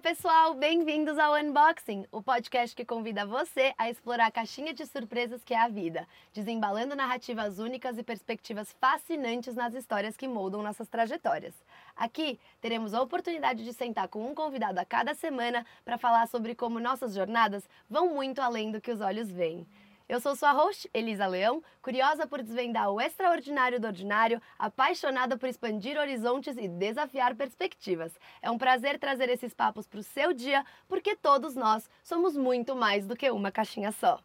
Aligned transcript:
Oi, 0.00 0.02
pessoal, 0.02 0.54
bem-vindos 0.54 1.18
ao 1.18 1.34
Unboxing, 1.34 2.06
o 2.10 2.22
podcast 2.22 2.74
que 2.74 2.86
convida 2.86 3.26
você 3.26 3.74
a 3.76 3.90
explorar 3.90 4.28
a 4.28 4.30
caixinha 4.30 4.72
de 4.72 4.86
surpresas 4.86 5.44
que 5.44 5.52
é 5.52 5.60
a 5.60 5.68
vida, 5.68 6.08
desembalando 6.32 6.96
narrativas 6.96 7.58
únicas 7.58 7.98
e 7.98 8.02
perspectivas 8.02 8.74
fascinantes 8.80 9.54
nas 9.54 9.74
histórias 9.74 10.16
que 10.16 10.26
moldam 10.26 10.62
nossas 10.62 10.88
trajetórias. 10.88 11.52
Aqui 11.94 12.40
teremos 12.62 12.94
a 12.94 13.02
oportunidade 13.02 13.62
de 13.62 13.74
sentar 13.74 14.08
com 14.08 14.26
um 14.26 14.34
convidado 14.34 14.80
a 14.80 14.86
cada 14.86 15.12
semana 15.12 15.66
para 15.84 15.98
falar 15.98 16.26
sobre 16.28 16.54
como 16.54 16.80
nossas 16.80 17.14
jornadas 17.14 17.68
vão 17.88 18.14
muito 18.14 18.40
além 18.40 18.72
do 18.72 18.80
que 18.80 18.90
os 18.90 19.02
olhos 19.02 19.30
veem. 19.30 19.66
Eu 20.10 20.18
sou 20.18 20.34
sua 20.34 20.50
host, 20.50 20.90
Elisa 20.92 21.24
Leão, 21.24 21.62
curiosa 21.80 22.26
por 22.26 22.42
desvendar 22.42 22.90
o 22.90 23.00
extraordinário 23.00 23.78
do 23.78 23.86
ordinário, 23.86 24.42
apaixonada 24.58 25.38
por 25.38 25.48
expandir 25.48 25.96
horizontes 25.96 26.56
e 26.56 26.66
desafiar 26.66 27.36
perspectivas. 27.36 28.18
É 28.42 28.50
um 28.50 28.58
prazer 28.58 28.98
trazer 28.98 29.28
esses 29.28 29.54
papos 29.54 29.86
para 29.86 30.00
o 30.00 30.02
seu 30.02 30.32
dia, 30.32 30.64
porque 30.88 31.14
todos 31.14 31.54
nós 31.54 31.88
somos 32.02 32.36
muito 32.36 32.74
mais 32.74 33.06
do 33.06 33.14
que 33.14 33.30
uma 33.30 33.52
caixinha 33.52 33.92
só. 33.92 34.18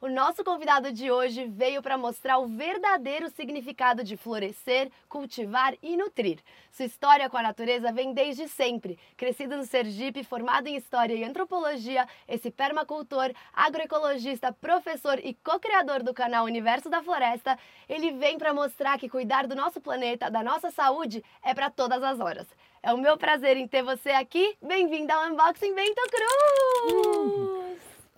O 0.00 0.08
nosso 0.08 0.44
convidado 0.44 0.92
de 0.92 1.10
hoje 1.10 1.46
veio 1.46 1.80
para 1.80 1.96
mostrar 1.96 2.38
o 2.38 2.46
verdadeiro 2.46 3.30
significado 3.30 4.02
de 4.02 4.16
florescer, 4.16 4.90
cultivar 5.08 5.74
e 5.82 5.96
nutrir. 5.96 6.40
Sua 6.70 6.84
história 6.84 7.30
com 7.30 7.36
a 7.36 7.42
natureza 7.42 7.92
vem 7.92 8.12
desde 8.12 8.48
sempre. 8.48 8.98
Crescido 9.16 9.56
no 9.56 9.64
Sergipe, 9.64 10.24
formado 10.24 10.66
em 10.66 10.76
História 10.76 11.14
e 11.14 11.24
Antropologia, 11.24 12.06
esse 12.28 12.50
permacultor, 12.50 13.32
agroecologista, 13.52 14.52
professor 14.52 15.18
e 15.22 15.34
co-criador 15.34 16.02
do 16.02 16.12
canal 16.12 16.44
Universo 16.44 16.90
da 16.90 17.02
Floresta, 17.02 17.58
ele 17.88 18.12
vem 18.12 18.36
para 18.36 18.52
mostrar 18.52 18.98
que 18.98 19.08
cuidar 19.08 19.46
do 19.46 19.54
nosso 19.54 19.80
planeta, 19.80 20.30
da 20.30 20.42
nossa 20.42 20.70
saúde, 20.70 21.24
é 21.42 21.54
para 21.54 21.70
todas 21.70 22.02
as 22.02 22.20
horas. 22.20 22.46
É 22.82 22.92
o 22.92 22.98
meu 22.98 23.16
prazer 23.16 23.56
em 23.56 23.66
ter 23.66 23.82
você 23.82 24.10
aqui. 24.10 24.56
Bem-vindo 24.60 25.12
ao 25.12 25.30
Unboxing 25.30 25.74
Bento 25.74 26.02
Cruz! 26.10 27.63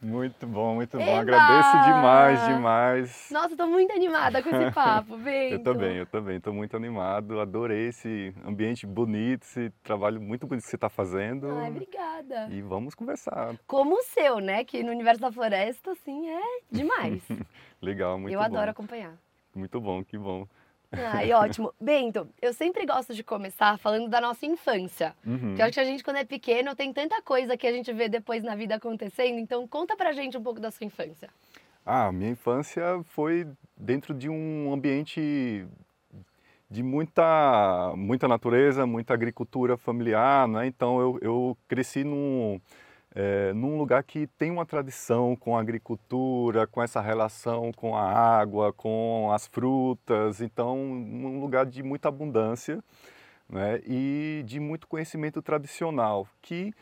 Muito 0.03 0.47
bom, 0.47 0.75
muito 0.75 0.99
bom. 0.99 1.17
Agradeço 1.17 1.73
demais, 1.85 2.47
demais. 2.47 3.29
Nossa, 3.31 3.55
estou 3.55 3.67
muito 3.67 3.93
animada 3.93 4.43
com 4.43 4.51
esse 4.51 4.71
papo, 4.75 5.17
Bento. 5.17 5.55
eu 5.55 5.63
também, 5.63 5.97
eu 5.97 6.07
também. 6.07 6.37
Estou 6.37 6.53
muito 6.53 6.77
animado. 6.77 7.41
Adorei 7.41 7.89
esse 7.89 8.35
ambiente 8.45 8.87
bonito, 8.87 9.45
esse 9.45 9.71
trabalho 9.83 10.21
muito 10.21 10.47
bonito 10.47 10.65
que 10.65 10.69
você 10.69 10.77
está 10.77 10.91
fazendo. 10.91 11.51
Ai, 11.51 11.71
obrigada. 11.71 12.49
E 12.51 12.61
vamos 12.61 12.95
conversar. 12.95 13.57
Como 13.67 13.95
o 13.95 14.03
seu, 14.03 14.39
né? 14.39 14.65
Que 14.65 14.83
no 14.83 14.91
Universo 14.91 15.21
da 15.21 15.33
Floresta, 15.33 15.93
assim, 15.93 16.29
é 16.29 16.43
demais. 16.71 17.23
Legal, 17.81 18.19
muito 18.19 18.35
eu 18.35 18.39
bom. 18.39 18.45
Eu 18.45 18.53
adoro 18.53 18.71
acompanhar. 18.71 19.15
Muito 19.55 19.81
bom, 19.81 20.05
que 20.05 20.19
bom. 20.19 20.47
Ai, 20.93 21.33
ótimo. 21.33 21.73
Bento, 21.81 22.29
eu 22.41 22.53
sempre 22.53 22.87
gosto 22.87 23.15
de 23.15 23.23
começar 23.23 23.79
falando 23.79 24.09
da 24.09 24.21
nossa 24.21 24.47
infância. 24.47 25.15
Uhum. 25.27 25.55
eu 25.59 25.65
acho 25.65 25.75
que 25.75 25.81
a 25.81 25.85
gente, 25.85 26.05
quando 26.05 26.17
é 26.17 26.25
pequeno, 26.25 26.75
tem 26.75 26.93
tanta 26.93 27.21
coisa 27.23 27.57
que 27.57 27.67
a 27.67 27.73
gente 27.73 27.93
vê 27.93 28.09
depois 28.09 28.43
na 28.43 28.55
vida 28.55 28.77
acontecendo. 28.77 29.39
Então, 29.39 29.67
conta 29.67 29.97
pra 29.97 30.13
gente 30.13 30.37
um 30.37 30.43
pouco 30.43 30.61
da 30.61 30.71
sua 30.71 30.87
infância. 30.87 31.29
Ah, 31.85 32.11
minha 32.11 32.31
infância 32.31 32.83
foi 33.05 33.47
dentro 33.77 34.15
de 34.15 34.29
um 34.29 34.73
ambiente 34.73 35.67
de 36.69 36.83
muita, 36.83 37.93
muita 37.97 38.27
natureza, 38.27 38.87
muita 38.87 39.15
agricultura 39.15 39.77
familiar, 39.77 40.49
né? 40.49 40.67
Então, 40.67 41.01
eu, 41.01 41.19
eu 41.23 41.59
cresci 41.69 42.03
num 42.03 42.61
é, 43.19 43.55
num 43.55 43.79
lugar 43.79 44.03
que 44.05 44.27
tem 44.27 44.51
uma 44.51 44.67
tradição 44.67 45.35
com 45.35 45.57
a 45.57 45.61
agricultura, 45.61 46.67
com 46.67 46.83
essa 46.83 47.01
relação 47.01 47.73
com 47.73 47.97
a 47.97 48.03
água, 48.03 48.75
com 48.75 49.31
as 49.33 49.47
frutas, 49.47 50.43
então 50.43 50.79
um 50.79 51.41
lugar 51.41 51.65
de 51.65 51.83
muita 51.83 52.09
abundância 52.09 52.85
né, 53.49 53.81
e 53.87 54.43
de 54.45 54.61
muito 54.61 54.87
conhecimento 54.87 55.41
tradicional, 55.41 56.29
que 56.43 56.75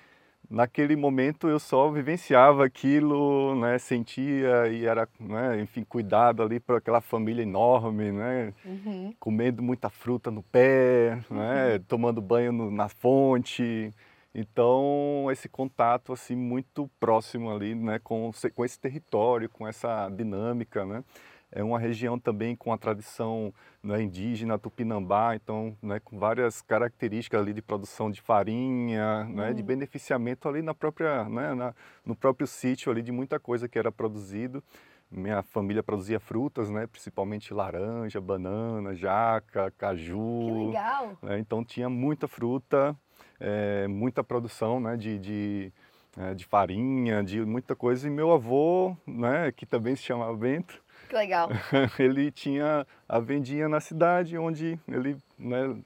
naquele 0.50 0.96
momento 0.96 1.46
eu 1.48 1.60
só 1.60 1.88
vivenciava 1.88 2.64
aquilo, 2.64 3.54
né, 3.54 3.78
sentia 3.78 4.66
e 4.66 4.86
era, 4.86 5.08
né, 5.20 5.60
enfim, 5.60 5.84
cuidado 5.84 6.42
ali 6.42 6.58
por 6.58 6.78
aquela 6.78 7.00
família 7.00 7.42
enorme, 7.42 8.10
né, 8.10 8.52
uhum. 8.64 9.14
comendo 9.20 9.62
muita 9.62 9.88
fruta 9.88 10.32
no 10.32 10.42
pé, 10.42 11.20
né, 11.30 11.74
uhum. 11.74 11.84
tomando 11.86 12.20
banho 12.20 12.50
no, 12.50 12.72
na 12.72 12.88
fonte, 12.88 13.94
então, 14.34 15.28
esse 15.30 15.48
contato 15.48 16.12
assim 16.12 16.34
muito 16.34 16.90
próximo 16.98 17.54
ali, 17.54 17.74
né, 17.74 18.00
com, 18.00 18.32
com 18.54 18.64
esse 18.64 18.80
território, 18.80 19.48
com 19.48 19.66
essa 19.66 20.08
dinâmica, 20.08 20.84
né? 20.84 21.04
É 21.52 21.62
uma 21.62 21.78
região 21.78 22.18
também 22.18 22.56
com 22.56 22.72
a 22.72 22.76
tradição 22.76 23.54
né, 23.80 24.02
indígena 24.02 24.58
tupinambá, 24.58 25.36
então, 25.36 25.76
né, 25.80 26.00
com 26.00 26.18
várias 26.18 26.60
características 26.60 27.40
ali 27.40 27.52
de 27.52 27.62
produção 27.62 28.10
de 28.10 28.20
farinha, 28.20 29.22
né, 29.26 29.52
de 29.52 29.62
hum. 29.62 29.66
beneficiamento 29.66 30.48
ali 30.48 30.62
na 30.62 30.74
própria, 30.74 31.28
né, 31.28 31.54
na, 31.54 31.72
no 32.04 32.16
próprio 32.16 32.48
sítio 32.48 32.90
ali 32.90 33.02
de 33.02 33.12
muita 33.12 33.38
coisa 33.38 33.68
que 33.68 33.78
era 33.78 33.92
produzido. 33.92 34.64
Minha 35.08 35.44
família 35.44 35.80
produzia 35.80 36.18
frutas, 36.18 36.68
né, 36.70 36.88
principalmente 36.88 37.54
laranja, 37.54 38.20
banana, 38.20 38.92
jaca, 38.92 39.70
caju. 39.78 40.46
Que 40.46 40.66
legal! 40.66 41.18
Né, 41.22 41.38
então 41.38 41.64
tinha 41.64 41.88
muita 41.88 42.26
fruta 42.26 42.96
é, 43.40 43.86
muita 43.86 44.22
produção 44.22 44.80
né, 44.80 44.96
de, 44.96 45.18
de, 45.18 45.72
é, 46.18 46.34
de, 46.34 46.44
farinha, 46.44 47.22
de 47.22 47.40
muita 47.44 47.74
coisa. 47.74 48.06
E 48.06 48.10
meu 48.10 48.32
avô, 48.32 48.96
né, 49.06 49.52
que 49.52 49.66
também 49.66 49.96
se 49.96 50.02
chamava 50.02 50.36
Bento, 50.36 50.82
que 51.08 51.14
legal. 51.14 51.48
ele 51.98 52.30
tinha 52.30 52.86
a 53.08 53.18
vendinha 53.18 53.68
na 53.68 53.80
cidade, 53.80 54.38
onde 54.38 54.78
ele 54.88 55.16
né, 55.38 55.76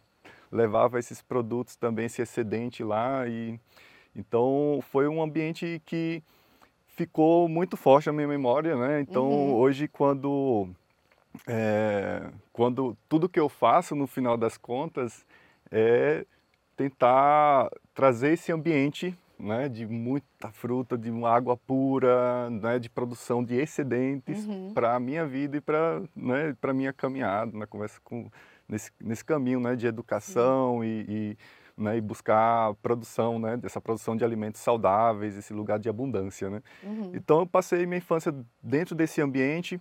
levava 0.50 0.98
esses 0.98 1.20
produtos 1.20 1.76
também, 1.76 2.06
esse 2.06 2.22
excedente 2.22 2.82
lá. 2.84 3.26
E, 3.26 3.59
então 4.15 4.80
foi 4.91 5.09
um 5.09 5.22
ambiente 5.22 5.82
que 5.84 6.22
ficou 6.88 7.48
muito 7.48 7.76
forte 7.76 8.06
na 8.06 8.12
minha 8.12 8.28
memória. 8.28 8.76
Né? 8.76 9.00
Então 9.00 9.28
uhum. 9.28 9.54
hoje, 9.54 9.88
quando, 9.88 10.69
é, 11.47 12.30
quando 12.53 12.97
tudo 13.09 13.28
que 13.28 13.41
eu 13.41 13.48
faço, 13.48 13.94
no 13.94 14.06
final 14.06 14.36
das 14.36 14.56
contas, 14.56 15.26
é 15.70 16.25
tentar 16.78 17.69
trazer 17.93 18.34
esse 18.34 18.53
ambiente 18.53 19.19
né, 19.37 19.69
de 19.69 19.84
muita 19.84 20.50
fruta, 20.53 20.97
de 20.97 21.11
uma 21.11 21.28
água 21.28 21.56
pura, 21.56 22.49
né, 22.50 22.78
de 22.78 22.89
produção 22.89 23.43
de 23.44 23.56
excedentes 23.56 24.47
uhum. 24.47 24.72
para 24.72 24.94
a 24.94 25.00
minha 25.00 25.27
vida 25.27 25.56
e 25.56 25.61
para 25.61 26.00
né, 26.15 26.56
a 26.61 26.72
minha 26.72 26.93
caminhada, 26.93 27.56
na 27.56 27.66
conversa 27.66 28.00
com 28.05 28.31
nesse, 28.69 28.93
nesse 29.00 29.25
caminho 29.25 29.59
né, 29.59 29.75
de 29.75 29.89
educação 29.89 30.84
e, 30.84 31.05
e, 31.09 31.39
né, 31.77 31.97
e, 31.97 32.00
buscar 32.00 32.75
produção, 32.75 33.41
né, 33.41 33.56
dessa 33.56 33.81
produção 33.81 34.16
de 34.16 34.25
alimentos 34.25 34.60
saudáveis, 34.60 35.37
esse 35.37 35.53
lugar 35.53 35.81
de 35.81 35.89
abundância. 35.89 36.49
Né? 36.49 36.62
Uhum. 36.84 37.10
Então 37.12 37.41
eu 37.41 37.47
passei 37.47 37.87
minha 37.87 37.99
infância 37.99 38.33
dentro 38.62 38.95
desse 38.95 39.21
ambiente 39.21 39.81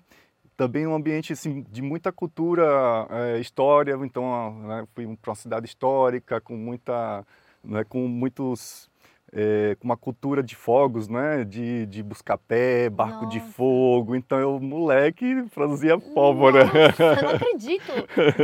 também 0.58 0.88
um 0.88 0.96
ambiente 0.96 1.32
assim, 1.34 1.64
de 1.72 1.82
muita 1.84 2.12
cultura, 2.12 2.66
é, 3.12 3.40
história, 3.40 3.94
então 4.02 4.54
né, 4.64 4.88
fui 4.96 5.16
para 5.22 5.30
uma 5.30 5.36
cidade 5.36 5.68
histórica 5.68 6.42
com 6.42 6.58
muita, 6.58 7.24
né, 7.64 7.84
com 7.84 8.08
muitos 8.08 8.90
é, 9.34 9.76
com 9.80 9.86
uma 9.86 9.98
cultura 9.98 10.42
de 10.42 10.56
fogos, 10.56 11.08
né? 11.08 11.44
De, 11.44 11.86
de 11.86 12.02
buscar 12.02 12.38
pé, 12.38 12.90
barco 12.90 13.26
Nossa. 13.26 13.40
de 13.40 13.40
fogo. 13.40 14.16
Então 14.16 14.40
eu, 14.40 14.60
moleque, 14.60 15.44
produzia 15.54 16.00
pólvora. 16.00 16.66
Nossa, 16.66 17.22
não 17.22 17.30
acredito! 17.32 17.92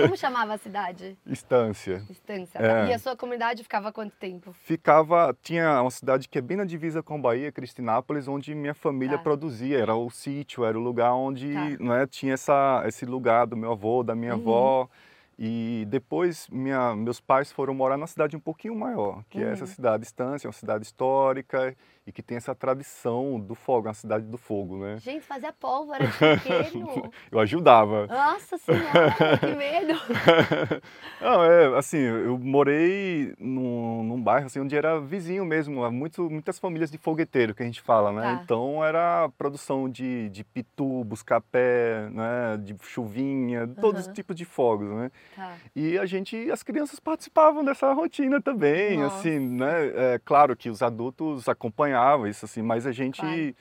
Como 0.01 0.17
chamava 0.17 0.53
a 0.53 0.57
cidade? 0.57 1.17
Estância. 1.25 2.03
Estância. 2.09 2.59
É. 2.59 2.89
E 2.89 2.93
a 2.93 2.99
sua 2.99 3.16
comunidade 3.16 3.63
ficava 3.63 3.91
quanto 3.91 4.13
tempo? 4.17 4.53
Ficava, 4.63 5.35
tinha 5.41 5.81
uma 5.81 5.91
cidade 5.91 6.27
que 6.27 6.38
é 6.38 6.41
bem 6.41 6.57
na 6.57 6.66
divisa 6.66 7.01
com 7.01 7.16
a 7.16 7.19
Bahia, 7.19 7.51
Cristinápolis, 7.51 8.27
onde 8.27 8.53
minha 8.53 8.73
família 8.73 9.17
tá. 9.17 9.23
produzia. 9.23 9.79
Era 9.79 9.95
o 9.95 10.09
sítio, 10.09 10.66
era 10.66 10.77
o 10.77 10.81
lugar 10.81 11.13
onde 11.13 11.53
tá. 11.53 11.83
né, 11.83 12.07
tinha 12.07 12.33
essa, 12.33 12.83
esse 12.85 13.05
lugar 13.05 13.47
do 13.47 13.55
meu 13.55 13.72
avô, 13.72 14.03
da 14.03 14.16
minha 14.16 14.35
uhum. 14.35 14.41
avó. 14.41 14.90
E 15.38 15.85
depois 15.90 16.47
minha, 16.50 16.96
meus 16.96 17.20
pais 17.20 17.52
foram 17.52 17.74
morar 17.74 17.97
numa 17.97 18.08
cidade 18.08 18.35
um 18.35 18.40
pouquinho 18.40 18.76
maior, 18.76 19.24
que 19.30 19.40
uhum. 19.40 19.46
é 19.46 19.52
essa 19.52 19.64
uhum. 19.64 19.68
cidade 19.68 20.06
Estância, 20.06 20.47
uma 20.47 20.53
cidade 20.53 20.85
histórica 20.85 21.76
e 22.05 22.11
que 22.11 22.22
tem 22.22 22.35
essa 22.35 22.53
tradição 22.53 23.40
do 23.40 23.55
fogo, 23.55 23.88
uma 23.88 23.94
cidade 23.94 24.26
do 24.26 24.38
fogo, 24.38 24.78
né? 24.78 24.97
Gente, 24.97 25.26
fazia 25.26 25.53
pólvora 25.53 26.05
de 26.05 26.11
pequeno. 26.41 27.11
eu 27.32 27.40
ajudava. 27.40 28.08
Nossa 28.08 28.58
Senhora, 28.58 29.38
que 29.40 29.47
medo! 29.55 29.94
Não, 31.22 31.44
é, 31.46 31.78
assim, 31.78 32.00
eu 32.00 32.38
morei 32.38 33.34
num, 33.40 34.03
num 34.03 34.22
bairro 34.22 34.47
assim, 34.47 34.59
onde 34.59 34.76
era 34.76 35.00
vizinho 35.00 35.46
mesmo, 35.46 35.90
muito, 35.91 36.29
muitas 36.29 36.59
famílias 36.59 36.91
de 36.91 36.97
fogueteiro, 36.97 37.55
que 37.55 37.64
a 37.64 37.66
gente 37.66 37.82
fala, 37.82 38.11
né? 38.11 38.22
Tá. 38.22 38.41
Então 38.44 38.84
era 38.84 39.29
produção 39.38 39.90
de, 39.90 40.29
de 40.29 40.44
pitu, 40.44 41.06
buscapé, 41.06 42.09
né? 42.11 42.58
De 42.61 42.76
chuvinha, 42.82 43.66
todos 43.79 44.08
os 44.08 44.14
tipos 44.14 44.35
de 44.35 44.44
fogos, 44.44 44.90
né? 44.90 45.09
Tá. 45.35 45.53
E 45.73 45.97
a 45.97 46.06
gente, 46.06 46.52
as 46.52 46.64
crianças 46.64 46.99
participavam 46.99 47.64
dessa 47.64 47.94
rotina 47.94 48.41
também, 48.41 48.97
Nossa. 48.97 49.16
assim, 49.20 49.40
né? 49.40 49.88
É, 49.96 50.22
claro 50.26 50.53
que 50.58 50.70
os 50.70 50.82
adultos 50.82 51.47
acompanhavam 51.47 51.92
isso, 52.28 52.45
assim, 52.45 52.61
mas 52.61 52.85
a 52.87 52.91
gente 52.91 53.22
claro. 53.22 53.55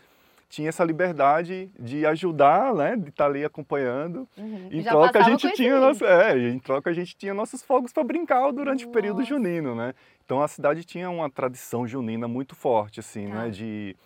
tinha 0.49 0.69
essa 0.69 0.85
liberdade 0.85 1.71
de 1.79 2.05
ajudar, 2.07 2.75
né, 2.75 2.97
de 2.97 3.09
estar 3.09 3.27
ali 3.27 3.45
acompanhando. 3.45 4.29
Uhum. 4.37 4.69
Em 4.71 4.83
Já 4.83 4.91
troca 4.91 5.19
a 5.19 5.23
gente 5.23 5.51
tinha 5.53 5.79
nossa, 5.81 6.05
é, 6.07 6.39
em 6.39 6.59
troca 6.59 6.91
a 6.91 6.93
gente 6.93 7.17
tinha 7.17 7.33
nossos 7.35 7.63
fogos 7.63 7.93
para 7.93 8.05
brincar 8.05 8.51
durante 8.53 8.85
o 8.85 8.91
período 8.91 9.19
Nossa. 9.21 9.29
junino, 9.29 9.75
né? 9.75 9.95
Então 10.25 10.43
a 10.43 10.49
cidade 10.49 10.85
tinha 10.85 11.09
uma 11.11 11.31
tradição 11.31 11.87
junina 11.87 12.29
muito 12.29 12.55
forte, 12.55 13.01
assim, 13.01 13.27
Tá. 13.29 13.35
né, 13.45 13.51
de 13.51 13.97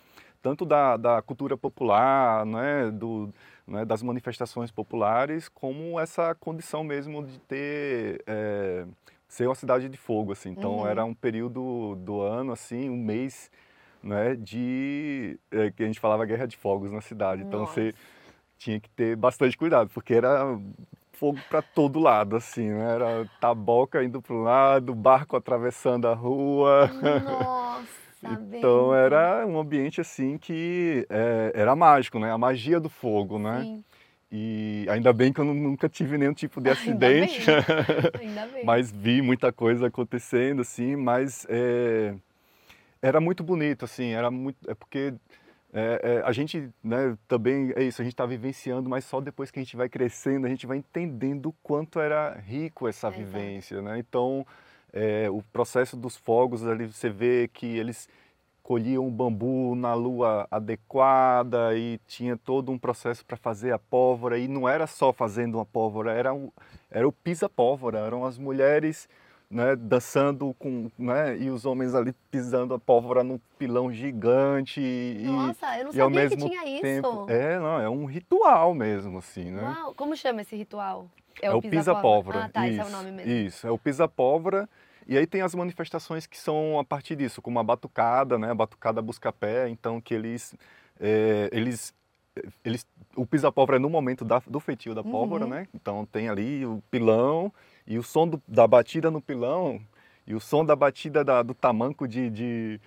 tanto 0.41 0.65
da, 0.65 0.95
da 0.95 1.21
cultura 1.21 1.57
popular, 1.57 2.45
né, 2.45 2.89
do, 2.91 3.33
né, 3.67 3.83
das 3.83 4.01
manifestações 4.01 4.71
populares, 4.71 5.49
como 5.49 5.99
essa 5.99 6.33
condição 6.35 6.83
mesmo 6.83 7.25
de 7.25 7.39
ter 7.39 8.23
é, 8.25 8.85
ser 9.27 9.45
uma 9.47 9.55
cidade 9.55 9.89
de 9.89 9.97
fogo, 9.97 10.31
assim. 10.31 10.51
Então 10.51 10.77
Uhum. 10.77 10.87
era 10.87 11.03
um 11.03 11.13
período 11.13 11.95
do 11.97 12.21
ano, 12.21 12.53
assim, 12.53 12.89
um 12.89 12.95
mês, 12.95 13.51
né, 14.03 14.35
de 14.35 15.39
é, 15.51 15.71
que 15.71 15.83
a 15.83 15.85
gente 15.85 15.99
falava 15.99 16.25
guerra 16.25 16.45
de 16.47 16.57
fogos 16.57 16.91
na 16.91 17.01
cidade. 17.01 17.43
Então 17.43 17.61
Nossa. 17.61 17.73
você 17.73 17.93
tinha 18.57 18.79
que 18.79 18.89
ter 18.89 19.15
bastante 19.15 19.57
cuidado, 19.57 19.89
porque 19.93 20.13
era 20.13 20.59
fogo 21.13 21.43
para 21.49 21.61
todo 21.61 21.99
lado, 21.99 22.35
assim, 22.35 22.69
né? 22.69 22.93
Era 22.95 23.27
taboca 23.39 24.03
indo 24.03 24.21
para 24.21 24.35
um 24.35 24.43
lado, 24.43 24.93
barco 24.93 25.35
atravessando 25.35 26.07
a 26.07 26.13
rua. 26.13 26.91
Nossa, 27.01 27.87
Então 28.23 28.93
era 28.95 29.45
um 29.45 29.59
ambiente 29.59 30.01
assim 30.01 30.37
que 30.37 31.05
é, 31.09 31.51
era 31.55 31.75
mágico, 31.75 32.17
né? 32.19 32.31
A 32.31 32.37
magia 32.37 32.79
do 32.79 32.89
fogo, 32.89 33.37
né? 33.37 33.61
Sim, 33.63 33.83
E 34.31 34.85
ainda 34.89 35.13
bem 35.13 35.31
que 35.31 35.39
eu 35.39 35.45
nu- 35.45 35.53
nunca 35.53 35.87
tive 35.87 36.17
nenhum 36.17 36.33
tipo 36.33 36.59
de 36.59 36.69
Ainda 36.71 37.07
bem. 37.07 37.23
acidente, 37.23 37.45
ainda 38.19 38.47
bem. 38.47 38.65
mas 38.65 38.91
vi 38.91 39.21
muita 39.21 39.51
coisa 39.53 39.87
acontecendo, 39.87 40.61
assim, 40.61 40.95
mas 40.95 41.45
é, 41.49 42.15
era 43.01 43.19
muito 43.19 43.43
bonito, 43.43 43.85
assim, 43.85 44.11
era 44.11 44.29
muito, 44.31 44.57
é 44.69 44.73
porque 44.73 45.13
é, 45.73 46.01
é, 46.03 46.21
a 46.25 46.31
gente, 46.31 46.69
né, 46.83 47.17
também 47.27 47.73
é 47.75 47.83
isso, 47.83 48.01
a 48.01 48.03
gente 48.03 48.13
está 48.13 48.25
vivenciando, 48.25 48.89
mas 48.89 49.05
só 49.05 49.19
depois 49.19 49.51
que 49.51 49.59
a 49.59 49.63
gente 49.63 49.75
vai 49.75 49.89
crescendo, 49.89 50.47
a 50.47 50.49
gente 50.49 50.65
vai 50.65 50.77
entendendo 50.77 51.47
o 51.47 51.55
quanto 51.61 51.99
era 51.99 52.33
rico 52.39 52.87
essa 52.87 53.07
Exato. 53.07 53.23
vivência, 53.23 53.81
né? 53.81 53.99
Então, 53.99 54.45
é, 54.93 55.29
o 55.29 55.43
processo 55.53 55.97
dos 55.97 56.15
fogos 56.15 56.65
ali, 56.65 56.85
você 56.85 57.09
vê 57.09 57.49
que 57.53 57.65
eles 57.65 58.07
colhiam 58.63 59.07
o 59.07 59.11
bambu 59.11 59.75
na 59.75 59.93
lua 59.93 60.47
adequada 60.51 61.73
e 61.77 61.99
tinha 62.07 62.35
todo 62.35 62.71
um 62.71 62.77
processo 62.77 63.25
para 63.25 63.37
fazer 63.37 63.71
a 63.71 63.79
pólvora 63.79 64.37
e 64.37 64.47
não 64.47 64.67
era 64.67 64.85
só 64.85 65.13
fazendo 65.13 65.55
uma 65.55 65.65
pólvora, 65.65 66.11
era, 66.11 66.33
um, 66.33 66.51
era 66.91 67.07
o 67.07 67.11
pisa-pólvora, 67.11 67.99
eram 67.99 68.25
as 68.25 68.37
mulheres 68.37 69.07
né, 69.49 69.75
dançando 69.75 70.53
com, 70.59 70.91
né, 70.97 71.37
e 71.37 71.49
os 71.49 71.65
homens 71.65 71.95
ali 71.95 72.13
pisando 72.29 72.73
a 72.73 72.79
pólvora 72.79 73.23
num 73.23 73.39
pilão 73.57 73.91
gigante 73.91 74.81
e, 74.81 75.23
Nossa, 75.25 75.77
eu 75.77 75.85
não 75.85 75.91
sabia 75.93 76.29
que 76.29 76.35
tinha 76.37 76.63
tempo, 76.81 77.07
isso. 77.07 77.25
é, 77.31 77.57
não, 77.59 77.79
é 77.79 77.89
um 77.89 78.05
ritual 78.05 78.73
mesmo 78.73 79.17
assim, 79.19 79.49
né? 79.49 79.63
Uau, 79.63 79.93
como 79.95 80.15
chama 80.15 80.41
esse 80.41 80.55
ritual? 80.55 81.09
É, 81.41 81.53
o 81.53 81.61
pisa-pólvora. 81.61 82.45
Ah, 82.45 82.49
tá, 82.49 82.67
isso, 82.67 82.81
esse 82.81 82.93
é 82.93 82.93
o 82.93 82.97
nome 82.97 83.11
mesmo. 83.11 83.31
Isso, 83.31 83.67
é 83.67 83.71
o 83.71 83.77
pisa-pólvora. 83.77 84.67
E 85.07 85.17
aí 85.17 85.25
tem 85.25 85.41
as 85.41 85.55
manifestações 85.55 86.27
que 86.27 86.37
são 86.37 86.77
a 86.77 86.83
partir 86.83 87.15
disso, 87.15 87.41
como 87.41 87.57
a 87.59 87.63
batucada, 87.63 88.37
né? 88.37 88.51
A 88.51 88.55
batucada 88.55 89.01
busca-pé, 89.01 89.69
então 89.69 90.01
que 90.01 90.13
eles, 90.13 90.53
é, 90.99 91.49
eles, 91.53 91.93
eles, 92.65 92.85
o 93.15 93.25
pisa-pólvora 93.25 93.77
é 93.77 93.79
no 93.79 93.89
momento 93.89 94.25
da- 94.25 94.41
do 94.45 94.59
feitio 94.59 94.93
da 94.93 95.03
pólvora, 95.03 95.45
Uhum. 95.45 95.51
né? 95.51 95.67
Então 95.73 96.05
tem 96.05 96.27
ali 96.27 96.65
o 96.65 96.83
pilão 96.91 97.53
e 97.87 97.97
o 97.97 98.03
som 98.03 98.27
do- 98.27 98.41
da 98.47 98.67
batida 98.67 99.09
no 99.09 99.21
pilão 99.21 99.79
e 100.25 100.35
o 100.35 100.39
som 100.39 100.65
da 100.65 100.75
batida 100.75 101.23
da- 101.23 101.41
do 101.41 101.53
tamanco 101.53 102.07
de, 102.07 102.29
de, 102.29 102.81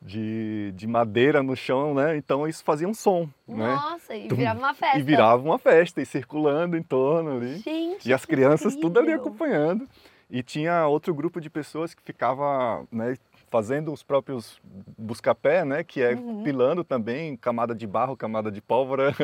de, 0.00 0.72
de 0.74 0.86
madeira 0.86 1.42
no 1.42 1.54
chão, 1.56 1.94
né? 1.94 2.16
Então 2.16 2.46
isso 2.48 2.64
fazia 2.64 2.88
um 2.88 2.94
som, 2.94 3.28
né? 3.46 3.74
Nossa, 3.74 4.14
e 4.16 4.28
Tum. 4.28 4.36
virava 4.36 4.58
uma 4.60 4.74
festa. 4.74 4.98
E 4.98 5.02
virava 5.02 5.42
uma 5.42 5.58
festa, 5.58 6.00
e 6.02 6.06
circulando 6.06 6.76
em 6.76 6.82
torno 6.82 7.36
ali. 7.36 7.58
Gente, 7.58 8.08
E 8.08 8.12
as 8.12 8.24
crianças 8.24 8.74
tudo 8.76 8.98
ali 8.98 9.08
incrível. 9.12 9.26
acompanhando. 9.28 9.88
E 10.28 10.42
tinha 10.42 10.86
outro 10.88 11.14
grupo 11.14 11.40
de 11.40 11.48
pessoas 11.48 11.94
que 11.94 12.02
ficava 12.02 12.84
né, 12.90 13.16
fazendo 13.48 13.92
os 13.92 14.02
próprios 14.02 14.60
busca-pé, 14.98 15.64
né? 15.64 15.84
Que 15.84 16.02
é 16.02 16.14
Uhum. 16.14 16.42
pilando 16.42 16.82
também, 16.82 17.36
camada 17.36 17.74
de 17.74 17.86
barro, 17.86 18.16
camada 18.16 18.50
de 18.50 18.60
pólvora. 18.60 19.14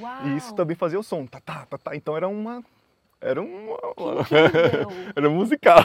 Uau, 0.00 0.12
e 0.26 0.36
isso 0.36 0.54
também 0.54 0.74
fazia 0.74 0.98
o 0.98 1.02
som. 1.02 1.26
Tá, 1.26 1.38
tá, 1.40 1.66
tá, 1.66 1.76
tá. 1.78 1.96
Então 1.96 2.16
era 2.16 2.26
uma... 2.28 2.62
Era 3.20 3.42
incrível. 3.42 4.90
era 5.16 5.28
musical. 5.30 5.78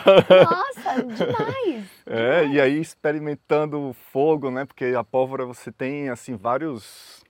Nossa, 0.43 1.03
demais. 1.03 1.85
É, 2.05 2.45
e 2.47 2.59
aí 2.59 2.79
experimentando 2.79 3.95
fogo, 4.11 4.51
né? 4.51 4.65
Porque 4.65 4.85
a 4.97 5.03
pólvora 5.03 5.45
você 5.45 5.71
tem 5.71 6.09
assim 6.09 6.35
vários 6.35 7.23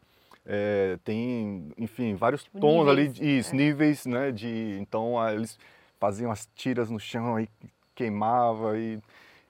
é, 0.46 0.98
tem, 1.04 1.72
enfim, 1.78 2.16
vários 2.16 2.44
Tipo, 2.44 2.60
tons 2.60 2.88
ali, 2.90 3.04
níveis, 3.04 3.14
de- 3.14 3.38
isso, 3.38 3.54
é. 3.54 3.58
níveis, 3.58 4.06
né? 4.06 4.32
De 4.32 4.78
então 4.82 5.20
ah, 5.20 5.34
eles 5.34 5.58
faziam 6.00 6.32
as 6.32 6.50
tiras 6.56 6.90
no 6.90 7.00
chão 7.00 7.36
aí 7.36 7.48
queimava 7.96 8.78
e, 8.78 9.00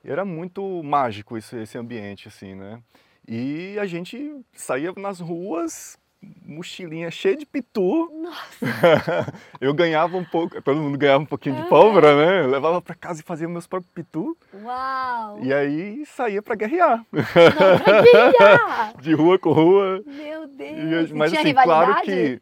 e 0.03 0.11
era 0.11 0.25
muito 0.25 0.83
mágico 0.83 1.37
esse, 1.37 1.55
esse 1.61 1.77
ambiente 1.77 2.27
assim, 2.27 2.53
né? 2.53 2.79
E 3.27 3.77
a 3.79 3.85
gente 3.85 4.35
saía 4.53 4.91
nas 4.97 5.19
ruas 5.21 5.97
mochilinha 6.45 7.09
cheia 7.11 7.35
de 7.35 7.45
pitu 7.45 8.09
Nossa, 8.21 9.33
eu 9.59 9.73
ganhava 9.73 10.15
um 10.17 10.23
pouco, 10.25 10.61
todo 10.61 10.79
mundo 10.81 10.97
ganhava 10.97 11.23
um 11.23 11.25
pouquinho 11.25 11.55
de 11.55 11.63
pólvora, 11.69 12.15
né? 12.15 12.43
Eu 12.45 12.49
levava 12.49 12.81
para 12.81 12.95
casa 12.95 13.21
e 13.21 13.23
fazia 13.23 13.47
meus 13.47 13.67
próprios 13.67 13.91
pitu. 13.93 14.37
uau. 14.63 15.39
E 15.43 15.53
aí 15.53 16.05
saía 16.05 16.41
para 16.41 16.55
guerrear, 16.55 17.05
Não, 17.11 17.79
pra 17.83 18.01
guerrear. 18.01 18.93
de 19.01 19.13
rua 19.13 19.37
com 19.39 19.51
rua. 19.51 20.01
Meu 20.05 20.47
Deus. 20.47 21.09
E 21.09 21.13
mas 21.13 21.31
tinha 21.31 21.41
assim, 21.41 21.49
rivalidade? 21.49 21.85
claro 21.85 22.01
que. 22.03 22.41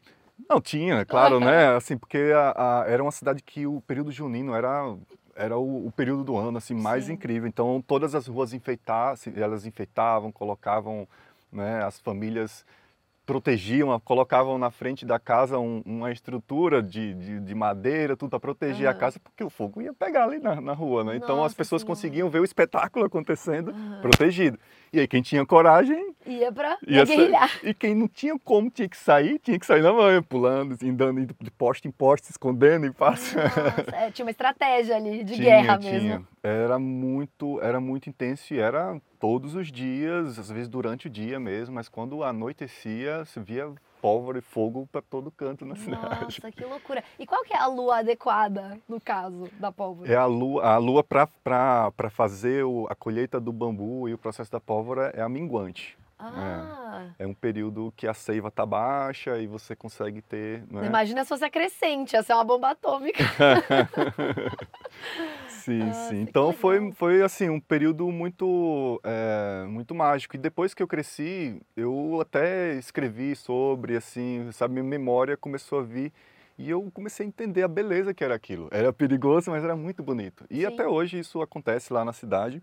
Não, 0.50 0.60
tinha, 0.60 1.06
claro, 1.06 1.40
né? 1.40 1.76
Assim, 1.76 1.98
porque 1.98 2.18
a- 2.36 2.82
a- 2.82 2.86
era 2.88 3.02
uma 3.02 3.12
cidade 3.12 3.42
que 3.42 3.66
o 3.66 3.80
período 3.82 4.12
junino 4.12 4.54
era, 4.54 4.94
era 5.36 5.58
o, 5.58 5.88
o 5.88 5.92
período 5.92 6.24
do 6.26 6.36
ano 6.38 6.58
assim, 6.58 6.74
mais 6.74 7.06
Sim. 7.06 7.14
incrível. 7.14 7.48
Então 7.48 7.82
todas 7.88 8.14
as 8.16 8.28
ruas 8.28 8.52
enfeitavam, 8.52 9.16
elas 9.38 9.66
enfeitavam, 9.66 10.30
colocavam 10.32 11.08
né, 11.52 11.84
as 11.86 12.00
famílias 12.02 12.66
protegiam, 13.26 13.98
colocavam 14.00 14.58
na 14.58 14.72
frente 14.72 15.06
da 15.06 15.20
casa 15.20 15.58
um- 15.60 15.82
uma 15.86 16.12
estrutura 16.12 16.82
de, 16.82 17.14
de, 17.14 17.40
de 17.40 17.56
madeira, 17.56 18.18
tudo 18.18 18.30
para 18.32 18.40
proteger 18.40 18.88
a 18.88 18.92
Aham. 18.92 19.00
casa, 19.00 19.20
porque 19.20 19.44
o 19.44 19.50
fogo 19.50 19.82
ia 19.82 19.94
pegar 19.94 20.26
ali 20.26 20.40
na, 20.40 20.60
na 20.60 20.74
rua, 20.74 21.04
né? 21.04 21.16
Então 21.16 21.44
as 21.44 21.54
pessoas 21.54 21.82
Senhora. 21.82 21.96
conseguiam 21.96 22.30
ver 22.30 22.40
o 22.40 22.44
espetáculo 22.44 23.06
acontecendo 23.06 23.72
Aham. 23.72 24.02
protegido. 24.02 24.60
E 24.94 25.00
aí 25.00 25.08
quem 25.08 25.22
tinha 25.22 25.46
coragem 25.46 26.14
Ia 26.26 26.52
pra, 26.52 26.76
pra 26.78 26.92
ia 26.92 27.06
guerrilhar. 27.06 27.50
e 27.64 27.74
quem 27.74 27.96
não 27.96 28.10
tinha 28.10 28.38
como 28.44 28.70
tinha 28.70 28.90
que 28.90 28.98
sair, 28.98 29.40
tinha 29.40 29.58
que 29.58 29.66
sair 29.66 29.82
na 29.82 29.94
manhã, 29.94 30.22
pulando, 30.22 30.74
assim, 30.74 30.90
andando 30.90 31.20
indo 31.22 31.34
de 31.40 31.50
poste 31.50 31.88
em 31.88 31.92
poste, 31.92 32.28
se 32.28 32.34
escondendo 32.34 32.86
e 32.86 32.92
passa. 32.92 33.42
Nossa, 33.42 33.96
é, 33.96 34.12
tinha 34.12 34.26
uma 34.26 34.32
estratégia 34.32 34.98
ali 34.98 35.24
de 35.24 35.36
Tinha, 35.36 35.46
guerra 35.50 35.78
tinha. 35.80 35.94
mesmo. 35.94 36.28
Era 36.44 36.78
muito, 36.78 37.60
era 37.62 37.80
muito 37.80 38.10
intenso 38.10 38.54
e 38.54 38.60
era 38.60 39.00
todos 39.20 39.56
os 39.56 39.72
dias, 39.72 40.38
às 40.38 40.52
vezes 40.52 40.68
durante 40.68 41.08
o 41.08 41.10
dia 41.10 41.40
mesmo, 41.40 41.74
mas 41.76 41.88
quando 41.88 42.22
anoitecia, 42.24 43.24
se 43.26 43.40
via 43.40 43.72
pólvora 44.02 44.40
e 44.40 44.42
fogo 44.42 44.88
para 44.92 45.02
todo 45.02 45.32
canto 45.32 45.66
na 45.66 45.76
cidade. 45.76 46.24
Nossa, 46.24 46.52
que 46.52 46.66
loucura. 46.66 47.04
E 47.20 47.26
qual 47.26 47.44
que 47.44 47.54
é 47.54 47.58
a 47.58 47.68
lua 47.68 48.00
adequada, 48.00 48.78
no 48.90 49.00
caso, 49.00 49.50
da 49.60 49.72
pólvora? 49.72 50.12
É 50.12 50.16
a 50.16 50.26
lua, 50.26 50.64
a 50.66 50.78
lua 50.78 51.04
para 51.04 52.10
fazer 52.10 52.64
o- 52.66 52.88
a 52.90 52.96
colheita 52.96 53.40
do 53.40 53.52
bambu 53.52 54.10
e 54.10 54.14
o 54.14 54.18
processo 54.18 54.52
da 54.52 54.60
pólvora 54.60 55.12
é 55.16 55.22
a 55.22 55.30
minguante. 55.30 55.98
Ah, 56.24 57.06
É 57.18 57.26
um 57.26 57.34
período 57.34 57.92
que 57.98 58.06
a 58.08 58.14
seiva 58.14 58.50
está 58.50 58.64
baixa 58.64 59.40
e 59.40 59.48
você 59.48 59.76
consegue 59.76 60.22
ter. 60.22 60.64
Né? 60.70 60.86
imagina 60.86 61.24
se 61.24 61.30
fosse 61.30 61.44
a 61.44 61.50
crescente, 61.50 62.14
ia 62.14 62.22
ser 62.22 62.34
uma 62.34 62.44
bomba 62.44 62.70
atômica. 62.72 63.24
Sim, 65.62 65.80
Nossa, 65.80 66.10
sim. 66.10 66.24
que 66.26 66.30
Então 66.30 66.52
foi, 66.54 66.92
foi 66.94 67.22
assim 67.22 67.50
um 67.50 67.60
período 67.60 68.12
muito 68.12 69.00
é, 69.04 69.66
muito 69.68 69.94
mágico. 69.94 70.36
E 70.36 70.40
depois 70.40 70.74
que 70.74 70.82
eu 70.82 70.88
cresci, 70.88 71.62
eu 71.76 72.20
até 72.22 72.76
escrevi 72.76 73.36
sobre, 73.36 73.96
assim, 73.96 74.50
sabe, 74.52 74.74
minha 74.74 74.84
memória 74.84 75.38
começou 75.38 75.80
a 75.80 75.84
vir 75.84 76.12
e 76.58 76.70
eu 76.70 76.90
comecei 76.94 77.26
a 77.26 77.28
entender 77.28 77.64
a 77.64 77.68
beleza 77.68 78.14
que 78.14 78.24
era 78.24 78.36
aquilo. 78.36 78.68
Era 78.72 78.92
perigoso, 78.92 79.52
mas 79.52 79.64
era 79.64 79.76
muito 79.76 80.04
bonito. 80.04 80.46
E 80.50 80.62
Sim. 80.62 80.66
até 80.66 80.88
hoje 80.88 81.20
isso 81.20 81.42
acontece 81.42 81.92
lá 81.92 82.04
na 82.06 82.14
cidade. 82.14 82.62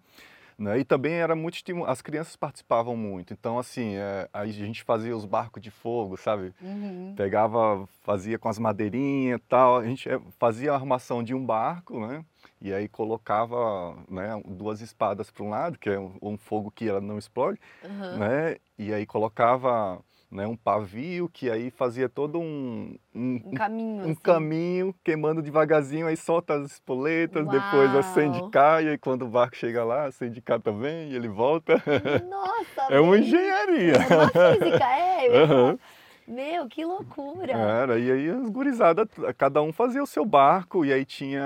Né? 0.58 0.80
E 0.80 0.84
também 0.84 1.14
era 1.14 1.36
muito 1.36 1.54
estimu... 1.54 1.84
as 1.84 2.02
crianças 2.02 2.34
participavam 2.34 2.96
muito. 2.96 3.32
Então 3.32 3.58
assim, 3.58 3.94
é, 3.94 4.28
a 4.32 4.44
gente 4.46 4.82
fazia 4.82 5.16
os 5.16 5.24
barcos 5.24 5.62
de 5.62 5.70
fogo, 5.70 6.16
sabe? 6.16 6.52
Uhum. 6.60 7.14
pegava, 7.16 7.86
fazia 8.02 8.38
com 8.38 8.48
as 8.48 8.58
madeirinhas 8.58 9.38
e 9.38 9.42
tal, 9.48 9.76
a 9.76 9.84
gente 9.84 10.08
eh, 10.08 10.20
fazia 10.36 10.72
a 10.72 10.74
armação 10.74 11.22
de 11.22 11.32
um 11.32 11.44
barco, 11.44 12.00
né? 12.04 12.24
E 12.60 12.72
aí 12.72 12.88
colocava 12.88 13.96
né, 14.08 14.40
duas 14.44 14.80
espadas 14.80 15.30
para 15.30 15.44
um 15.44 15.50
lado, 15.50 15.78
que 15.78 15.88
é 15.88 15.98
um, 15.98 16.16
um 16.20 16.36
fogo 16.36 16.70
que 16.70 16.88
ela 16.88 17.00
não 17.00 17.18
explode, 17.18 17.60
Aham. 17.84 18.18
né? 18.18 18.56
E 18.76 18.92
aí 18.92 19.06
colocava 19.06 20.02
né, 20.30 20.46
um 20.46 20.56
pavio 20.56 21.28
que 21.32 21.50
aí 21.50 21.70
fazia 21.70 22.08
todo 22.08 22.38
um, 22.38 22.96
um, 23.14 23.40
um 23.46 23.50
caminho, 23.52 24.06
um 24.06 24.10
assim. 24.10 24.20
caminho 24.22 24.94
queimando 25.02 25.40
devagarzinho, 25.40 26.06
aí 26.06 26.16
solta 26.16 26.54
as 26.54 26.72
espoletas, 26.72 27.46
Uau. 27.46 27.54
depois 27.54 27.94
acende 27.94 28.40
cá, 28.50 28.82
e 28.82 28.88
aí 28.88 28.98
quando 28.98 29.22
o 29.22 29.28
barco 29.28 29.56
chega 29.56 29.84
lá, 29.84 30.06
acende 30.06 30.40
cá 30.42 30.58
também, 30.58 31.10
e 31.10 31.16
ele 31.16 31.28
volta. 31.28 31.82
Nossa, 32.28 32.82
é 32.92 33.00
uma 33.00 33.18
engenharia. 33.18 33.94
É 33.94 34.16
uma 34.16 34.28
física, 34.28 34.84
é. 34.84 35.28
eu 35.28 35.48
falar. 35.48 35.78
Meu, 36.28 36.68
que 36.68 36.84
loucura. 36.84 37.52
Era, 37.52 37.98
e 37.98 38.12
aí 38.12 38.28
as 38.28 38.50
gurizadas, 38.50 39.08
cada 39.38 39.62
um 39.62 39.72
fazia 39.72 40.02
o 40.02 40.06
seu 40.06 40.26
barco, 40.26 40.84
e 40.84 40.92
aí 40.92 41.02
tinha, 41.04 41.40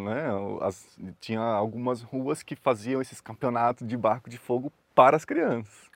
né, 0.00 0.26
as- 0.60 0.98
tinha 1.18 1.40
algumas 1.40 2.02
ruas 2.02 2.42
que 2.42 2.54
faziam 2.54 3.00
esses 3.00 3.22
campeonatos 3.22 3.88
de 3.88 3.96
barco 3.96 4.28
de 4.28 4.36
fogo 4.36 4.70
para 4.94 5.16
as 5.16 5.24
crianças. 5.24 5.88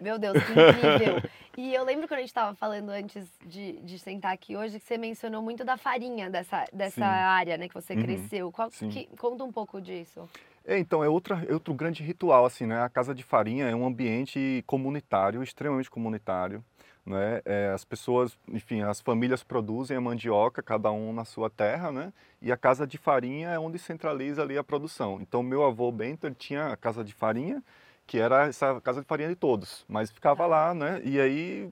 Meu 0.00 0.18
Deus, 0.18 0.36
que 0.42 0.50
incrível. 0.52 1.22
e 1.56 1.72
eu 1.72 1.84
lembro 1.84 2.08
quando 2.08 2.18
a 2.18 2.22
gente 2.22 2.28
estava 2.30 2.54
falando 2.56 2.90
antes 2.90 3.30
de, 3.46 3.74
de 3.80 3.98
sentar 4.00 4.32
aqui 4.32 4.56
hoje, 4.56 4.80
que 4.80 4.84
você 4.84 4.98
mencionou 4.98 5.40
muito 5.40 5.64
da 5.64 5.76
farinha 5.76 6.28
dessa, 6.28 6.64
dessa 6.72 6.96
Sim. 6.96 7.02
área, 7.02 7.56
né, 7.56 7.68
que 7.68 7.74
você 7.74 7.94
Uhum. 7.94 8.00
cresceu. 8.00 8.50
Qual, 8.50 8.68
que- 8.68 9.08
conta 9.16 9.44
um 9.44 9.52
pouco 9.52 9.80
disso. 9.80 10.28
É, 10.66 10.76
então, 10.76 11.04
é, 11.04 11.08
outra, 11.08 11.46
é 11.48 11.52
outro 11.54 11.72
grande 11.72 12.02
ritual, 12.02 12.44
assim, 12.44 12.66
né? 12.66 12.82
A 12.82 12.88
Casa 12.88 13.14
de 13.14 13.22
Farinha 13.22 13.68
é 13.68 13.74
um 13.76 13.86
ambiente 13.86 14.64
comunitário, 14.66 15.40
extremamente 15.40 15.88
comunitário, 15.88 16.62
né? 17.06 17.40
É, 17.44 17.70
as 17.72 17.84
pessoas, 17.84 18.36
enfim, 18.48 18.82
as 18.82 19.00
famílias 19.00 19.44
produzem 19.44 19.96
a 19.96 20.00
mandioca, 20.00 20.62
cada 20.62 20.90
um 20.90 21.12
na 21.12 21.24
sua 21.24 21.48
terra, 21.48 21.92
né? 21.92 22.12
E 22.42 22.50
a 22.50 22.56
Casa 22.56 22.86
de 22.86 22.98
Farinha 22.98 23.50
é 23.50 23.58
onde 23.58 23.78
centraliza 23.78 24.42
ali 24.42 24.58
a 24.58 24.64
produção. 24.64 25.20
Então, 25.20 25.42
meu 25.42 25.64
avô 25.64 25.90
Bento, 25.92 26.26
ele 26.26 26.34
tinha 26.34 26.66
a 26.66 26.76
Casa 26.76 27.04
de 27.04 27.14
Farinha, 27.14 27.62
que 28.06 28.18
era 28.18 28.46
essa 28.46 28.80
Casa 28.80 29.00
de 29.00 29.06
Farinha 29.06 29.28
de 29.28 29.36
todos, 29.36 29.84
mas 29.88 30.10
ficava 30.10 30.46
lá, 30.46 30.74
né? 30.74 31.00
E 31.04 31.20
aí, 31.20 31.70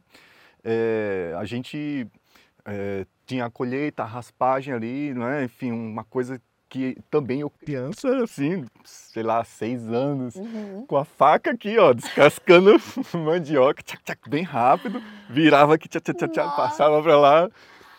é, 0.62 1.34
a 1.36 1.44
gente 1.44 2.06
é, 2.64 3.06
tinha 3.26 3.46
a 3.46 3.50
colheita, 3.50 4.02
a 4.04 4.06
raspagem 4.06 4.72
ali, 4.72 5.12
né? 5.14 5.44
Enfim, 5.44 5.72
uma 5.72 6.04
coisa 6.04 6.40
que 6.74 6.96
também 7.08 7.40
eu 7.42 7.48
criança, 7.48 8.24
assim, 8.24 8.64
sei 8.82 9.22
lá, 9.22 9.44
seis 9.44 9.86
anos, 9.88 10.34
Uhum. 10.34 10.84
com 10.88 10.96
a 10.96 11.04
faca 11.04 11.52
aqui, 11.52 11.78
ó, 11.78 11.92
descascando 11.92 12.72
mandioca, 13.14 13.80
tchac, 13.80 14.02
tchac, 14.02 14.28
bem 14.28 14.42
rápido, 14.42 15.00
virava 15.30 15.74
aqui, 15.76 15.88
tchac, 15.88 16.02
tchac, 16.12 16.32
tchac, 16.32 16.56
passava 16.56 17.00
pra 17.00 17.16
lá. 17.16 17.48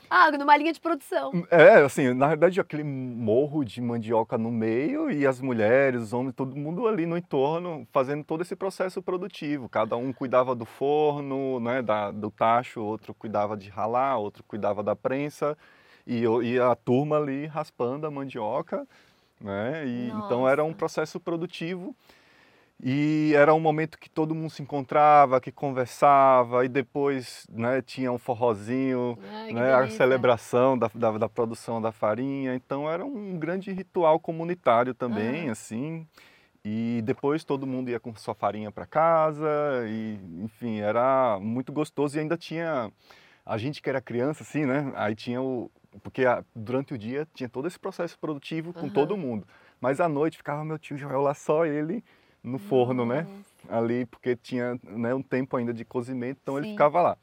Ah, 0.10 0.30
numa 0.32 0.58
linha 0.58 0.74
de 0.74 0.80
produção. 0.82 1.32
É, 1.50 1.76
assim, 1.86 2.14
na 2.14 2.28
verdade, 2.28 2.60
aquele 2.60 2.84
morro 2.84 3.64
de 3.64 3.80
mandioca 3.80 4.38
no 4.38 4.52
meio 4.52 5.10
e 5.10 5.26
as 5.26 5.40
mulheres, 5.40 6.02
os 6.04 6.14
homens, 6.14 6.36
todo 6.36 6.54
mundo 6.56 6.86
ali 6.86 7.06
no 7.06 7.18
entorno, 7.18 7.88
fazendo 7.94 8.26
todo 8.26 8.42
esse 8.42 8.58
processo 8.58 9.02
produtivo. 9.02 9.70
Cada 9.70 9.96
um 9.96 10.12
cuidava 10.12 10.54
do 10.54 10.66
forno, 10.66 11.62
né, 11.62 11.82
da, 11.82 12.12
do 12.12 12.30
tacho, 12.30 12.82
outro 12.82 13.14
cuidava 13.14 13.56
de 13.56 13.70
ralar, 13.70 14.18
outro 14.18 14.44
cuidava 14.44 14.84
da 14.84 14.96
prensa, 14.96 15.58
e, 16.06 16.24
e 16.44 16.60
a 16.60 16.76
turma 16.76 17.18
ali 17.18 17.46
raspando 17.46 18.06
a 18.06 18.12
mandioca, 18.12 18.88
né, 19.40 19.86
e 19.86 20.12
então 20.18 20.48
era 20.48 20.64
um 20.64 20.74
processo 20.74 21.20
produtivo. 21.20 21.96
E 22.84 23.32
era 23.34 23.54
um 23.54 23.60
momento 23.60 23.98
que 23.98 24.10
todo 24.10 24.36
mundo 24.36 24.50
se 24.50 24.62
encontrava, 24.62 25.40
que 25.40 25.50
conversava, 25.52 26.66
e 26.66 26.68
depois 26.68 27.48
né, 27.50 27.82
tinha 27.82 28.12
um 28.12 28.18
forrozinho, 28.18 29.18
Ai, 29.34 29.54
né, 29.54 29.74
a 29.74 29.88
celebração 29.88 30.78
da, 30.78 30.92
da, 30.94 31.18
da 31.18 31.30
produção 31.30 31.82
da 31.82 31.94
farinha. 31.94 32.54
Então 32.54 32.90
era 32.92 33.06
um 33.06 33.40
grande 33.40 33.72
ritual 33.72 34.20
comunitário 34.20 34.94
também, 34.94 35.44
Aham. 35.44 35.52
assim. 35.52 36.08
E 36.66 37.02
depois 37.06 37.44
todo 37.44 37.66
mundo 37.66 37.90
ia 37.90 38.00
com 38.00 38.14
sua 38.16 38.34
farinha 38.34 38.72
para 38.72 38.86
casa, 38.86 39.48
e 39.88 40.20
enfim, 40.44 40.80
era 40.80 41.40
muito 41.40 41.72
gostoso. 41.72 42.18
E 42.18 42.20
ainda 42.20 42.36
tinha 42.36 42.92
a 43.46 43.58
gente 43.58 43.82
que 43.82 43.90
era 43.90 44.02
criança, 44.02 44.44
assim, 44.44 44.66
né? 44.66 44.92
Aí 44.96 45.16
tinha 45.16 45.42
o. 45.42 45.72
Porque 46.04 46.26
a- 46.26 46.44
durante 46.56 46.94
o 46.94 46.98
dia 46.98 47.28
tinha 47.34 47.48
todo 47.50 47.68
esse 47.68 47.80
processo 47.80 48.18
produtivo 48.20 48.74
com 48.74 48.82
Aham. 48.82 48.90
todo 48.90 49.18
mundo. 49.18 49.48
Mas 49.80 50.00
à 50.00 50.08
noite 50.10 50.38
ficava 50.38 50.64
meu 50.66 50.78
tio 50.80 50.98
Joel 50.98 51.22
lá, 51.22 51.34
só 51.34 51.66
ele 51.66 52.04
no 52.44 52.58
forno, 52.58 53.06
né? 53.06 53.28
Ali, 53.68 54.06
porque 54.06 54.36
tinha 54.36 54.80
né, 54.84 55.14
um 55.14 55.22
tempo 55.22 55.58
ainda 55.58 55.74
de 55.74 55.84
cozimento, 55.84 56.40
então 56.42 56.58
ele 56.58 56.66
Sim. 56.68 56.72
ficava 56.74 57.02
lá. 57.02 57.18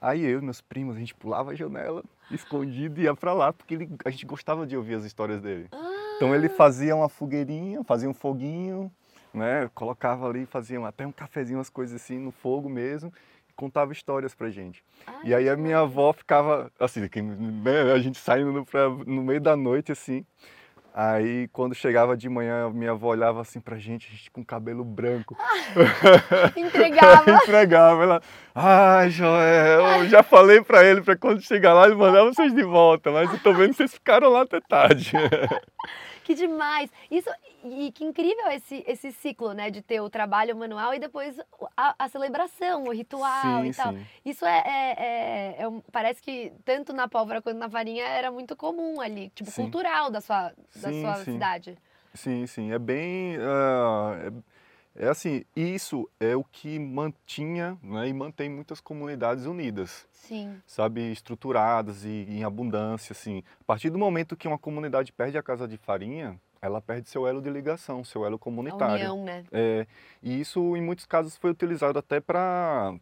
Aí 0.00 0.24
eu 0.24 0.38
e 0.38 0.42
meus 0.42 0.60
primos, 0.60 0.96
a 0.96 0.98
gente 0.98 1.14
pulava 1.14 1.50
a 1.52 1.54
janela, 1.54 2.04
escondido, 2.30 3.00
e 3.00 3.04
ia 3.04 3.14
pra 3.14 3.32
lá, 3.32 3.52
porque 3.52 3.74
ele- 3.74 3.90
a 4.04 4.10
gente 4.10 4.24
gostava 4.26 4.66
de 4.66 4.76
ouvir 4.76 4.94
as 4.94 5.04
histórias 5.04 5.40
dele. 5.40 5.68
Então 6.16 6.34
ele 6.34 6.48
fazia 6.48 6.94
uma 6.96 7.08
fogueirinha, 7.08 7.82
fazia 7.84 8.08
um 8.08 8.14
foguinho, 8.14 8.90
né, 9.32 9.68
colocava 9.74 10.26
ali, 10.28 10.46
fazia 10.46 10.84
até 10.86 11.06
um 11.06 11.12
cafezinho, 11.12 11.58
umas 11.58 11.70
coisas 11.70 12.00
assim, 12.00 12.18
no 12.18 12.30
fogo 12.32 12.68
mesmo, 12.68 13.12
contava 13.58 13.92
histórias 13.92 14.34
pra 14.34 14.48
gente. 14.50 14.82
Ai, 15.06 15.14
E 15.24 15.34
aí 15.34 15.48
a 15.48 15.56
minha 15.56 15.80
avó 15.80 16.12
ficava, 16.12 16.70
assim, 16.78 17.00
né, 17.00 17.92
a 17.92 17.98
gente 17.98 18.16
saindo 18.16 18.52
no, 18.52 18.64
pra- 18.64 18.88
no 18.88 19.22
meio 19.22 19.40
da 19.40 19.56
noite, 19.56 19.90
assim. 19.92 20.24
Aí 20.94 21.46
quando 21.52 21.74
chegava 21.74 22.16
de 22.16 22.28
manhã, 22.28 22.70
minha 22.70 22.92
avó 22.92 23.08
olhava 23.08 23.40
assim 23.40 23.60
pra 23.60 23.76
gente, 23.78 24.08
a 24.08 24.16
gente 24.16 24.30
com 24.30 24.44
cabelo 24.44 24.84
branco. 24.84 25.36
Entregava. 26.56 27.30
Entregava. 27.30 28.02
Ela, 28.02 28.22
ai, 28.54 29.10
Joel, 29.10 29.80
eu 30.02 30.08
já 30.08 30.22
falei 30.22 30.60
pra 30.62 30.84
ele 30.84 31.00
pra 31.02 31.16
quando 31.16 31.40
chegar 31.42 31.72
lá 31.74 31.86
ele 31.86 31.94
mandar 31.94 32.24
vocês 32.24 32.52
de 32.54 32.62
volta, 32.64 33.10
mas 33.12 33.30
eu 33.32 33.38
tô 33.40 33.52
vendo 33.52 33.70
que 33.70 33.76
vocês 33.76 33.94
ficaram 33.94 34.28
lá 34.30 34.42
até 34.42 34.60
tarde. 34.60 35.12
Que 36.28 36.34
demais! 36.34 36.90
Isso, 37.10 37.30
e 37.64 37.90
que 37.90 38.04
incrível 38.04 38.48
esse, 38.50 38.84
esse 38.86 39.10
ciclo, 39.12 39.54
né? 39.54 39.70
De 39.70 39.80
ter 39.80 39.98
o 40.02 40.10
trabalho 40.10 40.54
manual 40.54 40.92
e 40.92 40.98
depois 40.98 41.40
a, 41.74 41.94
a 41.98 42.06
celebração, 42.06 42.84
o 42.84 42.92
ritual 42.92 43.62
sim, 43.62 43.68
e 43.70 43.74
tal. 43.74 43.92
sim. 43.94 44.06
Isso 44.26 44.44
é, 44.44 44.58
é- 44.58 44.94
é- 44.98 45.62
é 45.62 45.82
Parece 45.90 46.20
que 46.20 46.52
tanto 46.66 46.92
na 46.92 47.08
pólvora 47.08 47.40
quanto 47.40 47.56
na 47.56 47.70
farinha 47.70 48.04
era 48.06 48.30
muito 48.30 48.54
comum 48.54 49.00
ali, 49.00 49.30
tipo, 49.34 49.50
Sim. 49.50 49.62
cultural 49.62 50.10
da 50.10 50.20
sua, 50.20 50.52
da 50.76 50.92
sua 50.92 51.24
cidade. 51.24 51.78
Sim, 52.12 52.46
sim. 52.46 52.72
É 52.72 52.78
bem. 52.78 53.38
ah, 53.40 54.30
é, 54.98 55.08
assim, 55.08 55.44
isso 55.54 56.08
é 56.18 56.34
o 56.36 56.42
que 56.44 56.78
mantinha 56.78 57.78
né, 57.82 58.08
e 58.08 58.12
mantém 58.12 58.48
muitas 58.50 58.80
comunidades 58.80 59.46
unidas. 59.46 60.06
Sim. 60.12 60.60
sabe, 60.66 61.10
estruturadas 61.10 62.04
e 62.04 62.26
em 62.28 62.44
abundância, 62.44 63.12
assim. 63.12 63.42
A 63.60 63.64
partir 63.64 63.88
do 63.88 63.96
momento 63.98 64.36
que 64.36 64.46
uma 64.46 64.58
comunidade 64.58 65.10
perde 65.10 65.38
a 65.38 65.42
casa 65.42 65.66
de 65.66 65.78
farinha, 65.78 66.38
ela 66.60 66.82
perde 66.82 67.08
seu 67.08 67.26
elo 67.26 67.40
de 67.40 67.48
ligação, 67.48 68.04
seu 68.04 68.26
elo 68.26 68.34
A 68.36 68.38
comunitário. 68.38 68.94
união, 69.12 69.24
né? 69.24 69.44
É, 69.50 69.86
e 70.22 70.38
isso, 70.38 70.76
em 70.76 70.82
muitos 70.82 71.06
casos, 71.06 71.36
foi 71.36 71.50
utilizado 71.50 71.98
até 71.98 72.20
para 72.20 72.92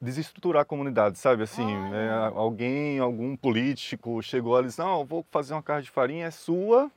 desestruturar 0.00 0.62
a 0.62 0.64
comunidade, 0.64 1.18
sabe? 1.18 1.42
Assim, 1.42 1.64
né, 1.64 2.10
Olha. 2.12 2.36
alguém, 2.38 2.98
algum 2.98 3.36
político 3.36 4.22
chegou 4.22 4.54
ali 4.56 4.66
e 4.66 4.68
disse, 4.68 4.78
não, 4.78 5.04
vou 5.04 5.24
fazer 5.30 5.54
uma 5.54 5.62
casa 5.62 5.82
de 5.82 5.90
farinha, 5.90 6.26
é 6.26 6.30
sua, 6.30 6.90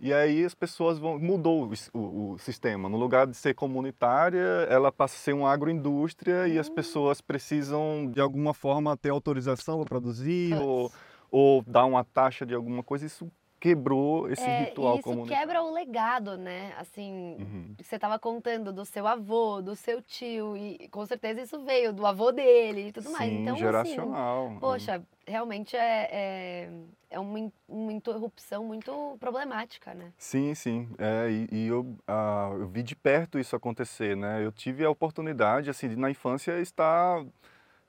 e 0.00 0.12
aí 0.12 0.44
as 0.44 0.54
pessoas 0.54 0.98
vão. 0.98 1.18
Mudou 1.18 1.68
o, 1.68 1.98
o- 1.98 2.32
o 2.32 2.38
sistema. 2.38 2.88
No 2.88 2.96
lugar 2.96 3.26
de 3.26 3.36
ser 3.36 3.54
comunitária, 3.54 4.38
ela 4.68 4.90
passa 4.90 5.14
a 5.16 5.18
ser 5.18 5.34
uma 5.34 5.50
agroindústria 5.52 6.48
e 6.48 6.58
as 6.58 6.68
Hum. 6.68 6.74
pessoas 6.74 7.20
precisam, 7.20 8.10
de 8.10 8.20
alguma 8.20 8.54
forma, 8.54 8.96
ter 8.96 9.10
autorização 9.10 9.78
para 9.80 9.88
produzir 9.88 10.54
ou, 10.56 10.90
ou 11.30 11.62
dar 11.66 11.84
uma 11.84 12.02
taxa 12.04 12.46
de 12.46 12.54
alguma 12.54 12.82
coisa. 12.82 13.04
Isso 13.06 13.30
quebrou 13.60 14.28
esse 14.30 14.48
É, 14.48 14.64
ritual 14.64 14.94
isso 14.94 15.02
comunitário. 15.04 15.46
quebra 15.46 15.62
o 15.62 15.70
legado, 15.72 16.36
né? 16.38 16.72
Assim, 16.78 17.36
Uhum. 17.38 17.74
que 17.76 17.84
você 17.84 17.96
estava 17.96 18.18
contando 18.18 18.72
do 18.72 18.84
seu 18.84 19.06
avô, 19.06 19.60
do 19.60 19.76
seu 19.76 20.00
tio, 20.00 20.56
e 20.56 20.88
com 20.88 21.04
certeza 21.04 21.42
isso 21.42 21.62
veio 21.64 21.92
do 21.92 22.06
avô 22.06 22.32
dele 22.32 22.88
e 22.88 22.92
tudo 22.92 23.10
mais. 23.10 23.28
Sim, 23.30 23.42
Então, 23.42 23.52
assim, 23.54 23.60
geracional. 23.64 24.56
Poxa, 24.58 25.02
realmente 25.26 25.76
é, 25.76 26.08
é, 26.10 26.70
é 27.10 27.20
uma, 27.20 27.52
uma 27.68 27.92
interrupção 27.92 28.64
muito 28.64 29.16
problemática, 29.20 29.92
né? 29.94 30.12
Sim, 30.16 30.54
sim. 30.54 30.88
É, 30.98 31.30
e 31.30 31.48
e 31.52 31.66
eu, 31.68 31.94
ah, 32.08 32.50
eu 32.58 32.66
vi 32.66 32.82
de 32.82 32.96
perto 32.96 33.38
isso 33.38 33.54
acontecer, 33.54 34.16
né? 34.16 34.44
Eu 34.44 34.50
tive 34.50 34.84
a 34.84 34.90
oportunidade, 34.90 35.68
assim, 35.68 35.88
de 35.88 35.96
na 35.96 36.10
infância 36.10 36.58
estar, 36.60 37.22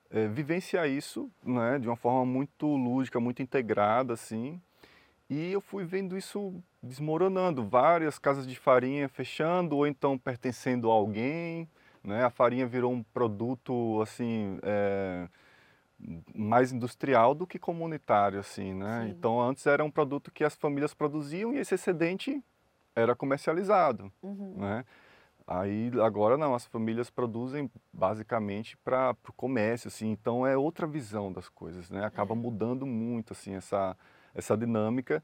eh, 0.09 0.27
vivenciar 0.27 0.87
isso, 0.89 1.31
né? 1.43 1.79
De 1.79 1.87
uma 1.87 1.95
forma 1.95 2.25
muito 2.25 2.67
lúdica, 2.67 3.19
muito 3.19 3.41
integrada, 3.41 4.13
assim. 4.13 4.61
E 5.31 5.53
eu 5.53 5.61
fui 5.61 5.85
vendo 5.85 6.17
isso 6.17 6.61
desmoronando, 6.83 7.63
várias 7.63 8.19
casas 8.19 8.45
de 8.45 8.59
farinha 8.59 9.07
fechando 9.07 9.77
ou 9.77 9.87
então 9.87 10.17
pertencendo 10.17 10.91
a 10.91 10.93
alguém, 10.93 11.69
né? 12.03 12.25
A 12.25 12.29
farinha 12.29 12.67
virou 12.67 12.91
um 12.91 13.01
produto, 13.01 14.01
assim, 14.01 14.59
eh, 14.61 15.29
mais 16.35 16.73
industrial 16.73 17.33
do 17.33 17.47
que 17.47 17.57
comunitário, 17.57 18.41
assim, 18.41 18.73
né? 18.73 19.05
Sim. 19.05 19.11
Então 19.11 19.39
antes 19.39 19.65
era 19.65 19.85
um 19.85 19.89
produto 19.89 20.31
que 20.33 20.43
as 20.43 20.53
famílias 20.53 20.93
produziam 20.93 21.53
e 21.53 21.59
esse 21.59 21.75
excedente 21.75 22.43
era 22.93 23.15
comercializado, 23.15 24.11
Uhum. 24.21 24.55
né? 24.57 24.83
Aí 25.47 25.91
agora 26.03 26.37
não, 26.37 26.53
as 26.53 26.65
famílias 26.65 27.09
produzem 27.09 27.71
basicamente 27.93 28.75
para 28.83 29.15
o 29.29 29.33
comércio, 29.33 29.87
assim, 29.87 30.11
então 30.11 30.45
é 30.45 30.57
outra 30.57 30.85
visão 30.85 31.31
das 31.31 31.47
coisas, 31.47 31.89
né? 31.89 32.03
Acaba 32.03 32.33
É. 32.33 32.37
mudando 32.37 32.85
muito 32.85 33.31
assim 33.31 33.53
essa 33.55 33.95
essa 34.35 34.55
dinâmica 34.57 35.23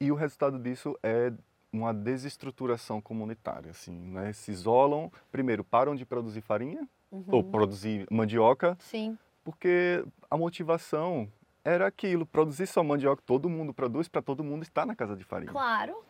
e 0.00 0.10
o 0.10 0.14
resultado 0.14 0.58
disso 0.58 0.98
é 1.02 1.32
uma 1.72 1.94
desestruturação 1.94 3.00
comunitária, 3.00 3.70
assim, 3.70 3.92
né? 3.92 4.32
Se 4.32 4.50
isolam, 4.50 5.10
primeiro 5.30 5.62
param 5.62 5.94
de 5.94 6.04
produzir 6.04 6.40
farinha, 6.40 6.88
ou 7.28 7.44
produzir 7.44 8.06
mandioca, 8.10 8.76
Sim. 8.80 9.16
porque 9.44 10.04
a 10.30 10.36
motivação 10.36 11.28
era 11.64 11.86
aquilo, 11.86 12.24
produzir 12.24 12.66
só 12.66 12.82
mandioca, 12.82 13.22
todo 13.24 13.48
mundo 13.48 13.74
produz 13.74 14.08
para 14.08 14.22
todo 14.22 14.42
mundo 14.42 14.62
estar 14.62 14.86
na 14.86 14.94
casa 14.96 15.16
de 15.16 15.24
farinha, 15.24 15.52
Claro, 15.52 16.02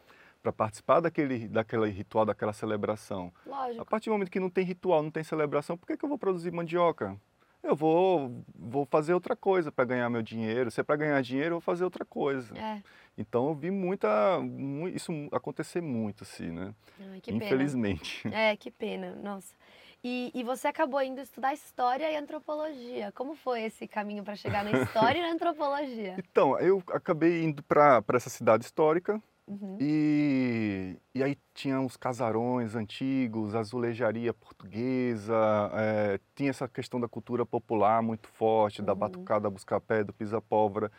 para 0.43 0.53
participar 0.53 1.01
daquele, 1.01 1.49
daquele 1.49 1.91
ritual, 1.91 2.25
daquela 2.25 2.53
celebração. 2.53 3.33
A 3.47 3.49
lógico. 3.49 3.85
partir 3.87 4.09
do 4.09 4.13
momento 4.13 4.31
que 4.31 4.41
não 4.41 4.49
tem 4.51 4.65
ritual, 4.65 5.03
não 5.03 5.11
tem 5.11 5.25
celebração, 5.25 5.77
por 5.77 5.87
que, 5.87 5.97
que 5.97 6.05
eu 6.05 6.09
vou 6.09 6.19
produzir 6.19 6.51
mandioca? 6.53 7.17
Eu 7.63 7.77
vou, 7.77 8.43
vou 8.59 8.87
fazer 8.87 9.13
outra 9.15 9.37
coisa 9.37 9.71
para 9.71 9.85
ganhar 9.85 10.09
meu 10.09 10.23
dinheiro. 10.23 10.71
Se 10.71 10.81
é 10.81 10.83
para 10.85 10.97
ganhar 10.97 11.21
dinheiro, 11.23 11.49
eu 11.49 11.55
vou 11.57 11.61
fazer 11.61 11.85
outra 11.85 12.05
coisa. 12.05 12.57
É. 12.57 12.83
Então 13.19 13.49
eu 13.49 13.55
vi 13.55 13.71
muita, 13.71 14.41
mu- 14.41 14.89
isso 14.89 15.13
acontecer 15.31 15.81
muito 15.83 16.23
assim, 16.25 16.51
né? 16.51 16.75
Ai, 17.13 17.21
que 17.21 17.33
pena. 17.33 17.45
Infelizmente. 17.45 18.23
É, 18.33 18.57
que 18.57 18.71
pena, 18.71 19.15
nossa. 19.23 19.55
E, 20.03 20.31
e 20.35 20.43
você 20.43 20.67
acabou 20.69 21.03
indo 21.03 21.21
estudar 21.21 21.53
história 21.53 22.11
e 22.11 22.17
antropologia. 22.17 23.13
Como 23.13 23.35
foi 23.35 23.65
esse 23.65 23.87
caminho 23.87 24.25
para 24.25 24.35
chegar 24.35 24.65
na 24.65 24.71
história 24.83 25.19
e 25.19 25.23
na 25.23 25.33
antropologia? 25.33 26.15
Então, 26.19 26.59
eu 26.59 26.83
acabei 26.91 27.45
indo 27.45 27.63
para 27.63 28.03
essa 28.15 28.31
cidade 28.31 28.65
histórica 28.65 29.23
Uhum. 29.51 29.77
e, 29.81 30.97
e 31.13 31.23
aí 31.25 31.37
tinha 31.53 31.81
uns 31.81 31.97
casarões 31.97 32.77
antigos, 32.77 33.55
azulejaria 33.55 34.33
portuguesa, 34.33 35.35
eh, 35.75 36.21
tinha 36.37 36.51
essa 36.51 36.69
questão 36.69 37.01
da 37.01 37.09
cultura 37.09 37.45
popular 37.45 38.01
muito 38.01 38.29
forte, 38.29 38.81
da 38.81 38.93
Uhum. 38.93 38.99
batucada, 38.99 39.51
busca-pé, 39.51 40.05
do 40.05 40.13
pisa-pólvora. 40.13 40.91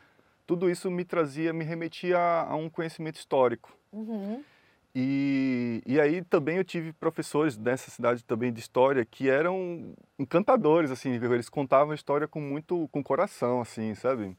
Tudo 0.46 0.70
isso 0.70 0.92
me 0.92 1.06
trazia, 1.06 1.54
me 1.54 1.64
remetia 1.64 2.18
a, 2.18 2.52
a 2.52 2.56
um 2.56 2.70
conhecimento 2.70 3.16
histórico. 3.16 3.72
Uhum. 3.94 4.44
E, 4.94 5.82
e 5.86 6.02
aí 6.02 6.22
também 6.22 6.58
eu 6.58 6.66
tive 6.66 6.92
professores 6.92 7.56
dessa 7.56 7.90
cidade 7.90 8.26
também 8.26 8.52
de 8.52 8.60
história 8.60 9.06
que 9.06 9.30
eram 9.30 9.94
encantadores, 10.20 10.92
assim, 10.92 11.12
eles 11.14 11.48
contavam 11.48 11.94
a 11.94 11.96
história 11.96 12.28
com 12.28 12.42
muito, 12.42 12.90
com 12.92 13.02
coração, 13.02 13.62
assim, 13.62 13.96
sabe? 13.96 14.36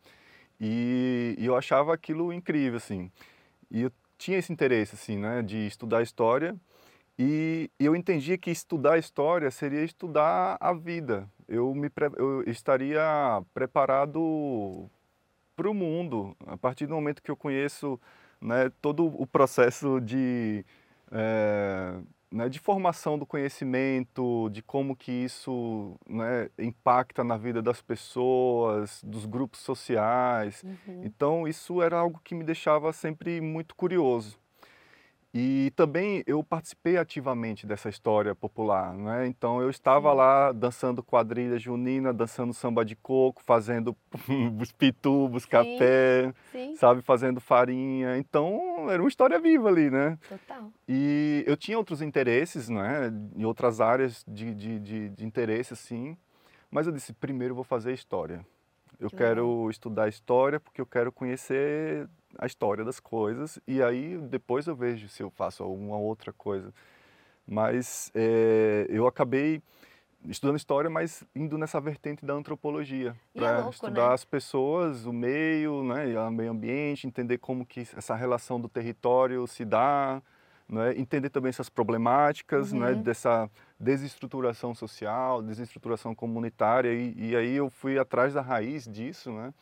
E, 0.61 1.35
e 1.39 1.47
eu 1.47 1.57
achava 1.57 1.95
aquilo 1.95 2.33
incrível, 2.33 2.77
assim. 2.77 3.11
E 3.71 3.83
eu 3.83 3.93
tinha 4.23 4.39
esse 4.39 4.53
interesse, 4.53 4.95
assim, 4.95 5.19
né, 5.19 5.43
de 5.43 5.67
estudar 5.67 6.01
história 6.01 6.57
e 7.19 7.69
eu 7.79 7.95
entendia 7.95 8.39
que 8.39 8.51
estudar 8.51 8.99
história 8.99 9.51
seria 9.51 9.83
estudar 9.83 10.57
a 10.61 10.73
vida. 10.73 11.29
Eu, 11.49 11.75
me, 11.75 11.91
eu 12.17 12.43
estaria 12.47 13.03
preparado 13.53 14.89
para 15.57 15.69
o 15.69 15.75
mundo 15.75 16.37
a 16.47 16.57
partir 16.57 16.87
do 16.87 16.95
momento 16.95 17.23
que 17.23 17.31
eu 17.31 17.37
conheço 17.37 18.01
né, 18.41 18.71
todo 18.81 19.07
o 19.07 19.27
processo 19.27 20.01
de, 20.01 20.65
eh, 21.11 22.01
né, 22.33 22.49
de 22.49 22.59
formação 22.59 23.19
do 23.19 23.27
conhecimento, 23.27 24.49
de 24.51 24.63
como 24.63 24.97
que 24.97 25.13
isso 25.13 25.97
né, 26.09 26.49
impacta 26.59 27.23
na 27.23 27.37
vida 27.37 27.61
das 27.61 27.83
pessoas, 27.83 29.03
dos 29.05 29.27
grupos 29.27 29.61
sociais. 29.61 30.63
Uhum. 30.65 31.03
Então 31.05 31.47
isso 31.47 31.83
era 31.83 31.99
algo 31.99 32.21
que 32.25 32.35
me 32.35 32.43
deixava 32.43 32.93
sempre 32.93 33.41
muito 33.41 33.75
curioso. 33.77 34.42
E 35.35 35.73
também 35.75 36.23
eu 36.27 36.45
participei 36.45 36.99
ativamente 36.99 37.67
dessa 37.67 37.89
história 37.89 38.35
popular, 38.35 38.93
né? 38.95 39.27
Então 39.27 39.63
eu 39.63 39.71
estava 39.71 40.11
Sim. 40.11 40.17
lá 40.17 40.53
dançando 40.53 41.03
quadrilha 41.03 41.59
junina, 41.59 42.13
dançando 42.13 42.53
samba 42.53 42.85
de 42.85 42.95
coco, 42.95 43.43
fazendo 43.43 43.97
os 44.61 44.73
pitu, 44.73 45.29
busca-pé, 45.29 46.35
sabe, 46.77 47.01
fazendo 47.01 47.41
farinha. 47.41 48.19
Então 48.19 48.91
era 48.91 49.03
uma 49.03 49.09
história 49.09 49.41
viva 49.41 49.69
ali, 49.71 49.91
né? 49.91 50.19
total. 50.29 50.71
E 50.87 51.43
eu 51.47 51.57
tinha 51.57 51.79
outros 51.79 52.03
interesses, 52.03 52.69
né? 52.69 53.11
Em 53.35 53.45
outras 53.47 53.81
áreas 53.81 54.23
de, 54.29 54.55
de, 54.55 54.79
de, 54.81 55.09
de 55.09 55.25
interesse, 55.25 55.73
assim. 55.73 56.15
Mas 56.71 56.87
eu 56.87 56.93
disse, 56.93 57.15
primeiro 57.15 57.53
eu 57.53 57.57
vou 57.57 57.65
fazer 57.65 57.95
história. 57.95 58.45
Eu 59.01 59.09
Que 59.09 59.17
quero 59.17 59.69
estudar 59.71 60.09
história 60.09 60.61
porque 60.61 60.81
eu 60.81 60.87
quero 60.87 61.11
conhecer 61.11 62.07
a 62.39 62.47
história 62.47 62.85
das 62.85 63.01
coisas. 63.01 63.59
E 63.67 63.83
aí 63.83 64.17
depois 64.19 64.67
eu 64.67 64.77
vejo 64.77 65.09
se 65.09 65.23
eu 65.23 65.31
faço 65.31 65.63
alguma 65.63 65.97
outra 65.97 66.33
coisa. 66.33 66.73
Mas 67.47 68.11
eh, 68.15 68.87
eu 68.89 69.07
acabei 69.07 69.63
estudando 70.29 70.57
história, 70.57 70.89
mas 70.89 71.25
indo 71.35 71.59
nessa 71.59 71.81
vertente 71.81 72.25
da 72.25 72.33
antropologia. 72.35 73.17
É 73.35 73.41
Para 73.41 73.57
louco, 73.57 73.71
estudar 73.71 74.09
né? 74.09 74.15
as 74.15 74.25
pessoas, 74.25 75.05
o 75.07 75.13
meio, 75.13 75.83
né? 75.83 76.19
o 76.21 76.31
meio 76.31 76.51
ambiente, 76.51 77.07
entender 77.07 77.39
como 77.39 77.67
que 77.67 77.81
essa 77.97 78.15
relação 78.15 78.61
do 78.61 78.69
território 78.69 79.47
se 79.47 79.65
dá. 79.65 80.23
Né? 80.69 80.97
Entender 80.97 81.29
também 81.29 81.51
essas 81.51 81.69
problemáticas 81.69 82.73
né? 82.73 82.93
Uhum. 82.93 83.03
dessa 83.03 83.51
desestruturação 83.79 84.75
social, 84.75 85.43
desestruturação 85.43 86.15
comunitária. 86.15 86.93
E, 86.93 87.31
e 87.31 87.37
aí 87.37 87.57
eu 87.57 87.69
fui 87.69 87.99
atrás 87.99 88.35
da 88.35 88.41
raiz 88.41 88.87
disso, 88.87 89.33
né? 89.33 89.53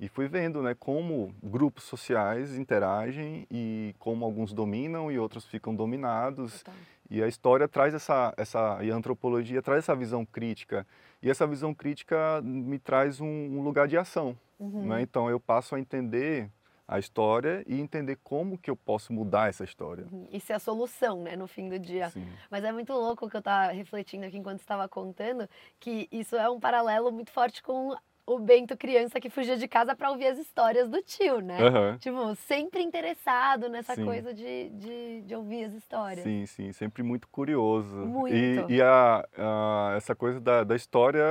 E 0.00 0.08
fui 0.08 0.26
vendo, 0.26 0.62
né, 0.62 0.74
como 0.74 1.34
grupos 1.42 1.84
sociais 1.84 2.56
interagem 2.56 3.46
e 3.50 3.94
como 3.98 4.24
alguns 4.24 4.50
dominam 4.54 5.12
e 5.12 5.18
outros 5.18 5.44
ficam 5.44 5.74
dominados. 5.76 6.62
total. 6.62 6.74
E 7.10 7.22
a 7.22 7.28
história 7.28 7.68
traz 7.68 7.92
essa, 7.92 8.32
essa 8.36 8.78
e 8.82 8.90
a 8.90 8.94
antropologia 8.94 9.60
traz 9.60 9.80
essa 9.80 9.94
visão 9.94 10.24
crítica. 10.24 10.86
E 11.22 11.28
essa 11.28 11.46
visão 11.46 11.74
crítica 11.74 12.40
me 12.42 12.78
traz 12.78 13.20
um, 13.20 13.26
um 13.26 13.60
lugar 13.62 13.86
de 13.86 13.98
ação, 13.98 14.36
Uhum. 14.58 14.86
né? 14.88 15.02
Então 15.02 15.28
eu 15.28 15.38
passo 15.40 15.74
a 15.74 15.80
entender 15.80 16.50
a 16.86 16.98
história 16.98 17.62
e 17.66 17.80
entender 17.80 18.16
como 18.22 18.58
que 18.58 18.68
eu 18.70 18.76
posso 18.76 19.12
mudar 19.12 19.48
essa 19.48 19.64
história. 19.64 20.06
Uhum. 20.10 20.26
Isso 20.32 20.50
é 20.52 20.56
a 20.56 20.58
solução, 20.58 21.22
né, 21.22 21.36
no 21.36 21.46
fim 21.46 21.68
do 21.68 21.78
dia. 21.78 22.10
Sim. 22.10 22.26
Mas 22.50 22.64
é 22.64 22.72
muito 22.72 22.92
louco 22.92 23.26
o 23.26 23.30
que 23.30 23.36
eu 23.36 23.40
estava 23.40 23.70
refletindo 23.72 24.26
aqui 24.26 24.36
enquanto 24.38 24.60
estava 24.60 24.88
contando, 24.88 25.48
que 25.78 26.08
isso 26.10 26.36
é 26.36 26.48
um 26.50 26.58
paralelo 26.58 27.12
muito 27.12 27.30
forte 27.30 27.62
com 27.62 27.94
o 28.34 28.38
Bento 28.38 28.76
criança 28.76 29.20
que 29.20 29.28
fugia 29.28 29.56
de 29.56 29.66
casa 29.66 29.94
para 29.94 30.10
ouvir 30.10 30.26
as 30.28 30.38
histórias 30.38 30.88
do 30.88 31.02
tio, 31.02 31.40
né? 31.40 31.58
Aham. 31.66 31.98
Tipo, 31.98 32.34
sempre 32.36 32.80
interessado 32.82 33.68
nessa 33.68 33.94
Sim. 33.96 34.04
coisa 34.04 34.32
de, 34.32 34.68
de, 34.70 35.22
de 35.22 35.34
ouvir 35.34 35.64
as 35.64 35.72
histórias. 35.74 36.22
Sim, 36.22 36.46
sim, 36.46 36.72
sempre 36.72 37.02
muito 37.02 37.26
curioso. 37.28 37.96
Muito. 38.06 38.32
E, 38.32 38.64
e 38.76 38.82
a, 38.82 39.26
a- 39.36 39.94
essa 39.96 40.14
coisa 40.14 40.40
da, 40.40 40.62
da 40.62 40.76
história 40.76 41.24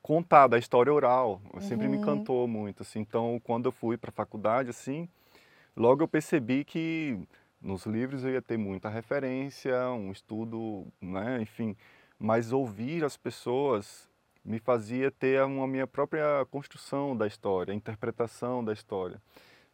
contada, 0.00 0.54
a 0.56 0.58
história 0.58 0.92
oral, 0.92 1.40
sempre 1.60 1.88
me 1.88 1.94
Uhum. 1.96 2.00
encantou 2.02 2.46
muito. 2.46 2.82
Assim. 2.82 3.00
Então, 3.00 3.40
quando 3.42 3.66
eu 3.66 3.72
fui 3.72 3.96
para 3.96 4.10
a 4.10 4.12
faculdade, 4.12 4.70
assim, 4.70 5.08
logo 5.76 6.02
eu 6.02 6.08
percebi 6.08 6.64
que 6.64 7.18
nos 7.60 7.86
livros 7.86 8.24
eu 8.24 8.30
ia 8.30 8.42
ter 8.42 8.56
muita 8.56 8.88
referência, 8.88 9.74
um 9.90 10.12
estudo, 10.12 10.86
né, 11.00 11.42
enfim, 11.42 11.76
mas 12.18 12.52
ouvir 12.52 13.04
as 13.04 13.16
pessoas 13.16 14.07
me 14.48 14.58
fazia 14.58 15.10
ter 15.10 15.42
uma 15.44 15.66
minha 15.66 15.86
própria 15.86 16.46
construção 16.50 17.16
da 17.16 17.26
história, 17.26 17.72
a 17.72 17.76
interpretação 17.76 18.64
da 18.64 18.72
história. 18.72 19.20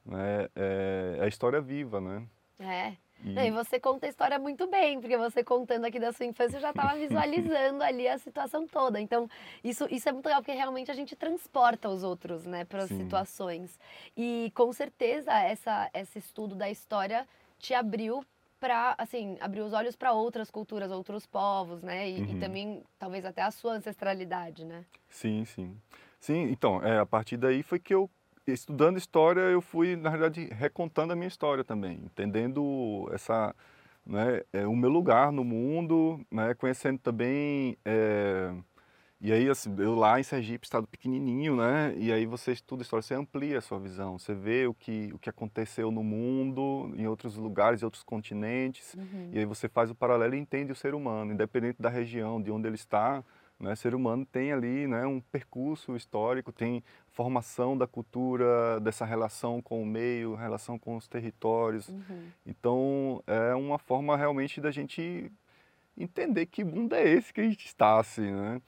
Né? 0.04 0.48
É, 0.56 1.16
é 1.20 1.24
a 1.24 1.28
história 1.28 1.60
viva, 1.60 2.00
né? 2.00 2.26
É. 2.58 2.92
E- 3.24 3.32
Não, 3.32 3.42
e 3.44 3.50
você 3.52 3.78
conta 3.78 4.04
a 4.06 4.08
história 4.08 4.38
muito 4.38 4.66
bem, 4.66 5.00
porque 5.00 5.16
você 5.16 5.42
contando 5.44 5.84
aqui 5.84 5.98
da 6.00 6.12
sua 6.12 6.26
infância, 6.26 6.56
eu 6.56 6.60
já 6.60 6.70
estava 6.70 6.94
visualizando 6.98 7.82
ali 7.82 8.06
a 8.08 8.18
situação 8.18 8.66
toda. 8.66 9.00
Então, 9.00 9.30
isso, 9.62 9.86
isso 9.90 10.08
é 10.08 10.12
muito 10.12 10.26
legal, 10.26 10.42
porque 10.42 10.52
realmente 10.52 10.90
a 10.90 10.94
gente 10.94 11.14
transporta 11.16 11.88
os 11.88 12.02
outros, 12.02 12.44
né, 12.44 12.64
para 12.64 12.82
as 12.82 12.90
situações. 12.98 13.78
E 14.16 14.52
com 14.54 14.72
certeza 14.72 15.32
essa, 15.32 15.88
esse 15.94 16.18
estudo 16.18 16.54
da 16.56 16.68
história 16.68 17.26
te 17.58 17.72
abriu 17.72 18.22
para, 18.64 18.94
assim, 18.96 19.36
abriu 19.42 19.62
os 19.66 19.74
olhos 19.74 19.94
para 19.94 20.12
outras 20.14 20.50
culturas, 20.50 20.90
outros 20.90 21.26
povos, 21.26 21.82
né? 21.82 22.08
E, 22.08 22.16
e 22.16 22.20
Uhum. 22.22 22.38
também, 22.38 22.82
talvez 22.98 23.22
até 23.26 23.42
a 23.42 23.50
sua 23.50 23.74
ancestralidade, 23.74 24.64
né? 24.64 24.86
Sim, 25.06 25.44
sim. 25.44 25.76
Sim, 26.18 26.44
então, 26.50 26.82
é, 26.82 26.98
a 26.98 27.04
partir 27.04 27.36
daí 27.36 27.62
foi 27.62 27.78
que 27.78 27.94
eu, 27.94 28.08
estudando 28.46 28.96
história, 28.96 29.42
eu 29.42 29.60
fui, 29.60 29.96
na 29.96 30.08
verdade, 30.08 30.46
recontando 30.46 31.12
a 31.12 31.16
minha 31.16 31.28
história 31.28 31.62
também, 31.62 32.00
entendendo 32.04 33.06
essa, 33.12 33.54
né, 34.06 34.40
é, 34.50 34.66
o 34.66 34.74
meu 34.74 34.88
lugar 34.88 35.30
no 35.30 35.44
mundo, 35.44 36.24
né, 36.32 36.54
conhecendo 36.54 36.98
também, 36.98 37.76
é, 37.84 38.50
e 39.20 39.32
aí, 39.32 39.48
assim, 39.48 39.74
eu 39.78 39.94
lá 39.94 40.20
em 40.20 40.22
Sergipe, 40.22 40.66
estado 40.66 40.86
pequenininho, 40.86 41.56
né, 41.56 41.94
e 41.96 42.12
aí 42.12 42.26
você 42.26 42.52
estuda 42.52 42.82
história, 42.82 43.02
você 43.02 43.14
amplia 43.14 43.58
a 43.58 43.60
sua 43.60 43.78
visão, 43.78 44.18
você 44.18 44.34
vê 44.34 44.66
o 44.66 44.74
que, 44.74 45.10
o 45.14 45.18
que 45.18 45.30
aconteceu 45.30 45.90
no 45.90 46.02
mundo, 46.02 46.92
em 46.96 47.06
outros 47.06 47.36
lugares, 47.36 47.82
em 47.82 47.84
outros 47.84 48.02
continentes, 48.02 48.94
e 49.32 49.38
aí 49.38 49.44
você 49.44 49.68
faz 49.68 49.90
o 49.90 49.94
paralelo 49.94 50.34
e 50.34 50.38
entende 50.38 50.72
o 50.72 50.76
ser 50.76 50.94
humano, 50.94 51.32
independente 51.32 51.80
da 51.80 51.88
região, 51.88 52.40
de 52.40 52.50
onde 52.50 52.66
ele 52.66 52.76
está, 52.76 53.24
né? 53.58 53.72
O 53.72 53.76
ser 53.76 53.94
humano 53.94 54.26
tem 54.26 54.52
ali 54.52 54.86
né, 54.86 55.06
um 55.06 55.20
percurso 55.20 55.96
histórico, 55.96 56.52
tem 56.52 56.82
formação 57.12 57.76
da 57.76 57.86
cultura, 57.86 58.80
dessa 58.80 59.04
relação 59.04 59.62
com 59.62 59.82
o 59.82 59.86
meio, 59.86 60.34
relação 60.34 60.78
com 60.78 60.96
os 60.96 61.06
territórios. 61.06 61.88
Uhum. 61.88 62.26
Então, 62.44 63.22
é 63.26 63.54
uma 63.54 63.78
forma 63.78 64.16
realmente 64.16 64.60
da 64.60 64.70
gente 64.70 65.30
entender 65.96 66.46
que 66.46 66.64
mundo 66.64 66.94
é 66.94 67.08
esse 67.08 67.32
que 67.32 67.40
a 67.40 67.48
gente 67.48 67.66
está, 67.66 67.98
assim, 67.98 68.30
né? 68.30 68.60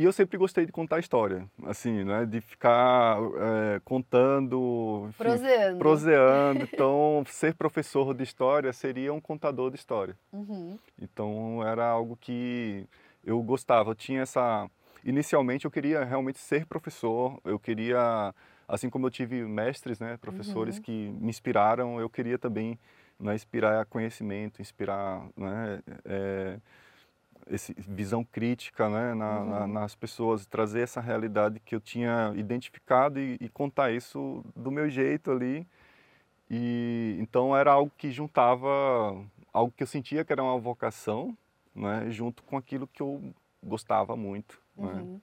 E 0.00 0.04
eu 0.04 0.12
sempre 0.14 0.38
gostei 0.38 0.64
de 0.64 0.72
contar 0.72 0.98
história, 0.98 1.46
assim, 1.66 2.04
né? 2.04 2.24
De 2.24 2.40
ficar 2.40 3.18
é, 3.36 3.80
contando, 3.84 5.04
enfim, 5.10 5.18
Proseando. 5.18 5.78
proseando. 5.78 6.68
Então, 6.72 7.22
ser 7.26 7.54
professor 7.54 8.14
de 8.14 8.22
história 8.22 8.72
seria 8.72 9.12
um 9.12 9.20
contador 9.20 9.70
de 9.70 9.76
história. 9.76 10.16
Uhum. 10.32 10.78
Então 10.98 11.62
era 11.62 11.86
algo 11.86 12.16
que 12.16 12.86
eu 13.22 13.42
gostava, 13.42 13.90
eu 13.90 13.94
tinha 13.94 14.22
essa 14.22 14.70
inicialmente 15.04 15.66
eu 15.66 15.70
queria 15.70 16.02
realmente 16.02 16.38
ser 16.38 16.64
professor, 16.64 17.38
eu 17.44 17.58
queria 17.58 18.34
assim 18.66 18.88
como 18.88 19.04
eu 19.06 19.10
tive 19.10 19.42
mestres, 19.44 20.00
né, 20.00 20.16
professores 20.16 20.76
Uhum. 20.76 20.82
que 20.82 20.92
me 21.20 21.28
inspiraram, 21.28 22.00
eu 22.00 22.08
queria 22.08 22.38
também 22.38 22.78
né, 23.18 23.34
inspirar 23.34 23.84
conhecimento, 23.84 24.62
inspirar 24.62 25.26
né, 25.36 25.82
é, 26.06 26.58
esse, 27.50 27.74
visão 27.78 28.24
crítica 28.24 28.88
né, 28.88 29.14
na, 29.14 29.44
na, 29.44 29.60
Uhum. 29.60 29.66
nas 29.68 29.94
pessoas, 29.94 30.46
trazer 30.46 30.80
essa 30.80 31.00
realidade 31.00 31.60
que 31.60 31.74
eu 31.74 31.80
tinha 31.80 32.32
identificado 32.36 33.18
e, 33.18 33.36
e 33.40 33.48
contar 33.48 33.90
isso 33.92 34.44
do 34.54 34.70
meu 34.70 34.88
jeito 34.88 35.30
ali. 35.30 35.66
E 36.48 37.16
então 37.20 37.56
era 37.56 37.72
algo 37.72 37.92
que 37.96 38.10
juntava 38.10 39.24
algo 39.52 39.72
que 39.76 39.82
eu 39.82 39.86
sentia 39.86 40.24
que 40.24 40.32
era 40.32 40.42
uma 40.42 40.58
vocação, 40.58 41.36
né, 41.74 42.06
junto 42.10 42.42
com 42.42 42.56
aquilo 42.56 42.86
que 42.86 43.02
eu 43.02 43.32
gostava 43.62 44.16
muito. 44.16 44.60
Né? 44.76 44.92
Uhum. 44.92 45.20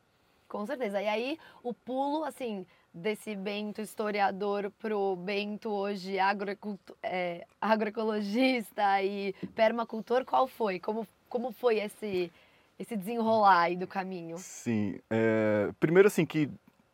Com 0.48 0.66
certeza. 0.66 1.02
E 1.02 1.08
aí, 1.08 1.38
o 1.62 1.74
pulo, 1.74 2.24
assim, 2.24 2.66
desse 2.94 3.36
Bento 3.36 3.82
historiador 3.82 4.72
pro 4.80 5.16
Bento 5.18 5.70
hoje 5.70 6.18
agroecultu- 6.20 6.96
é, 7.04 7.46
agroecologista 7.60 9.02
e 9.04 9.34
permacultor, 9.56 10.24
qual 10.24 10.48
foi? 10.48 10.80
Como, 10.80 11.06
como 11.30 11.52
foi 11.52 11.80
esse, 11.80 12.32
esse 12.80 12.96
desenrolar 12.96 13.62
aí 13.62 13.76
do 13.76 13.88
caminho? 13.88 14.38
Sim, 14.38 15.00
é, 15.10 15.72
primeiro 15.80 16.08
assim 16.08 16.26
que 16.26 16.50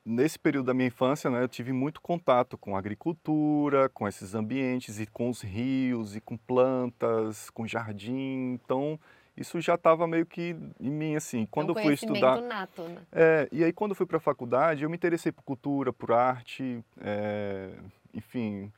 nesse 0.05 0.37
período 0.37 0.65
da 0.65 0.73
minha 0.73 0.87
infância, 0.87 1.29
né, 1.29 1.43
eu 1.43 1.47
tive 1.47 1.71
muito 1.71 2.01
contato 2.01 2.57
com 2.57 2.75
agricultura, 2.75 3.89
com 3.89 4.07
esses 4.07 4.35
ambientes 4.35 4.99
e 4.99 5.05
com 5.05 5.29
os 5.29 5.41
rios 5.41 6.15
e 6.15 6.21
com 6.21 6.35
plantas, 6.37 7.49
com 7.49 7.65
jardim, 7.65 8.53
então 8.53 8.99
isso 9.35 9.59
já 9.61 9.75
estava 9.75 10.05
meio 10.05 10.25
que 10.25 10.55
em 10.79 10.91
mim 10.91 11.15
assim. 11.15 11.47
Quando 11.49 11.69
é 11.69 11.75
um 11.75 11.79
eu 11.79 11.83
fui 11.83 11.93
estudar, 11.93 12.41
nato, 12.41 12.83
né? 12.83 13.01
é, 13.11 13.49
e 13.51 13.63
aí 13.63 13.73
quando 13.73 13.91
eu 13.91 13.95
fui 13.95 14.05
para 14.05 14.17
a 14.17 14.21
faculdade, 14.21 14.83
eu 14.83 14.89
me 14.89 14.95
interessei 14.95 15.31
por 15.31 15.43
cultura, 15.43 15.91
por 15.91 16.11
arte, 16.11 16.83
é, 17.01 17.71
enfim, 18.13 18.71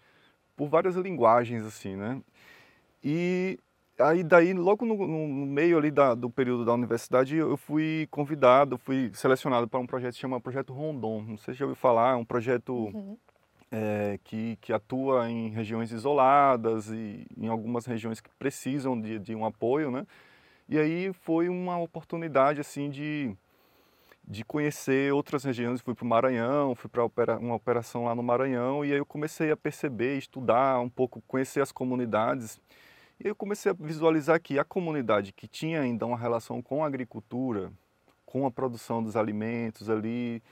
por 0.55 0.69
várias 0.69 0.95
linguagens 0.95 1.65
assim, 1.65 1.95
né? 1.95 2.21
E 3.03 3.59
aí 3.99 4.23
daí 4.23 4.53
logo 4.53 4.85
no, 4.85 4.95
no- 5.07 5.45
meio 5.45 5.77
ali 5.77 5.91
da- 5.91 6.15
do 6.15 6.29
período 6.29 6.65
da 6.65 6.73
universidade 6.73 7.35
eu 7.37 7.55
fui 7.57 8.07
convidado, 8.11 8.77
fui 8.77 9.11
selecionado 9.13 9.67
para 9.67 9.79
um 9.79 9.87
projeto 9.87 10.09
que 10.11 10.15
se 10.15 10.21
chama 10.21 10.39
Projeto 10.41 10.73
Rondon. 10.73 11.21
Não 11.21 11.37
sei 11.37 11.53
se 11.53 11.59
já 11.59 11.65
ouviu 11.65 11.75
falar, 11.75 12.13
é 12.13 12.15
um 12.15 12.25
projeto 12.25 12.73
Uhum. 12.73 13.17
é, 13.71 14.19
que, 14.23 14.57
que 14.61 14.71
atua 14.73 15.29
em 15.29 15.49
regiões 15.49 15.91
isoladas 15.91 16.89
e 16.91 17.25
em 17.37 17.47
algumas 17.47 17.85
regiões 17.85 18.21
que 18.21 18.29
precisam 18.39 18.99
de, 18.99 19.19
de 19.19 19.35
um 19.35 19.45
apoio, 19.45 19.91
né? 19.91 20.05
E 20.69 20.77
aí 20.79 21.13
foi 21.13 21.47
uma 21.49 21.77
oportunidade 21.77 22.59
assim 22.59 22.89
de, 22.89 23.35
de 24.27 24.43
conhecer 24.43 25.13
outras 25.13 25.43
regiões. 25.43 25.81
Fui 25.81 25.93
para 25.93 26.03
o 26.05 26.07
Maranhão, 26.07 26.73
fui 26.75 26.89
para 26.89 27.37
uma 27.37 27.55
operação 27.55 28.05
lá 28.05 28.15
no 28.15 28.23
Maranhão 28.23 28.83
e 28.83 28.91
aí 28.91 28.97
eu 28.97 29.05
comecei 29.05 29.51
a 29.51 29.57
perceber, 29.57 30.17
estudar 30.17 30.79
um 30.79 30.89
pouco, 30.89 31.21
conhecer 31.27 31.61
as 31.61 31.71
comunidades. 31.71 32.59
E 33.23 33.27
eu 33.27 33.35
comecei 33.35 33.71
a 33.71 33.75
visualizar 33.77 34.41
que 34.41 34.59
a 34.59 34.63
comunidade 34.63 35.31
que 35.31 35.47
tinha 35.47 35.81
ainda 35.81 36.05
uma 36.05 36.17
relação 36.17 36.61
com 36.61 36.83
a 36.83 36.87
agricultura, 36.87 37.71
com 38.25 38.45
a 38.45 38.51
produção 38.51 39.01
dos 39.01 39.15
alimentos 39.15 39.89
ali, 39.89 40.43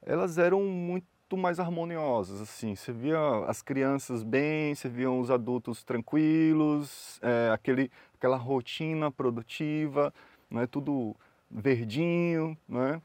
elas 0.00 0.38
eram 0.38 0.62
muito 0.62 1.36
mais 1.36 1.58
harmoniosas, 1.58 2.40
assim, 2.40 2.76
você 2.76 2.92
via 2.92 3.18
as 3.46 3.60
crianças 3.60 4.22
bem, 4.22 4.74
você 4.74 4.88
via 4.88 5.10
os 5.10 5.30
adultos 5.30 5.82
tranquilos, 5.82 7.18
é, 7.22 7.50
aquele, 7.52 7.90
aquela 8.16 8.36
rotina 8.36 9.10
produtiva, 9.10 10.14
né, 10.48 10.66
tudo 10.68 11.16
verdinho, 11.50 12.56
né, 12.68 13.02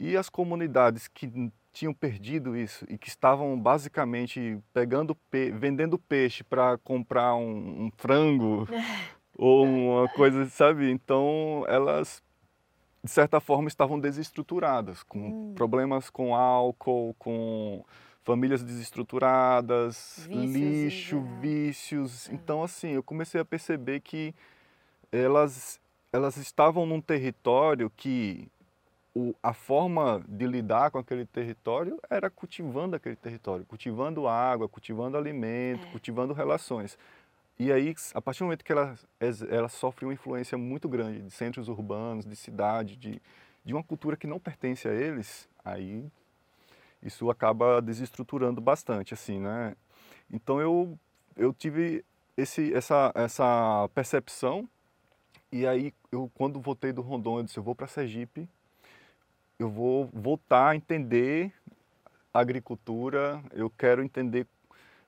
e 0.00 0.16
as 0.16 0.28
comunidades 0.28 1.06
que 1.06 1.52
tinham 1.72 1.94
perdido 1.94 2.56
isso 2.56 2.84
e 2.88 2.98
que 2.98 3.08
estavam 3.08 3.58
basicamente 3.58 4.58
pegando, 4.74 5.14
pe 5.30 5.50
vendendo 5.50 5.98
peixe 5.98 6.44
para 6.44 6.76
comprar 6.78 7.34
um, 7.34 7.86
um 7.86 7.90
frango 7.96 8.66
ou 9.36 9.64
uma 9.64 10.08
coisa, 10.10 10.44
sabe? 10.46 10.90
Então 10.90 11.64
elas 11.66 12.22
de 13.04 13.10
certa 13.10 13.40
forma 13.40 13.66
estavam 13.68 13.98
desestruturadas, 13.98 15.02
com 15.02 15.18
Hum. 15.18 15.54
problemas 15.56 16.08
com 16.08 16.36
álcool, 16.36 17.14
com 17.18 17.84
famílias 18.22 18.62
desestruturadas, 18.62 20.28
Vícios 20.28 20.54
lixo, 20.54 21.20
vícios. 21.40 22.28
É. 22.28 22.34
Então 22.34 22.62
assim, 22.62 22.90
eu 22.90 23.02
comecei 23.02 23.40
a 23.40 23.44
perceber 23.44 24.00
que 24.00 24.34
elas 25.10 25.80
elas 26.12 26.36
estavam 26.36 26.84
num 26.84 27.00
território 27.00 27.90
que 27.96 28.46
o, 29.14 29.34
a 29.42 29.52
forma 29.52 30.24
de 30.26 30.46
lidar 30.46 30.90
com 30.90 30.98
aquele 30.98 31.26
território 31.26 32.00
era 32.08 32.30
cultivando 32.30 32.96
aquele 32.96 33.16
território, 33.16 33.64
cultivando 33.66 34.26
água, 34.26 34.68
cultivando 34.68 35.16
alimento, 35.16 35.86
É. 35.86 35.90
cultivando 35.90 36.32
relações. 36.32 36.98
E 37.58 37.70
aí, 37.70 37.94
a 38.14 38.20
partir 38.22 38.40
do 38.40 38.44
momento 38.46 38.64
que 38.64 38.72
ela, 38.72 38.98
ela 39.50 39.68
sofre 39.68 40.06
uma 40.06 40.14
influência 40.14 40.56
muito 40.56 40.88
grande 40.88 41.20
de 41.20 41.30
centros 41.30 41.68
urbanos, 41.68 42.24
de 42.24 42.34
cidade, 42.34 42.96
de, 42.96 43.20
de 43.64 43.74
uma 43.74 43.82
cultura 43.84 44.16
que 44.16 44.26
não 44.26 44.40
pertence 44.40 44.88
a 44.88 44.92
eles, 44.92 45.46
aí 45.64 46.10
isso 47.02 47.30
acaba 47.30 47.82
desestruturando 47.82 48.60
bastante, 48.60 49.12
assim, 49.12 49.38
né? 49.38 49.76
Então 50.32 50.60
eu, 50.60 50.98
eu 51.36 51.52
tive 51.52 52.04
esse, 52.36 52.72
essa, 52.72 53.12
essa 53.14 53.88
percepção 53.94 54.66
e 55.50 55.66
aí 55.66 55.92
eu 56.10 56.30
quando 56.34 56.58
voltei 56.60 56.92
do 56.92 57.02
Rondon 57.02 57.38
eu 57.38 57.42
disse 57.42 57.58
eu 57.58 57.62
vou 57.62 57.74
para 57.74 57.86
Sergipe, 57.86 58.48
eu 59.62 59.70
vou 59.70 60.08
voltar 60.12 60.70
a 60.70 60.76
entender 60.76 61.52
a 62.34 62.40
agricultura, 62.40 63.42
eu 63.52 63.70
quero 63.70 64.02
entender 64.02 64.46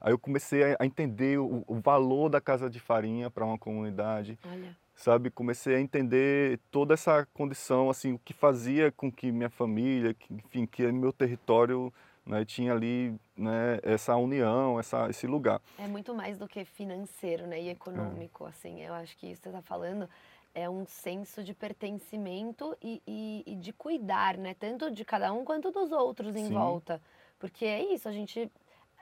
Aí 0.01 0.13
eu 0.13 0.19
comecei 0.19 0.63
a- 0.63 0.85
entender 0.85 1.39
o, 1.39 1.65
o 1.67 1.77
valor 1.77 2.29
da 2.29 2.39
casa 2.39 2.69
de 2.69 2.79
farinha 2.79 3.31
para 3.31 3.43
uma 3.43 3.57
comunidade, 3.57 4.39
Olha. 4.45 4.77
sabe? 4.95 5.31
Comecei 5.31 5.77
a 5.77 5.81
entender 5.81 6.61
toda 6.71 6.93
essa 6.93 7.27
condição, 7.33 7.89
assim, 7.89 8.13
o 8.13 8.19
que 8.19 8.35
fazia 8.35 8.93
com 8.93 9.11
que 9.11 9.33
minha 9.33 9.49
família, 9.49 10.13
que, 10.13 10.35
enfim, 10.35 10.67
que 10.67 10.87
meu 10.93 11.11
território 11.11 11.91
né, 12.27 12.45
tinha 12.45 12.75
ali 12.75 13.15
né, 13.35 13.79
essa 13.83 14.15
união, 14.15 14.79
essa, 14.79 15.09
esse 15.09 15.27
lugar. 15.27 15.59
É 15.79 15.89
muito 15.89 16.15
mais 16.15 16.37
do 16.37 16.47
que 16.47 16.67
financeiro, 16.67 17.47
né? 17.47 17.63
E 17.63 17.71
econômico, 17.71 18.45
assim. 18.45 18.83
Eu 18.83 18.93
acho 18.93 19.17
que 19.17 19.27
isso 19.27 19.41
que 19.41 19.49
você 19.49 19.57
está 19.57 19.63
falando 19.63 20.07
é 20.55 20.69
um 20.71 20.87
senso 20.87 21.43
de 21.43 21.53
pertencimento 21.55 22.77
e, 22.83 23.03
e- 23.07 23.43
e 23.47 23.57
de 23.57 23.73
cuidar, 23.73 24.37
né? 24.39 24.55
Tanto 24.55 24.91
de 24.91 25.05
cada 25.05 25.33
um 25.33 25.45
quanto 25.45 25.71
dos 25.71 25.91
outros 25.93 26.37
em 26.37 26.49
Sim. 26.49 26.55
volta. 26.55 27.01
Porque 27.39 27.65
é 27.65 27.83
isso, 27.93 28.09
a 28.09 28.13
gente. 28.13 28.51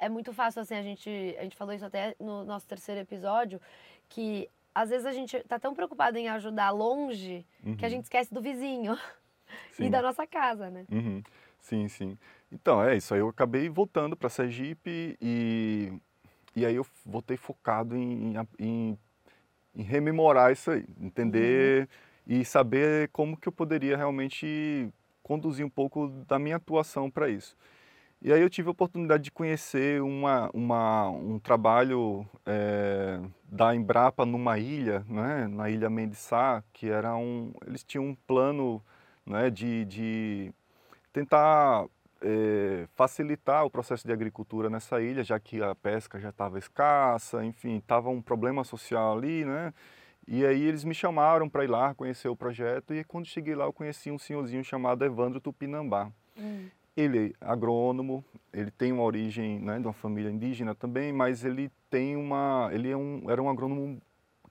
É 0.01 0.09
muito 0.09 0.33
fácil, 0.33 0.63
assim, 0.63 0.75
a 0.75 0.83
gente. 0.83 1.09
A 1.39 1.43
gente 1.43 1.57
falou 1.57 1.75
isso 1.75 1.85
até 1.85 2.17
no 2.19 2.45
nosso 2.45 2.67
terceiro 2.67 3.01
episódio, 3.01 3.61
que 4.09 4.49
às 4.75 4.91
vezes 4.91 5.07
a 5.07 5.13
gente 5.13 5.39
tá 5.45 5.59
tão 5.59 5.75
preocupado 5.75 6.19
em 6.19 6.29
ajudar 6.29 6.71
longe 6.71 7.47
que 7.77 7.85
a 7.85 7.89
Uhum, 7.89 7.91
gente 7.91 8.05
esquece 8.05 8.33
do 8.33 8.41
vizinho 8.41 8.99
e 9.79 9.89
sim. 9.89 9.91
da 9.91 10.03
nossa 10.03 10.27
casa, 10.27 10.71
né? 10.71 10.87
Uhum, 10.91 11.23
Sim, 11.61 11.89
sim. 11.89 12.19
Então, 12.51 12.83
é 12.83 12.97
isso. 12.97 13.15
Aí 13.15 13.21
eu 13.21 13.29
acabei 13.29 13.69
voltando 13.69 14.17
para 14.17 14.29
Sergipe 14.29 15.17
e, 15.21 15.93
e 16.57 16.67
aí 16.67 16.75
eu 16.75 16.85
voltei 17.07 17.37
focado 17.37 17.97
em, 17.97 18.35
em, 18.37 18.49
em 18.59 18.99
rememorar 19.77 20.53
isso 20.53 20.71
aí, 20.71 20.85
entender 21.01 21.89
e 22.27 22.45
saber 22.45 23.09
como 23.09 23.37
que 23.37 23.49
eu 23.49 23.53
poderia 23.53 23.97
realmente 23.97 24.89
conduzir 25.23 25.65
um 25.65 25.71
pouco 25.71 26.09
da 26.29 26.39
minha 26.39 26.57
atuação 26.57 27.11
para 27.11 27.29
isso. 27.29 27.57
E 28.25 28.33
aí 28.33 28.41
eu 28.41 28.49
tive 28.49 28.69
a 28.69 28.71
oportunidade 28.71 29.25
de 29.25 29.33
conhecer 29.33 30.01
uma, 30.01 30.49
uma, 30.55 31.11
um 31.11 31.41
trabalho 31.41 32.25
eh, 32.47 33.21
da 33.45 33.75
Embrapa 33.75 34.25
numa 34.25 34.59
ilha, 34.59 35.05
né, 35.09 35.49
na 35.49 35.69
ilha 35.69 35.91
Mendiçá, 35.91 36.63
que 36.73 36.89
era 36.89 37.17
um, 37.17 37.53
eles 37.67 37.83
tinham 37.83 38.07
um 38.07 38.15
plano 38.15 38.81
né, 39.27 39.51
de, 39.51 39.85
de 39.87 40.53
tentar 41.13 41.87
eh, 42.23 42.87
facilitar 42.95 43.65
o 43.65 43.71
processo 43.71 44.07
de 44.07 44.13
agricultura 44.13 44.71
nessa 44.71 45.01
ilha, 45.01 45.23
já 45.25 45.39
que 45.39 45.63
a 45.63 45.75
pesca 45.75 46.19
já 46.21 46.31
estava 46.31 46.59
escassa, 46.59 47.45
enfim, 47.45 47.79
estava 47.79 48.09
um 48.11 48.23
problema 48.23 48.65
social 48.65 49.17
ali, 49.19 49.45
né? 49.45 49.73
E 50.27 50.47
aí 50.47 50.63
eles 50.63 50.85
me 50.85 50.95
chamaram 50.95 51.49
para 51.49 51.65
ir 51.65 51.71
lá 51.71 51.95
conhecer 51.95 52.29
o 52.29 52.37
projeto 52.37 52.95
e 52.95 53.03
quando 53.03 53.27
cheguei 53.27 53.55
lá 53.55 53.65
eu 53.65 53.73
conheci 53.73 54.11
um 54.11 54.19
senhorzinho 54.19 54.63
chamado 54.63 55.05
Evandro 55.05 55.41
Tupinambá. 55.41 56.11
Hum, 56.39 56.69
Ele 56.97 57.35
é 57.41 57.45
agrônomo, 57.45 58.25
ele 58.53 58.71
tem 58.71 58.93
uma 58.93 59.03
origem 59.03 59.59
né, 59.59 59.79
de 59.81 59.87
uma 59.87 59.93
família 59.93 60.31
indígena 60.31 60.75
também, 60.75 61.13
mas 61.13 61.45
ele 61.45 61.71
tem 61.91 62.17
uma, 62.17 62.71
ele 62.73 62.91
é 62.91 62.97
um, 62.97 63.29
era 63.29 63.43
um 63.43 63.49
agrônomo 63.49 64.01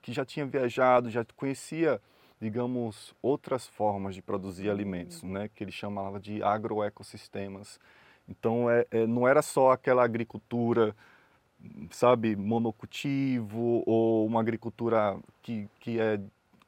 que 0.02 0.12
já 0.12 0.26
tinha 0.26 0.46
viajado, 0.46 1.10
já 1.10 1.24
conhecia, 1.36 2.02
digamos, 2.42 3.14
outras 3.22 3.68
formas 3.68 4.16
de 4.16 4.22
produzir 4.22 4.70
alimentos, 4.70 5.22
né, 5.22 5.50
que 5.54 5.64
ele 5.64 5.72
chamava 5.72 6.20
de 6.20 6.42
agroecossistemas. 6.42 7.80
Então, 8.28 8.70
é, 8.70 8.86
é, 8.90 9.06
não 9.06 9.28
era 9.28 9.42
só 9.42 9.72
aquela 9.72 10.04
agricultura, 10.04 10.96
sabe, 11.92 12.36
monocultivo 12.36 13.84
ou 13.86 14.26
uma 14.26 14.40
agricultura 14.40 15.18
que, 15.44 15.70
que 15.80 16.00
é 16.00 16.20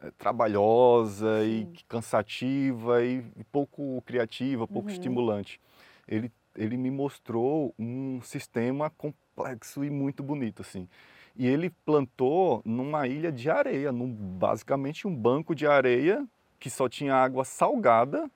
é, 0.04 0.12
trabalhosa 0.12 1.42
Sim. 1.42 1.72
e 1.80 1.84
cansativa 1.88 3.04
e, 3.04 3.24
e 3.38 3.44
pouco 3.46 4.02
criativa, 4.06 4.68
pouco 4.68 4.90
Uhum. 4.90 4.94
estimulante. 4.94 5.62
Ele, 6.06 6.30
ele 6.58 6.76
me 6.76 6.92
mostrou 6.92 7.74
um 7.80 8.22
sistema 8.22 8.90
complexo 8.90 9.82
e 9.84 9.90
muito 9.90 10.22
bonito, 10.22 10.62
assim. 10.62 10.90
E 11.36 11.48
ele 11.48 11.70
plantou 11.70 12.62
numa 12.64 13.08
ilha 13.08 13.32
de 13.32 13.50
areia, 13.50 13.92
num, 13.92 14.08
basicamente 14.12 15.08
um 15.08 15.16
banco 15.16 15.56
de 15.56 15.66
areia 15.66 16.28
que 16.60 16.70
só 16.70 16.88
tinha 16.88 17.16
água 17.16 17.44
salgada, 17.44 18.30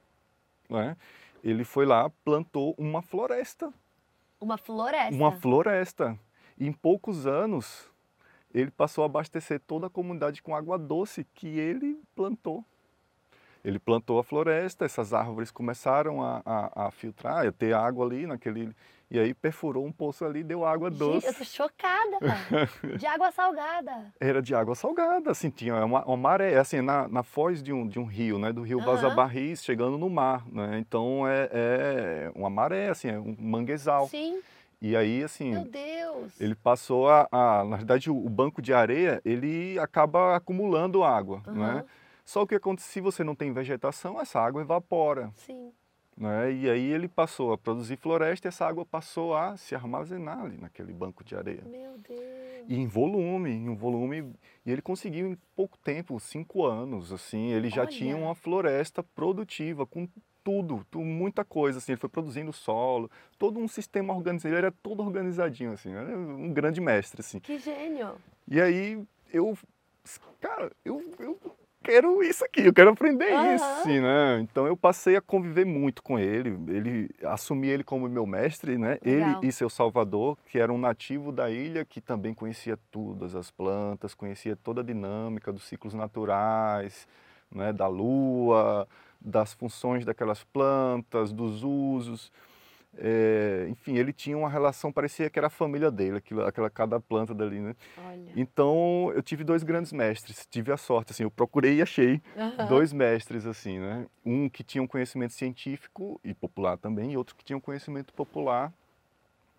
né? 0.69 0.97
Ele 1.43 1.63
foi 1.63 1.85
lá, 1.85 2.09
plantou 2.25 2.73
uma 2.77 3.01
floresta 3.01 3.71
Uma 4.41 4.57
floresta. 4.57 5.15
uma 5.15 5.31
floresta. 5.31 6.19
E 6.57 6.67
em 6.67 6.73
poucos 6.73 7.27
anos, 7.27 7.89
ele 8.53 8.71
passou 8.71 9.03
a 9.03 9.05
abastecer 9.05 9.59
toda 9.59 9.87
a 9.87 9.89
comunidade 9.89 10.41
com 10.41 10.55
água 10.55 10.77
doce 10.77 11.25
que 11.35 11.47
ele 11.47 12.01
plantou. 12.15 12.65
Ele 13.67 13.79
plantou 13.79 14.17
a 14.17 14.23
floresta, 14.23 14.85
essas 14.85 15.13
árvores 15.13 15.51
começaram 15.51 16.23
a, 16.23 16.41
a, 16.45 16.85
a 16.87 16.91
filtrar, 16.91 17.45
a 17.45 17.51
ter 17.51 17.73
água 17.73 18.05
ali 18.05 18.25
naquele. 18.25 18.73
E 19.11 19.19
aí 19.19 19.33
perfurou 19.33 19.85
um 19.85 19.91
poço 19.91 20.23
ali 20.23 20.39
e 20.39 20.43
deu 20.43 20.63
água 20.63 20.89
Gente, 20.89 20.99
doce. 20.99 21.27
eu 21.27 21.33
tô 21.33 21.43
chocada. 21.43 22.17
de 22.97 23.05
água 23.05 23.29
salgada. 23.29 24.13
Era 24.21 24.41
de 24.41 24.55
água 24.55 24.73
salgada, 24.73 25.31
assim, 25.31 25.49
tinha 25.49 25.83
uma, 25.83 26.05
uma 26.05 26.15
maré, 26.15 26.57
assim, 26.57 26.79
na, 26.79 27.09
na 27.09 27.23
foz 27.23 27.61
de 27.61 27.73
um, 27.73 27.85
de 27.85 27.99
um 27.99 28.05
rio, 28.05 28.39
né, 28.39 28.53
do 28.53 28.61
rio. 28.61 28.79
Vaza 28.79 29.09
Barris, 29.09 29.61
chegando 29.61 29.97
no 29.97 30.09
mar, 30.09 30.47
né, 30.47 30.77
então 30.79 31.27
é, 31.27 31.49
é 31.51 32.31
uma 32.35 32.49
maré, 32.49 32.87
assim, 32.87 33.09
é 33.09 33.19
um 33.19 33.35
manguezal. 33.37 34.07
Sim. 34.07 34.39
E 34.81 34.95
aí, 34.95 35.23
assim, 35.23 35.51
Meu 35.51 35.65
Deus. 35.65 36.39
Ele 36.39 36.55
passou 36.55 37.09
a, 37.09 37.27
a- 37.29 37.65
na 37.65 37.75
verdade, 37.75 38.09
o, 38.09 38.15
o 38.15 38.29
banco 38.29 38.61
de 38.61 38.73
areia, 38.73 39.21
ele 39.25 39.77
acaba 39.79 40.37
acumulando 40.37 41.03
água, 41.03 41.41
Aham. 41.45 41.75
né? 41.75 41.85
Só 42.27 42.45
que 42.45 42.55
acontece, 42.55 42.89
se 42.89 42.99
você 42.99 43.23
não 43.23 43.33
tem 43.33 43.53
vegetação, 43.53 44.19
essa 44.19 44.37
água 44.41 44.61
evapora, 44.61 45.31
Sim. 45.33 45.71
né? 46.17 46.51
E 46.51 46.69
aí 46.69 46.91
ele 46.91 47.07
passou 47.07 47.53
a 47.53 47.57
produzir 47.57 47.95
floresta 47.95 48.45
e 48.45 48.49
essa 48.49 48.65
água 48.67 48.85
passou 48.85 49.33
a 49.33 49.55
se 49.55 49.73
armazenar 49.73 50.41
ali 50.41 50.57
naquele 50.57 50.91
banco 50.91 51.23
de 51.23 51.37
areia. 51.37 51.63
Meu 51.65 51.97
Deus. 51.97 52.65
E 52.67 52.75
em 52.75 52.85
volume, 52.85 53.51
em 53.51 53.69
um 53.69 53.77
volume, 53.77 54.33
e 54.65 54.69
ele 54.69 54.81
conseguiu 54.81 55.25
em 55.25 55.37
pouco 55.55 55.77
tempo, 55.77 56.19
cinco 56.19 56.65
anos, 56.65 57.13
assim, 57.13 57.47
ele 57.51 57.69
já 57.69 57.87
tinha 57.87 58.13
Olha. 58.17 58.25
uma 58.25 58.35
floresta 58.35 59.01
produtiva 59.01 59.85
com 59.85 60.05
tudo, 60.43 60.85
tu- 60.91 60.99
muita 60.99 61.45
coisa, 61.45 61.77
assim, 61.77 61.93
ele 61.93 62.01
foi 62.01 62.09
produzindo 62.09 62.51
solo, 62.51 63.09
todo 63.37 63.57
um 63.57 63.69
sistema 63.69 64.13
organizado, 64.13 64.49
ele 64.49 64.57
era 64.57 64.71
todo 64.83 65.01
organizadinho, 65.01 65.71
assim, 65.71 65.93
era 65.93 66.17
um 66.17 66.51
grande 66.53 66.81
mestre, 66.81 67.21
assim. 67.21 67.39
Que 67.39 67.57
gênio. 67.57 68.15
E 68.45 68.59
aí 68.59 69.01
eu, 69.31 69.57
cara, 70.41 70.73
eu, 70.83 71.13
eu 71.19 71.39
quero 71.83 72.21
isso 72.23 72.43
aqui, 72.43 72.61
eu 72.65 72.73
quero 72.73 72.89
aprender 72.91 73.31
Aham. 73.33 73.55
isso, 73.55 73.87
né? 73.87 74.39
Então 74.41 74.67
eu 74.67 74.75
passei 74.75 75.15
a 75.15 75.21
conviver 75.21 75.65
muito 75.65 76.03
com 76.03 76.19
ele, 76.19 76.57
ele 76.67 77.09
assumi 77.23 77.67
ele 77.67 77.83
como 77.83 78.07
meu 78.09 78.25
mestre, 78.25 78.77
né? 78.77 78.97
Legal. 79.03 79.39
Ele 79.41 79.47
e 79.47 79.51
seu 79.51 79.69
Salvador, 79.69 80.37
que 80.47 80.59
era 80.59 80.71
um 80.71 80.77
nativo 80.77 81.31
da 81.31 81.49
ilha 81.49 81.85
que 81.85 82.01
também 82.01 82.33
conhecia 82.33 82.77
todas 82.91 83.35
as 83.35 83.49
plantas, 83.51 84.13
conhecia 84.13 84.55
toda 84.55 84.81
a 84.81 84.83
dinâmica 84.83 85.51
dos 85.51 85.63
ciclos 85.63 85.93
naturais, 85.93 87.07
né? 87.51 87.71
Da 87.71 87.87
lua, 87.87 88.87
das 89.19 89.53
funções 89.53 90.05
daquelas 90.05 90.43
plantas, 90.43 91.31
dos 91.31 91.63
usos. 91.63 92.31
É, 92.99 93.67
enfim, 93.69 93.95
ele 93.95 94.11
tinha 94.11 94.37
uma 94.37 94.49
relação, 94.49 94.91
parecia 94.91 95.29
que 95.29 95.37
era 95.37 95.47
a 95.47 95.51
família 95.51 95.91
dele, 95.91 96.17
aquilo, 96.17 96.43
aquela 96.43 96.69
cada 96.69 96.99
planta 96.99 97.33
dali, 97.33 97.59
né? 97.59 97.75
Olha. 97.97 98.31
Então, 98.35 99.11
eu 99.15 99.21
tive 99.21 99.43
dois 99.43 99.63
grandes 99.63 99.91
mestres, 99.91 100.47
tive 100.49 100.71
a 100.71 100.77
sorte, 100.77 101.11
assim, 101.11 101.23
eu 101.23 101.31
procurei 101.31 101.75
e 101.75 101.81
achei 101.81 102.21
Aham. 102.35 102.67
dois 102.67 102.91
mestres, 102.91 103.45
assim, 103.45 103.77
né? 103.79 104.07
Um 104.25 104.49
que 104.49 104.63
tinha 104.63 104.81
um 104.81 104.87
conhecimento 104.87 105.33
científico 105.33 106.19
e 106.23 106.33
popular 106.33 106.77
também, 106.77 107.13
e 107.13 107.17
outro 107.17 107.35
que 107.35 107.45
tinha 107.45 107.57
um 107.57 107.61
conhecimento 107.61 108.11
popular 108.13 108.73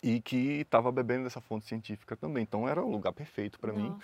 e 0.02 0.20
que 0.20 0.60
estava 0.60 0.90
bebendo 0.90 1.24
dessa 1.24 1.40
fonte 1.40 1.66
científica 1.66 2.16
também. 2.16 2.42
Então, 2.42 2.68
era 2.68 2.82
o 2.82 2.90
lugar 2.90 3.12
perfeito 3.12 3.58
para 3.60 3.72
mim. 3.72 3.96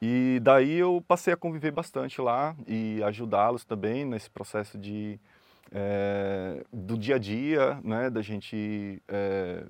E 0.00 0.40
daí 0.42 0.74
eu 0.74 1.02
passei 1.06 1.32
a 1.32 1.36
conviver 1.36 1.70
bastante 1.70 2.20
lá 2.20 2.56
e 2.66 3.00
ajudá-los 3.04 3.64
também 3.64 4.04
nesse 4.04 4.28
processo 4.28 4.76
de 4.76 5.18
eh, 5.72 6.64
do 6.72 6.96
dia 6.96 7.16
a 7.16 7.18
dia, 7.18 7.80
né? 7.82 8.10
Da 8.10 8.20
gente 8.20 9.02
eh, 9.08 9.64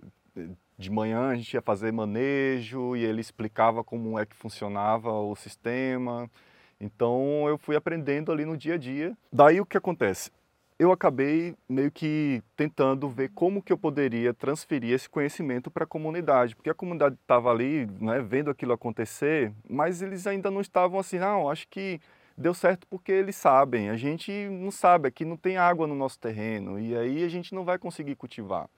de 0.77 0.91
manhã 0.91 1.29
a 1.29 1.35
gente 1.37 1.55
ia 1.55 1.63
fazer 1.63 1.93
manejo 1.93 2.97
e 2.97 3.05
ele 3.05 3.21
explicava 3.21 3.85
como 3.85 4.19
é 4.19 4.27
que 4.27 4.35
funcionava 4.35 5.11
o 5.13 5.35
sistema. 5.37 6.29
Então 6.81 7.47
eu 7.49 7.57
fui 7.57 7.77
aprendendo 7.77 8.33
ali 8.33 8.45
no 8.45 8.57
dia 8.57 8.75
a 8.75 8.79
dia. 8.79 9.17
Daí 9.33 9.61
o 9.61 9.67
que 9.67 9.77
acontece? 9.77 10.31
Eu 10.79 10.91
acabei 10.91 11.55
meio 11.69 11.93
que 11.93 12.43
tentando 12.57 13.09
ver 13.09 13.31
como 13.31 13.63
que 13.63 13.73
eu 13.73 13.79
poderia 13.79 14.35
transferir 14.35 14.93
esse 14.93 15.09
conhecimento 15.09 15.71
para 15.71 15.85
a 15.85 15.87
comunidade, 15.87 16.57
porque 16.57 16.71
a 16.71 16.75
comunidade 16.75 17.15
estava 17.15 17.51
ali, 17.51 17.87
né, 18.01 18.21
vendo 18.21 18.51
aquilo 18.51 18.73
acontecer, 18.73 19.53
mas 19.71 20.03
eles 20.03 20.27
ainda 20.27 20.51
não 20.51 20.61
estavam 20.61 20.99
assim, 20.99 21.21
não, 21.21 21.49
acho 21.49 21.69
que 21.69 22.01
deu 22.37 22.55
certo 22.55 22.87
porque 22.87 23.13
eles 23.13 23.37
sabem. 23.37 23.91
A 23.91 23.97
gente 23.97 24.31
não 24.51 24.71
sabe, 24.71 25.09
aqui 25.09 25.25
não 25.25 25.37
tem 25.37 25.57
água 25.57 25.87
no 25.87 25.95
nosso 25.95 26.19
terreno 26.19 26.79
e 26.79 26.97
aí 26.97 27.25
a 27.25 27.29
gente 27.29 27.55
não 27.55 27.65
vai 27.65 27.79
conseguir 27.79 28.17
cultivar. 28.17 28.69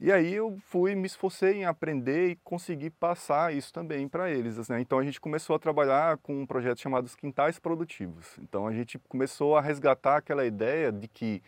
E 0.00 0.12
aí 0.12 0.32
eu 0.32 0.56
fui, 0.68 0.94
me 0.94 1.06
esforcei 1.06 1.54
em 1.54 1.64
aprender 1.64 2.28
e 2.30 2.36
conseguir 2.44 2.90
passar 2.90 3.52
isso 3.52 3.72
também 3.72 4.06
para 4.06 4.30
eles. 4.30 4.68
Né? 4.68 4.80
Então 4.80 4.96
a 4.98 5.02
gente 5.02 5.20
começou 5.20 5.56
a 5.56 5.58
trabalhar 5.58 6.18
com 6.18 6.40
um 6.40 6.46
projeto 6.46 6.80
chamado 6.80 7.04
os 7.06 7.16
Quintais 7.16 7.58
Produtivos. 7.58 8.38
Então 8.40 8.68
a 8.68 8.72
gente 8.72 8.96
começou 9.08 9.56
a 9.56 9.60
resgatar 9.60 10.18
aquela 10.18 10.46
ideia 10.46 10.92
de 10.92 11.08
que 11.08 11.42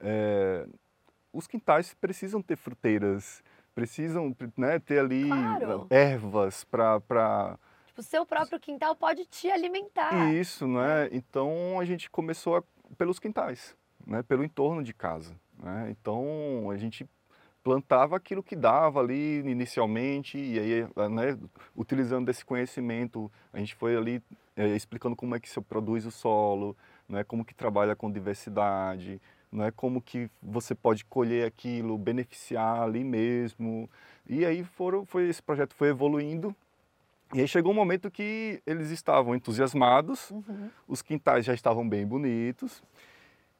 eh, 0.00 0.66
os 1.32 1.46
quintais 1.46 1.92
precisam 1.92 2.40
ter 2.40 2.56
fruteiras, 2.56 3.42
precisam 3.74 4.34
né, 4.56 4.78
ter 4.78 4.98
ali 4.98 5.28
Claro. 5.28 5.86
ervas 5.90 6.64
para 6.64 7.58
o 8.00 8.02
seu 8.02 8.24
próprio 8.24 8.58
quintal 8.58 8.94
pode 8.96 9.24
te 9.26 9.50
alimentar. 9.50 10.32
isso, 10.32 10.66
né? 10.66 11.08
Então 11.12 11.78
a 11.78 11.84
gente 11.84 12.10
começou 12.10 12.56
a- 12.56 12.62
pelos 12.96 13.18
quintais, 13.18 13.76
né? 14.06 14.22
Pelo 14.22 14.44
entorno 14.44 14.82
de 14.82 14.92
casa, 14.92 15.34
né? 15.62 15.88
Então 15.90 16.70
a 16.70 16.76
gente 16.76 17.06
plantava 17.62 18.16
aquilo 18.16 18.42
que 18.42 18.56
dava 18.56 19.00
ali 19.00 19.38
inicialmente 19.40 20.36
e 20.36 20.58
aí, 20.58 20.82
né? 21.10 21.38
Utilizando 21.76 22.26
desse 22.26 22.44
conhecimento, 22.44 23.30
a 23.52 23.58
gente 23.58 23.74
foi 23.74 23.96
ali 23.96 24.22
eh, 24.56 24.74
explicando 24.76 25.14
como 25.16 25.34
é 25.34 25.40
que 25.40 25.48
se 25.48 25.60
produz 25.60 26.04
o 26.04 26.10
solo, 26.10 26.76
né? 27.08 27.22
Como 27.24 27.44
que 27.44 27.54
trabalha 27.54 27.94
com 27.96 28.10
diversidade, 28.10 29.20
né? 29.50 29.70
Como 29.70 30.00
que 30.02 30.28
você 30.42 30.74
pode 30.74 31.04
colher 31.04 31.46
aquilo, 31.46 31.96
beneficiar 31.96 32.82
ali 32.82 33.04
mesmo. 33.04 33.88
E 34.28 34.44
aí 34.44 34.64
foram, 34.64 35.06
foi 35.06 35.28
esse 35.28 35.42
projeto 35.42 35.74
foi 35.74 35.88
evoluindo 35.88 36.54
e 37.34 37.40
aí 37.40 37.48
chegou 37.48 37.72
um 37.72 37.74
momento 37.74 38.10
que 38.10 38.62
eles 38.66 38.90
estavam 38.90 39.34
entusiasmados, 39.34 40.30
Uhum. 40.30 40.70
os 40.86 41.02
quintais 41.02 41.44
já 41.44 41.54
estavam 41.54 41.88
bem 41.88 42.06
bonitos 42.06 42.82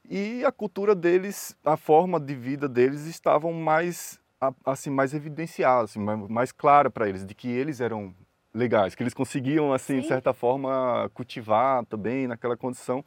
e 0.09 0.45
a 0.45 0.53
cultura 0.53 0.95
deles, 0.95 1.57
a 1.65 1.77
forma 1.77 2.19
de 2.19 2.35
vida 2.35 2.69
deles 2.69 3.07
estavam 3.07 3.53
mais 3.53 4.21
assim 4.67 4.91
mais 4.91 5.15
evidenciada, 5.15 5.85
assim, 5.85 6.01
mais, 6.01 6.29
mais 6.29 6.53
clara 6.53 6.91
para 6.91 7.09
eles 7.09 7.25
de 7.25 7.33
que 7.35 7.49
eles 7.49 7.81
eram 7.81 8.13
legais, 8.53 8.95
que 8.95 9.03
eles 9.03 9.15
conseguiam 9.15 9.73
assim 9.73 9.97
de 9.97 10.03
Sim. 10.03 10.09
certa 10.09 10.33
forma 10.33 11.09
cultivar 11.15 11.85
também 11.87 12.27
naquela 12.27 12.57
condição. 12.57 13.05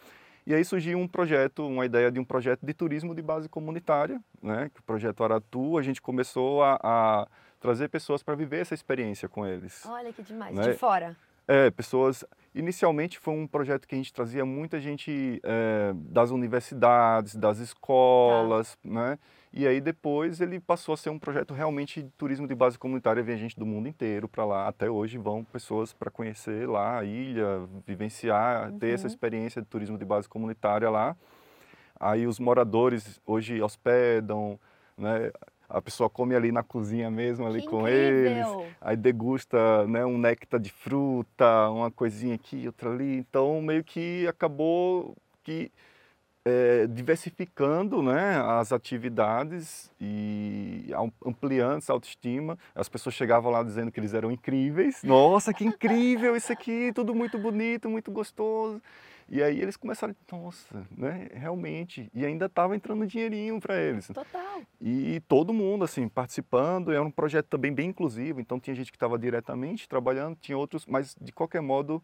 E 0.47 0.53
aí 0.53 0.63
surgiu 0.63 0.97
um 0.97 1.07
projeto, 1.07 1.67
uma 1.67 1.85
ideia 1.85 2.11
de 2.11 2.19
um 2.19 2.23
projeto 2.23 2.65
de 2.65 2.73
turismo 2.73 3.13
de 3.13 3.21
base 3.21 3.49
comunitária, 3.49 4.21
né? 4.41 4.69
Que 4.73 4.79
o 4.79 4.83
projeto 4.83 5.23
Aratu, 5.23 5.77
a 5.77 5.81
gente 5.81 6.01
começou 6.01 6.63
a, 6.63 6.79
a 6.81 7.27
trazer 7.65 7.89
pessoas 7.89 8.23
para 8.23 8.35
viver 8.35 8.61
essa 8.61 8.73
experiência 8.73 9.27
com 9.27 9.45
eles. 9.45 9.85
Olha 9.85 10.11
que 10.13 10.21
demais. 10.23 10.55
Né? 10.55 10.71
De 10.71 10.73
fora. 10.77 11.15
É, 11.47 11.69
pessoas. 11.69 12.23
Inicialmente 12.55 13.19
foi 13.19 13.33
um 13.33 13.45
projeto 13.45 13.87
que 13.87 13.93
a 13.93 13.97
gente 13.97 14.13
trazia 14.13 14.45
muita 14.45 14.79
gente 14.79 15.39
é, 15.43 15.91
das 15.93 16.31
universidades, 16.31 17.35
das 17.35 17.59
escolas, 17.59 18.77
né? 18.83 19.19
E 19.53 19.67
aí 19.67 19.79
depois 19.79 20.41
ele 20.41 20.59
passou 20.59 20.93
a 20.93 20.97
ser 20.97 21.09
um 21.09 21.19
projeto 21.19 21.53
realmente 21.53 22.01
de 22.01 22.09
turismo 22.17 22.47
de 22.47 22.55
base 22.55 22.79
comunitária, 22.79 23.21
vem 23.21 23.37
gente 23.37 23.57
do 23.59 23.65
mundo 23.65 23.87
inteiro 23.87 24.27
para 24.27 24.43
lá. 24.45 24.67
Até 24.67 24.89
hoje 24.89 25.17
vão 25.17 25.43
pessoas 25.43 25.93
para 25.93 26.09
conhecer 26.09 26.67
lá 26.67 26.99
a 26.99 27.03
ilha, 27.03 27.67
vivenciar, 27.85 28.71
ter 28.73 28.93
essa 28.93 29.03
Uhum. 29.03 29.07
experiência 29.13 29.61
de 29.61 29.67
turismo 29.67 29.97
de 29.97 30.05
base 30.05 30.27
comunitária 30.27 30.89
lá. 30.89 31.15
Aí 31.99 32.25
os 32.27 32.39
moradores 32.39 33.21
hoje 33.25 33.61
hospedam, 33.61 34.59
né? 34.97 35.31
A 35.75 35.81
pessoa 35.81 36.09
come 36.09 36.33
ali 36.33 36.53
na 36.53 36.63
cozinha 36.63 37.11
mesmo, 37.11 37.45
ali 37.45 37.61
Que 37.61 37.67
com 37.67 37.85
eles 37.85 38.47
incrível. 38.47 38.71
aí 38.79 38.95
degusta 38.95 39.85
né, 39.87 40.05
um 40.05 40.17
néctar 40.17 40.57
de 40.57 40.71
fruta, 40.71 41.69
uma 41.69 41.91
coisinha 41.91 42.33
aqui, 42.33 42.65
outra 42.65 42.89
ali. 42.89 43.17
Então, 43.17 43.61
meio 43.61 43.83
que 43.83 44.25
acabou 44.25 45.17
que 45.43 45.69
eh, 46.45 46.87
diversificando 46.87 48.01
né, 48.01 48.37
as 48.41 48.71
atividades 48.71 49.91
e 49.99 50.89
am- 50.95 51.11
ampliando 51.25 51.79
essa 51.79 51.91
autoestima. 51.91 52.57
As 52.73 52.87
pessoas 52.87 53.13
chegavam 53.13 53.51
lá 53.51 53.61
dizendo 53.61 53.91
que 53.91 53.99
eles 53.99 54.13
eram 54.13 54.31
incríveis. 54.31 55.03
Nossa, 55.03 55.53
que 55.53 55.65
incrível 55.65 56.37
isso 56.37 56.53
aqui, 56.53 56.93
tudo 56.93 57.13
muito 57.13 57.37
bonito, 57.37 57.89
muito 57.89 58.11
gostoso. 58.11 58.81
E 59.27 59.41
aí 59.41 59.59
eles 59.59 59.75
começaram, 59.75 60.15
nossa, 60.31 60.85
né, 60.95 61.29
realmente, 61.33 62.09
e 62.13 62.23
ainda 62.23 62.45
estava 62.45 62.75
entrando 62.75 63.07
dinheirinho 63.07 63.59
para 63.59 63.75
eles. 63.81 64.07
Total. 64.07 64.61
E 64.79 65.19
todo 65.27 65.51
mundo 65.51 65.83
assim 65.83 66.07
participando, 66.07 66.91
era 66.91 67.01
um 67.01 67.09
projeto 67.09 67.47
também 67.47 67.73
bem 67.73 67.89
inclusivo, 67.89 68.39
então 68.39 68.59
tinha 68.59 68.75
gente 68.75 68.91
que 68.91 68.97
estava 68.97 69.17
diretamente 69.17 69.89
trabalhando, 69.89 70.35
tinha 70.35 70.57
outros, 70.57 70.85
mas 70.85 71.15
de 71.19 71.31
qualquer 71.31 71.61
modo 71.61 72.03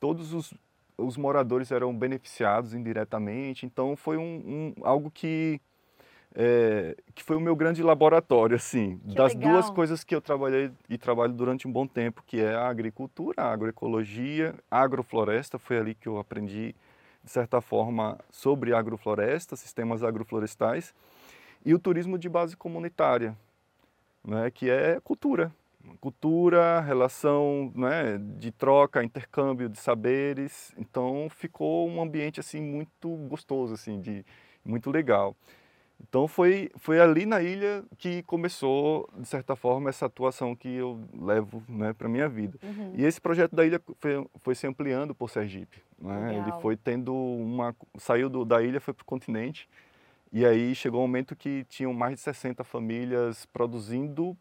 todos 0.00 0.32
os, 0.32 0.54
os 0.96 1.18
moradores 1.18 1.70
eram 1.70 1.96
beneficiados 1.96 2.72
indiretamente, 2.72 3.66
então 3.66 3.94
foi 3.94 4.16
um, 4.16 4.74
um 4.78 4.86
algo 4.86 5.10
que 5.10 5.60
é, 6.38 6.94
que 7.14 7.22
foi 7.22 7.34
o 7.34 7.40
meu 7.40 7.56
grande 7.56 7.82
laboratório, 7.82 8.56
assim, 8.56 8.98
Que 9.08 9.14
das 9.14 9.34
legal. 9.34 9.52
duas 9.52 9.70
coisas 9.70 10.04
que 10.04 10.14
eu 10.14 10.20
trabalhei 10.20 10.70
e 10.88 10.98
trabalho 10.98 11.32
durante 11.32 11.66
um 11.66 11.72
bom 11.72 11.86
tempo, 11.86 12.22
que 12.26 12.38
é 12.38 12.54
a 12.54 12.68
agricultura, 12.68 13.42
a 13.42 13.50
agroecologia, 13.50 14.54
a 14.70 14.82
agrofloresta, 14.82 15.58
foi 15.58 15.78
ali 15.78 15.94
que 15.94 16.06
eu 16.06 16.18
aprendi, 16.18 16.74
de 17.24 17.30
certa 17.30 17.62
forma, 17.62 18.18
sobre 18.30 18.74
agrofloresta, 18.74 19.56
sistemas 19.56 20.02
agroflorestais, 20.04 20.94
e 21.64 21.72
o 21.72 21.78
turismo 21.78 22.18
de 22.18 22.28
base 22.28 22.54
comunitária, 22.54 23.34
né, 24.22 24.50
que 24.50 24.68
é 24.68 25.00
cultura. 25.00 25.50
Cultura, 26.00 26.80
relação 26.80 27.72
né, 27.74 28.18
de 28.18 28.50
troca, 28.50 29.02
intercâmbio 29.02 29.68
de 29.68 29.78
saberes, 29.78 30.74
então 30.76 31.28
ficou 31.30 31.88
um 31.88 32.02
ambiente 32.02 32.40
assim 32.40 32.60
muito 32.60 33.08
gostoso, 33.28 33.72
assim, 33.72 34.00
de, 34.00 34.24
muito 34.64 34.90
legal. 34.90 35.34
Então 36.00 36.28
foi, 36.28 36.70
foi 36.76 37.00
ali 37.00 37.24
na 37.24 37.42
ilha 37.42 37.82
que 37.98 38.22
começou, 38.24 39.08
de 39.18 39.26
certa 39.26 39.56
forma, 39.56 39.88
essa 39.88 40.06
atuação 40.06 40.54
que 40.54 40.68
eu 40.68 41.00
levo 41.18 41.62
né, 41.68 41.92
para 41.92 42.06
a 42.06 42.10
minha 42.10 42.28
vida. 42.28 42.58
Uhum. 42.62 42.92
E 42.94 43.04
esse 43.04 43.20
projeto 43.20 43.56
da 43.56 43.64
ilha 43.64 43.80
foi, 43.98 44.26
foi 44.36 44.54
se 44.54 44.66
ampliando 44.66 45.14
por 45.14 45.30
Sergipe. 45.30 45.82
Né? 45.98 46.38
Ele 46.38 46.52
foi 46.60 46.76
tendo 46.76 47.14
uma. 47.14 47.74
saiu 47.98 48.28
do, 48.28 48.44
da 48.44 48.62
ilha, 48.62 48.80
foi 48.80 48.94
para 48.94 49.02
o 49.02 49.06
continente. 49.06 49.68
E 50.32 50.44
aí 50.44 50.74
chegou 50.74 51.00
um 51.00 51.06
momento 51.06 51.34
que 51.34 51.64
tinham 51.64 51.94
mais 51.94 52.16
de 52.16 52.20
60 52.20 52.62
famílias 52.62 53.46
produzindo 53.46 54.36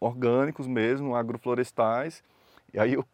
orgânicos 0.00 0.66
mesmo, 0.66 1.14
agroflorestais. 1.14 2.22
E 2.72 2.78
aí 2.78 2.94
eu 2.94 3.04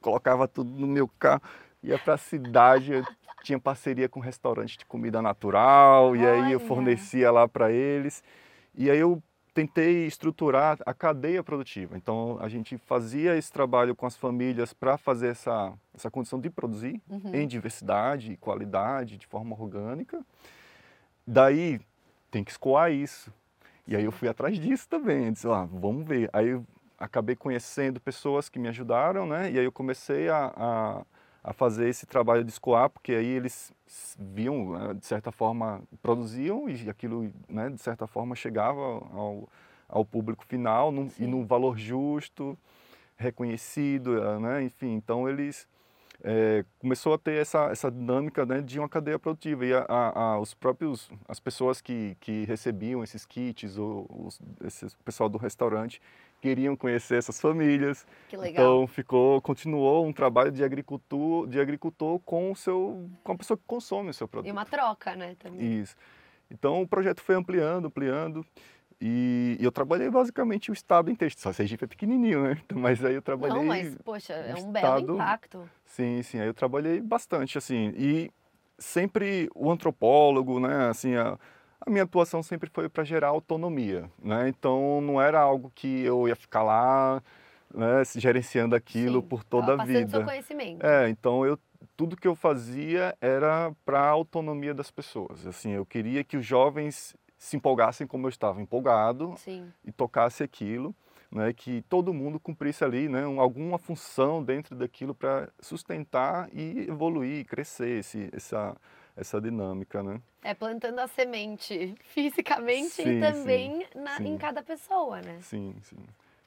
colocava 0.00 0.46
tudo 0.46 0.70
no 0.70 0.86
meu 0.86 1.08
carro, 1.18 1.42
ia 1.82 1.98
para 1.98 2.14
a 2.14 2.18
cidade, 2.18 2.92
eu 2.92 3.04
tinha 3.42 3.58
parceria 3.58 4.08
com 4.08 4.20
restaurante 4.20 4.76
de 4.78 4.84
comida 4.84 5.22
natural, 5.22 6.14
e 6.16 6.26
aí 6.26 6.52
eu 6.52 6.58
Olha. 6.58 6.66
fornecia 6.66 7.30
lá 7.30 7.46
para 7.48 7.70
eles. 7.70 8.22
E 8.74 8.90
aí 8.90 8.98
eu 8.98 9.22
tentei 9.54 10.06
estruturar 10.06 10.78
a 10.86 10.94
cadeia 10.94 11.42
produtiva. 11.42 11.96
Então 11.96 12.38
a 12.40 12.48
gente 12.48 12.76
fazia 12.78 13.36
esse 13.36 13.50
trabalho 13.52 13.94
com 13.96 14.06
as 14.06 14.16
famílias 14.16 14.72
para 14.72 14.96
fazer 14.96 15.28
essa, 15.28 15.72
essa 15.94 16.10
condição 16.10 16.40
de 16.40 16.48
produzir 16.48 17.00
Uhum. 17.08 17.34
em 17.34 17.46
diversidade 17.46 18.32
e 18.32 18.36
qualidade, 18.36 19.16
de 19.16 19.26
forma 19.26 19.56
orgânica. 19.60 20.24
Daí 21.26 21.80
tem 22.30 22.44
que 22.44 22.50
escoar 22.50 22.90
isso. 22.92 23.32
E 23.86 23.96
aí 23.96 24.04
eu 24.04 24.12
fui 24.12 24.28
atrás 24.28 24.58
disso 24.58 24.88
também. 24.88 25.26
Eu 25.26 25.32
disse, 25.32 25.46
ah, 25.48 25.66
vamos 25.70 26.06
ver. 26.06 26.28
Aí 26.32 26.48
eu 26.48 26.64
acabei 26.98 27.34
conhecendo 27.34 28.00
pessoas 28.00 28.48
que 28.48 28.58
me 28.58 28.68
ajudaram, 28.68 29.26
né? 29.26 29.50
E 29.50 29.58
aí 29.58 29.64
eu 29.64 29.72
comecei 29.72 30.28
a, 30.28 30.52
a, 30.56 31.02
a 31.42 31.52
fazer 31.52 31.88
esse 31.88 32.06
trabalho 32.06 32.44
de 32.44 32.50
escoar, 32.50 32.90
porque 32.90 33.12
aí 33.12 33.26
eles 33.26 33.72
viam, 34.18 34.72
né, 34.72 34.94
de 34.94 35.06
certa 35.06 35.30
forma, 35.32 35.80
produziam 36.02 36.68
e 36.68 36.88
aquilo, 36.90 37.32
né, 37.48 37.70
de 37.70 37.80
certa 37.80 38.06
forma, 38.06 38.34
chegava 38.34 38.80
ao, 38.80 39.48
ao 39.88 40.04
público 40.04 40.44
final 40.46 40.90
num, 40.92 41.10
e 41.18 41.26
num 41.26 41.46
valor 41.46 41.78
justo, 41.78 42.58
reconhecido, 43.16 44.22
eh, 44.22 44.38
né? 44.38 44.62
Enfim, 44.62 44.94
então 44.94 45.28
eles 45.28 45.66
é, 46.22 46.64
começou 46.78 47.14
a 47.14 47.18
ter 47.18 47.40
essa, 47.40 47.66
essa 47.70 47.90
dinâmica 47.90 48.44
né, 48.44 48.60
de 48.60 48.78
uma 48.78 48.88
cadeia 48.88 49.18
produtiva 49.18 49.64
e 49.64 49.72
a, 49.72 49.84
a, 49.88 50.20
a- 50.34 50.40
os 50.40 50.52
próprios 50.54 51.10
as 51.28 51.38
pessoas 51.38 51.80
que, 51.80 52.16
que 52.20 52.44
recebiam 52.44 53.02
esses 53.04 53.24
kits 53.24 53.76
ou 53.78 54.06
os, 54.26 54.40
esse 54.64 54.86
pessoal 55.04 55.28
do 55.28 55.38
restaurante 55.38 56.00
queriam 56.40 56.76
conhecer 56.76 57.16
essas 57.16 57.40
famílias 57.40 58.06
Que 58.28 58.36
legal. 58.36 58.50
então 58.82 58.86
ficou 58.86 59.40
continuou 59.42 60.06
um 60.06 60.12
trabalho 60.12 60.50
de 60.52 60.62
agricultor 60.64 61.46
de 61.48 61.60
agricultor 61.60 62.18
com 62.20 62.52
o 62.52 62.56
seu 62.56 63.08
com 63.24 63.32
a 63.32 63.36
pessoa 63.36 63.56
que 63.56 63.64
consome 63.66 64.10
o 64.10 64.14
seu 64.14 64.28
produto 64.28 64.48
E 64.48 64.52
uma 64.52 64.64
troca, 64.64 65.14
né, 65.16 65.34
também. 65.38 65.80
isso 65.80 65.96
então 66.50 66.80
o 66.82 66.88
projeto 66.88 67.20
foi 67.20 67.34
ampliando 67.34 67.86
ampliando 67.86 68.44
e, 69.00 69.56
eu 69.60 69.70
trabalhei 69.70 70.10
basicamente 70.10 70.70
o 70.70 70.74
estado 70.74 71.08
inteiro 71.10 71.32
só 71.38 71.52
Sergipe 71.52 71.84
é 71.84 71.86
pequenininho 71.86 72.42
né 72.42 72.58
mas 72.74 73.04
aí 73.04 73.14
eu 73.14 73.22
trabalhei 73.22 73.56
Não, 73.58 73.64
mas, 73.64 73.94
poxa, 74.04 74.32
é 74.32 74.54
um 74.54 74.72
belo 74.72 74.96
estado- 74.98 75.14
impacto. 75.14 75.70
Sim, 75.84 76.22
sim, 76.22 76.38
aí 76.40 76.46
eu 76.48 76.54
trabalhei 76.54 77.00
bastante, 77.00 77.56
assim, 77.56 77.92
e 77.96 78.30
sempre 78.78 79.48
o 79.54 79.70
antropólogo, 79.70 80.60
né, 80.60 80.88
assim, 80.88 81.14
a, 81.16 81.38
a 81.84 81.90
minha 81.90 82.04
atuação 82.04 82.42
sempre 82.42 82.68
foi 82.70 82.88
para 82.88 83.04
gerar 83.04 83.28
autonomia, 83.28 84.10
né, 84.22 84.48
então 84.48 85.00
não 85.00 85.20
era 85.20 85.40
algo 85.40 85.70
que 85.74 86.02
eu 86.02 86.26
ia 86.28 86.36
ficar 86.36 86.62
lá, 86.62 87.22
né, 87.72 88.02
gerenciando 88.16 88.74
aquilo 88.74 89.20
Sim, 89.22 89.28
por 89.28 89.44
toda 89.44 89.74
a 89.74 89.76
passando 89.76 89.92
seu 89.92 90.00
vida. 90.20 90.24
conhecimento. 90.24 90.84
É, 90.86 91.08
então 91.08 91.44
eu 91.46 91.58
tudo 91.96 92.16
que 92.16 92.26
eu 92.26 92.34
fazia 92.34 93.16
era 93.20 93.72
para 93.84 94.00
a 94.00 94.08
autonomia 94.08 94.74
das 94.74 94.90
pessoas, 94.90 95.46
assim, 95.46 95.70
eu 95.72 95.86
queria 95.86 96.22
que 96.24 96.36
os 96.36 96.44
jovens 96.44 97.14
se 97.36 97.56
empolgassem 97.56 98.06
como 98.06 98.26
eu 98.26 98.30
estava 98.30 98.60
empolgado, 98.60 99.34
Sim. 99.36 99.72
e 99.84 99.92
tocasse 99.92 100.42
aquilo, 100.42 100.92
né, 101.30 101.52
que 101.52 101.82
todo 101.82 102.12
mundo 102.12 102.40
cumprisse 102.40 102.82
ali 102.82 103.08
né, 103.08 103.26
um- 103.26 103.40
alguma 103.40 103.78
função 103.78 104.42
dentro 104.42 104.74
daquilo 104.74 105.14
para 105.14 105.48
sustentar 105.60 106.48
e 106.52 106.86
evoluir, 106.88 107.46
crescer 107.46 108.00
esse, 108.00 108.28
essa, 108.32 108.76
essa 109.18 109.40
dinâmica. 109.40 110.02
Né? 110.02 110.20
É 110.42 110.54
plantando 110.54 110.98
a 111.00 111.06
semente 111.08 111.94
fisicamente 112.14 113.02
Sim, 113.02 113.18
e 113.18 113.20
também 113.20 113.86
na- 113.94 114.16
sim. 114.16 114.28
em 114.28 114.38
cada 114.38 114.62
pessoa, 114.62 115.20
né? 115.20 115.38
Sim, 115.42 115.74
sim. 115.82 115.98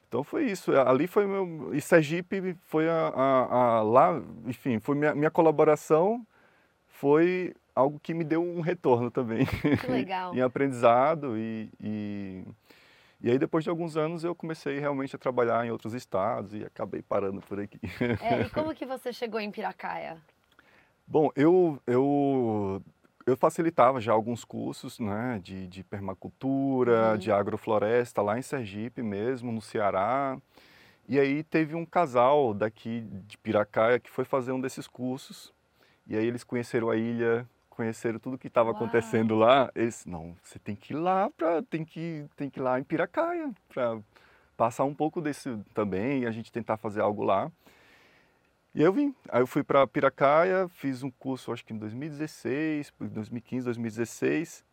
Então 0.08 0.22
foi 0.22 0.44
isso. 0.50 0.72
Ali 0.76 1.06
foi 1.06 1.26
meu. 1.26 1.74
E 1.74 1.80
Sergipe 1.80 2.54
foi 2.66 2.88
a, 2.88 3.08
a- 3.14 3.56
a- 3.78 3.82
lá, 3.82 4.22
enfim, 4.46 4.78
foi 4.78 4.94
minha, 4.94 5.14
minha 5.14 5.30
colaboração 5.30 6.26
foi 6.86 7.54
algo 7.74 7.98
que 7.98 8.12
me 8.14 8.22
deu 8.24 8.42
um 8.42 8.60
retorno 8.60 9.10
também. 9.10 9.46
Que 9.80 9.86
legal. 9.90 10.34
em 10.34 10.40
aprendizado 10.40 11.36
e, 11.38 11.70
e, 11.80 12.44
e 13.22 13.30
aí 13.30 13.38
depois 13.38 13.64
de 13.64 13.70
alguns 13.70 13.96
anos 13.96 14.22
eu 14.22 14.34
comecei 14.34 14.78
realmente 14.78 15.16
a 15.16 15.18
trabalhar 15.18 15.64
em 15.66 15.70
outros 15.70 15.94
estados 15.94 16.52
e 16.54 16.62
acabei 16.64 17.02
parando 17.02 17.40
por 17.40 17.58
aqui. 17.58 17.80
É, 18.20 18.42
e 18.42 18.50
como 18.52 18.74
que 18.74 18.84
você 18.84 19.12
chegou 19.12 19.40
em 19.40 19.50
Piracaia? 19.50 20.18
Bom, 21.12 21.30
eu, 21.36 21.78
eu, 21.86 22.80
eu 23.26 23.36
facilitava 23.36 24.00
já 24.00 24.12
alguns 24.14 24.46
cursos 24.46 24.98
né, 24.98 25.38
de, 25.44 25.66
de 25.66 25.84
permacultura, 25.84 27.12
Uhum. 27.12 27.18
de 27.18 27.30
agrofloresta 27.30 28.22
lá 28.22 28.38
em 28.38 28.42
Sergipe 28.42 29.02
mesmo, 29.02 29.52
no 29.52 29.60
Ceará. 29.60 30.38
E 31.06 31.20
aí 31.20 31.42
teve 31.42 31.74
um 31.74 31.84
casal 31.84 32.54
daqui 32.54 33.02
de 33.28 33.36
Piracaia 33.36 34.00
que 34.00 34.08
foi 34.08 34.24
fazer 34.24 34.52
um 34.52 34.60
desses 34.60 34.88
cursos. 34.88 35.52
E 36.06 36.16
aí 36.16 36.24
eles 36.24 36.42
conheceram 36.44 36.88
a 36.88 36.96
ilha, 36.96 37.46
conheceram 37.68 38.18
tudo 38.18 38.38
que 38.38 38.46
estava 38.46 38.70
acontecendo 38.70 39.34
lá. 39.34 39.70
Eles, 39.74 40.06
não, 40.06 40.34
você 40.42 40.58
tem 40.58 40.74
que 40.74 40.94
ir 40.94 40.96
lá 40.96 41.28
para 41.36 41.62
tem 41.64 41.84
que 41.84 42.24
tem 42.36 42.48
que 42.48 42.58
ir 42.58 42.62
lá 42.62 42.80
em 42.80 42.84
Piracaia 42.84 43.50
para 43.68 43.98
passar 44.56 44.84
um 44.84 44.94
pouco 44.94 45.20
desse 45.20 45.54
também 45.74 46.22
e 46.22 46.26
a 46.26 46.30
gente 46.30 46.50
tentar 46.50 46.78
fazer 46.78 47.02
algo 47.02 47.22
lá. 47.22 47.52
E 48.74 48.82
eu 48.82 48.92
vim. 48.92 49.14
Aí 49.28 49.42
eu 49.42 49.46
fui 49.46 49.62
para 49.62 49.86
Piracaia, 49.86 50.66
fiz 50.68 51.02
um 51.02 51.10
curso 51.10 51.52
acho 51.52 51.64
que 51.64 51.72
em 51.74 51.78
2016, 51.78 52.92
2015, 53.00 53.64
2016 53.66 54.64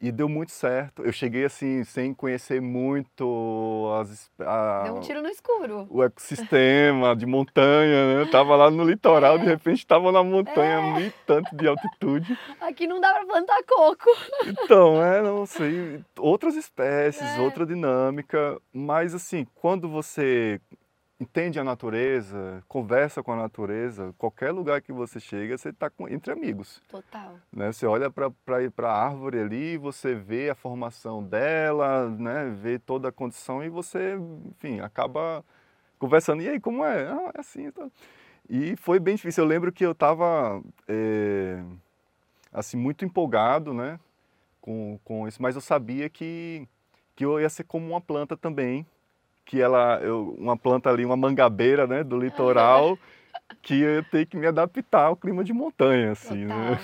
e 0.00 0.10
deu 0.10 0.28
muito 0.28 0.50
certo. 0.50 1.04
Eu 1.04 1.12
cheguei 1.12 1.44
assim 1.44 1.84
sem 1.84 2.12
conhecer 2.12 2.60
muito 2.60 3.88
as, 4.00 4.28
a- 4.40 4.82
Deu 4.84 4.96
um 4.96 5.00
tiro 5.00 5.22
no 5.22 5.28
escuro. 5.28 5.86
o 5.88 6.02
ecossistema 6.02 7.14
de 7.14 7.24
montanha, 7.24 8.14
né? 8.16 8.22
Eu 8.22 8.28
tava 8.30 8.56
lá 8.56 8.68
no 8.68 8.82
litoral, 8.84 9.36
É. 9.36 9.38
de 9.38 9.44
repente 9.46 9.78
estava 9.78 10.10
na 10.10 10.22
montanha, 10.24 10.96
mil 10.96 11.06
e 11.06 11.10
tanto 11.24 11.54
de 11.56 11.68
altitude. 11.68 12.36
Aqui 12.60 12.86
não 12.88 13.00
dá 13.00 13.12
pra 13.12 13.24
plantar 13.26 13.62
coco. 13.64 14.06
Então, 14.44 15.00
é, 15.04 15.22
não 15.22 15.46
sei, 15.46 16.04
outras 16.18 16.56
espécies, 16.56 17.22
É. 17.36 17.40
outra 17.40 17.64
dinâmica, 17.64 18.60
mas 18.72 19.14
assim, 19.14 19.46
quando 19.54 19.88
você 19.88 20.60
entende 21.22 21.58
a 21.58 21.64
natureza, 21.64 22.62
conversa 22.68 23.22
com 23.22 23.32
a 23.32 23.36
natureza, 23.36 24.12
qualquer 24.18 24.50
lugar 24.50 24.82
que 24.82 24.92
você 24.92 25.20
chega, 25.20 25.56
você 25.56 25.68
está 25.68 25.90
entre 26.10 26.32
amigos. 26.32 26.82
Total. 26.88 27.36
Né? 27.52 27.72
Você 27.72 27.86
olha 27.86 28.10
para 28.10 28.30
a 28.82 29.04
árvore 29.04 29.38
ali, 29.38 29.76
você 29.76 30.14
vê 30.14 30.50
a 30.50 30.54
formação 30.54 31.22
dela, 31.22 32.10
né? 32.10 32.50
vê 32.50 32.78
toda 32.78 33.08
a 33.08 33.12
condição 33.12 33.62
e 33.64 33.68
você, 33.68 34.18
enfim, 34.50 34.80
acaba 34.80 35.44
conversando. 35.98 36.42
E 36.42 36.48
aí, 36.48 36.60
como 36.60 36.84
é? 36.84 37.06
Ah, 37.06 37.32
é 37.34 37.40
assim. 37.40 37.70
Tá. 37.70 37.88
E 38.50 38.76
foi 38.76 38.98
bem 38.98 39.14
difícil. 39.14 39.44
Eu 39.44 39.48
lembro 39.48 39.72
que 39.72 39.86
eu 39.86 39.92
estava 39.92 40.62
assim, 42.52 42.76
muito 42.76 43.04
empolgado 43.04 43.72
né? 43.72 43.98
com, 44.60 44.98
com 45.04 45.26
isso, 45.26 45.40
mas 45.40 45.54
eu 45.54 45.60
sabia 45.60 46.08
que, 46.08 46.68
que 47.14 47.24
eu 47.24 47.40
ia 47.40 47.48
ser 47.48 47.64
como 47.64 47.86
uma 47.86 48.00
planta 48.00 48.36
também, 48.36 48.86
que 49.44 49.60
ela, 49.60 49.98
eu, 50.02 50.34
uma 50.38 50.56
planta 50.56 50.90
ali, 50.90 51.04
uma 51.04 51.16
mangabeira 51.16 51.86
né? 51.86 52.02
do 52.02 52.18
litoral, 52.18 52.98
que 53.62 53.80
eu 53.80 54.04
ter 54.04 54.26
que 54.26 54.36
me 54.36 54.46
adaptar 54.46 55.06
ao 55.06 55.16
clima 55.16 55.44
de 55.44 55.52
montanha, 55.52 56.12
assim, 56.12 56.44
né? 56.44 56.78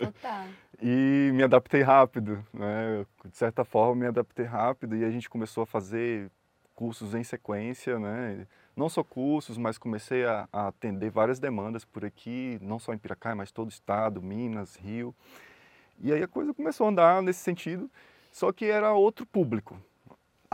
Total. 0.00 0.44
E 0.82 1.30
me 1.32 1.42
adaptei 1.42 1.80
rápido, 1.80 2.44
né? 2.52 3.06
De 3.24 3.36
certa 3.36 3.64
forma, 3.64 3.94
me 3.94 4.06
adaptei 4.06 4.44
rápido 4.44 4.94
e 4.94 5.04
a 5.04 5.10
gente 5.10 5.28
começou 5.28 5.62
a 5.62 5.66
fazer 5.66 6.30
cursos 6.74 7.14
em 7.14 7.24
sequência, 7.24 7.98
né? 7.98 8.46
Não 8.76 8.90
só 8.90 9.02
cursos, 9.02 9.56
mas 9.56 9.78
comecei 9.78 10.26
a, 10.26 10.46
a 10.52 10.68
atender 10.68 11.10
várias 11.10 11.38
demandas 11.38 11.82
por 11.82 12.04
aqui, 12.04 12.58
não 12.60 12.78
só 12.78 12.92
em 12.92 12.98
Piracaia, 12.98 13.34
mas 13.34 13.50
todo 13.50 13.68
o 13.68 13.70
estado, 13.70 14.20
Minas, 14.20 14.76
Rio. 14.76 15.14
E 15.98 16.12
aí 16.12 16.22
a 16.22 16.28
coisa 16.28 16.52
começou 16.52 16.86
a 16.86 16.90
andar 16.90 17.22
nesse 17.22 17.40
sentido, 17.40 17.90
só 18.30 18.52
que 18.52 18.66
era 18.66 18.92
outro 18.92 19.24
público. 19.24 19.80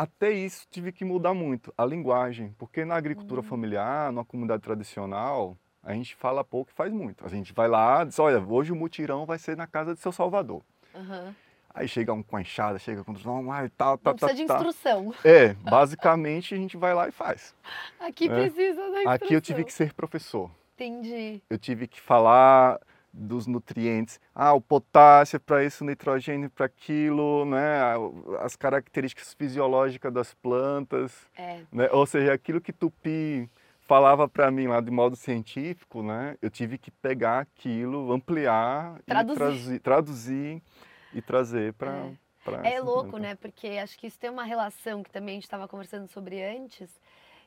Até 0.02 0.30
isso 0.32 0.66
tive 0.70 0.90
que 0.92 1.04
mudar 1.04 1.32
muito, 1.34 1.72
a 1.78 1.84
linguagem, 1.84 2.54
porque 2.58 2.84
na 2.84 2.96
agricultura 2.96 3.40
Uhum. 3.40 3.46
familiar, 3.46 4.10
numa 4.12 4.24
comunidade 4.24 4.62
tradicional, 4.62 5.56
a 5.82 5.92
gente 5.94 6.16
fala 6.16 6.42
pouco 6.42 6.70
e 6.70 6.74
faz 6.74 6.92
muito. 6.92 7.24
A 7.24 7.28
gente 7.28 7.52
vai 7.52 7.68
lá, 7.68 8.02
diz, 8.04 8.18
olha, 8.18 8.40
hoje 8.40 8.72
o 8.72 8.76
mutirão 8.76 9.24
vai 9.24 9.38
ser 9.38 9.56
na 9.56 9.66
casa 9.66 9.94
de 9.94 10.00
seu 10.00 10.10
Salvador. 10.12 10.62
Aham. 10.94 11.34
Aí 11.74 11.88
chega 11.88 12.12
um 12.12 12.22
com 12.22 12.36
a 12.36 12.40
enxada, 12.42 12.78
chega 12.78 13.02
com 13.02 13.12
ai, 13.50 13.68
tal, 13.70 13.96
tal, 13.96 14.14
tal, 14.14 14.28
precisa 14.28 14.34
de 14.34 14.46
tal. 14.46 14.56
instrução. 14.58 15.14
É, 15.24 15.54
basicamente 15.64 16.54
a 16.54 16.58
gente 16.58 16.76
vai 16.76 16.92
lá 16.92 17.08
e 17.08 17.12
faz. 17.12 17.54
Aqui 17.98 18.26
É. 18.26 18.28
precisa 18.28 18.80
da 18.80 18.86
instrução. 18.88 19.12
Aqui 19.12 19.34
eu 19.34 19.40
tive 19.40 19.64
que 19.64 19.72
ser 19.72 19.94
professor. 19.94 20.50
Entendi. 20.74 21.40
Eu 21.48 21.58
tive 21.58 21.86
que 21.86 22.00
falar 22.00 22.78
dos 23.12 23.46
nutrientes. 23.46 24.18
Ah, 24.34 24.54
o 24.54 24.60
potássio 24.60 25.38
para 25.38 25.62
isso, 25.64 25.84
o 25.84 25.86
nitrogênio 25.86 26.48
para 26.48 26.66
aquilo, 26.66 27.44
né? 27.44 27.80
As 28.40 28.56
características 28.56 29.34
fisiológicas 29.34 30.12
das 30.12 30.32
plantas, 30.34 31.28
É. 31.36 31.60
né? 31.70 31.88
Ou 31.92 32.06
seja, 32.06 32.32
aquilo 32.32 32.60
que 32.60 32.72
Tupi 32.72 33.50
falava 33.82 34.26
para 34.28 34.50
mim 34.50 34.66
lá 34.66 34.80
de 34.80 34.90
modo 34.90 35.14
científico, 35.16 36.02
né? 36.02 36.36
Eu 36.40 36.48
tive 36.50 36.78
que 36.78 36.90
pegar 36.90 37.40
aquilo, 37.40 38.10
ampliar 38.12 38.98
Traduzir. 39.04 39.34
e 39.34 39.36
trazer, 39.36 39.80
traduzir 39.80 40.62
e 41.12 41.20
trazer 41.20 41.72
para 41.74 42.06
É. 42.64 42.74
É 42.74 42.80
louco, 42.80 43.18
né? 43.18 43.34
Porque 43.36 43.68
acho 43.80 43.96
que 43.98 44.06
isso 44.06 44.18
tem 44.18 44.30
uma 44.30 44.42
relação 44.42 45.02
que 45.02 45.10
também 45.10 45.32
a 45.32 45.36
gente 45.36 45.44
estava 45.44 45.68
conversando 45.68 46.08
sobre 46.08 46.42
antes, 46.42 47.00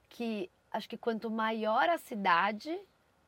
que 0.08 0.50
acho 0.72 0.88
que 0.88 0.96
quanto 0.98 1.30
maior 1.30 1.90
a 1.90 1.98
cidade, 1.98 2.74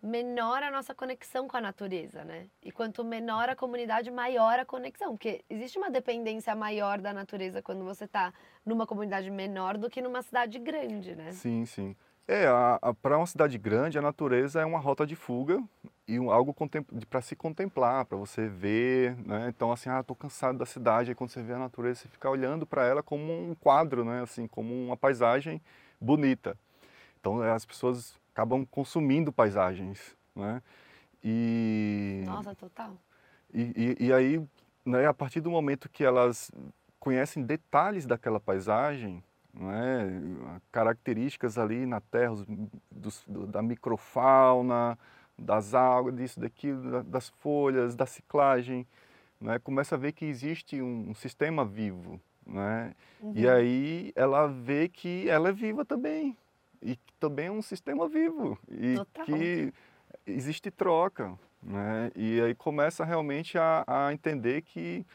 menor 0.01 0.61
a 0.63 0.71
nossa 0.71 0.93
conexão 0.93 1.47
com 1.47 1.57
a 1.57 1.61
natureza, 1.61 2.23
né? 2.23 2.47
E 2.63 2.71
quanto 2.71 3.03
menor 3.03 3.49
a 3.49 3.55
comunidade, 3.55 4.11
maior 4.11 4.59
a 4.59 4.65
conexão. 4.65 5.11
Porque 5.15 5.43
existe 5.49 5.77
uma 5.77 5.89
dependência 5.89 6.55
maior 6.55 6.99
da 6.99 7.13
natureza 7.13 7.61
quando 7.61 7.83
você 7.83 8.05
está 8.05 8.33
numa 8.65 8.85
comunidade 8.85 9.29
menor 9.31 9.77
do 9.77 9.89
que 9.89 10.01
numa 10.01 10.21
cidade 10.21 10.59
grande, 10.59 11.15
né? 11.15 11.31
Sim, 11.31 11.65
sim. 11.65 11.95
É, 12.27 12.45
para 13.01 13.17
uma 13.17 13.25
cidade 13.25 13.57
grande, 13.57 13.97
a 13.97 14.01
natureza 14.01 14.61
é 14.61 14.65
uma 14.65 14.79
rota 14.79 15.05
de 15.07 15.15
fuga 15.15 15.63
e 16.05 16.19
um- 16.19 16.29
algo 16.29 16.53
para 17.09 17.21
se 17.21 17.37
contemplar, 17.37 18.03
para 18.05 18.17
você 18.17 18.47
ver, 18.49 19.15
né? 19.25 19.47
Então, 19.47 19.71
assim, 19.71 19.89
ah, 19.89 20.03
tô 20.03 20.13
cansado 20.13 20.57
da 20.57 20.65
cidade. 20.65 21.09
Aí 21.11 21.15
quando 21.15 21.29
você 21.29 21.41
vê 21.41 21.53
a 21.53 21.59
natureza, 21.59 22.01
você 22.01 22.07
fica 22.09 22.29
olhando 22.29 22.65
para 22.67 22.85
ela 22.85 23.01
como 23.01 23.31
um 23.31 23.55
quadro, 23.55 24.03
né? 24.03 24.21
Assim, 24.21 24.45
como 24.45 24.73
uma 24.73 24.97
paisagem 24.97 25.61
bonita. 26.01 26.57
Então, 27.19 27.41
eh, 27.43 27.51
as 27.51 27.65
pessoas 27.65 28.19
acabam 28.37 28.63
consumindo 28.69 29.33
paisagens, 29.33 30.15
né? 30.35 30.61
E 31.23 32.21
Nossa, 32.27 32.53
total. 32.53 32.95
e, 33.51 33.95
e, 33.99 34.05
e 34.05 34.13
aí, 34.13 34.39
né, 34.85 35.07
a 35.07 35.13
partir 35.13 35.41
do 35.41 35.49
momento 35.49 35.89
que 35.89 36.03
elas 36.03 36.51
conhecem 36.99 37.43
detalhes 37.43 38.05
daquela 38.05 38.39
paisagem, 38.39 39.23
né, 39.51 40.21
características 40.71 41.57
ali 41.57 41.87
na 41.87 41.99
terra, 41.99 42.33
os- 42.33 42.45
dos- 42.91 43.23
do- 43.27 43.47
da 43.47 43.63
microfauna, 43.63 44.97
das 45.37 45.73
águas, 45.73 46.15
disso, 46.15 46.39
daquilo, 46.39 46.91
da- 46.91 47.01
das 47.01 47.29
folhas, 47.29 47.95
da 47.95 48.05
ciclagem, 48.05 48.85
né, 49.41 49.57
começa 49.57 49.95
a 49.95 49.97
ver 49.97 50.11
que 50.11 50.25
existe 50.25 50.79
um, 50.79 51.09
um 51.09 51.13
sistema 51.15 51.65
vivo, 51.65 52.21
né, 52.45 52.93
e 53.33 53.47
Uhum. 53.47 53.49
aí 53.49 54.11
ela 54.15 54.47
vê 54.47 54.87
que 54.87 55.27
ela 55.27 55.49
é 55.49 55.51
viva 55.51 55.83
também, 55.83 56.37
e 56.81 56.95
que 56.95 57.13
também 57.19 57.47
é 57.47 57.51
um 57.51 57.61
sistema 57.61 58.07
vivo, 58.07 58.57
e 58.69 58.95
Total. 58.95 59.25
que 59.25 59.73
existe 60.25 60.69
troca, 60.71 61.37
né? 61.61 62.11
E 62.15 62.41
aí 62.41 62.55
começa 62.55 63.03
realmente 63.03 63.57
a, 63.57 63.83
a 63.87 64.13
entender 64.13 64.61
que 64.61 65.05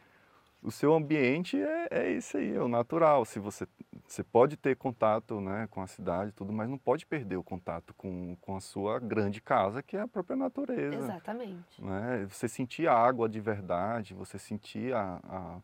o 0.62 0.70
seu 0.70 0.94
ambiente 0.94 1.60
é, 1.60 1.88
é 1.90 2.10
isso 2.12 2.36
aí, 2.36 2.54
é 2.54 2.60
o 2.60 2.68
natural. 2.68 3.24
Se 3.24 3.40
você, 3.40 3.66
você 4.06 4.22
pode 4.22 4.56
ter 4.56 4.76
contato 4.76 5.40
né, 5.40 5.66
com 5.70 5.82
a 5.82 5.88
cidade 5.88 6.30
tudo, 6.32 6.52
mas 6.52 6.68
não 6.68 6.78
pode 6.78 7.04
perder 7.04 7.36
o 7.36 7.42
contato 7.42 7.92
com, 7.94 8.36
com 8.40 8.54
a 8.56 8.60
sua 8.60 9.00
grande 9.00 9.40
casa, 9.40 9.82
que 9.82 9.96
é 9.96 10.00
a 10.02 10.06
própria 10.08 10.36
natureza. 10.36 10.96
Exatamente. 10.96 11.82
Né? 11.82 12.26
Você 12.30 12.46
sentir 12.46 12.86
a 12.86 12.94
água 12.94 13.28
de 13.28 13.40
verdade, 13.40 14.14
você 14.14 14.38
sentir 14.38 14.94
a, 14.94 15.18
a- 15.24 15.58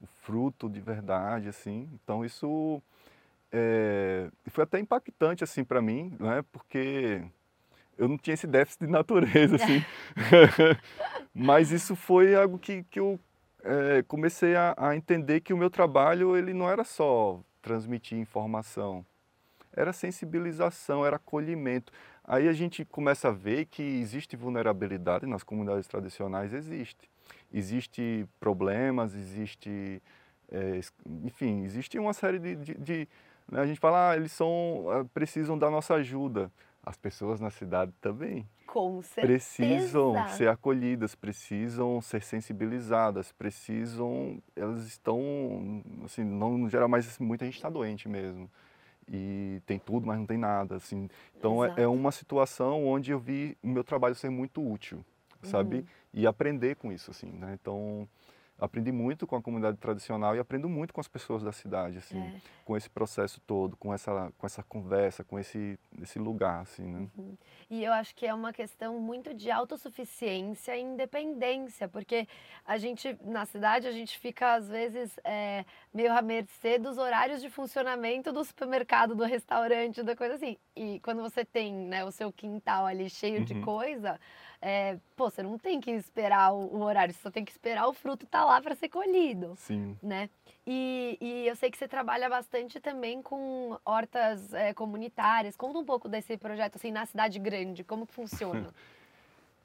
o 0.00 0.06
fruto 0.06 0.68
de 0.68 0.80
verdade, 0.80 1.48
assim. 1.48 1.88
Então 1.94 2.24
isso 2.24 2.80
é, 3.56 4.28
foi 4.48 4.64
até 4.64 4.80
impactante 4.80 5.44
assim 5.44 5.62
para 5.62 5.80
mim, 5.80 6.16
né? 6.18 6.44
Porque 6.50 7.22
eu 7.96 8.08
não 8.08 8.18
tinha 8.18 8.34
esse 8.34 8.48
déficit 8.48 8.86
de 8.86 8.90
natureza, 8.90 9.54
assim. 9.54 9.80
Mas 11.32 11.70
isso 11.70 11.94
foi 11.94 12.34
algo 12.34 12.58
que, 12.58 12.82
que 12.84 12.98
eu 12.98 13.18
é, 13.62 14.02
comecei 14.02 14.56
a, 14.56 14.74
a 14.76 14.96
entender 14.96 15.40
que 15.40 15.52
o 15.52 15.56
meu 15.56 15.70
trabalho 15.70 16.36
ele 16.36 16.52
não 16.52 16.68
era 16.68 16.82
só 16.82 17.40
transmitir 17.62 18.18
informação, 18.18 19.06
era 19.72 19.92
sensibilização, 19.92 21.06
era 21.06 21.16
acolhimento. 21.16 21.92
Aí 22.24 22.48
a 22.48 22.52
gente 22.52 22.84
começa 22.84 23.28
a 23.28 23.32
ver 23.32 23.66
que 23.66 23.82
existe 23.82 24.36
vulnerabilidade 24.36 25.26
nas 25.26 25.42
comunidades 25.44 25.86
tradicionais, 25.86 26.52
existe. 26.52 27.08
Existe 27.52 28.26
problemas, 28.40 29.14
existe, 29.14 30.02
é, 30.50 30.80
enfim, 31.22 31.64
existe 31.64 31.98
uma 31.98 32.12
série 32.12 32.38
de, 32.38 32.56
de- 32.56 32.74
de- 32.74 33.08
né, 33.50 33.60
a 33.60 33.66
gente 33.66 33.80
fala, 33.80 34.10
ah, 34.10 34.16
eles 34.16 34.32
são, 34.32 34.86
ah, 34.90 35.04
precisam 35.12 35.58
da 35.58 35.70
nossa 35.70 35.94
ajuda. 35.94 36.50
As 36.86 36.98
pessoas 36.98 37.40
na 37.40 37.48
cidade 37.48 37.92
também 37.98 38.46
Com 38.66 39.00
certeza. 39.00 39.26
precisam 39.26 40.28
ser 40.28 40.48
acolhidas, 40.48 41.14
precisam 41.14 41.98
ser 42.02 42.22
sensibilizadas, 42.22 43.32
precisam, 43.32 44.38
elas 44.54 44.84
estão, 44.86 45.82
assim, 46.04 46.22
não 46.22 46.58
no 46.58 46.68
geral, 46.68 46.86
mas 46.86 47.08
assim, 47.08 47.24
muita 47.24 47.46
gente 47.46 47.54
está 47.54 47.70
doente 47.70 48.06
mesmo. 48.06 48.50
E 49.10 49.62
tem 49.66 49.78
tudo, 49.78 50.06
mas 50.06 50.18
não 50.18 50.26
tem 50.26 50.36
nada, 50.36 50.76
assim. 50.76 51.08
Então 51.36 51.64
é, 51.64 51.72
é 51.78 51.88
uma 51.88 52.12
situação 52.12 52.86
onde 52.86 53.12
eu 53.12 53.18
vi 53.18 53.56
o 53.62 53.68
meu 53.68 53.84
trabalho 53.84 54.14
ser 54.14 54.28
muito 54.28 54.62
útil, 54.66 55.02
sabe? 55.42 55.76
Uhum. 55.76 55.84
E 56.12 56.26
aprender 56.26 56.76
com 56.76 56.92
isso, 56.92 57.10
assim, 57.10 57.32
né? 57.32 57.56
Então 57.60 58.06
aprendi 58.58 58.92
muito 58.92 59.26
com 59.26 59.36
a 59.36 59.42
comunidade 59.42 59.76
tradicional 59.78 60.34
e 60.36 60.38
aprendo 60.38 60.68
muito 60.68 60.94
com 60.94 61.00
as 61.00 61.08
pessoas 61.08 61.42
da 61.42 61.52
cidade, 61.52 61.98
assim, 61.98 62.18
É. 62.20 62.40
com 62.64 62.76
esse 62.76 62.88
processo 62.88 63.40
todo, 63.46 63.76
com 63.76 63.92
essa, 63.92 64.32
com 64.38 64.46
essa 64.46 64.62
conversa, 64.62 65.24
com 65.24 65.38
esse, 65.38 65.78
esse 66.00 66.18
lugar, 66.18 66.60
assim, 66.62 66.84
né? 66.86 67.08
E 67.68 67.82
eu 67.84 67.92
acho 67.92 68.14
que 68.14 68.26
é 68.26 68.32
uma 68.32 68.52
questão 68.52 68.98
muito 69.00 69.34
de 69.34 69.50
autossuficiência 69.50 70.76
e 70.76 70.80
independência, 70.82 71.88
porque 71.88 72.26
a 72.64 72.78
gente, 72.78 73.16
na 73.22 73.44
cidade, 73.46 73.86
a 73.86 73.92
gente 73.92 74.18
fica, 74.18 74.54
às 74.54 74.68
vezes, 74.68 75.18
é, 75.24 75.64
meio 75.92 76.12
à 76.12 76.22
mercê 76.22 76.78
dos 76.78 76.98
horários 76.98 77.40
de 77.40 77.50
funcionamento 77.50 78.32
do 78.32 78.44
supermercado, 78.44 79.14
do 79.14 79.24
restaurante, 79.24 80.02
da 80.02 80.16
coisa 80.16 80.34
assim. 80.34 80.56
E 80.76 81.00
quando 81.00 81.22
você 81.22 81.44
tem 81.44 81.72
né, 81.72 82.04
o 82.04 82.10
seu 82.10 82.32
quintal 82.32 82.86
ali 82.86 83.08
cheio 83.10 83.44
de 83.44 83.54
Uhum. 83.54 83.62
coisa, 83.62 84.18
é, 84.66 84.96
pô, 85.14 85.28
você 85.28 85.42
não 85.42 85.58
tem 85.58 85.78
que 85.78 85.90
esperar 85.90 86.54
o, 86.54 86.74
o 86.74 86.82
horário, 86.82 87.12
você 87.12 87.20
só 87.20 87.30
tem 87.30 87.44
que 87.44 87.52
esperar 87.52 87.86
o 87.86 87.92
fruto 87.92 88.24
estar 88.24 88.46
lá 88.46 88.62
para 88.62 88.74
ser 88.74 88.88
colhido 88.88 89.54
Sim. 89.58 89.94
né? 90.02 90.30
E, 90.66 91.18
e 91.20 91.46
eu 91.46 91.54
sei 91.54 91.70
que 91.70 91.76
você 91.76 91.86
trabalha 91.86 92.30
bastante 92.30 92.80
também 92.80 93.20
com 93.20 93.78
hortas 93.84 94.54
eh, 94.54 94.72
comunitárias. 94.72 95.54
Conta 95.54 95.78
um 95.78 95.84
pouco 95.84 96.08
desse 96.08 96.38
projeto 96.38 96.76
assim 96.76 96.90
na 96.90 97.04
cidade 97.04 97.38
grande, 97.38 97.84
como 97.84 98.06
que 98.06 98.14
funciona? 98.14 98.72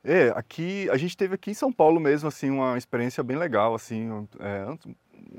É, 0.02 0.30
aqui 0.30 0.89
a 0.89 0.95
gente 0.95 1.18
teve 1.18 1.36
aqui 1.36 1.52
em 1.52 1.54
São 1.54 1.74
Paulo 1.74 2.00
mesmo 2.00 2.30
assim 2.30 2.50
uma 2.50 2.78
experiência 2.78 3.22
bem 3.22 3.36
legal 3.36 3.76
assim, 3.76 4.26
é, 4.39 4.66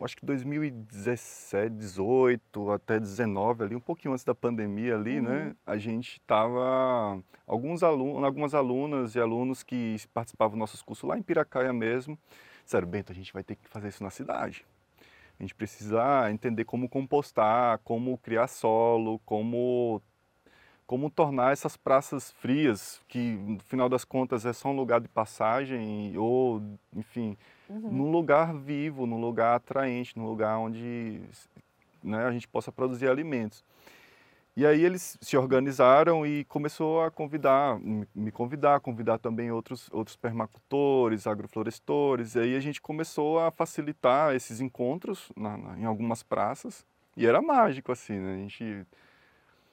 acho 0.02 0.16
que 0.16 0.24
2017, 0.24 1.74
18 1.74 2.70
até 2.70 2.98
19 2.98 3.64
ali, 3.64 3.76
um 3.76 3.80
pouquinho 3.80 4.12
antes 4.12 4.24
da 4.24 4.34
pandemia 4.34 4.94
ali, 4.94 5.20
né? 5.20 5.46
Uhum. 5.46 5.54
A 5.66 5.76
gente 5.76 6.20
tava 6.26 7.22
alguns 7.46 7.82
alunos, 7.82 8.24
algumas 8.24 8.54
alunas 8.54 9.14
e 9.14 9.20
alunos 9.20 9.62
que 9.62 9.96
participavam 10.14 10.52
dos 10.52 10.58
nossos 10.58 10.82
cursos 10.82 11.08
lá 11.08 11.18
em 11.18 11.22
Piracaia 11.22 11.72
mesmo, 11.72 12.18
disseram, 12.64 12.88
Bento, 12.88 13.12
a 13.12 13.14
gente 13.14 13.32
vai 13.32 13.42
ter 13.42 13.56
que 13.56 13.68
fazer 13.68 13.88
isso 13.88 14.02
na 14.02 14.10
cidade. 14.10 14.64
A 15.38 15.42
gente 15.42 15.54
precisa 15.54 16.30
entender 16.30 16.64
como 16.64 16.88
compostar, 16.88 17.78
como 17.82 18.18
criar 18.18 18.46
solo, 18.46 19.18
como 19.24 20.02
como 20.90 21.08
tornar 21.08 21.52
essas 21.52 21.76
praças 21.76 22.32
frias, 22.32 23.00
que 23.06 23.36
no 23.36 23.60
final 23.60 23.88
das 23.88 24.04
contas 24.04 24.44
é 24.44 24.52
só 24.52 24.70
um 24.70 24.74
lugar 24.74 25.00
de 25.00 25.06
passagem, 25.06 26.18
ou, 26.18 26.60
enfim, 26.92 27.38
Uhum. 27.70 27.92
num 27.92 28.10
lugar 28.10 28.52
vivo, 28.52 29.06
num 29.06 29.20
lugar 29.20 29.54
atraente, 29.54 30.18
num 30.18 30.26
lugar 30.26 30.58
onde 30.58 31.20
né, 32.02 32.24
a 32.24 32.32
gente 32.32 32.48
possa 32.48 32.72
produzir 32.72 33.08
alimentos. 33.08 33.64
E 34.56 34.66
aí 34.66 34.84
eles 34.84 35.16
se 35.20 35.36
organizaram 35.36 36.26
e 36.26 36.44
começou 36.44 37.00
a 37.02 37.10
convidar, 37.10 37.78
me 38.12 38.32
convidar, 38.32 38.80
convidar 38.80 39.18
também 39.18 39.52
outros, 39.52 39.88
outros 39.92 40.16
permacultores, 40.16 41.28
agroflorestores. 41.28 42.34
E 42.34 42.40
aí 42.40 42.56
a 42.56 42.60
gente 42.60 42.80
começou 42.80 43.38
a 43.38 43.52
facilitar 43.52 44.34
esses 44.34 44.60
encontros 44.60 45.30
na, 45.36 45.56
na, 45.56 45.78
em 45.78 45.84
algumas 45.84 46.24
praças. 46.24 46.84
E 47.16 47.24
era 47.24 47.40
mágico, 47.40 47.92
assim, 47.92 48.18
né? 48.18 48.34
A 48.34 48.38
gente 48.38 48.86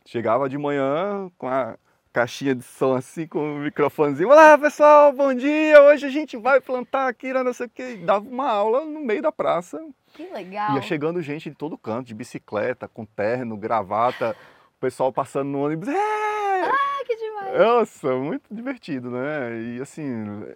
chegava 0.06 0.48
de 0.48 0.58
manhã 0.58 1.32
com 1.38 1.48
a 1.48 1.76
caixinha 2.18 2.55
de 2.55 2.63
som 2.63 2.95
assim, 2.95 3.28
com 3.28 3.57
o 3.57 3.59
microfonezinho. 3.59 4.28
Olá, 4.28 4.57
pessoal, 4.57 5.13
bom 5.13 5.32
dia! 5.36 5.80
Hoje 5.84 6.07
a 6.07 6.09
gente 6.09 6.36
vai 6.36 6.59
plantar 6.59 7.07
aqui, 7.07 7.32
não 7.32 7.53
sei 7.53 7.68
o 7.68 7.70
quê. 7.70 7.95
Dava 8.03 8.28
uma 8.28 8.49
aula 8.49 8.84
no 8.84 9.01
meio 9.01 9.22
da 9.22 9.32
praça. 9.32 9.80
Que 10.15 10.24
legal! 10.34 10.74
Ia 10.74 10.82
chegando 10.82 11.22
gente 11.22 11.51
de 11.51 11.55
todo 11.55 11.78
canto, 11.78 12.07
de 12.07 12.15
bicicleta, 12.15 12.88
com 12.88 13.05
terno, 13.05 13.55
gravata, 13.55 14.36
o 14.76 14.80
pessoal 14.80 15.13
passando 15.13 15.49
no 15.49 15.63
ônibus. 15.63 15.89
É! 15.89 16.63
Ah, 16.63 17.03
que 17.05 17.15
demais! 17.18 17.59
Nossa, 17.59 18.15
muito 18.15 18.51
divertido, 18.51 19.11
né? 19.11 19.76
E 19.76 19.80
assim, 19.80 20.03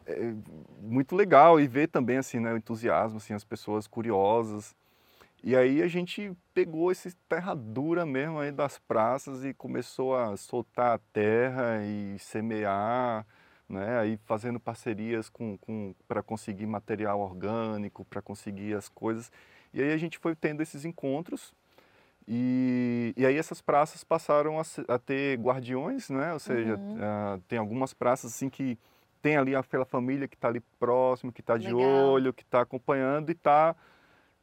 é 0.07 0.33
muito 0.81 1.15
legal 1.15 1.59
e 1.59 1.67
ver 1.67 1.89
também 1.89 2.17
assim, 2.17 2.39
né, 2.39 2.51
o 2.51 2.57
entusiasmo, 2.57 3.17
assim, 3.17 3.35
as 3.35 3.43
pessoas 3.43 3.85
curiosas. 3.85 4.75
E 5.43 5.55
aí 5.55 5.81
a 5.81 5.87
gente 5.87 6.31
pegou 6.53 6.91
esse 6.91 7.15
terra 7.27 7.55
dura 7.55 8.05
mesmo 8.05 8.39
aí 8.39 8.51
das 8.51 8.77
praças 8.77 9.43
e 9.43 9.53
começou 9.53 10.15
a 10.15 10.37
soltar 10.37 10.95
a 10.95 10.99
terra 11.11 11.83
e 11.83 12.17
semear, 12.19 13.25
né? 13.67 13.97
Aí 13.99 14.19
fazendo 14.25 14.59
parcerias 14.59 15.29
com, 15.29 15.57
com 15.57 15.95
para 16.07 16.21
conseguir 16.21 16.67
material 16.67 17.19
orgânico, 17.19 18.05
para 18.05 18.21
conseguir 18.21 18.75
as 18.75 18.87
coisas. 18.87 19.31
E 19.73 19.81
aí 19.81 19.91
a 19.91 19.97
gente 19.97 20.19
foi 20.19 20.35
tendo 20.35 20.61
esses 20.61 20.85
encontros 20.85 21.53
e, 22.27 23.13
e 23.17 23.25
aí 23.25 23.35
essas 23.35 23.61
praças 23.61 24.03
passaram 24.03 24.59
a, 24.59 24.63
a 24.87 24.99
ter 24.99 25.39
guardiões, 25.39 26.09
né? 26.09 26.33
Ou 26.33 26.39
seja, 26.39 26.75
Uhum. 26.75 26.97
ah, 27.01 27.39
tem 27.47 27.57
algumas 27.57 27.93
praças 27.93 28.31
assim 28.33 28.49
que 28.49 28.77
tem 29.21 29.37
ali 29.37 29.55
aquela 29.55 29.85
família 29.85 30.27
que 30.27 30.35
está 30.35 30.47
ali 30.47 30.61
próximo, 30.79 31.31
que 31.31 31.41
está 31.41 31.57
de 31.57 31.73
olho, 31.73 32.33
que 32.33 32.43
está 32.43 32.61
acompanhando 32.61 33.29
e 33.29 33.33
está 33.33 33.75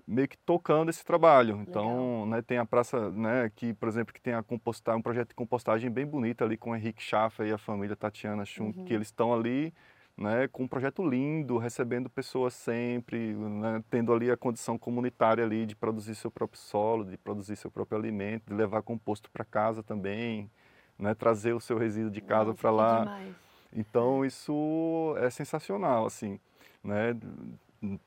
meio 0.08 0.26
que 0.26 0.38
tocando 0.38 0.88
esse 0.88 1.04
trabalho. 1.04 1.60
Então, 1.60 2.24
né, 2.26 2.40
tem 2.40 2.56
a 2.56 2.64
praça, 2.64 3.10
né, 3.10 3.50
que, 3.54 3.74
por 3.74 3.88
exemplo, 3.88 4.14
que 4.14 4.20
tem 4.20 4.32
a 4.32 4.42
compostar, 4.42 4.96
um 4.96 5.02
projeto 5.02 5.28
de 5.28 5.34
compostagem 5.34 5.90
bem 5.90 6.06
bonito 6.06 6.42
ali 6.42 6.56
com 6.56 6.70
o 6.70 6.76
Henrique 6.76 7.02
Schaffer 7.02 7.46
e 7.46 7.52
a 7.52 7.58
família 7.58 7.94
Tatiana 7.94 8.44
Schunk, 8.46 8.78
Uhum. 8.78 8.84
que 8.86 8.94
eles 8.94 9.08
estão 9.08 9.34
ali, 9.34 9.72
né, 10.16 10.48
com 10.48 10.62
um 10.64 10.68
projeto 10.68 11.06
lindo, 11.06 11.58
recebendo 11.58 12.08
pessoas 12.08 12.54
sempre, 12.54 13.34
né, 13.34 13.84
tendo 13.90 14.12
ali 14.12 14.30
a 14.30 14.36
condição 14.36 14.78
comunitária 14.78 15.44
ali 15.44 15.66
de 15.66 15.76
produzir 15.76 16.14
seu 16.14 16.30
próprio 16.30 16.58
solo, 16.58 17.04
de 17.04 17.18
produzir 17.18 17.56
seu 17.56 17.70
próprio 17.70 17.98
alimento, 17.98 18.46
de 18.48 18.54
levar 18.54 18.80
composto 18.82 19.30
para 19.30 19.44
casa 19.44 19.82
também, 19.82 20.50
né, 20.98 21.14
trazer 21.14 21.52
o 21.52 21.60
seu 21.60 21.76
resíduo 21.76 22.10
de 22.10 22.22
casa 22.22 22.54
para 22.54 22.70
lá. 22.70 23.00
demais. 23.00 23.34
Então 23.72 24.24
isso 24.24 25.14
é 25.18 25.28
sensacional, 25.28 26.06
assim, 26.06 26.40
né? 26.82 27.14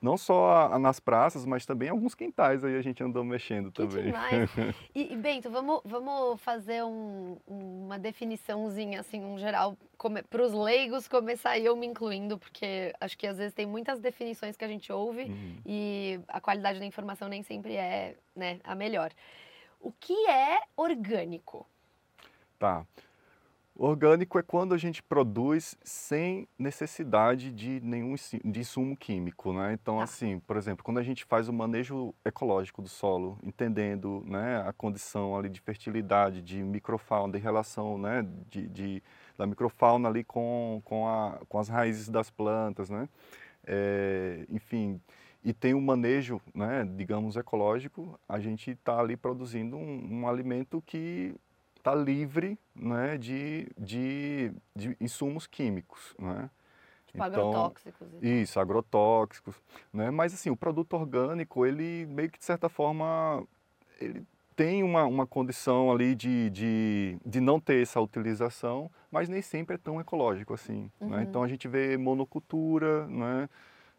Não 0.02 0.18
só 0.18 0.78
nas 0.78 1.00
praças, 1.00 1.46
mas 1.46 1.64
também 1.64 1.88
alguns 1.88 2.14
quintais 2.14 2.62
aí 2.62 2.76
a 2.76 2.82
gente 2.82 3.02
andou 3.02 3.24
mexendo 3.24 3.72
Que 3.72 3.86
também. 3.86 4.04
demais! 4.04 4.50
E, 4.94 5.14
e, 5.14 5.16
Bento, 5.16 5.50
vamos, 5.50 5.80
vamos 5.84 6.38
fazer 6.42 6.84
um- 6.84 7.38
uma 7.46 7.98
definiçãozinha, 7.98 9.00
assim, 9.00 9.24
um 9.24 9.38
geral, 9.38 9.74
para 10.28 10.42
os 10.42 10.52
leigos 10.52 11.08
começar 11.08 11.58
eu 11.58 11.74
me 11.74 11.86
incluindo, 11.86 12.36
porque 12.38 12.94
acho 13.00 13.16
que 13.16 13.26
às 13.26 13.38
vezes 13.38 13.54
tem 13.54 13.64
muitas 13.64 13.98
definições 14.00 14.54
que 14.54 14.64
a 14.64 14.68
gente 14.68 14.92
ouve 14.92 15.22
Uhum. 15.24 15.56
e 15.64 16.20
a 16.28 16.38
qualidade 16.42 16.78
da 16.78 16.84
informação 16.84 17.26
nem 17.26 17.42
sempre 17.42 17.74
é 17.74 18.14
né, 18.36 18.60
a 18.64 18.74
melhor. 18.74 19.10
O 19.80 19.90
que 19.90 20.12
é 20.28 20.60
orgânico? 20.76 21.66
Tá. 22.58 22.84
Orgânico 23.84 24.38
é 24.38 24.42
quando 24.44 24.74
a 24.74 24.78
gente 24.78 25.02
produz 25.02 25.76
sem 25.82 26.46
necessidade 26.56 27.50
de 27.50 27.80
nenhum 27.80 28.14
de 28.44 28.60
insumo 28.60 28.96
químico, 28.96 29.52
né? 29.52 29.72
Então, 29.72 29.96
Tá. 29.98 30.04
assim, 30.04 30.38
por 30.38 30.56
exemplo, 30.56 30.84
quando 30.84 30.98
a 30.98 31.02
gente 31.02 31.24
faz 31.24 31.48
o 31.48 31.52
manejo 31.52 32.14
ecológico 32.24 32.80
do 32.80 32.88
solo, 32.88 33.36
entendendo, 33.42 34.22
né, 34.24 34.62
a 34.64 34.72
condição 34.72 35.36
ali 35.36 35.48
de 35.48 35.60
fertilidade, 35.60 36.40
de 36.42 36.62
microfauna, 36.62 37.32
de 37.32 37.40
relação, 37.40 37.98
né, 37.98 38.24
de, 38.48 38.68
de- 38.68 39.02
da 39.36 39.48
microfauna 39.48 40.08
ali 40.08 40.22
com, 40.22 40.80
com, 40.84 41.08
a, 41.08 41.40
com 41.48 41.58
as 41.58 41.68
raízes 41.68 42.08
das 42.08 42.30
plantas, 42.30 42.88
né? 42.88 43.08
É, 43.66 44.46
enfim, 44.48 45.00
e 45.42 45.52
tem 45.52 45.74
um 45.74 45.80
manejo, 45.80 46.40
né, 46.54 46.88
digamos, 46.96 47.34
ecológico, 47.34 48.16
a 48.28 48.38
gente 48.38 48.70
está 48.70 49.00
ali 49.00 49.16
produzindo 49.16 49.76
um, 49.76 50.20
um 50.22 50.28
alimento 50.28 50.80
que 50.86 51.34
está 51.82 51.94
livre 51.94 52.56
né, 52.74 53.18
de, 53.18 53.68
de, 53.76 54.52
de 54.74 54.96
insumos 55.00 55.46
químicos. 55.46 56.14
Né? 56.18 56.48
Tipo, 57.08 57.22
agrotóxicos 57.22 58.08
e 58.08 58.20
tal. 58.20 58.30
Isso, 58.30 58.60
agrotóxicos. 58.60 59.62
Né? 59.92 60.10
Mas 60.10 60.32
assim, 60.32 60.48
o 60.48 60.56
produto 60.56 60.94
orgânico, 60.94 61.66
ele 61.66 62.06
meio 62.06 62.30
que 62.30 62.38
de 62.38 62.44
certa 62.44 62.68
forma, 62.68 63.44
ele 64.00 64.24
tem 64.54 64.82
uma, 64.82 65.04
uma 65.04 65.26
condição 65.26 65.90
ali 65.90 66.14
de, 66.14 66.48
de, 66.50 67.18
de 67.24 67.40
não 67.40 67.58
ter 67.58 67.82
essa 67.82 68.00
utilização, 68.00 68.90
mas 69.10 69.28
nem 69.28 69.42
sempre 69.42 69.74
é 69.74 69.78
tão 69.78 70.00
ecológico 70.00 70.54
assim. 70.54 70.90
Uhum. 71.00 71.08
Né? 71.10 71.26
Então 71.28 71.42
a 71.42 71.48
gente 71.48 71.66
vê 71.66 71.96
monocultura, 71.96 73.06
né? 73.08 73.48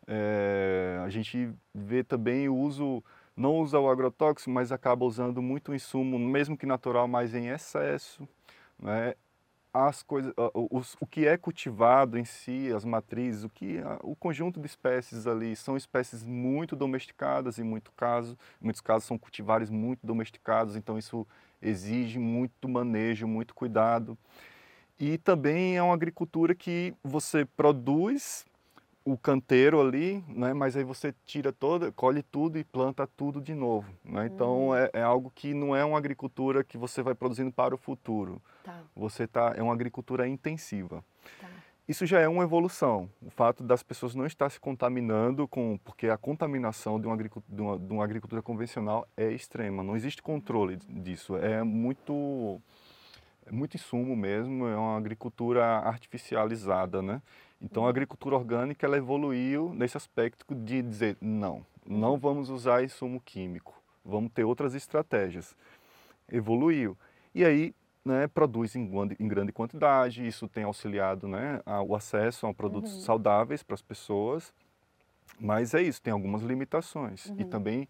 É, 0.06 1.02
a 1.04 1.10
gente 1.10 1.50
vê 1.74 2.04
também 2.04 2.50
o 2.50 2.56
uso, 2.56 3.02
não 3.36 3.58
usa 3.60 3.80
o 3.80 3.90
agrotóxico, 3.90 4.50
mas 4.52 4.72
acaba 4.72 5.06
usando 5.06 5.42
muito 5.42 5.74
insumo, 5.74 6.18
mesmo 6.20 6.58
que 6.58 6.66
natural, 6.66 7.08
mas 7.08 7.34
em 7.34 7.48
excesso. 7.48 8.28
Né? 8.80 9.16
As 9.74 10.04
coisas, 10.04 10.32
os- 10.72 10.96
o 11.00 11.08
que 11.08 11.26
é 11.26 11.36
cultivado 11.36 12.18
em 12.18 12.26
si, 12.26 12.72
as 12.76 12.86
matrizes, 12.86 13.44
o 13.44 13.50
que 13.50 13.80
o 14.04 14.16
conjunto 14.16 14.60
de 14.60 14.68
espécies 14.68 15.26
ali 15.26 15.56
são 15.56 15.76
espécies 15.76 16.24
muito 16.24 16.76
domesticadas 16.76 17.58
em 17.58 17.64
muito 17.64 17.92
caso, 17.94 18.38
em 18.62 18.66
muitos 18.66 18.82
casos 18.82 19.06
são 19.08 19.18
cultivares 19.18 19.72
muito 19.72 20.06
domesticados, 20.06 20.76
então 20.76 20.96
isso 20.98 21.26
exige 21.60 22.20
muito 22.20 22.70
manejo, 22.70 23.26
muito 23.28 23.56
cuidado. 23.56 24.16
E 25.00 25.18
também 25.18 25.76
é 25.76 25.82
uma 25.82 25.94
agricultura 25.96 26.54
que 26.54 26.94
você 27.04 27.44
produz 27.46 28.46
o 29.06 29.18
canteiro 29.18 29.82
ali, 29.82 30.24
né? 30.30 30.54
mas 30.54 30.78
aí 30.78 30.84
você 30.84 31.14
tira 31.26 31.52
toda, 31.52 31.92
colhe 31.92 32.24
tudo 32.24 32.58
e 32.58 32.64
planta 32.64 33.06
tudo 33.06 33.42
de 33.42 33.54
novo. 33.54 33.92
Né? 34.04 34.28
Então 34.28 34.70
Hum. 34.70 34.76
é, 34.76 34.90
é 34.94 35.02
algo 35.02 35.30
que 35.34 35.54
não 35.54 35.76
é 35.76 35.84
uma 35.84 35.98
agricultura 35.98 36.64
que 36.64 36.78
você 36.78 37.02
vai 37.02 37.14
produzindo 37.14 37.52
para 37.52 37.76
o 37.76 37.78
futuro. 37.78 38.42
Tá, 38.64 38.80
Você 38.96 39.28
tá, 39.28 39.54
é 39.58 39.62
uma 39.62 39.74
agricultura 39.74 40.28
intensiva. 40.28 41.04
tá. 41.42 41.50
Isso 41.86 42.06
já 42.06 42.22
é 42.22 42.30
uma 42.30 42.44
evolução. 42.44 43.10
O 43.22 43.30
fato 43.30 43.62
das 43.62 43.84
pessoas 43.84 44.16
não 44.16 44.26
estar 44.26 44.50
se 44.50 44.58
contaminando 44.58 45.46
com, 45.50 45.78
porque 45.84 46.08
a 46.08 46.18
contaminação 46.18 46.98
de 46.98 47.06
uma, 47.06 47.18
de 47.18 47.62
uma- 47.62 47.78
de 47.78 47.92
uma 47.94 48.04
agricultura 48.06 48.42
convencional 48.42 49.06
é 49.18 49.30
extrema. 49.34 49.84
Não 49.84 49.98
existe 49.98 50.24
controle 50.24 50.78
disso. 50.78 51.36
É 51.36 51.62
muito, 51.62 52.62
é 53.46 53.52
muito 53.52 53.76
insumo 53.76 54.16
mesmo. 54.16 54.66
É 54.66 54.78
uma 54.78 54.96
agricultura 54.98 55.66
artificializada, 55.80 57.02
né? 57.02 57.22
Então 57.64 57.86
a 57.86 57.90
agricultura 57.90 58.36
orgânica 58.36 58.86
ela 58.86 58.98
evoluiu 58.98 59.74
nesse 59.74 59.96
aspecto 59.96 60.54
de 60.54 60.82
dizer 60.82 61.18
não, 61.22 61.66
não 61.88 62.18
vamos 62.18 62.50
usar 62.50 62.84
insumo 62.84 63.22
químico. 63.22 63.82
Vamos 64.04 64.32
ter 64.34 64.44
outras 64.44 64.76
estratégias. 64.76 65.56
Evoluiu. 66.30 66.98
E 67.34 67.46
aí 67.46 67.74
né, 68.04 68.28
produz 68.28 68.76
em, 68.76 68.92
em 69.18 69.28
grande 69.30 69.54
quantidade, 69.54 70.28
isso 70.28 70.46
tem 70.48 70.66
auxiliado 70.66 71.26
né, 71.26 71.62
o 71.88 71.96
acesso 71.96 72.46
a 72.48 72.54
produtos 72.54 72.94
Uhum. 72.96 73.00
saudáveis 73.00 73.64
para 73.64 73.76
as 73.76 73.82
pessoas, 73.82 74.54
mas 75.40 75.74
é 75.74 75.82
isso, 75.82 76.02
tem 76.02 76.12
algumas 76.12 76.42
limitações. 76.42 77.28
E 77.38 77.44
Uhum. 77.44 77.50
também, 77.50 77.88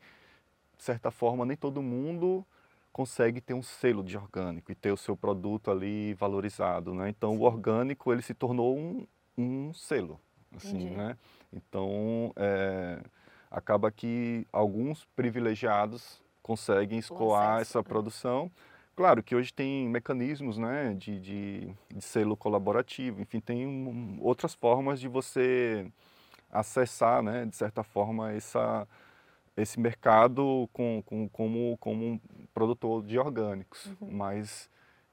de 0.77 0.83
certa 0.83 1.09
forma, 1.09 1.45
nem 1.45 1.57
todo 1.57 1.81
mundo 1.81 2.45
consegue 2.91 3.41
ter 3.41 3.55
um 3.55 3.63
selo 3.63 4.03
de 4.03 4.15
orgânico 4.15 4.71
e 4.71 4.75
ter 4.75 4.91
o 4.91 4.97
seu 4.97 5.17
produto 5.17 5.71
ali 5.71 6.13
valorizado, 6.13 6.93
né? 6.93 7.09
Então, 7.09 7.31
Sim. 7.31 7.39
o 7.39 7.41
orgânico, 7.41 8.13
ele 8.13 8.21
se 8.21 8.35
tornou 8.35 8.77
um, 8.77 9.07
um 9.37 9.73
selo, 9.73 10.19
assim, 10.55 10.77
Entendi. 10.77 10.95
né? 10.95 11.17
Então, 11.51 12.33
é, 12.35 13.01
acaba 13.49 13.91
que 13.91 14.47
alguns 14.51 15.05
privilegiados 15.15 16.21
conseguem 16.41 16.99
escoar 16.99 17.61
essa 17.61 17.79
é. 17.79 17.83
produção. 17.83 18.51
Claro 18.95 19.23
que 19.23 19.35
hoje 19.35 19.51
tem 19.51 19.87
mecanismos 19.87 20.57
né, 20.57 20.93
de, 20.93 21.19
de, 21.19 21.75
de 21.89 22.01
selo 22.01 22.37
colaborativo, 22.37 23.21
enfim, 23.21 23.39
tem 23.39 23.65
um- 23.65 24.17
outras 24.21 24.53
formas 24.53 24.99
de 24.99 25.07
você 25.07 25.91
acessar, 26.51 27.23
né, 27.23 27.45
de 27.45 27.55
certa 27.55 27.83
forma, 27.83 28.31
essa, 28.31 28.87
esse 29.57 29.79
mercado 29.79 30.69
com, 30.71 31.01
com, 31.03 31.27
como, 31.29 31.75
como 31.79 32.05
um 32.05 32.19
produtor 32.53 33.03
de 33.03 33.17
orgânicos. 33.17 33.87
Uhum. 33.99 34.11
Mas 34.11 34.69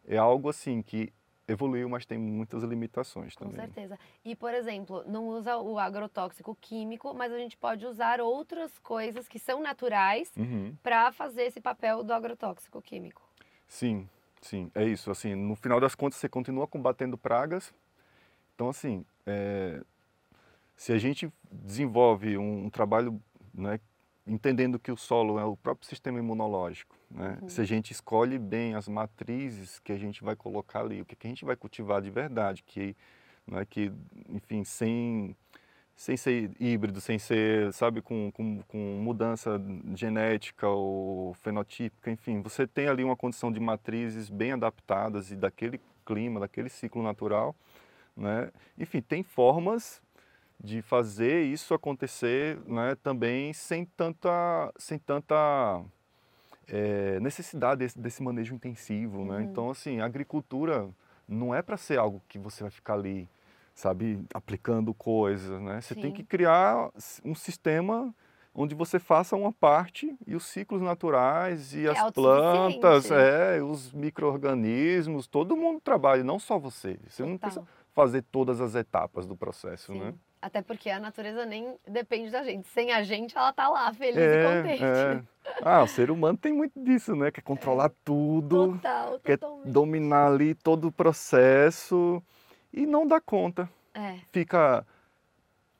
é 0.06 0.18
algo 0.18 0.50
assim 0.50 0.82
que 0.82 1.10
evoluiu, 1.51 1.88
mas 1.88 2.07
tem 2.07 2.18
muitas 2.18 2.62
limitações 2.62 3.34
Com 3.34 3.44
também. 3.46 3.57
certeza. 3.66 3.98
E, 4.24 4.34
por 4.36 4.55
exemplo, 4.55 5.03
não 5.07 5.26
usa 5.28 5.57
o 5.59 5.78
agrotóxico 5.78 6.57
químico, 6.61 7.12
mas 7.14 7.32
a 7.32 7.38
gente 7.38 7.57
pode 7.57 7.84
usar 7.86 8.20
outras 8.20 8.78
coisas 8.78 9.28
que 9.28 9.38
são 9.38 9.61
naturais 9.62 10.32
Uhum. 10.36 10.74
para 10.82 11.11
fazer 11.12 11.42
esse 11.44 11.61
papel 11.61 12.03
do 12.03 12.12
agrotóxico 12.12 12.80
químico. 12.80 13.22
Sim. 13.66 14.09
Sim, 14.40 14.70
é 14.74 14.84
isso. 14.84 15.11
Assim, 15.11 15.34
no 15.34 15.55
final 15.55 15.78
das 15.78 15.94
contas, 15.94 16.18
você 16.18 16.26
continua 16.28 16.66
combatendo 16.66 17.18
pragas. 17.18 17.74
Então, 18.55 18.70
assim, 18.70 19.05
é, 19.26 19.82
se 20.74 20.92
a 20.94 20.98
gente 20.98 21.30
desenvolve 21.53 22.38
um, 22.38 22.64
um 22.64 22.70
trabalho 22.70 23.20
né, 23.53 23.78
entendendo 24.26 24.78
que 24.78 24.92
o 24.92 24.96
solo 24.96 25.38
é 25.38 25.44
o 25.44 25.56
próprio 25.56 25.88
sistema 25.88 26.18
imunológico, 26.18 26.96
né? 27.10 27.38
Uhum. 27.42 27.48
se 27.48 27.60
a 27.60 27.64
gente 27.64 27.92
escolhe 27.92 28.38
bem 28.38 28.74
as 28.74 28.88
matrizes 28.88 29.78
que 29.78 29.92
a 29.92 29.98
gente 29.98 30.22
vai 30.22 30.36
colocar 30.36 30.80
ali, 30.80 31.00
o 31.00 31.04
que, 31.04 31.16
a 31.26 31.28
gente 31.28 31.44
vai 31.44 31.56
cultivar 31.56 32.00
de 32.00 32.10
verdade, 32.10 32.62
que, 32.62 32.96
né, 33.46 33.64
que 33.68 33.92
enfim, 34.28 34.64
sem 34.64 35.36
sem 36.00 36.16
ser 36.16 36.50
híbrido, 36.58 36.98
sem 36.98 37.18
ser, 37.18 37.74
sabe, 37.74 38.00
com, 38.00 38.32
com, 38.32 38.62
com, 38.62 38.78
mudança 39.02 39.60
genética 39.94 40.66
ou 40.66 41.34
fenotípica, 41.34 42.10
enfim, 42.10 42.40
você 42.40 42.66
tem 42.66 42.88
ali 42.88 43.04
uma 43.04 43.14
condição 43.14 43.52
de 43.52 43.60
matrizes 43.60 44.30
bem 44.30 44.52
adaptadas 44.52 45.30
e 45.30 45.36
daquele 45.36 45.78
clima, 46.06 46.40
daquele 46.40 46.70
ciclo 46.70 47.02
natural, 47.02 47.54
né? 48.16 48.50
Enfim, 48.78 49.02
tem 49.02 49.22
formas 49.22 50.00
de 50.62 50.82
fazer 50.82 51.42
isso 51.44 51.72
acontecer, 51.72 52.58
né, 52.66 52.94
também 53.02 53.52
sem 53.52 53.84
tanta, 53.84 54.72
sem 54.76 54.98
tanta 54.98 55.82
é, 56.68 57.18
necessidade 57.20 57.78
desse, 57.78 57.98
desse, 57.98 58.22
manejo 58.22 58.54
intensivo, 58.54 59.24
né? 59.24 59.36
Uhum. 59.36 59.42
Então, 59.42 59.70
assim, 59.70 60.00
a 60.00 60.04
agricultura 60.04 60.88
não 61.26 61.54
é 61.54 61.62
para 61.62 61.76
ser 61.76 61.98
algo 61.98 62.22
que 62.28 62.38
você 62.38 62.62
vai 62.62 62.70
ficar 62.70 62.94
ali 62.94 63.28
sabe, 63.74 64.22
aplicando 64.34 64.92
coisas, 64.92 65.61
né? 65.61 65.80
Você 65.80 65.94
Sim. 65.94 66.02
tem 66.02 66.12
que 66.12 66.22
criar 66.22 66.90
um 67.24 67.34
sistema 67.34 68.14
onde 68.54 68.74
você 68.74 68.98
faça 68.98 69.36
uma 69.36 69.52
parte 69.52 70.14
e 70.26 70.34
os 70.34 70.44
ciclos 70.44 70.82
naturais 70.82 71.72
e 71.72 71.86
é 71.86 71.90
as 71.90 72.11
plantas, 72.11 73.11
é, 73.11 73.62
os 73.62 73.92
micro-organismos, 73.92 75.26
todo 75.26 75.56
mundo 75.56 75.80
trabalha, 75.80 76.22
não 76.22 76.38
só 76.38 76.58
você. 76.58 76.98
Você 77.08 77.22
Total. 77.22 77.30
não 77.30 77.38
precisa 77.38 77.66
fazer 77.94 78.22
todas 78.22 78.61
as 78.61 78.74
etapas 78.74 79.26
do 79.26 79.36
processo, 79.36 79.92
Sim. 79.92 80.00
né? 80.00 80.14
Até 80.43 80.62
porque 80.62 80.88
a 80.88 80.99
natureza 80.99 81.45
nem 81.45 81.76
depende 81.86 82.30
da 82.30 82.43
gente. 82.43 82.66
Sem 82.68 82.93
a 82.93 83.03
gente, 83.03 83.36
ela 83.36 83.53
tá 83.53 83.68
lá, 83.68 83.93
feliz 83.93 84.16
é, 84.16 84.43
e 84.43 84.57
contente. 84.57 84.84
É. 84.84 85.22
Ah, 85.62 85.82
o 85.82 85.86
ser 85.86 86.11
humano 86.11 86.38
tem 86.38 86.53
muito 86.53 86.82
disso, 86.82 87.14
né? 87.14 87.30
Quer 87.30 87.43
controlar 87.43 87.86
é. 87.86 87.93
tudo, 88.05 88.72
Total, 88.72 89.20
quer 89.20 89.38
dominar 89.64 90.28
ali 90.28 90.55
todo 90.55 90.88
o 90.88 90.93
processo 90.93 92.22
e 92.72 92.86
não 92.86 93.07
dá 93.07 93.20
conta. 93.20 93.68
É. 93.93 94.16
Fica 94.32 94.86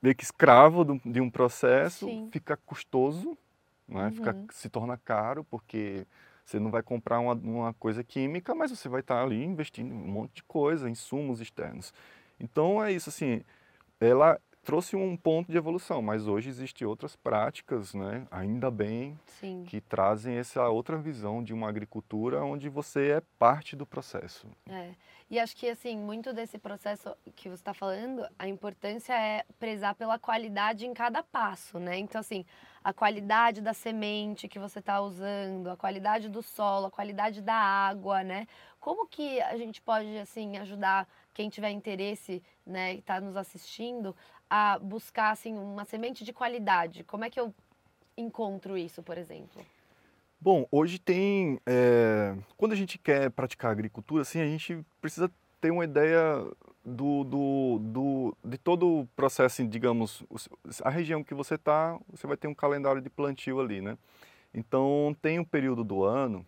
meio 0.03 0.15
que 0.15 0.25
escravo 0.25 1.01
de 1.05 1.21
um 1.21 1.31
processo, 1.31 2.07
Sim. 2.07 2.29
fica 2.31 2.57
custoso, 2.59 3.37
né? 3.89 4.07
Uhum. 4.07 4.13
fica, 4.13 4.37
se 4.51 4.69
torna 4.69 4.99
caro, 4.99 5.43
porque 5.45 6.07
você 6.45 6.59
não 6.59 6.71
vai 6.71 6.83
comprar 6.83 7.19
uma, 7.19 7.33
uma 7.33 7.75
coisa 7.75 8.05
química, 8.05 8.55
mas 8.55 8.71
você 8.71 8.89
vai 8.89 9.01
estar 9.01 9.23
ali 9.23 9.43
investindo 9.43 9.91
em 9.91 9.97
um 9.97 10.09
monte 10.09 10.37
de 10.37 10.43
coisa, 10.43 10.91
insumos 10.91 11.41
externos. 11.41 11.95
Então 12.39 12.83
é 12.83 12.93
isso, 12.93 13.09
assim, 13.09 13.43
ela 14.01 14.41
trouxe 14.63 14.97
um 14.97 15.17
ponto 15.17 15.51
de 15.51 15.57
evolução, 15.57 16.03
mas 16.03 16.27
hoje 16.27 16.49
existem 16.49 16.87
outras 16.87 17.17
práticas, 17.17 17.95
né, 17.95 18.27
ainda 18.31 18.71
bem, 18.71 19.19
Sim. 19.27 19.65
que 19.67 19.81
trazem 19.81 20.37
essa 20.37 20.69
outra 20.69 20.99
visão 20.99 21.43
de 21.43 21.53
uma 21.55 21.69
agricultura 21.69 22.45
onde 22.45 22.69
você 22.69 23.11
é 23.11 23.23
parte 23.39 23.75
do 23.75 23.87
processo. 23.87 24.47
É. 24.69 24.91
E 25.31 25.39
acho 25.39 25.57
que, 25.57 25.69
assim, 25.69 25.97
muito 25.97 26.33
desse 26.33 26.59
processo 26.59 27.15
que 27.37 27.49
você 27.49 27.55
está 27.55 27.73
falando, 27.73 28.27
a 28.37 28.49
importância 28.49 29.13
é 29.13 29.45
prezar 29.61 29.95
pela 29.95 30.19
qualidade 30.19 30.85
em 30.85 30.93
cada 30.93 31.23
passo, 31.23 31.79
né? 31.79 31.97
Então, 31.97 32.21
assim, 32.21 32.45
a 32.83 32.93
qualidade 32.93 33.61
da 33.61 33.73
semente 33.73 34.49
que 34.49 34.59
você 34.59 34.81
está 34.81 35.01
usando, 35.01 35.71
a 35.71 35.77
qualidade 35.77 36.29
do 36.29 36.43
solo, 36.43 36.87
a 36.87 36.91
qualidade 36.91 37.41
da 37.41 37.55
água, 37.55 38.25
né? 38.25 38.49
Como 38.81 39.07
que 39.07 39.41
a 39.41 39.57
gente 39.57 39.81
pode, 39.81 40.19
assim, 40.19 40.57
ajudar 40.57 41.07
quem 41.33 41.49
tiver 41.49 41.71
interesse, 41.71 42.43
né, 42.67 42.95
e 42.95 42.99
está 42.99 43.21
nos 43.21 43.37
assistindo, 43.37 44.17
a 44.51 44.79
buscar 44.79 45.31
assim 45.31 45.57
uma 45.57 45.85
semente 45.85 46.25
de 46.25 46.33
qualidade? 46.33 47.05
Como 47.05 47.25
é 47.25 47.31
que 47.31 47.39
eu 47.39 47.55
encontro 48.17 48.77
isso, 48.77 49.03
por 49.03 49.17
exemplo? 49.17 49.65
Bom, 50.41 50.67
hoje 50.71 50.99
tem. 50.99 51.61
É, 51.65 52.35
quando 52.57 52.73
a 52.73 52.77
gente 52.77 52.99
quer 52.99 53.31
praticar 53.31 53.71
agricultura, 53.71 54.23
assim, 54.23 54.41
a 54.41 54.47
gente 54.47 54.85
precisa 55.01 55.31
ter 55.61 55.71
uma 55.71 55.85
ideia 55.85 56.47
do, 56.85 57.25
do, 57.25 57.79
do, 57.79 58.37
de 58.43 58.57
todo 58.57 59.01
o 59.01 59.07
processo, 59.15 59.63
assim, 59.63 59.69
digamos, 59.69 60.25
a 60.83 60.91
região 60.91 61.23
que 61.23 61.35
você 61.35 61.55
está, 61.55 61.99
você 62.09 62.27
vai 62.27 62.37
ter 62.37 62.49
um 62.49 62.55
calendário 62.55 63.03
de 63.03 63.11
plantio 63.11 63.61
ali, 63.61 63.81
né? 63.81 63.99
Então, 64.53 65.15
tem 65.21 65.39
um 65.39 65.45
período 65.45 65.85
do 65.85 66.03
ano 66.03 66.45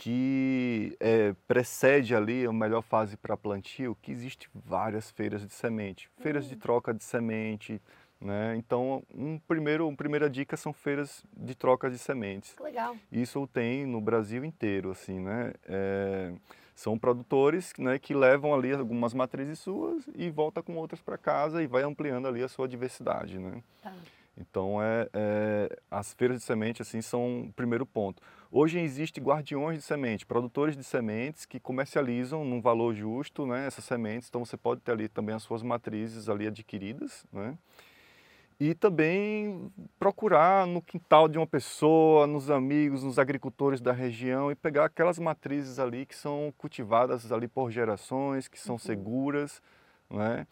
que 0.00 0.96
é, 0.98 1.34
precede 1.46 2.14
ali 2.14 2.46
a 2.46 2.52
melhor 2.52 2.80
fase 2.80 3.18
para 3.18 3.36
plantio, 3.36 3.94
que 4.00 4.10
existe 4.10 4.48
várias 4.54 5.10
feiras 5.10 5.46
de 5.46 5.52
semente, 5.52 6.08
feiras 6.22 6.48
de 6.48 6.54
hum. 6.54 6.58
troca 6.58 6.94
de 6.94 7.04
semente, 7.04 7.82
né? 8.18 8.56
Então, 8.56 9.02
um 9.14 9.38
primeiro, 9.38 9.86
uma 9.86 9.94
primeira 9.94 10.30
dica 10.30 10.56
são 10.56 10.72
feiras 10.72 11.22
de 11.36 11.54
troca 11.54 11.90
de 11.90 11.98
sementes. 11.98 12.56
Legal. 12.58 12.96
Isso 13.12 13.46
tem 13.48 13.84
no 13.84 14.00
Brasil 14.00 14.42
inteiro, 14.42 14.90
assim, 14.90 15.20
né? 15.20 15.52
É, 15.66 16.32
são 16.74 16.98
produtores 16.98 17.74
né, 17.78 17.98
que 17.98 18.14
levam 18.14 18.54
ali 18.54 18.72
algumas 18.72 19.12
matrizes 19.12 19.58
suas 19.58 20.08
e 20.14 20.30
volta 20.30 20.62
com 20.62 20.76
outras 20.76 21.02
para 21.02 21.18
casa 21.18 21.62
e 21.62 21.66
vai 21.66 21.82
ampliando 21.82 22.26
ali 22.26 22.42
a 22.42 22.48
sua 22.48 22.66
diversidade, 22.66 23.38
né? 23.38 23.62
Tá. 23.82 23.92
Então, 24.34 24.82
é, 24.82 25.06
é, 25.12 25.78
as 26.00 26.12
feiras 26.14 26.38
de 26.38 26.44
semente 26.44 26.82
assim 26.82 27.00
são 27.00 27.42
o 27.42 27.52
primeiro 27.52 27.86
ponto. 27.86 28.22
Hoje 28.50 28.80
existem 28.80 29.22
guardiões 29.22 29.78
de 29.78 29.84
semente, 29.84 30.26
produtores 30.26 30.76
de 30.76 30.82
sementes 30.82 31.46
que 31.46 31.60
comercializam 31.60 32.44
num 32.44 32.60
valor 32.60 32.94
justo 32.94 33.46
né, 33.46 33.66
essas 33.66 33.84
sementes. 33.84 34.28
Então, 34.28 34.44
você 34.44 34.56
pode 34.56 34.80
ter 34.80 34.92
ali 34.92 35.08
também 35.08 35.34
as 35.34 35.42
suas 35.42 35.62
matrizes 35.62 36.28
ali 36.28 36.46
adquiridas, 36.46 37.24
né? 37.32 37.56
E 38.58 38.74
também 38.74 39.72
procurar 39.98 40.66
no 40.66 40.82
quintal 40.82 41.28
de 41.28 41.38
uma 41.38 41.46
pessoa, 41.46 42.26
nos 42.26 42.50
amigos, 42.50 43.02
nos 43.02 43.18
agricultores 43.18 43.80
da 43.80 43.92
região 43.92 44.50
e 44.50 44.54
pegar 44.54 44.84
aquelas 44.84 45.18
matrizes 45.18 45.78
ali 45.78 46.04
que 46.04 46.14
são 46.14 46.52
cultivadas 46.58 47.32
ali 47.32 47.48
por 47.48 47.70
gerações, 47.70 48.48
que 48.48 48.60
são 48.60 48.74
uhum. 48.74 48.78
seguras, 48.78 49.62
né? 50.10 50.46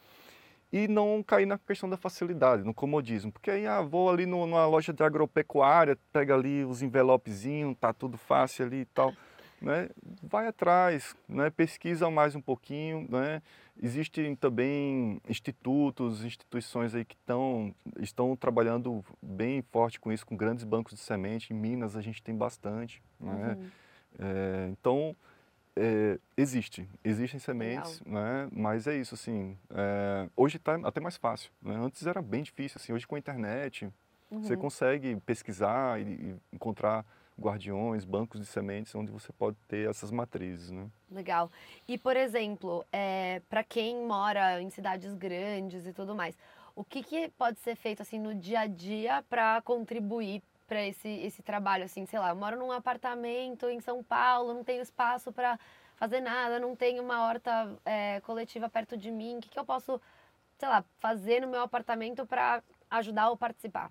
E 0.72 0.86
não 0.86 1.22
cair 1.22 1.46
na 1.46 1.58
questão 1.58 1.88
da 1.88 1.96
facilidade, 1.96 2.62
no 2.62 2.74
comodismo. 2.74 3.32
Porque 3.32 3.50
aí, 3.50 3.66
ah, 3.66 3.80
vou 3.80 4.10
ali 4.10 4.26
no, 4.26 4.46
numa 4.46 4.66
loja 4.66 4.92
de 4.92 5.02
agropecuária, 5.02 5.98
pega 6.12 6.34
ali 6.34 6.64
os 6.64 6.82
envelopezinhos, 6.82 7.76
tá 7.78 7.92
tudo 7.92 8.18
fácil 8.18 8.66
ali 8.66 8.80
e 8.80 8.84
tal. 8.86 9.14
Né? 9.60 9.88
Vai 10.22 10.46
atrás, 10.46 11.16
né? 11.28 11.50
pesquisa 11.50 12.10
mais 12.10 12.34
um 12.34 12.40
pouquinho. 12.40 13.06
Né? 13.08 13.42
Existem 13.82 14.36
também 14.36 15.20
institutos, 15.28 16.22
instituições 16.22 16.94
aí 16.94 17.04
que 17.04 17.16
tão, 17.24 17.74
estão 17.98 18.36
trabalhando 18.36 19.04
bem 19.22 19.62
forte 19.62 19.98
com 19.98 20.12
isso, 20.12 20.26
com 20.26 20.36
grandes 20.36 20.64
bancos 20.64 20.94
de 20.94 21.00
semente. 21.00 21.52
Em 21.52 21.56
Minas 21.56 21.96
a 21.96 22.02
gente 22.02 22.22
tem 22.22 22.36
bastante. 22.36 23.02
Né? 23.18 23.56
Uhum. 23.58 23.70
É, 24.18 24.68
então, 24.70 25.16
é, 25.78 26.18
existe, 26.36 26.88
existem 27.04 27.38
sementes, 27.38 28.00
né? 28.04 28.48
Mas 28.52 28.86
é 28.86 28.96
isso, 28.96 29.14
assim. 29.14 29.56
É, 29.70 30.28
hoje 30.36 30.56
está 30.56 30.74
até 30.84 31.00
mais 31.00 31.16
fácil. 31.16 31.50
Né? 31.62 31.76
Antes 31.76 32.06
era 32.06 32.20
bem 32.20 32.42
difícil, 32.42 32.78
assim. 32.80 32.92
Hoje 32.92 33.06
com 33.06 33.14
a 33.14 33.18
internet 33.18 33.88
uhum. 34.30 34.42
você 34.42 34.56
consegue 34.56 35.16
pesquisar 35.20 36.00
e, 36.00 36.04
e, 36.04 36.36
encontrar 36.52 37.04
guardiões, 37.40 38.04
bancos 38.04 38.40
de 38.40 38.46
sementes 38.46 38.92
onde 38.94 39.12
você 39.12 39.32
pode 39.32 39.56
ter 39.68 39.88
essas 39.88 40.10
matrizes, 40.10 40.70
né? 40.70 40.88
Legal. 41.10 41.50
E 41.86 41.96
por 41.96 42.16
exemplo, 42.16 42.84
é, 42.92 43.40
para 43.48 43.62
quem 43.62 44.04
mora 44.04 44.60
em 44.60 44.68
cidades 44.70 45.14
grandes 45.14 45.86
e 45.86 45.92
tudo 45.92 46.16
mais, 46.16 46.36
o 46.74 46.84
que, 46.84 47.02
que 47.02 47.28
pode 47.30 47.60
ser 47.60 47.76
feito 47.76 48.02
assim 48.02 48.18
no 48.18 48.34
dia 48.34 48.60
a 48.60 48.66
dia 48.66 49.24
para 49.28 49.62
contribuir 49.62 50.42
para 50.68 50.86
esse, 50.86 51.08
esse 51.08 51.42
trabalho, 51.42 51.84
assim, 51.84 52.04
sei 52.04 52.18
lá, 52.18 52.28
eu 52.28 52.36
moro 52.36 52.56
num 52.56 52.70
apartamento 52.70 53.68
em 53.68 53.80
São 53.80 54.04
Paulo, 54.04 54.52
não 54.52 54.62
tenho 54.62 54.82
espaço 54.82 55.32
para 55.32 55.58
fazer 55.96 56.20
nada, 56.20 56.60
não 56.60 56.76
tenho 56.76 57.02
uma 57.02 57.24
horta 57.24 57.74
é, 57.84 58.20
coletiva 58.20 58.68
perto 58.68 58.96
de 58.96 59.10
mim, 59.10 59.38
o 59.38 59.40
que, 59.40 59.48
que 59.48 59.58
eu 59.58 59.64
posso, 59.64 60.00
sei 60.58 60.68
lá, 60.68 60.84
fazer 60.98 61.40
no 61.40 61.48
meu 61.48 61.62
apartamento 61.62 62.26
para 62.26 62.62
ajudar 62.90 63.30
ou 63.30 63.36
participar? 63.36 63.90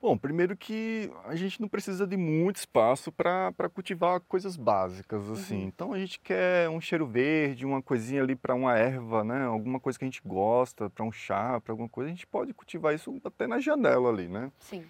Bom, 0.00 0.16
primeiro 0.16 0.56
que 0.56 1.10
a 1.24 1.34
gente 1.34 1.60
não 1.60 1.68
precisa 1.68 2.06
de 2.06 2.16
muito 2.16 2.56
espaço 2.56 3.10
para 3.10 3.52
cultivar 3.72 4.20
coisas 4.20 4.56
básicas, 4.56 5.28
assim. 5.30 5.62
Uhum. 5.62 5.68
Então 5.68 5.92
a 5.92 5.98
gente 5.98 6.20
quer 6.20 6.68
um 6.68 6.80
cheiro 6.80 7.06
verde, 7.06 7.66
uma 7.66 7.82
coisinha 7.82 8.22
ali 8.22 8.36
para 8.36 8.54
uma 8.54 8.76
erva, 8.76 9.24
né? 9.24 9.44
Alguma 9.46 9.80
coisa 9.80 9.98
que 9.98 10.04
a 10.04 10.06
gente 10.06 10.20
gosta, 10.24 10.88
para 10.90 11.04
um 11.04 11.10
chá, 11.10 11.60
para 11.60 11.72
alguma 11.72 11.88
coisa, 11.88 12.08
a 12.08 12.14
gente 12.14 12.26
pode 12.26 12.52
cultivar 12.52 12.94
isso 12.94 13.20
até 13.24 13.46
na 13.46 13.58
janela 13.58 14.10
ali, 14.10 14.28
né? 14.28 14.52
Sim. 14.60 14.84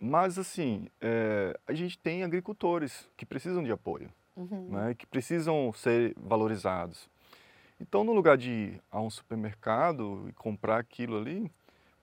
Mas, 0.00 0.38
assim, 0.38 0.88
é, 0.98 1.54
a 1.66 1.74
gente 1.74 1.98
tem 1.98 2.24
agricultores 2.24 3.06
que 3.18 3.26
precisam 3.26 3.62
de 3.62 3.70
apoio, 3.70 4.10
uhum. 4.34 4.70
né, 4.70 4.94
que 4.94 5.06
precisam 5.06 5.70
ser 5.74 6.14
valorizados. 6.16 7.10
Então, 7.78 8.02
no 8.02 8.14
lugar 8.14 8.38
de 8.38 8.50
ir 8.50 8.82
a 8.90 8.98
um 8.98 9.10
supermercado 9.10 10.26
e 10.26 10.32
comprar 10.32 10.78
aquilo 10.78 11.18
ali, 11.18 11.50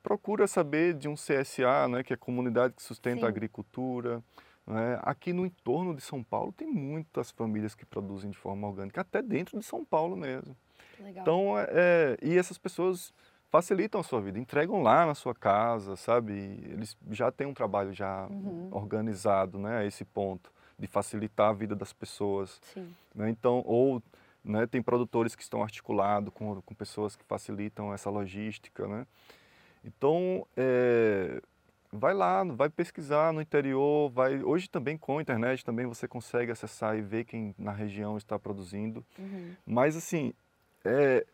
procura 0.04 0.46
saber 0.46 0.94
de 0.94 1.08
um 1.08 1.16
CSA, 1.16 1.88
né, 1.90 2.04
que 2.04 2.14
é 2.14 2.16
a 2.16 2.18
comunidade 2.18 2.76
que 2.76 2.84
sustenta 2.84 3.22
Sim. 3.22 3.26
a 3.26 3.30
agricultura, 3.30 4.24
Né? 4.68 5.00
Aqui 5.02 5.32
no 5.32 5.46
entorno 5.46 5.96
de 5.96 6.02
São 6.02 6.22
Paulo 6.22 6.52
tem 6.52 6.68
muitas 6.68 7.32
famílias 7.32 7.74
que 7.74 7.86
produzem 7.86 8.30
de 8.30 8.38
forma 8.38 8.68
orgânica, 8.68 9.00
até 9.00 9.22
dentro 9.22 9.58
de 9.58 9.66
São 9.66 9.86
Paulo 9.86 10.18
mesmo. 10.18 10.56
Legal. 11.00 11.22
Então, 11.22 11.58
é, 11.58 11.68
é, 11.72 12.18
e 12.22 12.38
essas 12.38 12.58
pessoas 12.58 13.14
facilitam 13.50 14.02
a 14.02 14.04
sua 14.04 14.22
vida, 14.22 14.38
entregam 14.40 14.82
lá 14.82 15.06
na 15.06 15.16
sua 15.16 15.34
casa, 15.34 15.96
sabe? 15.96 16.34
Eles 16.34 16.98
já 17.12 17.32
têm 17.32 17.48
um 17.48 17.54
trabalho 17.54 17.94
já 17.94 18.28
Uhum. 18.30 18.70
organizado, 18.72 19.58
né, 19.58 19.78
a 19.80 19.86
esse 19.86 20.04
ponto 20.06 20.52
de 20.78 20.88
facilitar 20.88 21.50
a 21.50 21.54
vida 21.54 21.76
das 21.76 21.92
pessoas, 21.94 22.60
Sim. 22.74 22.94
né? 23.16 23.30
Então, 23.30 23.64
ou 23.66 24.02
né, 24.44 24.68
tem 24.68 24.82
produtores 24.82 25.36
que 25.36 25.42
estão 25.42 25.64
articulados 25.64 26.32
com, 26.34 26.62
com 26.62 26.76
pessoas 26.76 27.16
que 27.16 27.24
facilitam 27.24 27.94
essa 27.94 28.10
logística, 28.10 28.88
né? 28.88 29.06
Então, 29.84 30.46
é, 30.56 31.42
vai 31.92 32.14
lá, 32.14 32.44
vai 32.44 32.70
pesquisar 32.70 33.32
no 33.34 33.42
interior, 33.42 34.10
vai. 34.12 34.44
Hoje 34.44 34.70
também 34.70 34.98
com 34.98 35.18
a 35.18 35.22
internet 35.22 35.64
também 35.66 35.86
você 35.86 36.08
consegue 36.08 36.52
acessar 36.52 36.98
e 36.98 37.02
ver 37.02 37.24
quem 37.26 37.56
na 37.58 37.72
região 37.72 38.18
está 38.18 38.38
produzindo. 38.38 39.04
Uhum. 39.18 39.54
Mas 39.66 39.96
assim, 39.96 40.34
é, 40.86 41.26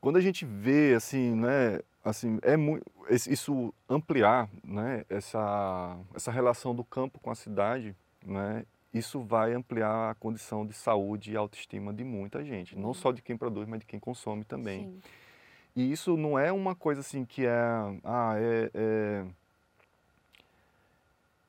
quando 0.00 0.16
a 0.16 0.20
gente 0.20 0.44
vê 0.44 0.94
assim, 0.94 1.34
né, 1.34 1.80
assim, 2.04 2.38
é 2.42 2.56
muito 2.56 2.84
isso 3.10 3.72
ampliar, 3.88 4.48
né, 4.62 5.04
essa 5.08 5.96
essa 6.14 6.30
relação 6.30 6.74
do 6.74 6.84
campo 6.84 7.18
com 7.20 7.30
a 7.30 7.34
cidade, 7.34 7.96
né, 8.24 8.64
isso 8.92 9.20
vai 9.20 9.54
ampliar 9.54 10.10
a 10.10 10.14
condição 10.14 10.66
de 10.66 10.72
saúde 10.72 11.32
e 11.32 11.36
autoestima 11.36 11.92
de 11.92 12.04
muita 12.04 12.44
gente, 12.44 12.78
não 12.78 12.94
só 12.94 13.12
de 13.12 13.22
quem 13.22 13.36
produz, 13.36 13.68
mas 13.68 13.80
de 13.80 13.86
quem 13.86 14.00
consome 14.00 14.44
também. 14.44 14.84
Sim. 14.84 15.00
E 15.76 15.92
isso 15.92 16.16
não 16.16 16.38
é 16.38 16.50
uma 16.50 16.74
coisa 16.74 17.00
assim 17.00 17.24
que 17.24 17.46
é, 17.46 17.52
ah, 18.02 18.34
é, 18.36 19.24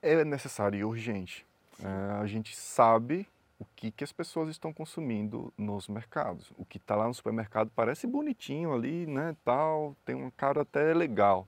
é, 0.04 0.22
é 0.22 0.26
necessário 0.26 0.78
e 0.78 0.84
urgente. 0.84 1.46
É, 1.84 2.22
a 2.22 2.28
gente 2.28 2.56
sabe 2.56 3.28
o 3.60 3.66
que, 3.76 3.92
que 3.92 4.04
as 4.04 4.12
pessoas 4.12 4.50
estão 4.50 4.72
consumindo 4.72 5.54
nos 5.58 5.88
mercados. 5.88 6.52
O 6.58 6.64
que 6.64 6.78
está 6.78 6.96
lá 6.96 7.08
no 7.08 7.14
supermercado 7.14 7.70
parece 7.76 8.08
bonitinho 8.08 8.74
ali, 8.74 9.06
né, 9.06 9.36
tal, 9.44 9.96
tem 10.06 10.16
uma 10.16 10.32
cara 10.32 10.62
até 10.62 10.94
legal, 10.94 11.48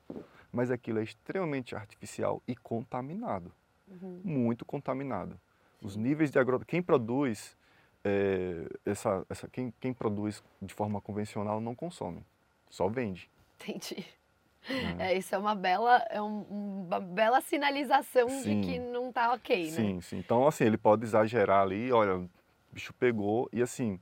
mas 0.52 0.70
aquilo 0.70 1.00
é 1.00 1.04
extremamente 1.04 1.76
artificial 1.76 2.42
e 2.48 2.56
contaminado, 2.56 3.52
Uhum. 3.88 4.22
muito 4.24 4.66
contaminado. 4.66 5.40
Os 5.82 5.96
níveis 5.96 6.30
de 6.32 6.38
agro... 6.38 6.60
Quem 6.66 6.82
produz 6.82 7.58
é, 8.04 8.68
essa, 8.86 9.26
essa 9.30 9.48
quem, 9.48 9.74
quem 9.80 9.94
produz 9.94 10.44
de 10.62 10.74
forma 10.74 11.00
convencional 11.02 11.60
não 11.62 11.76
consome, 11.76 12.26
só 12.70 12.88
vende. 12.88 13.30
Entendi. 13.60 14.06
Né? 14.70 14.96
É, 15.00 15.18
isso 15.18 15.34
é 15.34 15.38
uma 15.38 15.56
bela, 15.56 15.98
é 16.10 16.22
um- 16.22 16.86
uma 16.88 17.00
bela 17.00 17.42
sinalização 17.42 18.30
Sim. 18.30 18.62
de 18.62 18.66
que 18.68 18.80
não 18.80 19.12
tá 19.12 19.34
ok, 19.34 19.58
né? 19.66 19.72
Sim, 19.72 20.02
sim. 20.02 20.18
Então, 20.18 20.48
assim, 20.48 20.64
ele 20.66 20.78
pode 20.78 21.04
exagerar 21.04 21.62
ali, 21.64 21.92
olha, 21.92 22.18
o 22.18 22.30
bicho 22.72 22.94
pegou 22.94 23.50
e 23.52 23.62
assim, 23.62 24.00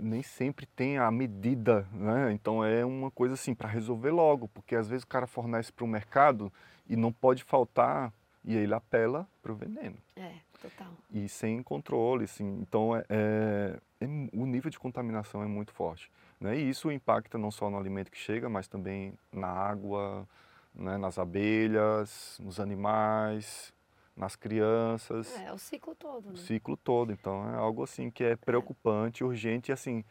nem 0.00 0.22
sempre 0.22 0.66
tem 0.66 0.98
a 0.98 1.10
medida, 1.10 1.86
né? 1.92 2.32
Então 2.32 2.64
é 2.64 2.84
uma 2.84 3.10
coisa 3.10 3.34
assim 3.34 3.54
para 3.54 3.68
resolver 3.68 4.10
logo, 4.10 4.48
porque 4.48 4.74
às 4.74 4.88
vezes 4.88 5.04
o 5.04 5.06
cara 5.08 5.26
fornece 5.26 5.70
para 5.72 5.84
o 5.84 5.88
mercado 5.88 6.52
e 6.88 6.96
não 6.96 7.12
pode 7.12 7.44
faltar 7.44 8.12
e 8.44 8.56
aí 8.56 8.62
ele 8.64 8.74
apela 8.74 9.28
para 9.42 9.52
o 9.52 9.54
veneno 9.54 9.96
É, 10.16 10.32
total. 10.60 10.88
e 11.12 11.28
sem 11.28 11.62
controle, 11.62 12.24
assim. 12.24 12.58
Então 12.60 12.96
é, 12.96 13.04
é- 13.08 13.78
é 14.00 14.06
o 14.32 14.46
nível 14.46 14.70
de 14.70 14.78
contaminação 14.78 15.42
é 15.42 15.46
muito 15.46 15.72
forte, 15.72 16.10
né? 16.42 16.58
E 16.58 16.68
isso 16.68 16.90
impacta 16.90 17.38
não 17.38 17.50
só 17.50 17.70
no 17.70 17.78
alimento 17.78 18.10
que 18.10 18.18
chega, 18.18 18.48
mas 18.48 18.66
também 18.66 19.14
na 19.32 19.46
água, 19.46 20.28
né? 20.74 20.98
Nas 20.98 21.18
abelhas, 21.18 22.36
nos 22.42 22.58
animais, 22.58 23.72
nas 24.16 24.34
crianças 24.34 25.34
É, 25.40 25.52
o 25.52 25.58
ciclo 25.58 25.94
todo, 25.94 26.28
o 26.28 26.32
né? 26.32 26.38
ciclo 26.38 26.76
todo. 26.76 27.12
Então 27.12 27.48
é 27.48 27.56
algo 27.56 27.84
assim 27.84 28.10
que 28.10 28.24
é 28.24 28.36
preocupante, 28.36 29.22
urgente 29.24 29.70
e 29.70 29.72
assim, 29.72 30.04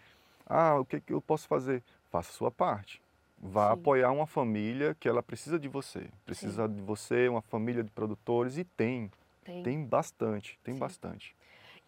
ah, 0.46 0.80
o 0.80 0.86
que, 0.86 1.02
que 1.02 1.14
eu 1.14 1.22
posso 1.22 1.48
fazer? 1.48 1.84
Faça 2.10 2.30
a 2.32 2.34
sua 2.34 2.50
parte. 2.52 3.02
Vá 3.38 3.68
Sim. 3.68 3.74
apoiar 3.74 4.12
uma 4.12 4.28
família 4.28 4.96
que 5.00 5.10
ela 5.10 5.22
precisa 5.22 5.60
de 5.60 5.68
você. 5.68 6.10
Precisa 6.26 6.68
de 6.70 6.82
você, 6.82 7.28
uma 7.28 7.42
família 7.42 7.84
de 7.84 7.90
produtores 7.90 8.58
e 8.58 8.64
tem, 8.64 9.12
Tem. 9.44 9.64
tem 9.64 9.84
bastante, 9.84 10.60
tem 10.64 10.76
Sim. 10.76 10.80
bastante. 10.80 11.36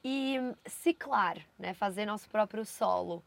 E 0.03 0.37
hum, 0.39 0.53
ciclar, 0.65 1.37
né? 1.57 1.73
Fazer 1.73 2.05
nosso 2.05 2.27
próprio 2.29 2.65
solo. 2.65 3.23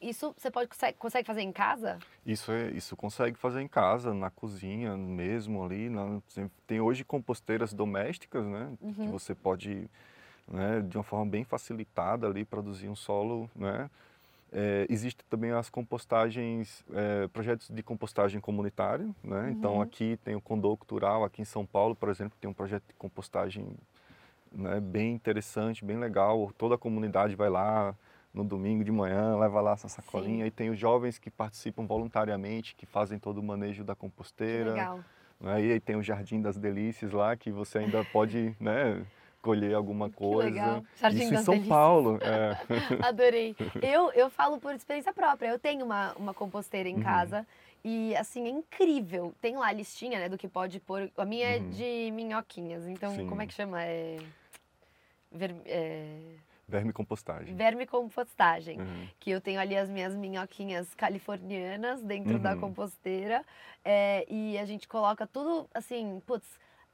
Isso 0.00 0.34
você 0.36 0.50
pode 0.50 0.68
consegue, 0.98 1.26
fazer 1.26 1.42
em 1.42 1.52
casa? 1.52 1.98
Isso 2.24 2.50
é, 2.50 2.70
isso 2.70 2.96
consegue 2.96 3.36
fazer 3.38 3.60
em 3.60 3.68
casa, 3.68 4.14
na 4.14 4.30
cozinha 4.30 4.96
mesmo 4.96 5.62
ali. 5.64 5.88
na- 5.90 6.20
tem 6.66 6.80
hoje 6.80 7.04
composteiras 7.04 7.72
domésticas, 7.72 8.44
né? 8.46 8.72
Que 8.80 8.86
Uhum. 9.02 9.10
você 9.12 9.34
pode, 9.34 9.88
né, 10.48 10.80
de 10.80 10.96
uma 10.96 11.04
forma 11.04 11.26
bem 11.26 11.44
facilitada 11.44 12.26
ali 12.26 12.44
produzir 12.44 12.88
um 12.88 12.96
solo, 12.96 13.50
né? 13.54 13.90
É, 14.52 14.84
Existem 14.88 15.24
também 15.30 15.52
as 15.52 15.70
compostagens, 15.70 16.84
é, 16.92 17.28
projetos 17.28 17.68
de 17.68 17.82
compostagem 17.82 18.40
comunitária, 18.40 19.08
né? 19.22 19.50
Então 19.50 19.74
Uhum. 19.76 19.82
aqui 19.82 20.18
tem 20.24 20.34
o 20.34 20.40
Condor 20.40 20.76
Cultural, 20.76 21.24
aqui 21.24 21.42
em 21.42 21.44
São 21.44 21.64
Paulo, 21.64 21.94
por 21.94 22.08
exemplo, 22.08 22.36
tem 22.40 22.50
um 22.50 22.54
projeto 22.54 22.84
de 22.88 22.94
compostagem 22.94 23.66
né, 24.52 24.80
bem 24.80 25.14
interessante, 25.14 25.84
bem 25.84 25.96
legal. 25.98 26.50
Toda 26.58 26.74
a 26.74 26.78
comunidade 26.78 27.36
vai 27.36 27.48
lá 27.48 27.94
no 28.32 28.44
domingo 28.44 28.84
de 28.84 28.92
manhã, 28.92 29.36
leva 29.36 29.60
lá 29.60 29.72
essa 29.72 29.88
sacolinha 29.88 30.44
Sim. 30.44 30.48
e 30.48 30.50
tem 30.50 30.70
os 30.70 30.78
jovens 30.78 31.18
que 31.18 31.30
participam 31.30 31.84
voluntariamente, 31.86 32.74
que 32.76 32.86
fazem 32.86 33.18
todo 33.18 33.38
o 33.38 33.42
manejo 33.42 33.82
da 33.82 33.94
Que 33.94 34.00
composteira. 34.00 34.70
Legal. 34.72 35.00
Né? 35.40 35.62
E 35.64 35.72
aí 35.72 35.80
tem 35.80 35.96
o 35.96 36.02
Jardim 36.02 36.40
das 36.40 36.56
Delícias 36.56 37.12
lá, 37.12 37.36
que 37.36 37.50
você 37.50 37.78
ainda 37.78 38.04
pode 38.12 38.54
né, 38.60 39.04
colher 39.42 39.74
alguma 39.74 40.08
Que 40.08 40.16
coisa. 40.16 40.48
legal. 40.50 40.84
Jardim 41.00 41.22
Isso 41.24 41.34
em 41.34 41.36
São 41.38 41.54
Delícias. 41.54 41.68
Paulo. 41.68 42.18
é. 42.22 42.56
Adorei. 43.08 43.56
Eu, 43.82 44.12
eu 44.12 44.30
falo 44.30 44.58
por 44.60 44.74
experiência 44.74 45.12
própria. 45.12 45.48
Eu 45.48 45.58
tenho 45.58 45.84
uma, 45.84 46.12
uma 46.14 46.32
composteira 46.34 46.88
em 46.88 46.96
Uhum. 46.96 47.02
casa 47.02 47.44
e, 47.82 48.14
assim, 48.14 48.46
é 48.46 48.50
incrível. 48.50 49.34
Tem 49.40 49.56
lá 49.56 49.66
a 49.68 49.72
listinha, 49.72 50.18
né, 50.20 50.28
do 50.28 50.38
que 50.38 50.46
pode 50.46 50.78
pôr. 50.78 51.10
A 51.16 51.24
minha 51.24 51.48
é 51.48 51.58
Uhum. 51.58 51.70
de 51.70 52.10
minhoquinhas. 52.12 52.86
Então, 52.86 53.12
Sim. 53.16 53.26
como 53.26 53.42
é 53.42 53.46
que 53.46 53.54
chama? 53.54 53.82
É... 53.82 54.18
ver- 55.32 55.56
é... 55.66 56.16
Verme 56.70 56.92
compostagem. 56.92 57.54
Vermicompostagem. 57.54 58.80
Uhum. 58.80 59.08
Que 59.18 59.30
eu 59.30 59.40
tenho 59.40 59.60
ali 59.60 59.76
as 59.76 59.90
minhas 59.90 60.14
minhoquinhas 60.14 60.94
californianas 60.94 62.00
dentro 62.02 62.38
da 62.38 62.52
Uhum. 62.52 62.60
composteira. 62.60 63.44
é, 63.84 64.26
e 64.28 64.58
a 64.58 64.64
gente 64.66 64.86
coloca 64.86 65.26
tudo, 65.26 65.66
assim, 65.74 66.20
putz, 66.26 66.46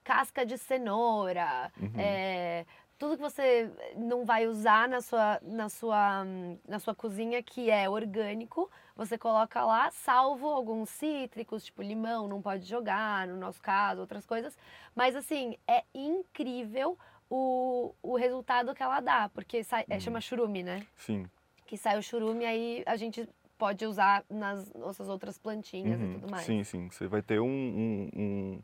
casca 0.05 0.47
de 0.47 0.57
cenoura, 0.57 1.71
Uhum. 1.83 1.91
é, 1.99 2.65
tudo 2.97 3.17
que 3.17 3.23
você 3.23 3.69
não 3.97 4.25
vai 4.25 4.47
usar 4.47 4.89
na 4.89 5.01
sua, 5.01 5.41
na, 5.43 5.69
sua, 5.69 6.25
na 6.67 6.79
sua 6.79 6.95
cozinha 6.95 7.43
que 7.43 7.69
é 7.71 7.91
orgânico, 7.91 8.71
você 8.95 9.19
coloca 9.19 9.65
lá, 9.65 9.91
salvo 9.91 10.47
alguns 10.47 10.89
cítricos, 10.91 11.65
tipo 11.65 11.83
limão, 11.83 12.29
não 12.29 12.41
pode 12.41 12.65
jogar, 12.67 13.27
no 13.27 13.37
nosso 13.37 13.61
caso, 13.61 14.01
outras 14.01 14.25
coisas. 14.25 14.57
Mas 14.95 15.17
assim, 15.17 15.59
é 15.67 15.83
incrível 15.93 16.97
o, 17.31 17.95
o 18.03 18.17
resultado 18.17 18.75
que 18.75 18.83
ela 18.83 19.01
dá, 19.01 19.29
porque 19.29 19.63
sai, 19.65 19.85
é, 19.89 19.95
Uhum. 19.95 20.01
chama 20.01 20.21
churume, 20.21 20.63
né? 20.63 20.87
Sim. 20.97 21.27
Que 21.67 21.77
sai 21.77 21.99
o 21.99 22.03
churume, 22.03 22.45
aí 22.45 22.83
a 22.87 22.97
gente 22.97 23.29
pode 23.59 23.85
usar 23.87 24.25
nas 24.31 24.73
nossas 24.75 25.09
outras 25.09 25.39
plantinhas 25.39 26.01
Uhum. 26.01 26.11
e 26.11 26.15
tudo 26.15 26.31
mais. 26.31 26.45
Sim, 26.45 26.63
sim. 26.63 26.89
Você 26.91 27.07
vai 27.07 27.23
ter 27.23 27.41
um, 27.41 27.47
um, 27.47 28.11
um, 28.15 28.61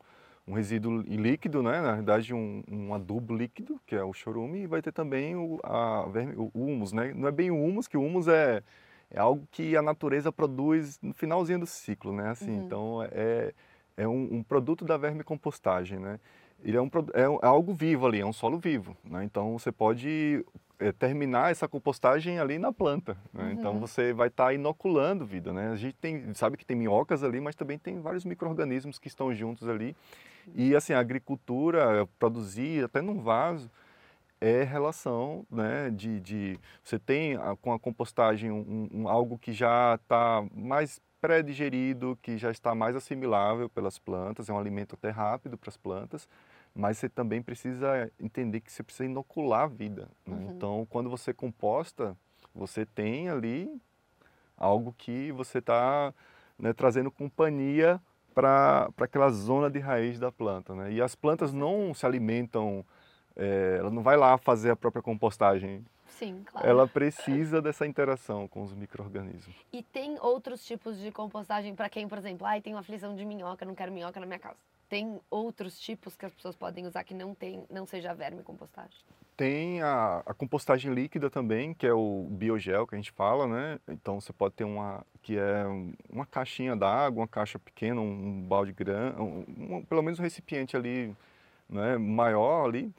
um 0.48 0.52
resíduo 0.52 1.00
líquido, 1.00 1.62
né? 1.62 1.80
Na 1.80 1.94
verdade, 1.94 2.32
um, 2.34 2.92
adubo 2.94 3.34
líquido, 3.34 3.80
que 3.86 3.94
é 3.96 4.04
o 4.04 4.12
chorume, 4.12 4.60
e 4.60 4.66
vai 4.66 4.82
ter 4.82 4.92
também 4.92 5.34
o, 5.34 5.58
a 5.62 6.06
verme, 6.10 6.34
o 6.36 6.50
humus, 6.54 6.92
né? 6.92 7.12
Não 7.14 7.26
é 7.26 7.32
bem 7.32 7.50
o 7.50 7.56
humus, 7.64 7.88
que 7.88 7.96
o 7.96 8.02
humus 8.04 8.28
é, 8.28 8.62
é 9.10 9.18
algo 9.18 9.48
que 9.50 9.76
a 9.76 9.82
natureza 9.82 10.30
produz 10.30 11.00
no 11.00 11.12
finalzinho 11.14 11.58
do 11.60 11.66
ciclo, 11.66 12.12
né? 12.12 12.28
Assim, 12.30 12.52
Uhum. 12.58 12.62
Então, 12.66 13.02
é, 13.10 13.54
é 13.96 14.06
um, 14.06 14.34
um 14.36 14.42
produto 14.42 14.84
da 14.84 14.96
vermicompostagem, 14.96 15.98
né? 15.98 16.20
Ele 16.64 16.76
é, 16.76 16.80
um, 16.80 16.90
é, 17.14 17.28
um- 17.28 17.38
é 17.42 17.46
algo 17.46 17.72
vivo 17.74 18.06
ali, 18.06 18.20
é 18.20 18.26
um 18.26 18.32
solo 18.32 18.58
vivo, 18.58 18.96
né? 19.04 19.24
Então, 19.24 19.58
você 19.58 19.72
pode 19.72 20.44
é, 20.78 20.90
terminar 20.90 21.50
essa 21.52 21.68
compostagem 21.68 22.38
ali 22.40 22.58
na 22.58 22.72
planta, 22.72 23.16
né? 23.32 23.52
Então, 23.52 23.74
Uhum. 23.74 23.78
você 23.80 24.12
vai 24.12 24.26
estar 24.28 24.52
inoculando 24.52 25.24
vida, 25.24 25.52
né? 25.52 25.68
A 25.70 25.76
gente 25.76 25.94
tem, 25.94 26.34
sabe 26.34 26.56
que 26.56 26.64
tem 26.66 26.76
minhocas 26.76 27.22
ali, 27.22 27.40
mas 27.40 27.54
também 27.54 27.78
tem 27.78 28.00
vários 28.00 28.24
micro-organismos 28.24 28.98
que 28.98 29.06
estão 29.06 29.32
juntos 29.32 29.68
ali. 29.68 29.94
E, 30.56 30.74
assim, 30.74 30.92
a 30.92 30.98
agricultura, 30.98 32.04
produzir 32.18 32.84
até 32.84 33.00
num 33.00 33.20
vaso, 33.20 33.70
é 34.40 34.64
relação, 34.64 35.46
né, 35.48 35.88
de, 35.90 36.18
de 36.18 36.58
você 36.82 36.98
tem 36.98 37.36
com 37.60 37.72
a 37.72 37.78
compostagem 37.78 38.50
um, 38.50 38.88
um- 38.92 39.08
algo 39.08 39.38
que 39.38 39.52
já 39.52 39.94
está 39.94 40.44
mais 40.52 41.00
pré-digerido, 41.20 42.18
que 42.20 42.36
já 42.36 42.50
está 42.50 42.74
mais 42.74 42.96
assimilável 42.96 43.68
pelas 43.68 44.00
plantas, 44.00 44.48
é 44.48 44.52
um 44.52 44.58
alimento 44.58 44.96
até 44.96 45.10
rápido 45.10 45.56
para 45.56 45.70
as 45.70 45.76
plantas, 45.76 46.28
mas 46.74 46.98
você 46.98 47.08
também 47.08 47.42
precisa 47.42 48.10
entender 48.18 48.60
que 48.60 48.72
você 48.72 48.82
precisa 48.82 49.04
inocular 49.04 49.62
a 49.62 49.66
vida. 49.66 50.08
né? 50.26 50.36
Uhum. 50.36 50.52
Então, 50.52 50.86
quando 50.88 51.10
você 51.10 51.32
composta, 51.34 52.16
você 52.54 52.86
tem 52.86 53.28
ali 53.28 53.80
algo 54.56 54.94
que 54.96 55.32
você 55.32 55.58
está 55.58 56.14
trazendo 56.76 57.10
companhia 57.10 58.00
para 58.34 58.88
aquela 58.98 59.30
zona 59.30 59.70
de 59.70 59.78
raiz 59.78 60.18
da 60.18 60.32
planta. 60.32 60.74
Né? 60.74 60.92
E 60.92 61.02
as 61.02 61.14
plantas 61.14 61.52
não 61.52 61.92
se 61.92 62.06
alimentam, 62.06 62.84
é, 63.36 63.76
ela 63.78 63.90
não 63.90 64.02
vai 64.02 64.16
lá 64.16 64.38
fazer 64.38 64.70
a 64.70 64.76
própria 64.76 65.02
compostagem. 65.02 65.84
Sim, 66.06 66.42
claro. 66.44 66.66
Ela 66.66 66.86
precisa 66.86 67.60
dessa 67.60 67.86
interação 67.86 68.46
com 68.46 68.62
os 68.62 68.72
micro-organismos. 68.74 69.54
E 69.72 69.82
tem 69.82 70.18
outros 70.20 70.64
tipos 70.64 70.98
de 70.98 71.10
compostagem 71.10 71.74
para 71.74 71.88
quem, 71.88 72.06
por 72.06 72.18
exemplo, 72.18 72.46
ai, 72.46 72.60
tem 72.60 72.74
uma 72.74 72.80
aflição 72.80 73.14
de 73.14 73.24
minhoca, 73.24 73.64
não 73.64 73.74
quero 73.74 73.90
minhoca 73.90 74.20
na 74.20 74.26
minha 74.26 74.38
casa. 74.38 74.58
Tem 74.92 75.18
outros 75.30 75.80
tipos 75.80 76.14
que 76.14 76.26
as 76.26 76.34
pessoas 76.34 76.54
podem 76.54 76.86
usar 76.86 77.02
que 77.02 77.14
não 77.14 77.34
tem, 77.34 77.64
não 77.70 77.86
seja 77.86 78.12
verme 78.12 78.42
compostagem? 78.42 79.00
Tem 79.34 79.80
a, 79.80 80.22
a, 80.26 80.34
compostagem 80.34 80.92
líquida 80.92 81.30
também, 81.30 81.72
que 81.72 81.86
é 81.86 81.94
o 81.94 82.26
biogel 82.30 82.86
que 82.86 82.94
a 82.94 82.98
gente 82.98 83.10
fala, 83.10 83.46
né? 83.46 83.80
Então 83.88 84.20
você 84.20 84.34
pode 84.34 84.52
ter 84.52 84.64
uma 84.64 85.02
que 85.22 85.38
é 85.38 85.64
uma 86.10 86.26
caixinha 86.26 86.76
d'água, 86.76 87.22
uma 87.22 87.26
caixa 87.26 87.58
pequena, 87.58 88.02
um, 88.02 88.42
balde 88.42 88.74
grande, 88.74 89.18
um, 89.18 89.76
um, 89.76 89.82
pelo 89.82 90.02
menos 90.02 90.20
um 90.20 90.22
recipiente 90.22 90.76
ali, 90.76 91.16
né, 91.70 91.96
maior 91.96 92.66
ali, 92.66 92.92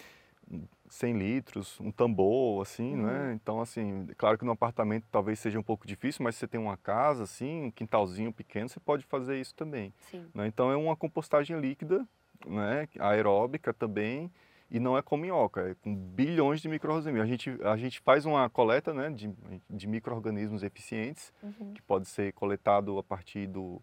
100 0.94 1.14
litros, 1.18 1.80
um 1.80 1.92
tambor, 1.92 2.62
assim, 2.62 2.96
uhum. 2.96 3.04
né? 3.04 3.34
Então, 3.34 3.60
assim, 3.60 4.08
claro 4.16 4.38
que 4.38 4.46
no 4.46 4.52
apartamento 4.52 5.08
talvez 5.12 5.40
seja 5.40 5.60
um 5.60 5.64
pouco 5.64 5.88
difícil, 5.88 6.24
mas 6.24 6.36
se 6.36 6.42
você 6.42 6.48
tem 6.48 6.62
uma 6.62 6.78
casa, 6.78 7.24
assim, 7.24 7.64
um 7.64 7.72
quintalzinho 7.72 8.32
pequeno, 8.32 8.70
você 8.70 8.80
pode 8.80 9.04
fazer 9.06 9.40
isso 9.40 9.56
também. 9.56 9.92
Né? 10.34 10.48
Então, 10.48 10.72
é 10.72 10.76
uma 10.76 10.96
compostagem 10.96 11.60
líquida, 11.60 12.08
né? 12.46 12.88
aeróbica 13.00 13.74
também, 13.74 14.32
e 14.70 14.80
não 14.80 14.96
é 14.96 15.02
com 15.02 15.18
minhoca, 15.18 15.72
é 15.72 15.76
com 15.76 15.96
bilhões 15.96 16.62
de 16.62 16.70
micro-organismos. 16.70 17.22
A 17.22 17.26
gente, 17.26 17.58
a 17.64 17.76
gente 17.76 18.00
faz 18.00 18.26
uma 18.26 18.48
coleta 18.48 18.94
né, 18.94 19.10
de, 19.10 19.34
de 19.68 19.88
micro-organismos 19.88 20.62
eficientes, 20.62 21.34
uhum. 21.42 21.74
que 21.74 21.82
pode 21.82 22.08
ser 22.08 22.34
coletado 22.34 23.00
a 23.00 23.04
partir 23.04 23.48
do, 23.48 23.82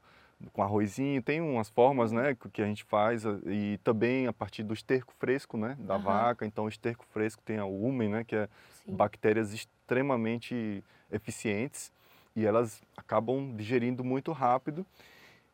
com 0.52 0.62
arrozinho, 0.62 1.22
tem 1.22 1.40
umas 1.40 1.68
formas, 1.68 2.12
né, 2.12 2.36
que 2.52 2.62
a 2.62 2.66
gente 2.66 2.84
faz 2.84 3.24
e 3.46 3.78
também 3.84 4.26
a 4.26 4.32
partir 4.32 4.62
do 4.62 4.72
esterco 4.72 5.12
fresco, 5.18 5.56
né, 5.56 5.76
da 5.80 5.96
uhum. 5.96 6.02
vaca. 6.02 6.46
Então 6.46 6.64
o 6.64 6.68
esterco 6.68 7.04
fresco 7.12 7.42
tem 7.44 7.58
a 7.58 7.66
umen, 7.66 8.08
né, 8.08 8.24
que 8.24 8.34
é 8.34 8.48
Sim. 8.84 8.94
bactérias 8.94 9.52
extremamente 9.52 10.82
eficientes 11.10 11.92
e 12.34 12.46
elas 12.46 12.82
acabam 12.96 13.54
digerindo 13.56 14.02
muito 14.04 14.32
rápido. 14.32 14.86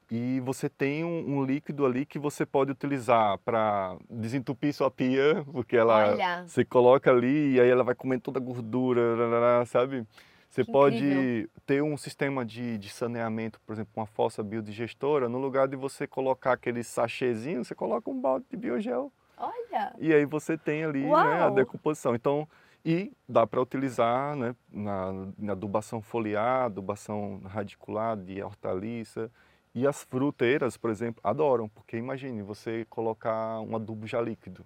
E 0.09 0.39
você 0.41 0.69
tem 0.69 1.05
um, 1.05 1.39
um 1.39 1.45
líquido 1.45 1.85
ali 1.85 2.07
que 2.07 2.17
você 2.17 2.47
pode 2.47 2.71
utilizar 2.71 3.39
para 3.39 3.97
desentupir 4.09 4.73
sua 4.73 4.89
pia, 4.89 5.45
porque 5.51 5.77
ela 5.77 6.13
Olha. 6.13 6.45
você 6.47 6.65
coloca 6.65 7.11
ali 7.11 7.55
e 7.55 7.61
aí 7.61 7.69
ela 7.69 7.83
vai 7.83 7.95
comendo 7.95 8.23
toda 8.23 8.39
a 8.39 8.43
gordura, 8.43 9.03
sabe? 9.67 10.07
Você 10.57 10.65
que 10.65 10.73
pode 10.73 10.97
incrível. 10.97 11.51
ter 11.67 11.83
um 11.83 11.99
sistema 11.99 12.43
de, 12.43 12.79
de, 12.79 12.89
saneamento, 12.89 13.61
por 13.67 13.75
exemplo, 13.75 13.93
uma 13.95 14.07
fossa 14.07 14.43
biodigestora, 14.43 15.29
no 15.29 15.37
lugar 15.37 15.69
de 15.69 15.77
você 15.77 16.07
colocar 16.07 16.53
aquele 16.53 16.83
sachêzinho, 16.83 17.63
você 17.63 17.75
coloca 17.75 18.09
um 18.11 18.19
balde 18.19 18.47
de 18.51 18.57
biogel. 18.57 19.13
Olha! 19.37 19.95
E 19.99 20.15
aí 20.15 20.25
você 20.25 20.57
tem 20.57 20.83
ali 20.83 21.03
né, 21.03 21.43
a 21.43 21.51
decomposição. 21.51 22.15
Então, 22.15 22.49
e 22.83 23.13
dá 23.29 23.47
para 23.47 23.61
utilizar 23.61 24.35
né, 24.35 24.57
na, 24.73 25.29
na, 25.37 25.53
adubação 25.53 26.01
foliar, 26.01 26.65
adubação 26.65 27.43
radicular 27.45 28.17
de 28.17 28.43
hortaliça. 28.43 29.31
E 29.75 29.87
as 29.87 30.05
fruteiras, 30.05 30.79
por 30.79 30.89
exemplo, 30.89 31.21
adoram, 31.23 31.69
porque 31.69 31.99
imagine 31.99 32.41
você 32.41 32.87
colocar 32.89 33.61
um 33.61 33.77
adubo 33.77 34.07
já 34.07 34.23
líquido. 34.23 34.65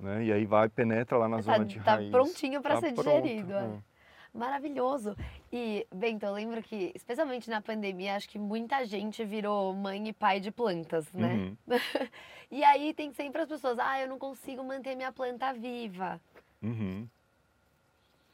Né, 0.00 0.24
e 0.24 0.32
aí 0.32 0.46
vai, 0.46 0.66
penetra 0.70 1.18
lá 1.18 1.28
na 1.28 1.36
tá, 1.36 1.42
zona 1.42 1.64
de 1.66 1.78
tá 1.78 1.96
raiz. 1.96 2.10
prontinho 2.10 2.62
para 2.62 2.76
tá 2.76 2.80
ser 2.80 2.94
pronto, 2.94 3.22
digerido. 3.22 3.52
é. 3.52 3.93
Maravilhoso. 4.34 5.16
E, 5.52 5.86
Bento, 5.94 6.26
eu 6.26 6.32
lembro 6.32 6.60
que, 6.60 6.90
especialmente 6.92 7.48
na 7.48 7.62
pandemia, 7.62 8.16
acho 8.16 8.28
que 8.28 8.38
muita 8.38 8.84
gente 8.84 9.24
virou 9.24 9.72
mãe 9.72 10.08
e 10.08 10.12
pai 10.12 10.40
de 10.40 10.50
plantas, 10.50 11.10
né? 11.12 11.34
Uhum. 11.34 11.56
e 12.50 12.64
aí 12.64 12.92
tem 12.92 13.12
sempre 13.12 13.42
as 13.42 13.48
pessoas, 13.48 13.78
ah, 13.78 14.00
eu 14.00 14.08
não 14.08 14.18
consigo 14.18 14.64
manter 14.64 14.96
minha 14.96 15.12
planta 15.12 15.52
viva. 15.52 16.20
Uhum. 16.60 17.08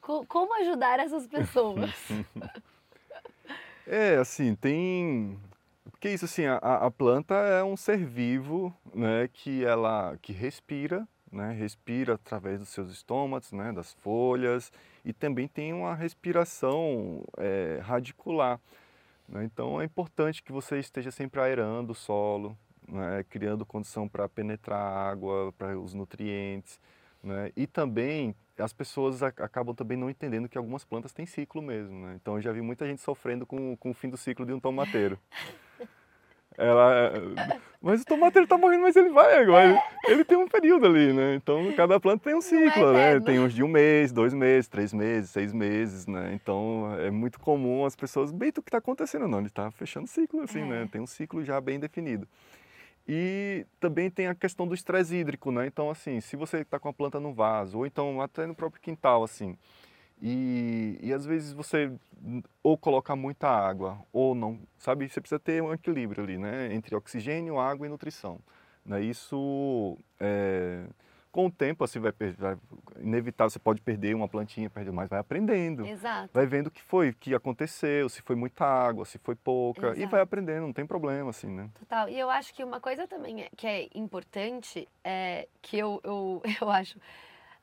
Co 0.01 0.25
como 0.25 0.55
ajudar 0.63 0.99
essas 1.01 1.27
pessoas? 1.27 1.91
é, 3.87 4.17
assim, 4.17 4.55
tem... 4.55 5.39
Porque 5.91 6.09
isso, 6.09 6.25
assim, 6.25 6.47
a, 6.47 6.57
a 6.57 6.91
planta 6.91 7.35
é 7.35 7.63
um 7.63 7.77
ser 7.77 7.99
vivo, 8.07 8.75
né, 8.95 9.29
que 9.31 9.63
ela 9.67 10.17
que 10.23 10.33
respira, 10.33 11.07
né, 11.31 11.53
respira 11.53 12.15
através 12.15 12.59
dos 12.61 12.71
seus 12.71 12.91
estômatos, 12.91 13.53
né, 13.53 13.71
das 13.71 13.93
folhas, 13.93 14.73
e 15.05 15.13
também 15.13 15.49
tem 15.49 15.73
uma 15.73 15.95
respiração 15.95 17.25
é, 17.37 17.81
radicular. 17.83 18.61
Né? 19.29 19.45
Então 19.45 19.81
é 19.81 19.85
importante 19.85 20.43
que 20.43 20.53
você 20.53 20.79
esteja 20.79 21.11
sempre 21.11 21.41
aerando 21.41 21.93
o 21.93 21.95
solo, 21.95 22.57
né? 22.89 23.25
criando 23.29 23.65
condição 23.65 24.09
para 24.09 24.29
penetrar 24.29 24.81
água, 24.81 25.53
para 25.57 25.79
os 25.79 25.95
nutrientes. 25.95 26.81
Né? 27.23 27.53
E 27.57 27.67
também 27.67 28.35
as 28.59 28.73
pessoas 28.73 29.23
acabam 29.23 29.75
também 29.75 29.97
não 29.97 30.11
entendendo 30.11 30.49
que 30.49 30.59
algumas 30.59 30.85
plantas 30.85 31.13
têm 31.13 31.27
ciclo 31.27 31.63
mesmo. 31.63 32.07
Né? 32.07 32.19
Então 32.21 32.37
eu 32.37 32.43
já 32.43 32.53
vi 32.53 32.61
muita 32.61 32.87
gente 32.87 33.01
sofrendo 33.01 33.47
com, 33.47 33.77
com 33.77 33.91
o 33.91 33.95
fim 33.95 34.09
do 34.09 34.17
ciclo 34.17 34.45
de 34.45 34.53
um 34.53 34.61
tomateiro. 34.61 35.19
Ela, 36.61 37.13
mas 37.81 38.03
o 38.03 38.05
tomate 38.05 38.37
ele 38.37 38.47
tá 38.47 38.59
morrendo, 38.59 38.83
mas 38.83 38.95
ele 38.95 39.09
vai 39.09 39.43
agora. 39.43 39.71
É. 39.71 40.13
Ele 40.13 40.23
tem 40.23 40.37
um 40.37 40.47
período 40.47 40.87
ali, 40.87 41.13
né? 41.13 41.35
Então 41.35 41.73
cada 41.73 41.99
planta 41.99 42.25
tem 42.25 42.35
um 42.35 42.41
ciclo, 42.43 42.93
né? 42.93 43.19
Tem 43.21 43.41
uns 43.41 43.55
de 43.55 43.63
um 43.63 43.69
mês, 43.69 44.13
dois 44.13 44.35
meses, 44.35 44.69
três 44.69 44.93
meses, 44.93 45.31
seis 45.31 45.53
meses, 45.55 46.07
né? 46.07 46.33
Então 46.35 46.95
é 46.99 47.11
muito 47.11 47.41
comum 47.41 47.87
as 47.87 47.97
pessoas, 47.97 48.31
bem, 48.31 48.51
o 48.51 48.53
que 48.53 48.61
está 48.61 48.77
acontecendo? 48.79 49.27
Não, 49.27 49.39
ele 49.39 49.47
está 49.47 49.71
fechando 49.71 50.07
ciclo, 50.07 50.43
assim, 50.43 50.61
né? 50.61 50.67
é. 50.67 50.81
né? 50.81 50.89
Tem 50.93 51.01
um 51.01 51.07
ciclo 51.07 51.43
já 51.43 51.59
bem 51.61 51.81
definido. 51.81 52.29
E 53.09 53.67
também 53.81 54.11
tem 54.11 54.27
a 54.27 54.35
questão 54.35 54.69
do 54.69 54.75
estresse 54.75 55.17
hídrico, 55.17 55.51
né? 55.51 55.67
Então, 55.67 55.89
assim, 55.89 56.21
se 56.21 56.37
você 56.37 56.59
está 56.59 56.79
com 56.79 56.89
a 56.89 56.93
planta 56.93 57.19
no 57.19 57.33
vaso, 57.33 57.79
ou 57.79 57.87
então 57.87 58.21
até 58.21 58.47
no 58.47 58.55
próprio 58.55 58.83
quintal, 58.83 59.25
assim, 59.25 59.57
e, 60.21 60.99
e 61.03 61.13
às 61.13 61.25
vezes 61.25 61.53
você 61.53 61.91
ou 62.63 62.77
colocar 62.77 63.17
muita 63.17 63.49
água 63.49 63.99
ou 64.13 64.35
não, 64.35 64.61
sabe? 64.79 65.09
Você 65.09 65.21
precisa 65.21 65.39
ter 65.39 65.63
um 65.63 65.73
equilíbrio 65.73 66.23
ali, 66.23 66.37
né? 66.37 66.73
Entre 66.75 66.95
oxigênio, 66.95 67.59
água 67.59 67.87
e 67.87 67.91
nutrição. 67.91 68.39
Né? 68.85 69.03
Isso, 69.03 69.97
é, 70.19 70.85
com 71.33 71.47
o 71.47 71.51
tempo, 71.51 71.85
assim, 71.85 71.99
vai, 71.99 72.13
vai 72.37 72.59
inevitável, 72.99 73.51
você 73.51 73.59
pode 73.59 73.81
perder 73.81 74.15
uma 74.15 74.29
plantinha, 74.29 74.69
perder 74.69 74.91
mais, 74.91 75.09
vai 75.09 75.19
aprendendo. 75.19 75.87
Exato. 75.87 76.31
Vai 76.33 76.47
vendo 76.47 76.67
o 76.67 76.71
que 76.71 76.83
foi, 76.83 77.11
o 77.11 77.15
que 77.15 77.35
aconteceu, 77.35 78.09
se 78.09 78.21
foi 78.21 78.37
muita 78.37 78.65
água, 78.65 79.05
se 79.05 79.19
foi 79.19 79.35
pouca, 79.35 79.89
Exato. 79.89 80.01
e 80.01 80.07
vai 80.07 80.21
aprendendo, 80.21 80.67
não 80.67 80.73
tem 80.73 80.87
problema, 80.87 81.31
assim, 81.31 81.49
né? 81.49 81.71
Total. 81.79 82.09
E 82.09 82.19
eu 82.19 82.29
acho 82.29 82.53
que 82.53 82.63
uma 82.63 82.81
coisa 82.81 83.07
também 83.07 83.43
é, 83.43 83.49
que 83.57 83.67
é 83.67 83.89
importante, 83.95 84.89
é 85.03 85.49
que 85.63 85.79
eu, 85.79 86.01
eu, 86.05 86.43
eu 86.61 86.71
acho 86.71 86.99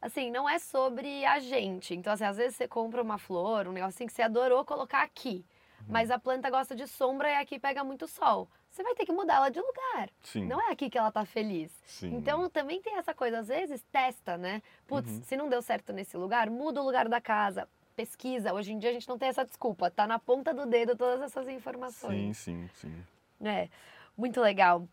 assim, 0.01 0.29
não 0.31 0.47
é 0.49 0.59
sobre 0.59 1.25
a 1.25 1.39
gente. 1.39 1.93
Então, 1.95 2.13
assim, 2.13 2.25
às 2.25 2.37
vezes 2.37 2.55
você 2.55 2.67
compra 2.67 3.01
uma 3.01 3.17
flor, 3.17 3.67
um 3.67 3.71
negócio 3.71 3.95
assim 3.95 4.05
que 4.07 4.13
você 4.13 4.21
adorou 4.21 4.63
colocar 4.65 5.01
aqui. 5.03 5.45
Uhum. 5.81 5.85
Mas 5.89 6.11
a 6.11 6.19
planta 6.19 6.49
gosta 6.49 6.75
de 6.75 6.87
sombra 6.87 7.29
e 7.29 7.35
aqui 7.35 7.59
pega 7.59 7.83
muito 7.83 8.07
sol. 8.07 8.49
Você 8.69 8.83
vai 8.83 8.93
ter 8.93 9.05
que 9.05 9.11
mudar 9.11 9.35
ela 9.35 9.49
de 9.49 9.59
lugar. 9.59 10.09
Sim. 10.21 10.45
Não 10.45 10.61
é 10.61 10.71
aqui 10.71 10.89
que 10.89 10.97
ela 10.97 11.11
tá 11.11 11.25
feliz. 11.25 11.71
Sim. 11.85 12.13
Então 12.15 12.47
também 12.49 12.81
tem 12.81 12.95
essa 12.97 13.13
coisa, 13.13 13.39
às 13.39 13.47
vezes, 13.47 13.83
testa, 13.91 14.37
né? 14.37 14.61
Putz, 14.85 15.09
Uhum. 15.09 15.21
se 15.23 15.35
não 15.37 15.49
deu 15.49 15.61
certo 15.61 15.91
nesse 15.93 16.15
lugar, 16.17 16.49
muda 16.49 16.81
o 16.81 16.85
lugar 16.85 17.07
da 17.09 17.19
casa. 17.21 17.67
Pesquisa. 17.95 18.53
Hoje 18.53 18.73
em 18.73 18.77
dia 18.77 18.91
a 18.91 18.93
gente 18.93 19.07
não 19.09 19.17
tem 19.17 19.29
essa 19.29 19.43
desculpa. 19.43 19.89
Tá 19.89 20.05
na 20.05 20.19
ponta 20.19 20.53
do 20.53 20.67
dedo 20.67 20.95
todas 20.95 21.21
essas 21.21 21.45
Sim, 21.47 21.53
informações. 21.55 22.37
sim, 22.37 22.69
sim. 22.75 23.03
É, 23.43 23.67
muito 24.15 24.39
legal. 24.41 24.87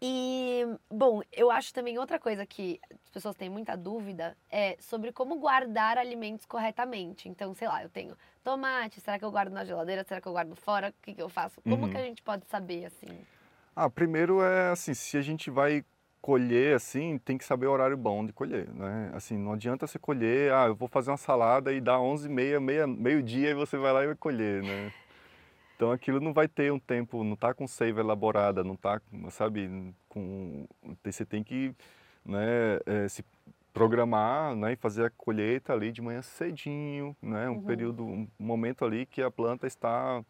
E, 0.00 0.62
bom, 0.90 1.22
eu 1.32 1.50
acho 1.50 1.72
também 1.72 1.98
outra 1.98 2.18
coisa 2.18 2.44
que 2.44 2.78
as 2.92 3.10
pessoas 3.10 3.34
têm 3.34 3.48
muita 3.48 3.76
dúvida 3.76 4.36
é 4.50 4.76
sobre 4.78 5.10
como 5.10 5.38
guardar 5.38 5.96
alimentos 5.96 6.44
corretamente. 6.44 7.28
Então, 7.28 7.54
sei 7.54 7.66
lá, 7.66 7.82
eu 7.82 7.88
tenho 7.88 8.14
tomate, 8.44 9.00
será 9.00 9.18
que 9.18 9.24
eu 9.24 9.30
guardo 9.30 9.52
na 9.52 9.64
geladeira? 9.64 10.04
Será 10.04 10.20
que 10.20 10.28
eu 10.28 10.32
guardo 10.32 10.54
fora? 10.54 10.90
O 10.90 11.02
que, 11.02 11.14
que 11.14 11.22
eu 11.22 11.28
faço? 11.28 11.60
Como 11.62 11.84
Uhum. 11.84 11.90
que 11.90 11.96
a 11.96 12.02
gente 12.02 12.22
pode 12.22 12.46
saber, 12.46 12.84
assim? 12.84 13.08
Ah, 13.74 13.88
primeiro 13.90 14.42
é 14.42 14.70
assim, 14.70 14.94
se 14.94 15.16
a 15.16 15.22
gente 15.22 15.50
vai 15.50 15.84
colher 16.20 16.74
assim, 16.74 17.18
tem 17.18 17.38
que 17.38 17.44
saber 17.44 17.66
o 17.66 17.70
horário 17.70 17.96
bom 17.96 18.24
de 18.26 18.32
colher, 18.32 18.68
né? 18.74 19.12
Assim, 19.14 19.36
não 19.38 19.52
adianta 19.52 19.86
você 19.86 19.98
colher, 19.98 20.52
ah, 20.52 20.66
eu 20.66 20.74
vou 20.74 20.88
fazer 20.88 21.10
uma 21.10 21.16
salada 21.16 21.72
e 21.72 21.80
dá 21.80 22.00
11h30, 22.00 22.58
meia, 22.60 22.86
meio-dia 22.86 23.50
e 23.50 23.54
você 23.54 23.76
vai 23.78 23.92
lá 23.92 24.02
e 24.02 24.06
vai 24.06 24.16
colher, 24.16 24.62
né? 24.62 24.92
Então 25.76 25.92
aquilo 25.92 26.20
não 26.20 26.32
vai 26.32 26.48
ter 26.48 26.72
um 26.72 26.78
tempo, 26.78 27.22
não 27.22 27.36
tá 27.36 27.52
com 27.52 27.66
seiva 27.66 28.00
elaborada, 28.00 28.64
não 28.64 28.74
tá, 28.74 29.00
sabe, 29.30 29.94
com 30.08 30.66
você 31.04 31.24
tem 31.24 31.44
que, 31.44 31.74
né, 32.24 32.80
eh, 32.86 33.08
se 33.08 33.22
programar, 33.74 34.56
né, 34.56 34.72
e 34.72 34.76
fazer 34.76 35.04
a 35.04 35.10
colheita 35.10 35.74
ali 35.74 35.92
de 35.92 36.00
manhã 36.00 36.22
cedinho, 36.22 37.14
né, 37.20 37.50
um 37.50 37.56
Uhum. 37.56 37.60
período, 37.62 38.04
um 38.06 38.26
momento 38.38 38.86
ali 38.86 39.04
que 39.04 39.20
a 39.22 39.30
planta 39.30 39.66
está 39.66 40.24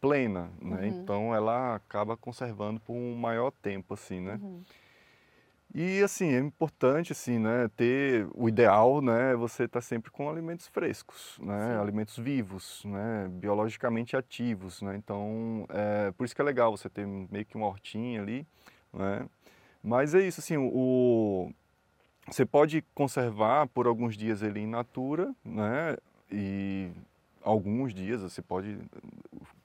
plena, 0.00 0.50
né? 0.60 0.82
Uhum. 0.82 0.86
Então 0.88 1.34
ela 1.34 1.76
acaba 1.76 2.16
conservando 2.16 2.78
por 2.80 2.92
um 2.92 3.14
maior 3.16 3.50
tempo 3.50 3.94
assim, 3.94 4.20
né? 4.20 4.38
Uhum. 4.42 4.62
E 5.74 6.02
assim, 6.02 6.32
é 6.34 6.38
importante 6.38 7.12
assim, 7.12 7.38
né, 7.38 7.68
ter 7.76 8.26
o 8.34 8.48
ideal, 8.48 9.02
né, 9.02 9.32
é 9.32 9.36
você 9.36 9.64
estar 9.64 9.82
sempre 9.82 10.10
com 10.10 10.28
alimentos 10.30 10.66
frescos, 10.66 11.38
né, 11.42 11.74
Sim. 11.74 11.80
alimentos 11.80 12.16
vivos, 12.18 12.82
né, 12.86 13.28
biologicamente 13.30 14.16
ativos, 14.16 14.80
né. 14.80 14.96
Então, 14.96 15.66
é 15.68 16.10
por 16.12 16.24
isso 16.24 16.34
que 16.34 16.40
é 16.40 16.44
legal 16.44 16.74
você 16.74 16.88
ter 16.88 17.06
meio 17.06 17.44
que 17.44 17.54
uma 17.56 17.66
hortinha 17.66 18.22
ali, 18.22 18.46
né. 18.94 19.26
Mas 19.82 20.14
é 20.14 20.26
isso, 20.26 20.40
assim, 20.40 20.56
o 20.56 21.52
você 22.26 22.44
pode 22.44 22.82
conservar 22.94 23.66
por 23.68 23.86
alguns 23.86 24.16
dias 24.16 24.42
ele 24.42 24.60
in 24.60 24.66
natura, 24.66 25.34
né, 25.44 25.96
e 26.32 26.90
alguns 27.42 27.94
dias 27.94 28.22
você 28.22 28.40
pode 28.40 28.78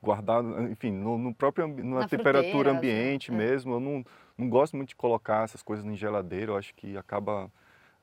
guardar, 0.02 0.44
enfim, 0.70 0.92
no 0.92 1.18
no 1.18 1.34
próprio 1.34 1.66
na 1.68 2.02
Na 2.02 2.08
temperatura 2.10 2.72
ambiente 2.72 3.32
é. 3.32 3.34
mesmo. 3.34 3.74
Eu 3.76 3.80
não 3.80 4.06
não 4.38 4.50
gosto 4.50 4.76
muito 4.78 4.90
de 4.90 4.96
colocar 4.96 5.44
essas 5.44 5.62
coisas 5.64 5.86
em 5.86 5.96
geladeira, 5.96 6.52
eu 6.52 6.58
acho 6.58 6.74
que 6.76 6.98
acaba 6.98 7.52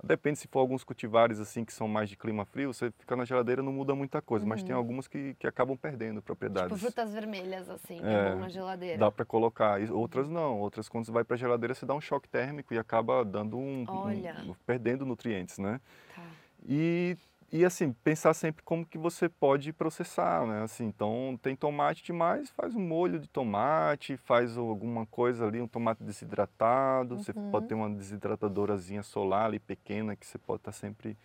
depende 0.02 0.38
se 0.38 0.48
for 0.48 0.60
alguns 0.60 0.82
cultivares, 0.84 1.38
assim, 1.40 1.64
que 1.64 1.72
são 1.74 1.86
mais 1.86 2.08
de 2.08 2.16
clima 2.16 2.44
frio, 2.46 2.72
você 2.72 2.90
ficar 2.98 3.16
na 3.16 3.24
geladeira 3.26 3.62
não 3.62 3.72
muda 3.72 3.94
muita 3.94 4.22
coisa, 4.22 4.46
mas 4.46 4.62
tem 4.62 4.74
Uhum. 4.74 4.80
algumas 4.80 5.06
que 5.08 5.34
que 5.38 5.46
acabam 5.46 5.76
perdendo 5.76 6.16
Tipo 6.16 6.26
propriedades. 6.26 6.80
frutas 6.80 7.12
vermelhas, 7.12 7.68
assim, 7.68 7.98
é, 8.00 8.34
É, 8.34 8.34
na 8.36 8.48
geladeira. 8.48 8.98
Dá 8.98 9.10
para 9.10 9.24
colocar, 9.26 9.80
outras 9.90 10.28
não, 10.28 10.58
outras 10.60 10.88
quando 10.88 11.04
você 11.06 11.12
vai 11.12 11.22
para 11.24 11.34
a 11.34 11.38
geladeira 11.38 11.74
você 11.74 11.84
dá 11.86 11.94
um 11.94 12.00
choque 12.00 12.28
térmico 12.28 12.72
e 12.74 12.78
acaba 12.78 13.24
dando 13.24 13.56
um 13.58 13.82
um 13.82 13.96
Olha. 13.96 14.56
perdendo 14.66 15.04
nutrientes, 15.06 15.58
né. 15.58 15.80
Tá. 16.08 16.22
E 16.68 17.16
e 17.52 17.64
assim, 17.64 17.92
pensar 17.92 18.32
sempre 18.34 18.62
como 18.64 18.86
que 18.86 18.96
você 18.98 19.28
pode 19.28 19.72
processar, 19.72 20.46
né, 20.46 20.62
assim, 20.62 20.84
então 20.86 21.38
tem 21.42 21.56
tomate 21.56 22.02
demais, 22.04 22.50
faz 22.50 22.74
um 22.76 22.80
molho 22.80 23.18
de 23.18 23.28
tomate, 23.28 24.16
faz 24.16 24.56
alguma 24.56 25.04
coisa 25.06 25.46
ali, 25.46 25.60
um 25.60 25.66
tomate 25.68 26.02
desidratado, 26.04 27.18
você 27.18 27.34
Uhum. 27.34 27.34
pode 27.50 27.66
ter 27.66 27.74
uma 27.74 27.90
desidratadorazinha 27.90 29.02
solar 29.02 29.46
ali 29.46 29.58
pequena 29.58 30.14
que 30.16 30.26
você 30.26 30.38
pode 30.38 30.60
estar 30.60 30.72
sempre, 30.72 31.16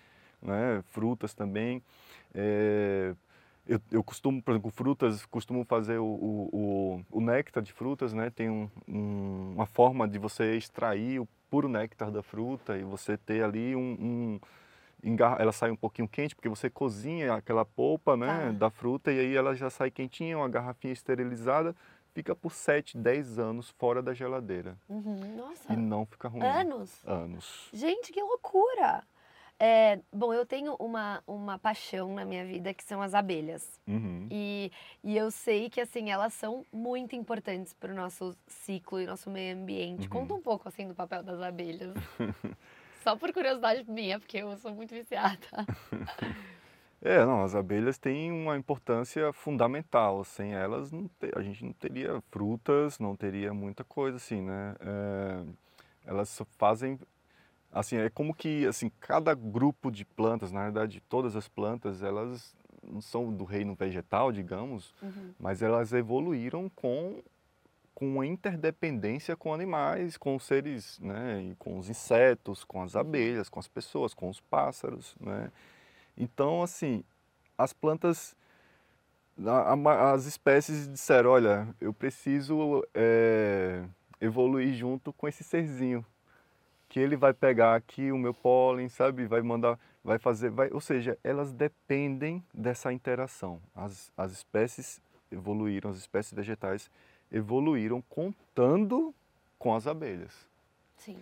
né, 0.41 0.82
frutas 0.88 1.34
também. 1.34 1.82
Eh, 2.34 3.15
eu 3.67 3.80
eu 3.91 4.03
costumo, 4.03 4.41
por 4.43 4.51
exemplo, 4.51 4.71
frutas, 4.71 5.26
costumo 5.26 5.63
fazer 5.65 5.97
o 5.99 6.05
o 6.05 6.49
o 6.53 7.05
o 7.19 7.21
néctar 7.21 7.63
de 7.63 7.73
frutas, 7.73 8.13
né, 8.13 8.30
tem 8.30 8.49
um 8.49 8.69
um 8.88 9.53
uma 9.55 9.65
forma 9.65 10.07
de 10.07 10.19
você 10.19 10.55
extrair 10.57 11.19
o 11.21 11.28
puro 11.49 11.67
néctar 11.69 12.11
da 12.11 12.21
fruta 12.23 12.78
e 12.78 12.84
você 12.84 13.17
ter 13.17 13.43
ali 13.43 13.76
um 13.76 13.97
um 13.99 14.39
ela 15.39 15.51
sai 15.51 15.71
um 15.71 15.75
pouquinho 15.75 16.07
quente, 16.07 16.35
porque 16.35 16.49
você 16.49 16.69
cozinha 16.69 17.33
aquela 17.35 17.63
polpa, 17.65 18.15
né, 18.17 18.27
Tá. 18.27 18.51
da 18.51 18.69
fruta 18.69 19.11
e 19.11 19.19
aí 19.19 19.35
ela 19.35 19.55
já 19.55 19.69
sai 19.69 19.91
quentinha, 19.91 20.37
uma 20.37 20.49
garrafinha 20.49 20.93
esterilizada, 20.93 21.75
fica 22.13 22.33
por 22.35 22.51
7, 22.53 22.97
10 22.97 23.37
anos 23.39 23.69
fora 23.71 24.01
da 24.01 24.13
geladeira 24.13 24.77
Uhum. 24.89 25.35
Nossa, 25.37 25.73
e 25.73 25.75
não 25.75 26.05
fica 26.05 26.27
ruim. 26.27 26.41
anos? 26.43 27.01
Anos. 27.05 27.69
Gente, 27.73 28.11
que 28.11 28.21
loucura! 28.21 29.03
É, 29.57 29.99
bom, 30.11 30.33
eu 30.33 30.45
tenho 30.45 30.75
uma, 30.77 31.23
uma 31.25 31.57
paixão 31.57 32.13
na 32.13 32.25
minha 32.25 32.43
vida 32.45 32.73
que 32.73 32.83
são 32.83 33.01
as 33.01 33.13
abelhas. 33.13 33.79
Uhum. 33.87 34.27
E, 34.29 34.69
e 35.01 35.15
eu 35.15 35.31
sei 35.31 35.69
que, 35.69 35.79
assim, 35.79 36.11
elas 36.11 36.33
são 36.33 36.65
muito 36.73 37.15
importantes 37.15 37.73
para 37.73 37.89
o 37.93 37.95
nosso 37.95 38.35
ciclo 38.47 38.99
e 38.99 39.05
nosso 39.05 39.29
meio 39.29 39.55
ambiente. 39.55 40.03
Uhum. 40.03 40.09
Conta 40.09 40.33
um 40.33 40.41
pouco, 40.41 40.67
assim, 40.67 40.85
do 40.89 40.93
papel 40.93 41.23
das 41.23 41.39
abelhas. 41.41 41.93
Só 43.05 43.15
por 43.15 43.31
curiosidade 43.31 43.83
minha, 43.87 44.19
porque 44.19 44.39
eu 44.39 44.57
sou 44.57 44.73
muito 44.73 44.91
viciada. 44.95 45.37
É, 47.01 47.23
não, 47.23 47.43
as 47.43 47.53
abelhas 47.53 47.99
têm 47.99 48.31
uma 48.31 48.57
importância 48.57 49.31
fundamental, 49.31 50.23
sem 50.23 50.55
elas 50.55 50.91
não 50.91 51.07
te- 51.07 51.31
a 51.35 51.41
gente 51.43 51.63
não 51.63 51.71
teria 51.73 52.19
frutas, 52.31 52.97
não 52.97 53.15
teria 53.15 53.53
muita 53.53 53.83
coisa 53.83 54.17
assim, 54.17 54.41
né? 54.41 54.75
É, 54.79 55.43
elas 56.03 56.41
fazem, 56.57 56.97
assim, 57.71 57.97
é 57.97 58.09
como 58.09 58.33
que, 58.33 58.65
assim, 58.65 58.89
cada 58.99 59.35
grupo 59.35 59.91
de 59.91 60.03
plantas, 60.03 60.51
na 60.51 60.63
verdade, 60.63 60.99
todas 61.07 61.35
as 61.35 61.47
plantas, 61.47 62.01
elas 62.01 62.55
não 62.81 63.01
são 63.01 63.31
do 63.31 63.43
reino 63.43 63.75
vegetal, 63.75 64.31
digamos, 64.31 64.95
Uhum. 64.99 65.31
mas 65.37 65.61
elas 65.61 65.93
evoluíram 65.93 66.71
com 66.75 67.21
com 67.95 68.07
uma 68.07 68.25
interdependência 68.27 69.35
com 69.37 69.53
animais, 69.53 70.17
com 70.17 70.35
os 70.35 70.43
seres, 70.43 70.99
né, 70.99 71.55
com 71.57 71.79
os 71.79 71.89
insetos, 71.89 72.63
com 72.65 72.83
as 72.83 72.95
abelhas, 72.95 73.49
com 73.49 73.59
as 73.59 73.67
pessoas, 73.69 74.13
com 74.13 74.29
os 74.29 74.41
pássaros, 74.41 75.15
né? 75.19 75.49
Então, 76.17 76.61
assim, 76.61 77.03
as 77.57 77.73
plantas, 77.73 78.35
a- 79.45 79.73
a 79.73 80.11
as 80.13 80.25
espécies 80.25 80.87
disseram, 80.87 81.31
olha, 81.31 81.67
eu 81.81 81.93
preciso 81.93 82.85
eh, 82.93 83.83
evoluir 84.21 84.73
junto 84.73 85.11
com 85.13 85.27
esse 85.27 85.43
serzinho, 85.43 86.05
que 86.89 86.99
ele 86.99 87.15
vai 87.17 87.33
pegar 87.33 87.75
aqui 87.75 88.11
o 88.11 88.17
meu 88.17 88.33
pólen, 88.33 88.89
sabe? 88.89 89.25
Vai 89.25 89.41
mandar, 89.41 89.79
vai 90.03 90.17
fazer, 90.19 90.49
vai, 90.49 90.69
ou 90.71 90.81
seja, 90.81 91.17
elas 91.23 91.51
dependem 91.51 92.43
dessa 92.53 92.93
interação. 92.93 93.61
As, 93.75 94.11
as 94.17 94.31
espécies 94.31 95.01
evoluíram, 95.31 95.89
as 95.89 95.97
espécies 95.97 96.33
vegetais 96.33 96.89
evoluíram 96.89 97.14
contando 98.09 99.13
com 99.57 99.75
as 99.75 99.88
abelhas. 99.88 100.47
Sim. 100.97 101.17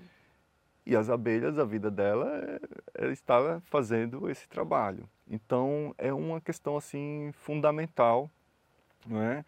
E 0.85 0.95
as 0.95 1.09
abelhas, 1.09 1.57
a 1.57 1.63
vida 1.63 1.89
dela 1.89 2.59
é, 2.97 3.05
é 3.05 3.11
estar 3.11 3.61
fazendo 3.61 4.29
esse 4.29 4.47
trabalho. 4.47 5.07
Então 5.29 5.95
é 5.97 6.13
uma 6.13 6.41
questão 6.41 6.75
assim 6.75 7.31
fundamental, 7.33 8.29
não 9.07 9.21
é? 9.21 9.45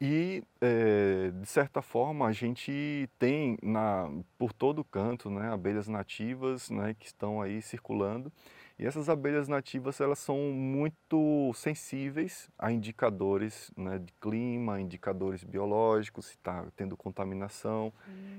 E 0.00 0.42
eh, 0.62 1.30
de 1.34 1.46
certa 1.46 1.82
forma 1.82 2.26
a 2.26 2.32
gente 2.32 3.08
tem 3.18 3.58
na 3.62 4.10
por 4.38 4.52
todo 4.52 4.82
canto, 4.82 5.28
né, 5.28 5.52
abelhas 5.52 5.88
nativas, 5.88 6.70
né, 6.70 6.94
que 6.98 7.06
estão 7.06 7.42
aí 7.42 7.60
circulando. 7.60 8.32
E 8.80 8.86
essas 8.86 9.10
abelhas 9.10 9.46
nativas 9.46 10.00
elas 10.00 10.18
são 10.18 10.38
muito 10.38 11.52
sensíveis 11.54 12.48
a 12.58 12.72
indicadores, 12.72 13.70
né, 13.76 13.98
de 13.98 14.10
clima, 14.14 14.80
indicadores 14.80 15.44
biológicos, 15.44 16.24
se 16.24 16.36
está 16.36 16.66
tendo 16.74 16.96
contaminação. 16.96 17.92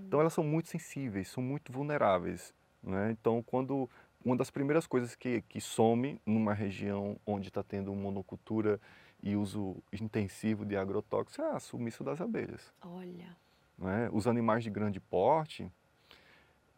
Então 0.07 0.19
elas 0.19 0.33
são 0.33 0.43
muito 0.43 0.67
sensíveis, 0.67 1.27
são 1.27 1.43
muito 1.43 1.71
vulneráveis. 1.71 2.55
Né? 2.81 3.11
Então 3.11 3.43
quando 3.43 3.87
uma 4.25 4.35
das 4.35 4.49
primeiras 4.49 4.87
coisas 4.87 5.13
que, 5.13 5.43
que 5.43 5.61
some 5.61 6.19
numa 6.25 6.55
região 6.55 7.17
onde 7.23 7.49
está 7.49 7.61
tendo 7.61 7.93
monocultura 7.93 8.81
e 9.21 9.35
uso 9.35 9.75
intensivo 9.93 10.65
de 10.65 10.75
agrotóxicos 10.75 11.37
é 11.37 11.51
a 11.51 11.59
sumiço 11.59 12.03
das 12.03 12.19
abelhas. 12.19 12.73
Olha. 12.81 13.37
Né? 13.77 14.09
Os 14.11 14.25
animais 14.25 14.63
de 14.63 14.71
grande 14.71 14.99
porte 14.99 15.71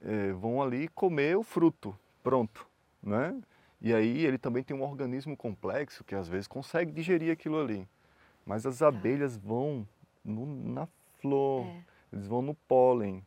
eh, 0.02 0.34
vão 0.34 0.62
ali 0.62 0.90
comer 0.90 1.38
o 1.38 1.44
fruto, 1.44 1.98
pronto. 2.22 2.68
Né? 3.02 3.42
E 3.84 3.94
aí 3.94 4.26
ele 4.26 4.38
também 4.38 4.64
tem 4.64 4.76
um 4.76 4.82
organismo 4.82 5.36
complexo 5.36 6.04
que 6.06 6.16
às 6.16 6.28
vezes 6.28 6.48
consegue 6.48 6.92
digerir 6.92 7.32
aquilo 7.32 7.60
ali. 7.60 7.86
Mas 8.46 8.66
as 8.66 8.82
abelhas 8.82 9.38
vão 9.38 9.86
no- 10.24 10.46
na 10.74 10.88
flor, 11.20 11.66
É. 11.66 11.84
eles 12.14 12.26
vão 12.26 12.42
no 12.42 12.54
pólen. 12.54 13.24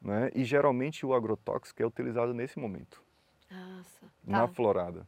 Né? 0.00 0.30
E 0.34 0.42
geralmente 0.44 1.04
o 1.06 1.14
agrotóxico 1.14 1.82
é 1.82 1.86
utilizado 1.86 2.34
nesse 2.34 2.58
momento, 2.58 3.02
Nossa. 3.50 4.06
na 4.22 4.46
Tá. 4.46 4.48
florada. 4.54 5.06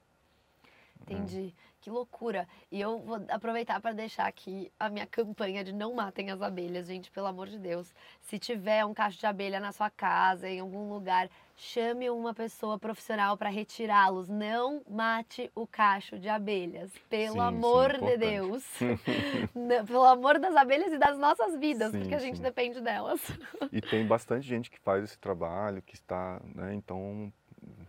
Entendi. 1.03 1.55
Que 1.83 1.91
loucura. 1.91 2.49
E 2.73 2.81
eu 2.81 2.99
vou 2.99 3.25
aproveitar 3.29 3.81
para 3.81 3.93
deixar 3.93 4.27
aqui 4.27 4.73
a 4.81 4.89
minha 4.89 5.07
campanha 5.07 5.63
de 5.63 5.73
não 5.73 5.95
matem 5.95 6.31
as 6.31 6.43
abelhas, 6.43 6.87
gente, 6.89 7.11
pelo 7.13 7.27
amor 7.29 7.47
de 7.47 7.59
Deus. 7.59 7.95
Se 8.23 8.39
tiver 8.39 8.85
um 8.85 8.93
cacho 8.93 9.19
de 9.19 9.27
abelha 9.27 9.61
na 9.61 9.71
sua 9.71 9.89
casa, 9.89 10.49
em 10.49 10.59
algum 10.59 10.89
lugar, 10.93 11.29
chame 11.57 12.11
uma 12.11 12.35
pessoa 12.35 12.79
profissional 12.79 13.37
para 13.37 13.49
retirá-los. 13.49 14.29
Não 14.29 14.83
mate 14.89 15.51
o 15.55 15.67
cacho 15.67 16.19
de 16.19 16.29
abelhas, 16.29 16.93
pelo 17.09 17.35
Sim, 17.35 17.41
sim, 17.41 17.41
amor 17.41 17.91
de 17.93 17.97
importante. 17.97 18.19
Deus. 18.19 18.65
Pelo 19.87 20.05
amor 20.05 20.39
das 20.39 20.55
abelhas 20.55 20.93
e 20.93 20.99
das 20.99 21.19
nossas 21.19 21.57
vidas, 21.59 21.93
Sim, 21.93 22.01
porque 22.01 22.15
a 22.15 22.19
gente 22.19 22.37
sim. 22.37 22.43
depende 22.43 22.81
delas. 22.81 23.21
E 23.73 23.81
tem 23.81 24.07
bastante 24.07 24.47
gente 24.47 24.71
que 24.71 24.79
faz 24.81 25.05
esse 25.05 25.19
trabalho, 25.19 25.83
que 25.83 25.95
está, 25.95 26.41
né? 26.55 26.75
Então 26.75 27.33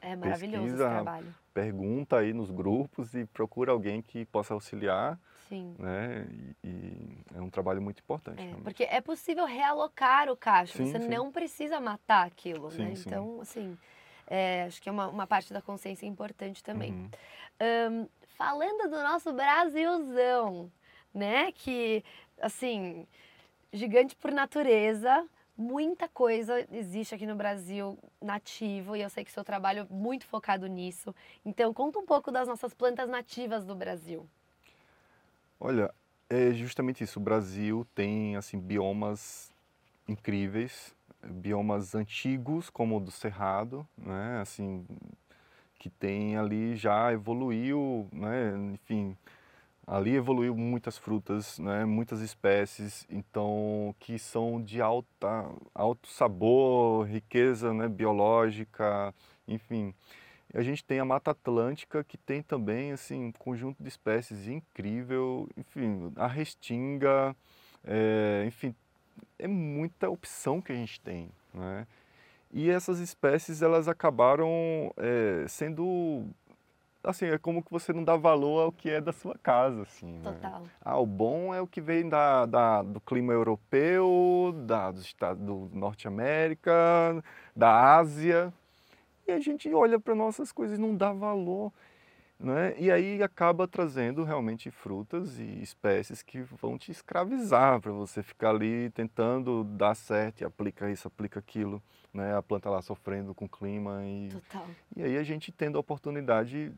É 0.01 0.15
maravilhoso 0.15 0.65
esse 0.65 0.73
Pesquisa, 0.75 0.89
trabalho. 0.89 1.35
pergunta 1.53 2.17
aí 2.17 2.33
nos 2.33 2.49
grupos 2.51 3.13
e 3.13 3.25
procura 3.25 3.71
alguém 3.71 4.01
que 4.01 4.25
possa 4.25 4.53
auxiliar, 4.53 5.19
Sim. 5.47 5.75
né? 5.79 6.27
E, 6.63 6.67
e 6.67 7.17
é 7.35 7.41
um 7.41 7.49
trabalho 7.49 7.81
muito 7.81 7.99
importante. 7.99 8.41
É, 8.41 8.55
porque 8.63 8.83
é 8.83 9.01
possível 9.01 9.45
realocar 9.45 10.29
o 10.29 10.35
cacho, 10.35 10.77
Sim, 10.77 10.91
você 10.91 10.99
sim. 10.99 11.07
não 11.07 11.31
precisa 11.31 11.79
matar 11.79 12.25
aquilo, 12.25 12.69
né? 12.69 12.89
Sim, 12.89 12.95
sim. 12.95 13.03
Então, 13.05 13.41
assim, 13.41 13.77
é, 14.27 14.63
acho 14.63 14.81
que 14.81 14.89
é 14.89 14.91
uma, 14.91 15.07
uma 15.07 15.27
parte 15.27 15.53
da 15.53 15.61
consciência 15.61 16.05
importante 16.05 16.63
também. 16.63 16.91
Uhum. 16.91 17.09
Ahn, 17.59 18.07
falando 18.37 18.89
do 18.89 19.01
nosso 19.03 19.33
Brasilzão, 19.33 20.71
né? 21.13 21.51
Que, 21.53 22.03
assim, 22.41 23.07
gigante 23.71 24.15
por 24.15 24.31
natureza, 24.31 25.25
muita 25.57 26.07
coisa 26.07 26.65
existe 26.71 27.15
aqui 27.15 27.25
no 27.25 27.35
Brasil 27.35 27.97
nativo 28.21 28.95
e 28.95 29.01
eu 29.01 29.09
sei 29.09 29.23
que 29.23 29.31
seu 29.31 29.43
trabalho 29.43 29.81
é 29.89 29.93
muito 29.93 30.25
focado 30.25 30.67
nisso. 30.67 31.15
Então, 31.45 31.73
conta 31.73 31.97
um 31.97 32.05
pouco 32.05 32.31
das 32.31 32.47
nossas 32.47 32.73
plantas 32.73 33.09
nativas 33.09 33.65
do 33.65 33.75
Brasil. 33.75 34.29
Olha, 35.59 35.93
é 36.29 36.51
justamente 36.53 37.03
isso. 37.03 37.19
O 37.19 37.23
Brasil 37.23 37.85
tem 37.95 38.35
assim 38.35 38.59
biomas 38.59 39.51
incríveis, 40.07 40.95
biomas 41.23 41.95
antigos, 41.95 42.69
como 42.69 42.97
o 42.97 42.99
do 42.99 43.11
Cerrado, 43.11 43.87
né? 43.97 44.39
Assim, 44.41 44.85
que 45.79 45.89
tem 45.89 46.37
ali 46.37 46.75
já 46.75 47.11
evoluiu, 47.13 48.07
né? 48.11 48.53
Enfim, 48.73 49.17
ali 49.87 50.15
evoluiu 50.15 50.55
muitas 50.55 50.97
frutas, 50.97 51.59
né? 51.59 51.85
Muitas 51.85 52.21
espécies, 52.21 53.05
então 53.09 53.95
que 53.99 54.19
são 54.19 54.61
de 54.61 54.81
alta, 54.81 55.49
alto 55.75 56.07
sabor, 56.09 57.07
riqueza, 57.07 57.73
né? 57.73 57.87
Biológica, 57.89 59.13
enfim. 59.47 59.93
E 60.53 60.57
a 60.57 60.61
gente 60.63 60.83
tem 60.83 60.99
a 60.99 61.05
Mata 61.05 61.31
Atlântica, 61.31 62.03
que 62.03 62.17
tem 62.17 62.41
também 62.41 62.91
assim, 62.91 63.25
um 63.25 63.31
conjunto 63.31 63.81
de 63.81 63.89
espécies 63.89 64.47
incrível, 64.47 65.49
enfim, 65.57 66.11
a 66.15 66.27
restinga, 66.27 67.35
é, 67.83 68.43
enfim, 68.47 68.73
é 69.37 69.47
muita 69.47 70.09
opção 70.09 70.61
que 70.61 70.71
a 70.71 70.75
gente 70.75 70.99
tem. 71.01 71.29
Né? 71.53 71.85
E 72.51 72.69
essas 72.69 72.99
espécies 72.99 73.61
elas 73.61 73.87
acabaram 73.87 74.93
é, 74.97 75.45
sendo 75.47 76.25
assim 77.03 77.25
é 77.25 77.37
como 77.37 77.63
que 77.63 77.71
você 77.71 77.93
não 77.93 78.03
dá 78.03 78.15
valor 78.15 78.63
ao 78.63 78.71
que 78.71 78.89
é 78.89 78.99
da 78.99 79.13
sua 79.13 79.37
casa 79.37 79.83
assim 79.83 80.19
né? 80.19 80.31
Total. 80.31 80.63
ah 80.83 80.97
o 80.97 81.05
bom 81.05 81.53
é 81.53 81.61
o 81.61 81.67
que 81.67 81.79
vem 81.79 82.09
da, 82.09 82.45
da 82.45 82.81
do 82.81 82.99
clima 82.99 83.31
europeu 83.31 84.53
da 84.65 84.91
estados 84.91 85.41
do 85.41 85.69
norte 85.73 86.07
América 86.07 87.23
da 87.55 87.95
Ásia 87.95 88.53
e 89.27 89.31
a 89.31 89.39
gente 89.39 89.71
olha 89.73 89.99
para 89.99 90.15
nossas 90.15 90.51
coisas 90.51 90.79
não 90.79 90.95
dá 90.95 91.11
valor 91.11 91.71
né? 92.39 92.75
E 92.77 92.91
aí 92.91 93.21
acaba 93.23 93.67
trazendo 93.67 94.23
realmente 94.23 94.69
frutas 94.69 95.39
e 95.39 95.61
espécies 95.61 96.21
que 96.21 96.41
vão 96.41 96.77
te 96.77 96.91
escravizar 96.91 97.81
para 97.81 97.91
você 97.91 98.21
ficar 98.21 98.51
ali 98.51 98.91
tentando 98.91 99.63
dar 99.63 99.95
certo 99.95 100.45
aplica 100.45 100.89
isso, 100.89 101.07
aplica 101.07 101.39
aquilo, 101.39 101.81
né? 102.13 102.35
A 102.37 102.41
planta 102.43 102.69
lá 102.69 102.81
sofrendo 102.81 103.33
com 103.33 103.45
o 103.45 103.49
clima 103.49 104.03
e 104.05 104.29
Total. 104.29 104.67
e 104.95 105.03
aí 105.03 105.17
a 105.17 105.23
gente 105.23 105.51
tendo 105.51 105.77
a 105.77 105.81
oportunidade 105.81 106.71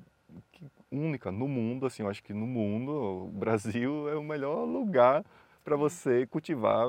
única 0.91 1.31
no 1.31 1.47
mundo, 1.47 1.85
assim, 1.85 2.03
eu 2.03 2.09
acho 2.09 2.23
que 2.23 2.33
no 2.33 2.47
mundo 2.47 2.91
o 2.91 3.27
Brasil 3.27 4.07
é 4.09 4.15
o 4.15 4.23
melhor 4.23 4.63
lugar 4.63 5.25
para 5.63 5.75
uhum. 5.75 5.81
você 5.81 6.25
cultivar 6.27 6.87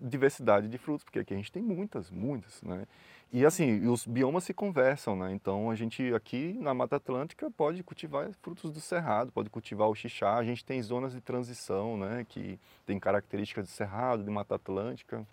diversidade 0.00 0.68
de 0.68 0.78
frutos, 0.78 1.04
porque 1.04 1.18
aqui 1.18 1.34
a 1.34 1.36
gente 1.36 1.52
tem 1.52 1.62
muitas, 1.62 2.10
muitas, 2.10 2.62
né? 2.62 2.86
E 3.30 3.44
assim, 3.44 3.86
os 3.86 4.06
biomas 4.06 4.44
se 4.44 4.54
conversam, 4.54 5.14
né? 5.14 5.32
Então 5.32 5.70
a 5.70 5.74
gente 5.74 6.14
aqui 6.14 6.56
na 6.60 6.72
Mata 6.72 6.96
Atlântica 6.96 7.50
pode 7.50 7.82
cultivar 7.82 8.30
frutos 8.40 8.70
do 8.70 8.80
cerrado, 8.80 9.30
pode 9.30 9.50
cultivar 9.50 9.88
o 9.88 9.94
xixá. 9.94 10.36
A 10.36 10.44
gente 10.44 10.64
tem 10.64 10.80
zonas 10.82 11.12
de 11.12 11.20
transição, 11.20 11.98
né? 11.98 12.24
Que 12.26 12.58
tem 12.86 12.98
características 12.98 13.66
de 13.66 13.72
cerrado, 13.72 14.24
de 14.24 14.30
Mata 14.30 14.54
Atlântica. 14.54 15.26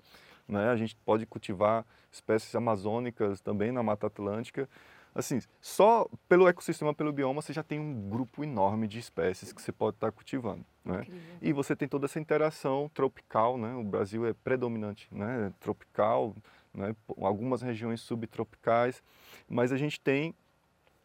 Né? 0.47 0.69
A 0.69 0.75
gente 0.75 0.95
pode 1.05 1.25
cultivar 1.25 1.85
espécies 2.11 2.53
amazônicas 2.53 3.39
também 3.39 3.71
na 3.71 3.81
Mata 3.81 4.07
Atlântica. 4.07 4.69
Assim, 5.13 5.39
só 5.61 6.09
pelo 6.27 6.45
ecossistema, 6.45 6.93
pelo 6.93 7.13
bioma, 7.13 7.41
você 7.41 7.53
já 7.53 7.63
tem 7.63 7.79
um 7.79 8.09
grupo 8.09 8.43
enorme 8.43 8.85
de 8.85 8.99
espécies 8.99 9.53
que 9.53 9.61
você 9.61 9.71
pode 9.71 9.95
estar 9.95 10.11
cultivando, 10.11 10.65
né? 10.83 11.07
E 11.41 11.53
você 11.53 11.73
tem 11.73 11.87
toda 11.87 12.05
essa 12.05 12.19
interação 12.19 12.91
tropical, 12.93 13.57
né? 13.57 13.73
O 13.75 13.83
Brasil 13.83 14.25
é 14.25 14.33
predominante, 14.33 15.07
né? 15.09 15.53
Tropical, 15.61 16.35
né? 16.76 16.95
algumas 17.17 17.61
regiões 17.61 18.01
subtropicais, 18.01 19.01
mas 19.47 19.71
a 19.71 19.78
gente 19.78 19.99
tem 19.99 20.36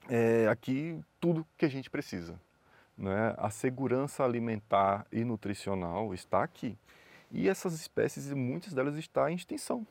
é, 0.09 0.49
aqui 0.49 0.99
tudo 1.21 1.47
que 1.57 1.65
a 1.65 1.71
gente 1.71 1.89
precisa. 1.89 2.41
Né? 2.97 3.35
A 3.39 3.49
segurança 3.51 4.25
alimentar 4.25 5.07
e 5.11 5.25
nutricional 5.25 6.13
está 6.13 6.43
aqui. 6.43 6.77
E 7.31 7.49
essas 7.49 7.75
espécies, 7.75 8.31
muitas 8.33 8.75
delas 8.75 8.97
estão 8.97 9.29
em 9.29 9.37
extinção. 9.37 9.87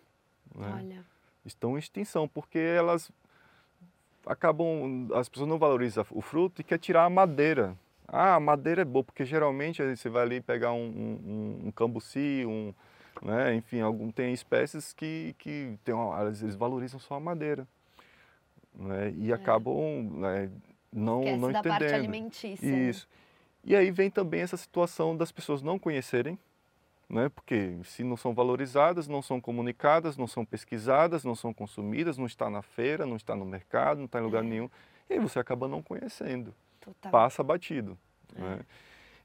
Né? 0.54 1.04
Estão 1.46 1.76
em 1.76 1.80
extinção, 1.80 2.28
porque 2.28 2.60
elas 2.60 3.12
acabam, 4.26 5.08
as 5.14 5.30
pessoas 5.30 5.50
não 5.50 5.58
valorizam 5.58 6.06
o 6.12 6.22
fruto 6.22 6.62
e 6.62 6.64
quer 6.64 6.78
tirar 6.78 7.06
a 7.06 7.10
madeira. 7.10 7.76
Ah, 8.08 8.36
a 8.36 8.40
madeira 8.40 8.82
é 8.82 8.86
boa, 8.86 9.04
porque 9.04 9.24
geralmente 9.24 9.84
você 9.84 10.10
vai 10.10 10.24
ali 10.24 10.42
pegar 10.42 10.74
um, 10.74 10.88
um, 10.88 11.68
um 11.68 11.72
cambuci, 11.72 12.44
um, 12.46 12.74
né? 13.22 13.56
Enfim, 13.56 13.82
algum, 13.82 14.12
tem 14.12 14.34
espécies 14.34 14.94
que, 14.94 15.36
que 15.38 15.78
tem 15.84 15.94
uma, 15.94 16.22
eles 16.22 16.56
valorizam 16.56 17.00
só 17.00 17.16
a 17.16 17.20
madeira. 17.20 17.68
Né? 18.74 19.14
E 19.18 19.32
é. 19.32 19.36
acabam 19.36 20.04
né, 20.14 20.50
não, 20.92 21.20
Esquece 21.20 21.38
não 21.38 21.52
da 21.52 21.60
entendendo. 21.60 21.80
parte 21.80 21.94
alimentícia. 21.94 22.72
Né? 22.72 22.90
Isso. 22.90 23.08
E 23.64 23.76
aí 23.76 23.92
vem 23.92 24.10
também 24.10 24.42
essa 24.42 24.58
situação 24.58 25.16
das 25.16 25.32
pessoas 25.32 25.62
não 25.62 25.78
conhecerem, 25.78 26.40
né? 27.10 27.30
porque 27.30 27.78
se 27.84 28.04
não 28.04 28.16
são 28.16 28.34
valorizadas, 28.34 29.08
não 29.08 29.22
são 29.22 29.42
comunicadas, 29.42 30.16
não 30.16 30.28
são 30.28 30.46
pesquisadas, 30.46 31.24
não 31.24 31.36
são 31.36 31.54
consumidas, 31.54 32.18
não 32.18 32.26
está 32.26 32.50
na 32.50 32.62
feira, 32.62 33.06
não 33.06 33.18
está 33.18 33.36
no 33.36 33.46
mercado, 33.46 33.98
não 33.98 34.06
está 34.06 34.20
em 34.20 34.24
lugar 34.24 34.44
é. 34.44 34.48
nenhum, 34.48 34.70
e 35.10 35.14
aí 35.14 35.20
você 35.20 35.40
acaba 35.40 35.68
não 35.68 35.82
conhecendo. 35.82 36.54
Total. 36.80 37.12
Passa 37.12 37.44
batido. 37.44 37.98
É. 38.36 38.42
Né? 38.42 38.60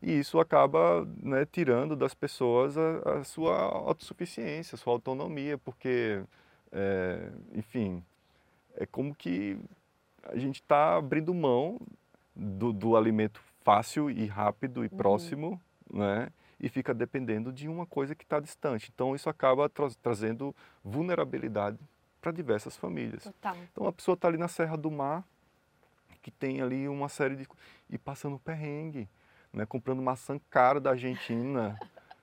E 0.05 0.19
isso 0.19 0.39
acaba 0.39 1.09
né, 1.23 1.47
tirando 1.51 1.97
das 1.97 2.13
pessoas 2.13 2.77
a, 2.77 3.21
a, 3.21 3.25
sua 3.25 3.57
autossuficiência, 3.57 4.77
a 4.77 4.79
sua 4.79 4.93
autonomia, 4.93 5.57
porque, 5.57 6.23
é, 6.71 7.31
enfim, 7.55 8.05
é 8.77 8.85
como 8.85 9.15
que 9.15 9.59
a 10.25 10.37
gente 10.37 10.57
está 10.57 10.97
abrindo 10.97 11.33
mão 11.33 11.81
do, 12.37 12.71
do, 12.71 12.97
alimento 12.97 13.41
fácil 13.63 14.11
e 14.11 14.27
rápido 14.27 14.85
e 14.85 14.89
uhum. 14.89 14.97
próximo, 14.97 15.61
né? 15.91 16.29
E 16.61 16.69
fica 16.69 16.93
dependendo 16.93 17.51
de 17.51 17.67
uma 17.67 17.87
coisa 17.87 18.15
que 18.15 18.25
está 18.25 18.39
distante. 18.41 18.91
Então 18.95 19.15
isso 19.15 19.31
acaba 19.31 19.69
tra 19.69 19.89
trazendo 20.03 20.55
vulnerabilidade 20.83 21.79
para 22.21 22.31
diversas 22.31 22.77
famílias. 22.77 23.25
Total. 23.25 23.57
Então 23.73 23.87
a 23.87 23.93
pessoa 23.93 24.15
está 24.15 24.29
ali 24.29 24.39
na 24.39 24.49
Serra 24.49 24.77
do 24.77 24.91
Mar, 24.91 25.25
que 26.23 26.31
tem 26.31 26.61
ali 26.61 26.89
uma 26.89 27.09
série 27.09 27.37
de 27.37 27.47
e 27.89 27.99
passando 27.99 28.39
perrengue 28.39 29.09
né? 29.55 29.65
Comprando 29.65 30.03
maçã 30.03 30.39
cara 30.51 30.81
da 30.81 30.91
Argentina, 30.91 31.79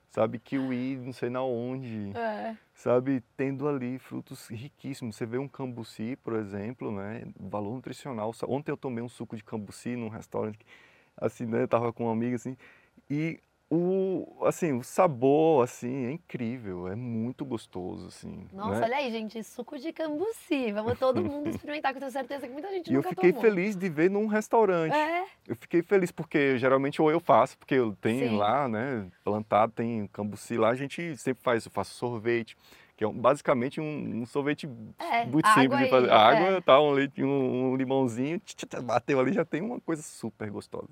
sabe? 0.10 0.38
Kiwi, 0.40 0.98
não 0.98 1.14
sei 1.14 1.30
na 1.30 1.42
onde, 1.42 2.16
é. 2.16 2.56
sabe? 2.74 3.24
Tendo 3.36 3.68
ali 3.68 3.98
frutos 3.98 4.48
riquíssimos. 4.48 5.16
Você 5.16 5.26
vê 5.26 5.38
um 5.38 5.48
cambuci, 5.48 6.18
por 6.18 6.36
exemplo, 6.36 6.92
né? 6.92 7.24
Valor 7.40 7.76
nutricional. 7.76 8.32
Ontem 8.48 8.72
eu 8.72 8.78
tomei 8.78 9.04
um 9.04 9.10
suco 9.10 9.36
de 9.36 9.44
cambuci 9.44 9.96
num 9.96 10.10
restaurante, 10.10 10.60
assim, 11.18 11.46
né? 11.46 11.64
Eu 11.64 11.68
tava 11.68 11.94
com 11.94 12.06
uma 12.06 12.12
amiga, 12.12 12.36
assim, 12.36 12.58
e 13.10 13.40
o, 13.74 14.28
assim, 14.46 14.74
o 14.74 14.84
sabor, 14.84 15.64
assim, 15.64 16.08
é 16.08 16.12
incrível, 16.12 16.90
é 16.90 16.96
muito 16.96 17.46
gostoso, 17.46 18.08
assim. 18.08 18.46
Nossa, 18.52 18.82
né? 18.82 18.86
olha 18.86 18.98
aí, 18.98 19.10
gente, 19.10 19.42
suco 19.46 19.80
de 19.80 19.94
cambuci, 19.94 20.74
vamos 20.74 21.00
todo 21.00 21.24
mundo 21.24 21.48
experimentar, 21.56 21.94
que 21.94 21.98
eu 21.98 22.02
tenho 22.02 22.12
certeza 22.12 22.48
que 22.48 22.52
muita 22.52 22.70
gente 22.70 22.92
e 22.92 22.94
eu 22.94 23.02
fiquei 23.02 23.32
tomou. 23.32 23.42
feliz 23.42 23.78
de 23.78 23.88
ver 23.88 24.10
num 24.10 24.28
restaurante. 24.28 24.94
É. 24.94 25.24
Eu 25.48 25.56
fiquei 25.56 25.82
feliz 25.82 26.12
porque 26.12 26.58
geralmente 26.58 27.02
ou 27.02 27.10
eu 27.10 27.22
faço, 27.22 27.58
porque 27.58 27.76
eu 27.76 27.96
tenho 28.02 28.32
Sim. 28.32 28.36
lá, 28.36 28.68
né, 28.68 29.08
plantado, 29.24 29.72
tem 29.72 30.06
cambuci 30.08 30.58
lá, 30.58 30.68
a 30.68 30.76
gente 30.76 31.16
sempre 31.16 31.42
faz, 31.42 31.66
eu 31.66 31.72
faço 31.72 31.94
sorvete, 31.94 32.58
que 32.98 33.06
é 33.06 33.08
um, 33.08 33.14
basicamente 33.14 33.80
um, 33.80 34.22
um 34.22 34.26
sorvete 34.26 34.68
é, 35.00 35.26
muito 35.26 35.48
simples 35.48 35.80
de 35.80 35.90
fazer. 35.90 36.12
Aí, 36.12 36.18
água, 36.18 36.58
é. 36.58 36.62
tá, 36.62 36.82
um 36.82 36.92
leite, 36.92 37.24
um, 37.24 37.72
um 37.72 37.76
limãozinho, 37.78 38.42
bateu 38.84 39.18
ali, 39.18 39.32
já 39.32 39.46
tem 39.46 39.62
uma 39.62 39.80
coisa 39.80 40.02
super 40.02 40.52
gostosa. 40.52 40.90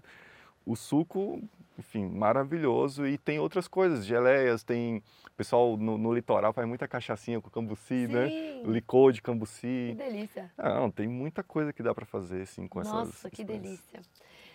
O 0.66 0.78
suco 0.78 1.42
enfim, 1.80 2.08
maravilhoso. 2.08 3.08
E 3.08 3.18
tem 3.18 3.40
outras 3.40 3.68
coisas, 3.68 4.06
geleias, 4.06 4.64
tem. 4.64 4.98
O 5.28 5.32
pessoal 5.38 5.78
no, 5.78 5.98
no 5.98 6.14
litoral 6.14 6.52
faz 6.52 6.68
muita 6.68 6.88
cachaçinha 6.88 7.40
com 7.40 7.50
cambuci, 7.50 8.08
né? 8.08 8.28
Sim. 8.28 8.64
né? 8.64 8.74
Licor 8.74 9.14
de 9.14 9.22
cambuci. 9.22 9.88
Que 9.92 9.96
delícia. 9.96 10.52
Ah, 10.58 10.76
não, 10.76 10.92
tem 10.92 11.08
muita 11.08 11.42
coisa 11.42 11.72
que 11.72 11.82
dá 11.82 11.96
para 11.96 12.06
fazer, 12.06 12.42
assim, 12.42 12.68
com 12.68 12.80
Nossa, 12.80 12.90
essas. 12.90 13.08
Nossa, 13.08 13.30
que 13.30 13.44
delícia. 13.44 14.02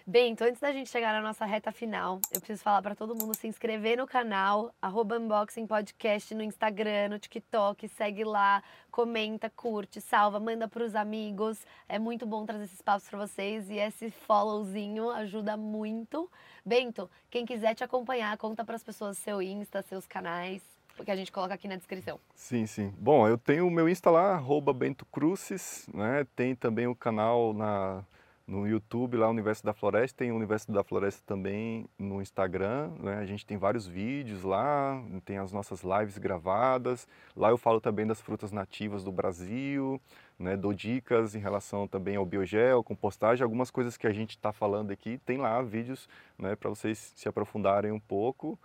Bem, 0.06 0.32
então 0.32 0.46
antes 0.46 0.60
da 0.60 0.70
gente 0.70 0.90
chegar 0.90 1.14
na 1.14 1.26
nossa 1.26 1.46
reta 1.46 1.72
final, 1.72 2.20
eu 2.30 2.38
preciso 2.38 2.62
falar 2.62 2.82
para 2.82 2.94
todo 2.94 3.14
mundo 3.14 3.34
se 3.34 3.46
inscrever 3.46 3.96
no 3.96 4.06
canal, 4.06 4.70
arroba 4.80 5.18
Unboxing 5.18 5.66
Podcast 5.66 6.34
no 6.34 6.42
Instagram, 6.42 7.08
no 7.08 7.18
TikTok, 7.18 7.88
segue 7.88 8.22
lá, 8.22 8.62
comenta, 8.90 9.48
curte, 9.48 10.02
salva, 10.02 10.38
manda 10.38 10.68
para 10.68 10.84
os 10.84 10.94
amigos. 10.94 11.58
É 11.88 11.98
muito 11.98 12.26
bom 12.26 12.44
trazer 12.44 12.64
esses 12.64 12.82
papos 12.82 13.08
para 13.08 13.18
vocês 13.18 13.70
e 13.70 13.78
esse 13.78 14.10
followzinho 14.10 15.08
ajuda 15.08 15.56
muito. 15.56 16.30
Bento, 16.66 17.10
quem 17.30 17.46
quiser 17.46 17.74
te 17.74 17.82
acompanhar, 17.82 18.36
conta 18.36 18.62
para 18.62 18.76
as 18.76 18.84
pessoas 18.84 19.16
seu 19.16 19.40
Insta, 19.40 19.80
seus 19.80 20.06
canais 20.06 20.62
porque 20.98 21.10
a 21.10 21.16
gente 21.16 21.32
coloca 21.32 21.54
aqui 21.54 21.66
na 21.66 21.74
descrição. 21.74 22.20
Sim, 22.36 22.66
sim. 22.66 22.94
Bom, 22.98 23.26
eu 23.26 23.36
tenho 23.36 23.66
o 23.66 23.70
meu 23.70 23.88
Insta 23.88 24.10
lá, 24.10 24.34
arroba 24.34 24.72
Bento 24.72 25.04
Crucis, 25.06 25.88
né? 25.92 26.24
Tem 26.36 26.54
também 26.54 26.86
o 26.86 26.94
canal 26.94 27.52
na 27.52 28.04
no 28.46 28.68
YouTube, 28.68 29.16
lá 29.16 29.28
Universo 29.28 29.64
da 29.64 29.72
Floresta, 29.72 30.18
tem 30.18 30.30
o 30.30 30.36
Universo 30.36 30.70
da 30.70 30.84
Floresta 30.84 31.22
também 31.24 31.86
no 31.98 32.20
Instagram, 32.20 32.90
né? 33.00 33.16
a 33.16 33.24
gente 33.24 33.46
tem 33.46 33.56
vários 33.56 33.86
vídeos 33.86 34.42
lá, 34.42 35.02
tem 35.24 35.38
as 35.38 35.50
nossas 35.50 35.82
lives 35.82 36.18
gravadas, 36.18 37.08
lá 37.34 37.48
eu 37.48 37.56
falo 37.56 37.80
também 37.80 38.06
das 38.06 38.20
frutas 38.20 38.52
nativas 38.52 39.02
do 39.02 39.10
Brasil, 39.10 40.00
né? 40.38 40.56
dou 40.56 40.74
dicas 40.74 41.34
em 41.34 41.38
relação 41.38 41.88
também 41.88 42.16
ao 42.16 42.26
biogel, 42.26 42.84
compostagem, 42.84 43.42
algumas 43.42 43.70
coisas 43.70 43.96
que 43.96 44.06
a 44.06 44.12
gente 44.12 44.30
está 44.30 44.52
falando 44.52 44.90
aqui, 44.90 45.18
tem 45.24 45.38
lá 45.38 45.62
vídeos 45.62 46.06
né? 46.38 46.54
para 46.54 46.68
vocês 46.68 47.14
se 47.16 47.28
aprofundarem 47.28 47.92
um 47.92 48.00
pouco, 48.00 48.58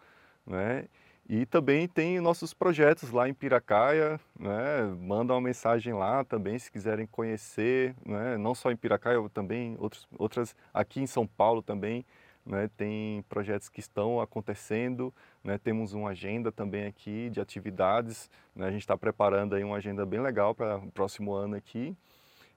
né? 0.45 0.87
E 1.31 1.45
também 1.45 1.87
tem 1.87 2.19
nossos 2.19 2.55
projetos 2.55 3.11
lá 3.11 3.29
em 3.29 3.35
Piracaia, 3.35 4.19
né? 4.37 4.81
Manda 4.99 5.31
uma 5.31 5.39
mensagem 5.39 5.93
lá 5.93 6.23
também 6.23 6.57
se 6.57 6.71
quiserem 6.71 7.05
conhecer, 7.05 7.95
né? 8.03 8.35
Não 8.35 8.55
só 8.55 8.71
em 8.71 8.75
Piracaia, 8.75 9.17
também 9.31 9.75
outros, 9.77 10.07
outras 10.17 10.55
aqui 10.73 10.99
em 10.99 11.05
São 11.05 11.27
Paulo 11.27 11.61
também, 11.61 12.03
né? 12.43 12.67
Tem 12.75 13.23
projetos 13.29 13.69
que 13.69 13.79
estão 13.79 14.19
acontecendo, 14.19 15.13
né? 15.43 15.59
Temos 15.59 15.93
uma 15.93 16.09
agenda 16.09 16.51
também 16.51 16.87
aqui 16.87 17.29
de 17.29 17.39
atividades, 17.39 18.27
né? 18.55 18.65
A 18.65 18.71
gente 18.71 18.81
está 18.81 18.97
preparando 18.97 19.53
aí 19.53 19.63
uma 19.63 19.77
agenda 19.77 20.07
bem 20.07 20.19
legal 20.19 20.55
para 20.55 20.77
o 20.77 20.91
próximo 20.91 21.31
ano 21.31 21.55
aqui 21.55 21.95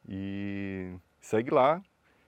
e 0.09 0.95
segue 1.21 1.51
lá, 1.51 1.83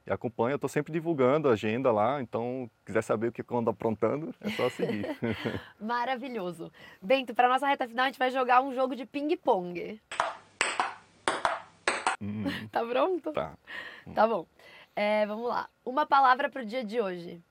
e 0.06 0.12
acompanha. 0.12 0.52
Eu 0.52 0.56
estou 0.56 0.68
sempre 0.68 0.92
divulgando 0.92 1.48
a 1.48 1.52
agenda 1.52 1.90
lá, 1.90 2.20
então 2.20 2.70
quiser 2.84 3.02
saber 3.02 3.28
o 3.28 3.32
que 3.32 3.42
eu 3.42 3.56
ando 3.56 3.70
aprontando, 3.70 4.34
é 4.40 4.50
só 4.50 4.68
seguir. 4.70 5.06
Maravilhoso. 5.80 6.70
Bento, 7.00 7.34
para 7.34 7.48
nossa 7.48 7.66
reta 7.66 7.88
final 7.88 8.04
a 8.04 8.08
gente 8.08 8.18
vai 8.18 8.30
jogar 8.30 8.62
um 8.62 8.74
jogo 8.74 8.94
de 8.94 9.06
ping-pong. 9.06 10.00
Hum, 12.20 12.44
tá 12.70 12.84
pronto? 12.84 13.32
Tá. 13.32 13.54
Tá 14.14 14.26
bom. 14.26 14.46
É, 14.94 15.26
vamos 15.26 15.48
lá. 15.48 15.68
Uma 15.84 16.06
palavra 16.06 16.48
para 16.48 16.62
o 16.62 16.64
dia 16.64 16.84
de 16.84 17.00
hoje. 17.00 17.42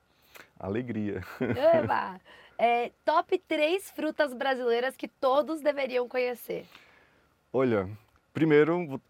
Alegria. 0.59 1.21
Eba! 1.39 2.19
É, 2.55 2.91
top 3.03 3.35
3 3.39 3.89
frutas 3.91 4.31
brasileiras 4.31 4.95
que 4.95 5.07
todos 5.07 5.59
deveriam 5.59 6.07
conhecer. 6.07 6.65
Olha, 7.51 7.89
primeiro 8.31 9.01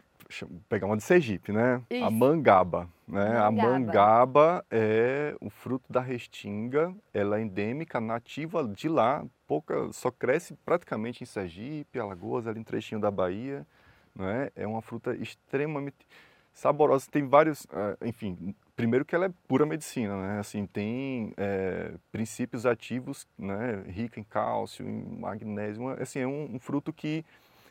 pegar 0.68 0.86
uma 0.86 0.96
de 0.96 1.02
Sergipe, 1.02 1.52
né? 1.52 1.82
Isso. 1.90 2.04
A 2.04 2.10
mangaba, 2.10 2.88
né? 3.06 3.28
Mangaba. 3.28 3.46
A 3.46 3.50
mangaba 3.50 4.66
é 4.70 5.36
o 5.40 5.50
fruto 5.50 5.92
da 5.92 6.00
restinga, 6.00 6.94
ela 7.12 7.38
é 7.38 7.42
endêmica, 7.42 8.00
nativa 8.00 8.66
de 8.66 8.88
lá, 8.88 9.24
pouca, 9.46 9.92
só 9.92 10.10
cresce 10.10 10.54
praticamente 10.64 11.22
em 11.22 11.26
Sergipe, 11.26 11.98
Alagoas, 11.98 12.46
ali 12.46 12.60
em 12.60 12.64
trechinho 12.64 13.00
da 13.00 13.10
Bahia, 13.10 13.66
né? 14.14 14.50
É 14.56 14.66
uma 14.66 14.80
fruta 14.80 15.14
extremamente 15.14 16.06
saborosa, 16.52 17.06
tem 17.10 17.26
vários, 17.26 17.66
eh, 17.72 18.06
enfim, 18.06 18.54
primeiro 18.76 19.04
que 19.04 19.14
ela 19.14 19.26
é 19.26 19.30
pura 19.46 19.66
medicina, 19.66 20.16
né? 20.16 20.38
Assim, 20.38 20.66
tem 20.66 21.32
é, 21.36 21.94
princípios 22.12 22.64
ativos, 22.64 23.26
né? 23.38 23.84
Rica 23.88 24.20
em 24.20 24.24
cálcio, 24.24 24.88
em 24.88 25.18
magnésio, 25.18 25.88
assim, 26.00 26.20
é 26.20 26.26
um, 26.26 26.54
um 26.54 26.58
fruto 26.58 26.92
que 26.92 27.24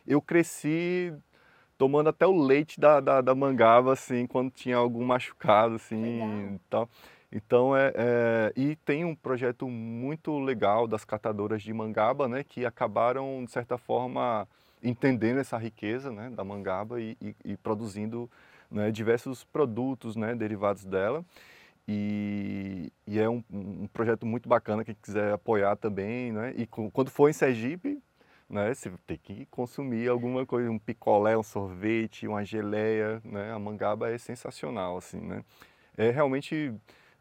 eu 0.05 0.21
cresci 0.21 1.13
tomando 1.77 2.09
até 2.09 2.25
o 2.25 2.35
leite 2.35 2.79
da, 2.79 2.99
da, 2.99 3.21
da 3.21 3.35
mangaba, 3.35 3.93
assim, 3.93 4.25
quando 4.27 4.51
tinha 4.51 4.77
algum 4.77 5.05
machucado, 5.05 5.75
assim, 5.75 6.59
tal. 6.69 6.89
Então, 7.31 7.75
é, 7.75 7.91
é, 7.95 8.53
e 8.55 8.75
tem 8.75 9.03
um 9.03 9.15
projeto 9.15 9.67
muito 9.67 10.37
legal 10.37 10.87
das 10.87 11.03
catadoras 11.03 11.63
de 11.63 11.73
mangaba, 11.73 12.27
né, 12.27 12.43
que 12.43 12.63
acabaram, 12.63 13.43
de 13.43 13.51
certa 13.51 13.75
forma, 13.75 14.47
entendendo 14.83 15.39
essa 15.39 15.57
riqueza, 15.57 16.11
né, 16.11 16.29
da 16.29 16.43
mangaba 16.43 17.01
e, 17.01 17.17
e, 17.19 17.35
e 17.43 17.57
produzindo 17.57 18.29
né, 18.69 18.91
diversos 18.91 19.43
produtos, 19.43 20.15
né, 20.15 20.35
derivados 20.35 20.85
dela. 20.85 21.25
E, 21.87 22.91
e 23.07 23.19
é 23.19 23.27
um, 23.27 23.43
um, 23.51 23.87
projeto 23.87 24.25
muito 24.25 24.47
bacana, 24.47 24.85
quem 24.85 24.95
quiser 25.01 25.33
apoiar 25.33 25.75
também, 25.75 26.31
né, 26.31 26.53
e 26.55 26.67
quando 26.67 27.09
for 27.09 27.29
em 27.29 27.33
Sergipe, 27.33 27.99
né? 28.53 28.73
Você 28.73 28.91
tem 29.07 29.17
que 29.17 29.45
consumir 29.47 30.07
alguma 30.07 30.45
coisa, 30.45 30.69
um 30.69 30.77
picolé, 30.79 31.37
um 31.37 31.43
sorvete, 31.43 32.27
uma 32.27 32.45
geleia, 32.45 33.21
né? 33.25 33.51
A 33.51 33.59
mangaba 33.59 34.11
é 34.11 34.17
sensacional, 34.17 34.97
assim, 34.97 35.19
né? 35.19 35.43
É 35.97 36.11
realmente, 36.11 36.73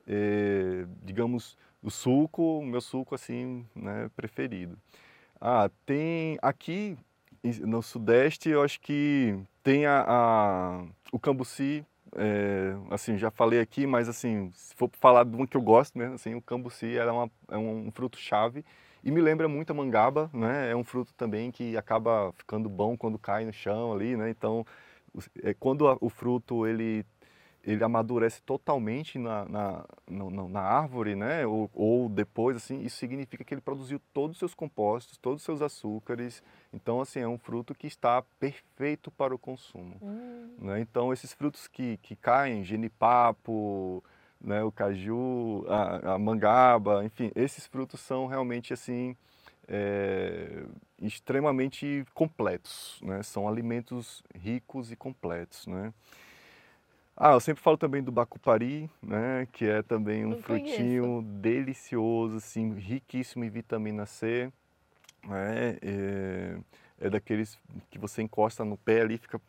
é, 0.07 0.87
digamos, 1.03 1.57
o 1.83 1.91
suco, 1.91 2.59
o 2.59 2.65
meu 2.65 2.81
suco, 2.81 3.15
assim, 3.15 3.67
né? 3.75 4.11
Preferido. 4.15 4.79
Ah, 5.41 5.71
tem 5.87 6.39
aqui 6.43 6.97
no 7.43 7.83
Sudeste, 7.83 8.51
eu 8.51 8.63
acho 8.63 8.81
que 8.81 9.37
tem 9.63 9.87
a, 9.87 10.05
a 10.07 10.85
o 11.11 11.19
cambuci, 11.19 11.85
é, 12.15 12.77
assim, 12.91 13.17
já 13.19 13.31
falei 13.31 13.59
aqui, 13.61 13.87
mas 13.87 14.09
assim, 14.09 14.51
se 14.55 14.75
for 14.75 14.91
falar 15.01 15.25
de 15.25 15.35
um 15.37 15.47
que 15.47 15.57
eu 15.57 15.63
gosto 15.63 15.99
mesmo, 15.99 16.15
assim, 16.15 16.35
o 16.35 16.43
cambuci 16.43 16.97
é, 16.97 17.11
uma, 17.11 17.31
é 17.49 17.57
um 17.57 17.91
fruto-chave 17.91 18.65
e 19.03 19.11
me 19.11 19.21
lembra 19.21 19.49
muito 19.49 19.71
a 19.71 19.75
mangaba, 19.75 20.31
né? 20.33 20.71
É 20.71 20.77
um 20.77 20.85
fruto 20.85 21.13
também 21.15 21.51
que 21.51 21.77
acaba 21.77 22.33
ficando 22.37 22.69
bom 22.69 22.97
quando 22.97 23.19
cai 23.19 23.45
no 23.45 23.53
chão 23.53 23.93
ali, 23.93 24.17
né? 24.17 24.31
Então, 24.31 24.65
é, 25.43 25.55
quando 25.55 25.85
o 26.01 26.09
fruto 26.09 26.67
ele 26.67 27.05
ele 27.65 27.83
amadurece 27.85 28.43
totalmente 28.43 29.19
na, 29.19 29.45
na, 29.45 29.85
na, 30.11 30.49
na 30.49 30.61
árvore, 30.61 31.15
né? 31.15 31.47
Ou, 31.47 31.71
ou, 31.73 32.09
depois, 32.09 32.57
assim, 32.57 32.81
isso 32.81 32.97
significa 32.97 33.45
que 33.45 33.55
ele 33.55 33.61
produziu 33.61 34.01
todos 34.13 34.33
os 34.33 34.39
seus 34.39 34.55
compostos, 34.55 35.17
todos 35.17 35.43
os 35.43 35.45
seus 35.45 35.63
açúcares. 35.63 36.43
Então, 36.73 37.01
assim, 37.01 37.21
é 37.21 37.29
um 37.29 37.39
fruto 37.39 37.73
que 37.73 37.87
está 37.87 38.21
perfeito 38.41 39.13
para 39.13 39.33
o 39.33 39.39
consumo. 39.39 39.97
Hum. 40.03 40.57
Né? 40.59 40.81
Então, 40.81 41.13
esses 41.13 41.33
frutos 41.33 41.69
que, 41.69 41.99
que 41.99 42.17
caem, 42.17 42.65
genipapo, 42.65 44.03
né, 44.43 44.63
o 44.63 44.73
caju, 44.73 45.65
a, 45.69 46.15
a, 46.15 46.19
mangaba, 46.19 47.05
enfim, 47.05 47.31
esses 47.35 47.67
frutos 47.67 48.01
são 48.01 48.27
realmente 48.27 48.73
assim 48.73 49.17
é, 49.69 50.65
extremamente 51.01 52.05
completos, 52.13 52.99
né? 53.03 53.23
São 53.23 53.49
alimentos 53.49 54.23
ricos 54.35 54.91
e 54.91 54.97
completos, 54.97 55.67
né? 55.67 55.93
Ah, 57.17 57.33
eu 57.33 57.41
sempre 57.41 57.63
falo 57.63 57.77
também 57.77 58.03
do 58.03 58.11
bacupari, 58.11 58.91
né? 59.01 59.47
Que 59.53 59.67
é 59.67 59.83
também 59.83 60.27
um 60.27 60.31
Não 60.31 60.43
frutinho 60.43 61.03
conheço. 61.05 61.23
delicioso, 61.41 62.37
assim, 62.37 62.75
riquíssimo 62.75 63.45
em 63.45 63.51
vitamina 63.51 64.07
C, 64.07 64.53
né? 65.25 65.79
É, 65.81 66.57
é 67.01 67.11
daqueles 67.11 67.57
que 67.91 67.99
você 67.99 68.23
encosta 68.23 68.65
no 68.65 68.77
pé 68.77 69.03
ali, 69.03 69.19
fica 69.19 69.41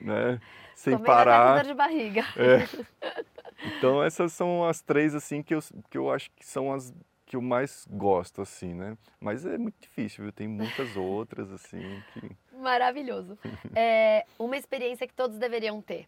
né? 0.00 0.40
Sem 0.74 0.96
Comendo 0.96 1.06
parar. 1.06 1.64
de 1.64 1.74
barriga. 1.74 2.24
É. 2.36 2.68
Então 3.62 4.02
essas 4.02 4.32
são 4.32 4.64
as 4.64 4.80
três 4.80 5.14
assim 5.14 5.42
que 5.42 5.54
eu, 5.54 5.60
que 5.90 5.98
eu 5.98 6.10
acho 6.10 6.30
que 6.32 6.44
são 6.46 6.72
as 6.72 6.92
que 7.26 7.36
eu 7.36 7.42
mais 7.42 7.86
gosto 7.90 8.42
assim, 8.42 8.74
né? 8.74 8.96
Mas 9.18 9.46
é 9.46 9.56
muito 9.56 9.80
difícil, 9.80 10.24
viu? 10.24 10.32
Tem 10.32 10.46
muitas 10.46 10.96
outras 10.96 11.50
assim 11.50 12.02
que 12.08 12.36
Maravilhoso. 12.52 13.38
É 13.76 14.24
uma 14.38 14.56
experiência 14.56 15.06
que 15.06 15.14
todos 15.14 15.36
deveriam 15.36 15.82
ter. 15.82 16.06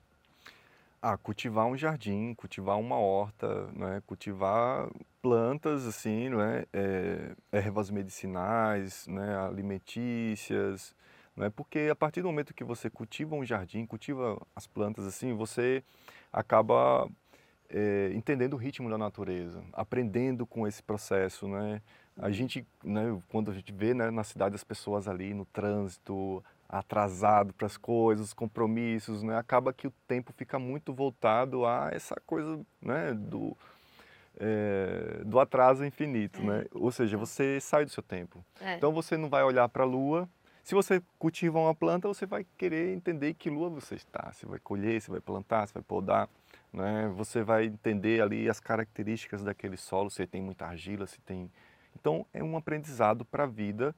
Ah, 1.03 1.17
cultivar 1.17 1.67
um 1.67 1.77
jardim, 1.77 2.33
cultivar 2.35 2.79
uma 2.79 2.97
horta, 2.97 3.67
né? 3.73 4.03
cultivar 4.07 4.89
plantas 5.21 5.87
assim, 5.87 6.29
né? 6.29 6.65
É, 6.73 7.35
ervas 7.53 7.91
medicinais, 7.91 9.07
né? 9.07 9.37
alimentícias, 9.39 10.95
né? 11.37 11.51
porque 11.51 11.89
a 11.91 11.95
partir 11.95 12.23
do 12.23 12.29
momento 12.29 12.55
que 12.55 12.65
você 12.65 12.89
cultiva 12.89 13.35
um 13.35 13.45
jardim, 13.45 13.85
cultiva 13.85 14.41
as 14.55 14.67
plantas 14.67 15.07
assim, 15.07 15.33
você 15.35 15.83
acaba 16.33 17.09
é, 17.71 18.13
entendendo 18.15 18.55
o 18.55 18.57
ritmo 18.57 18.89
da 18.89 18.99
natureza, 18.99 19.63
aprendendo 19.73 20.47
com 20.47 20.67
esse 20.67 20.83
processo, 20.83 21.49
né? 21.49 21.81
A 22.19 22.31
gente, 22.31 22.67
né, 22.83 23.21
quando 23.29 23.51
a 23.51 23.55
gente 23.55 23.73
vê 23.73 23.93
né, 23.93 24.11
na 24.11 24.25
cidade 24.25 24.55
as 24.55 24.65
pessoas 24.65 25.07
ali 25.07 25.35
no 25.35 25.45
trânsito, 25.45 26.43
atrasado 26.69 27.53
para 27.53 27.67
as 27.67 27.77
coisas, 27.77 28.33
compromissos, 28.33 29.23
né? 29.23 29.37
Acaba 29.37 29.73
que 29.73 29.87
o 29.87 29.93
tempo 30.09 30.33
fica 30.33 30.59
muito 30.59 30.93
voltado 30.93 31.67
a 31.67 31.91
essa 31.93 32.17
coisa, 32.27 32.61
né, 32.81 33.13
do 33.15 33.57
é, 34.39 35.23
do 35.25 35.41
atraso 35.41 35.85
infinito, 35.85 36.43
né? 36.43 36.63
É. 36.63 36.69
Ou 36.73 36.91
seja, 36.93 37.17
você 37.17 37.59
sai 37.61 37.85
do 37.85 37.91
seu 37.91 38.03
tempo. 38.03 38.45
É. 38.61 38.77
Então 38.77 38.93
você 38.93 39.17
não 39.17 39.29
vai 39.29 39.43
olhar 39.43 39.69
para 39.69 39.83
a 39.83 39.87
lua. 39.87 40.29
Se 40.63 40.75
você 40.75 41.01
cultiva 41.19 41.59
uma 41.59 41.75
planta, 41.75 42.09
você 42.09 42.27
vai 42.27 42.45
querer 42.59 42.93
entender 42.93 43.35
que 43.35 43.49
lua 43.49 43.71
você 43.71 43.95
está. 43.95 44.33
Você 44.33 44.45
vai 44.45 44.59
colher, 44.59 45.01
você 45.01 45.11
vai 45.11 45.21
plantar, 45.21 45.67
você 45.67 45.75
vai 45.75 45.83
podar 45.83 46.29
né? 46.73 47.13
Você 47.17 47.43
vai 47.43 47.67
entender 47.67 48.21
ali 48.21 48.49
as 48.49 48.61
características 48.61 49.43
daquele 49.43 49.77
solo, 49.77 50.11
se 50.11 50.27
tem 50.27 50.43
muita 50.43 50.67
argila, 50.67 51.07
se 51.07 51.21
tem... 51.21 51.51
Então, 51.99 52.27
é 52.33 52.43
um 52.43 52.57
aprendizado 52.57 53.25
para 53.25 53.45
a 53.45 53.47
vida 53.47 53.95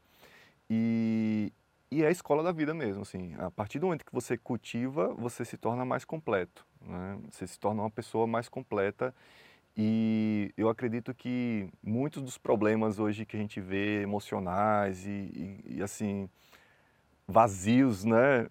e, 0.70 1.53
e 1.90 2.03
é 2.03 2.07
a 2.07 2.11
escola 2.11 2.43
da 2.43 2.53
vida 2.53 2.73
mesmo, 2.74 3.03
assim. 3.03 3.35
A 3.39 3.51
partir 3.51 3.78
do 3.78 3.86
momento 3.86 4.05
que 4.05 4.12
você 4.12 4.36
cultiva, 4.36 5.12
você 5.15 5.45
se 5.45 5.57
torna 5.57 5.85
mais 5.85 6.05
completo, 6.05 6.66
né? 6.81 7.19
Você 7.31 7.47
se 7.47 7.59
torna 7.59 7.82
uma 7.82 7.90
pessoa 7.90 8.27
mais 8.27 8.49
completa 8.49 9.15
e 9.77 10.53
eu 10.57 10.69
acredito 10.69 11.15
que 11.15 11.69
muitos 11.82 12.23
dos 12.23 12.36
problemas 12.36 12.99
hoje 12.99 13.24
que 13.24 13.36
a 13.36 13.40
gente 13.40 13.61
vê 13.61 14.03
emocionais 14.03 15.07
e, 15.07 15.11
e, 15.11 15.77
e 15.77 15.82
assim 15.82 16.28
vazios, 17.27 18.05
né? 18.05 18.49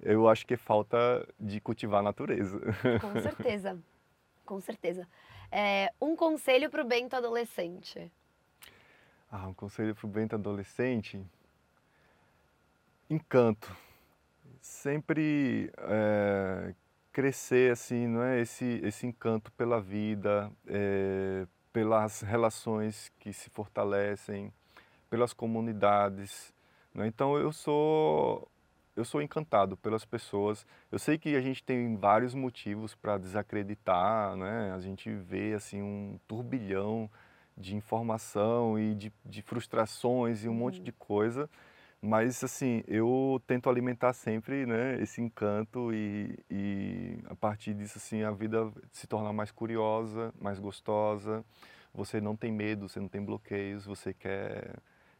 Eu 0.00 0.28
acho 0.28 0.46
que 0.46 0.54
é 0.54 0.56
falta 0.56 1.26
de 1.38 1.60
cultivar 1.60 2.00
a 2.00 2.04
natureza. 2.04 2.60
Com 3.00 3.20
certeza, 3.20 3.78
com 4.44 4.60
certeza. 4.60 5.08
É, 5.50 5.92
um 6.00 6.14
conselho 6.14 6.70
para 6.70 6.82
o 6.82 6.86
Bento 6.86 7.16
adolescente? 7.16 8.10
Ah, 9.30 9.48
um 9.48 9.54
conselho 9.54 9.94
para 9.94 10.06
o 10.06 10.08
Bento 10.08 10.34
adolescente? 10.34 11.24
Encanto. 13.10 13.74
Sempre 14.60 15.72
é, 15.78 16.74
crescer 17.12 17.72
assim, 17.72 18.06
não 18.06 18.22
é? 18.22 18.40
Esse, 18.40 18.80
esse 18.84 19.06
encanto 19.06 19.50
pela 19.52 19.80
vida, 19.80 20.50
é, 20.66 21.46
pelas 21.72 22.20
relações 22.20 23.12
que 23.18 23.32
se 23.32 23.50
fortalecem, 23.50 24.52
pelas 25.08 25.32
comunidades. 25.32 26.54
Né? 26.94 27.06
Então 27.06 27.36
eu 27.36 27.52
sou 27.52 28.48
eu 28.96 29.04
sou 29.04 29.20
encantado 29.20 29.76
pelas 29.76 30.04
pessoas. 30.04 30.66
Eu 30.90 30.98
sei 30.98 31.18
que 31.18 31.36
a 31.36 31.40
gente 31.40 31.62
tem 31.62 31.96
vários 31.96 32.34
motivos 32.34 32.94
para 32.94 33.18
desacreditar, 33.18 34.34
né? 34.36 34.72
A 34.74 34.80
gente 34.80 35.12
vê 35.12 35.52
assim 35.54 35.82
um 35.82 36.18
turbilhão 36.26 37.10
de 37.56 37.76
informação 37.76 38.78
e 38.78 38.94
de, 38.94 39.12
de 39.24 39.42
frustrações 39.42 40.44
e 40.44 40.48
um 40.48 40.52
uhum. 40.52 40.58
monte 40.58 40.80
de 40.80 40.92
coisa. 40.92 41.48
Mas 42.00 42.42
assim, 42.44 42.82
eu 42.86 43.42
tento 43.46 43.68
alimentar 43.70 44.12
sempre, 44.12 44.66
né, 44.66 45.00
esse 45.02 45.20
encanto 45.20 45.92
e, 45.92 46.38
e 46.50 47.18
a 47.26 47.34
partir 47.34 47.74
disso 47.74 47.98
assim 47.98 48.22
a 48.22 48.30
vida 48.30 48.70
se 48.92 49.06
torna 49.06 49.32
mais 49.32 49.50
curiosa, 49.50 50.32
mais 50.40 50.58
gostosa. 50.58 51.44
Você 51.94 52.20
não 52.20 52.36
tem 52.36 52.52
medo, 52.52 52.88
você 52.88 53.00
não 53.00 53.08
tem 53.08 53.24
bloqueios, 53.24 53.86
você 53.86 54.12
quer 54.12 54.76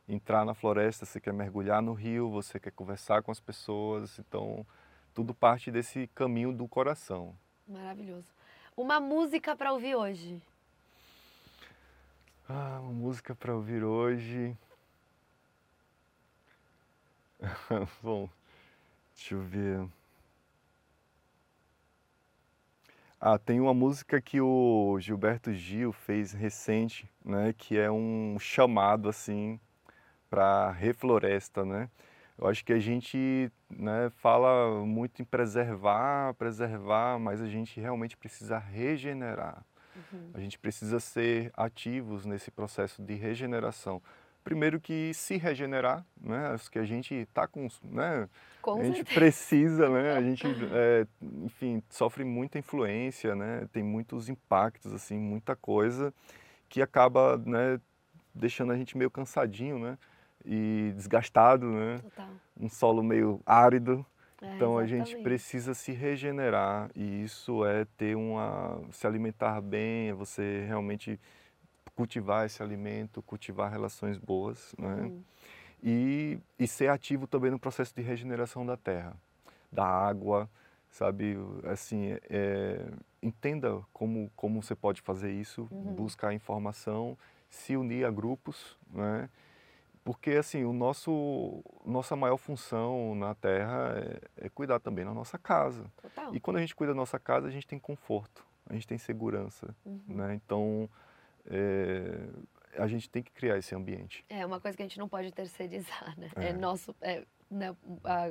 entrar 0.09 0.45
na 0.45 0.55
floresta, 0.55 1.05
você 1.05 1.21
quer 1.21 1.33
mergulhar 1.33 1.83
no 1.83 1.93
rio, 1.93 2.31
você 2.31 2.61
quer 2.61 2.71
conversar 2.71 3.23
com 3.23 3.31
as 3.31 3.41
pessoas, 3.41 4.19
então 4.19 4.65
tudo 5.13 5.35
parte 5.35 5.71
desse 5.71 6.07
caminho 6.09 6.53
do 6.53 6.69
coração. 6.69 7.35
Maravilhoso. 7.67 8.33
Uma 8.77 9.01
música 9.01 9.57
para 9.57 9.73
ouvir 9.73 9.97
hoje? 9.97 10.41
Ah, 12.49 12.79
uma 12.81 12.93
música 12.93 13.35
para 13.35 13.55
ouvir 13.55 13.83
hoje. 13.83 14.57
Bom, 18.03 18.29
deixa 19.15 19.35
eu 19.35 19.41
ver. 19.41 19.89
Ah, 23.19 23.39
tem 23.39 23.61
uma 23.61 23.75
música 23.75 24.21
que 24.21 24.41
o 24.41 24.99
Gilberto 25.01 25.53
Gil 25.53 25.93
fez 25.93 26.33
recente, 26.33 27.11
né, 27.25 27.53
que 27.53 27.77
é 27.77 27.91
um 27.91 28.37
chamado 28.39 29.09
assim 29.09 29.59
para 30.37 30.71
refloresta, 30.71 31.65
né? 31.65 31.89
Eu 32.37 32.47
acho 32.47 32.63
que 32.63 32.75
a 32.75 32.79
gente 32.79 33.51
né, 33.71 34.11
fala 34.19 34.85
muito 34.85 35.23
em 35.23 35.25
preservar, 35.25 36.35
preservar, 36.35 37.19
mas 37.19 37.41
a 37.41 37.47
gente 37.47 37.81
realmente 37.81 38.19
precisa 38.19 38.59
regenerar. 38.59 39.65
Uhum. 39.97 40.33
A 40.35 40.41
gente 40.41 40.59
precisa 40.59 41.01
ser 41.01 41.51
ativos 41.57 42.27
nesse 42.27 42.51
processo 42.51 43.01
de 43.01 43.15
regeneração. 43.15 44.03
Primeiro 44.45 44.79
que 44.79 45.15
se 45.15 45.39
regenerar, 45.39 46.05
né? 46.21 46.49
Acho 46.49 46.71
que 46.71 46.79
a 46.79 46.85
gente 46.85 47.15
está 47.15 47.49
com, 47.49 47.67
né? 47.83 48.29
Com 48.61 48.79
a 48.79 48.85
gente 48.85 49.05
precisa, 49.05 49.89
né? 49.89 50.19
A 50.19 50.21
gente, 50.23 50.47
é, 50.47 51.07
enfim, 51.47 51.83
sofre 51.89 52.25
muita 52.25 52.59
influência, 52.59 53.35
né? 53.35 53.67
Tem 53.73 53.83
muitos 53.83 54.29
impactos, 54.29 54.93
assim, 54.93 55.19
muita 55.19 55.57
coisa 55.57 56.13
que 56.69 56.83
acaba, 56.83 57.39
né? 57.39 57.81
Deixando 58.35 58.71
a 58.73 58.77
gente 58.77 58.99
meio 58.99 59.11
cansadinho, 59.11 59.79
né? 59.79 59.97
E 60.47 60.93
desgastado, 60.95 61.67
né? 61.67 61.99
Total. 61.99 62.29
Um 62.59 62.69
solo 62.69 63.03
meio 63.03 63.41
árido. 63.45 64.07
É, 64.41 64.55
então 64.55 64.81
exatamente. 64.81 64.93
a 64.93 65.05
gente 65.05 65.23
precisa 65.23 65.75
se 65.75 65.93
regenerar 65.93 66.91
e 66.95 67.25
isso 67.25 67.65
é 67.65 67.87
ter 67.97 68.15
uma 68.15 68.83
se 68.91 69.07
alimentar 69.07 69.61
bem, 69.63 70.11
é 70.11 70.13
você 70.13 70.65
realmente 70.67 71.19
cultivar 71.95 72.45
esse 72.45 72.63
alimento, 72.63 73.23
cultivar 73.23 73.71
relações 73.71 74.19
boas, 74.19 74.75
né? 74.79 74.95
Uhum. 75.03 75.23
E, 75.83 76.39
e 76.59 76.67
ser 76.67 76.89
ativo 76.89 77.27
também 77.27 77.51
no 77.51 77.59
processo 77.59 77.95
de 77.95 78.03
regeneração 78.03 78.65
da 78.65 78.77
terra, 78.77 79.17
da 79.73 79.87
água, 79.87 80.49
sabe? 80.91 81.37
Assim, 81.65 82.17
é, 82.29 82.87
entenda 83.23 83.83
como 83.93 84.31
como 84.37 84.63
você 84.63 84.75
pode 84.75 85.01
fazer 85.01 85.33
isso, 85.33 85.67
uhum. 85.71 85.95
buscar 85.95 86.35
informação, 86.35 87.17
se 87.49 87.77
unir 87.77 88.05
a 88.05 88.11
grupos, 88.11 88.77
né? 88.93 89.31
Porque 90.07 90.31
assim, 90.31 90.63
o 90.63 90.73
nosso 90.73 91.65
nossa 91.85 92.15
maior 92.15 92.37
função 92.37 93.13
na 93.17 93.35
Terra 93.35 93.93
é, 94.39 94.47
é 94.47 94.49
cuidar 94.49 94.79
também 94.79 95.05
da 95.05 95.13
nossa 95.13 95.37
casa. 95.37 95.85
Total. 96.01 96.33
E 96.33 96.39
quando 96.39 96.59
a 96.59 96.61
gente 96.61 96.77
cuida 96.77 96.93
da 96.93 96.97
nossa 96.97 97.19
casa, 97.19 97.49
a 97.49 97.51
gente 97.51 97.67
tem 97.67 97.77
conforto, 97.77 98.47
a 98.71 98.73
gente 98.73 98.87
tem 98.87 98.97
segurança, 98.99 99.75
uhum. 99.85 100.01
né? 100.07 100.35
Então, 100.37 100.89
é, 101.47 102.29
a 102.79 102.87
gente 102.87 103.11
tem 103.11 103.21
que 103.21 103.33
criar 103.33 103.59
esse 103.59 103.75
ambiente. 103.75 104.25
É 104.29 104.47
uma 104.47 104.61
coisa 104.61 104.77
que 104.77 104.83
a 104.85 104.87
gente 104.87 104.97
não 104.97 105.09
pode 105.09 105.33
terceirizar, 105.33 106.15
né? 106.17 106.31
É, 106.37 106.51
é 106.51 106.53
nosso, 106.53 106.95
é, 107.01 107.25
né, 107.51 107.75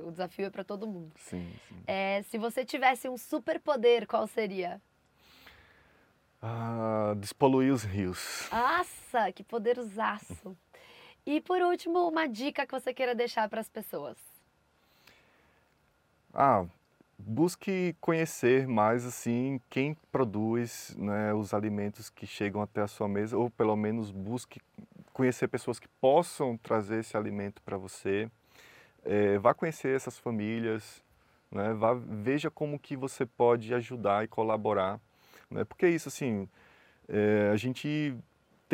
o 0.01 0.11
desafio 0.11 0.45
é 0.45 0.49
para 0.49 0.63
todo 0.63 0.87
mundo. 0.87 1.11
Sim, 1.17 1.51
sim. 1.67 1.83
É, 1.85 2.21
se 2.21 2.37
você 2.37 2.63
tivesse 2.63 3.09
um 3.09 3.17
superpoder, 3.17 4.07
qual 4.07 4.25
seria? 4.27 4.81
Ah, 6.41 7.13
despoluir 7.17 7.73
os 7.73 7.83
rios. 7.83 8.47
Nossa, 8.49 9.29
que 9.33 9.43
poderzaço! 9.43 10.55
E 11.25 11.41
por 11.41 11.61
último, 11.61 12.07
uma 12.07 12.27
dica 12.27 12.65
que 12.65 12.71
você 12.71 12.93
queira 12.93 13.15
deixar 13.15 13.49
para 13.49 13.59
as 13.59 13.67
pessoas. 13.67 14.17
Ah, 16.33 16.65
busque 17.17 17.95
conhecer 17.99 18.67
mais 18.67 19.05
assim 19.05 19.59
quem 19.69 19.95
produz 20.11 20.95
né, 20.97 21.33
os 21.33 21.53
alimentos 21.53 22.09
que 22.09 22.27
chegam 22.27 22.61
até 22.61 22.81
a 22.81 22.87
sua 22.87 23.07
mesa, 23.07 23.37
ou 23.37 23.49
pelo 23.49 23.75
menos 23.75 24.11
busque 24.11 24.61
conhecer 25.13 25.47
pessoas 25.47 25.79
que 25.79 25.87
possam 25.99 26.57
trazer 26.57 26.99
esse 26.99 27.17
alimento 27.17 27.61
para 27.61 27.77
você. 27.77 28.29
É, 29.03 29.37
vá 29.39 29.53
conhecer 29.53 29.95
essas 29.95 30.19
famílias, 30.19 31.01
né, 31.49 31.73
vá, 31.73 31.93
veja 31.93 32.51
como 32.51 32.77
que 32.77 32.95
você 32.95 33.25
pode 33.25 33.73
ajudar 33.73 34.23
e 34.23 34.27
colaborar, 34.27 34.99
né, 35.49 35.63
porque 35.63 35.87
isso 35.87 36.09
assim, 36.09 36.49
é, 37.07 37.49
a 37.51 37.55
gente 37.55 38.15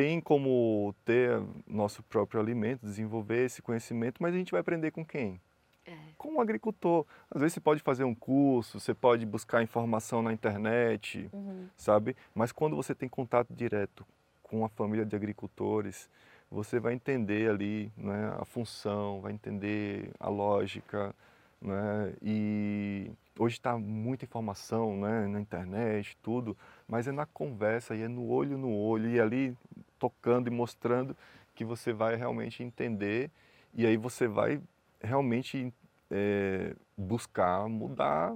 tem 0.02 0.20
como 0.20 0.96
ter 1.06 1.40
nosso 1.68 2.02
próprio 2.02 2.42
alimento, 2.42 2.84
desenvolver 2.84 3.46
esse 3.46 3.62
conhecimento, 3.62 4.16
mas 4.20 4.34
a 4.34 4.38
gente 4.38 4.52
vai 4.52 4.60
aprender 4.60 4.90
com 4.90 5.06
quem? 5.06 5.40
É. 5.86 5.96
Com 6.18 6.38
o 6.38 6.42
agricultor. 6.42 7.06
Às 7.30 7.42
vezes 7.42 7.54
você 7.54 7.60
pode 7.60 7.84
fazer 7.84 8.04
um 8.04 8.16
curso, 8.16 8.80
você 8.80 8.96
pode 8.96 9.28
buscar 9.28 9.62
informação 9.62 10.24
na 10.24 10.34
internet, 10.34 11.30
uhum. 11.32 11.68
sabe? 11.78 12.16
Mas 12.34 12.52
quando 12.52 12.76
você 12.76 12.96
tem 12.96 13.08
contato 13.08 13.54
direto 13.54 14.04
com 14.42 14.66
a 14.66 14.70
família 14.70 15.06
de 15.06 15.16
agricultores, 15.16 16.10
você 16.50 16.80
vai 16.80 16.96
entender 16.96 17.48
ali 17.52 17.92
né, 17.96 18.36
a 18.40 18.44
função, 18.44 19.22
vai 19.22 19.32
entender 19.34 20.10
a 20.20 20.30
lógica, 20.30 21.14
né? 21.62 22.14
E 22.24 23.12
hoje 23.38 23.58
está 23.58 23.78
muita 23.78 24.26
informação 24.26 24.98
né, 24.98 25.28
na 25.28 25.40
internet, 25.40 26.18
tudo, 26.24 26.58
mas 26.88 27.08
é 27.08 27.12
na 27.12 27.28
conversa 27.28 27.96
e 27.96 28.02
é 28.02 28.08
no 28.08 28.28
olho 28.28 28.58
no 28.58 28.76
olho 28.76 29.08
e 29.08 29.22
ali 29.22 29.56
tocando 30.02 30.48
e 30.48 30.52
mostrando 30.52 31.16
que 31.54 31.64
você 31.64 31.94
vai 31.94 32.16
realmente 32.16 32.64
entender 32.64 33.30
e 33.72 33.86
aí 33.86 33.96
você 33.96 34.28
vai 34.28 34.60
realmente 35.00 35.72
é, 36.10 36.76
buscar 36.98 37.70
mudar 37.70 38.36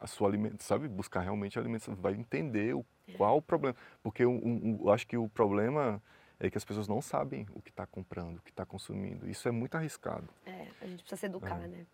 a 0.00 0.06
sua 0.06 0.28
alimentação, 0.28 0.78
sabe? 0.78 0.88
Buscar 0.88 1.20
realmente 1.20 1.58
a 1.58 1.62
alimentação, 1.62 1.94
vai 1.94 2.14
entender 2.14 2.74
o, 2.74 2.84
qual 3.18 3.36
o 3.36 3.42
problema. 3.42 3.76
Porque 4.02 4.24
um, 4.24 4.36
um, 4.36 4.80
eu 4.82 4.90
acho 4.90 5.06
que 5.06 5.16
o 5.16 5.28
problema 5.28 6.02
é 6.40 6.48
que 6.48 6.56
as 6.56 6.64
pessoas 6.64 6.88
não 6.88 7.02
sabem 7.02 7.46
o 7.52 7.60
que 7.60 7.70
está 7.70 7.86
comprando, 7.86 8.38
o 8.38 8.42
que 8.42 8.50
está 8.50 8.64
consumindo. 8.64 9.28
Isso 9.28 9.46
é 9.46 9.50
muito 9.50 9.76
arriscado. 9.76 10.26
É, 10.46 10.68
a 10.80 10.86
gente 10.86 11.00
precisa 11.00 11.16
se 11.16 11.26
educar, 11.26 11.62
é. 11.62 11.68
né? 11.68 11.86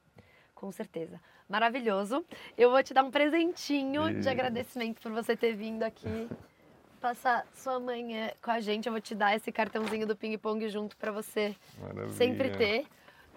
Com 0.55 0.71
certeza. 0.71 1.21
Maravilhoso. 1.49 2.25
Eu 2.57 2.71
vou 2.71 2.83
te 2.83 2.95
dar 2.95 3.03
um 3.03 3.11
presentinho 3.11 4.09
e... 4.09 4.21
de 4.21 4.29
agradecimento 4.29 5.01
por 5.01 5.11
você 5.11 5.37
ter 5.37 5.55
vindo 5.57 5.83
aqui 5.83 6.29
passar 7.01 7.47
sua 7.55 7.81
manhã 7.81 8.31
com 8.43 8.51
a 8.51 8.61
gente. 8.61 8.87
Eu 8.87 8.93
vou 8.93 9.01
te 9.01 9.15
dar 9.15 9.35
esse 9.35 9.51
cartãozinho 9.51 10.07
do 10.07 10.15
Ping 10.15 10.37
Pong 10.37 10.69
junto 10.69 10.97
para 10.97 11.11
você 11.11 11.57
Maravilha. 11.81 12.13
sempre 12.13 12.51
ter. 12.51 12.87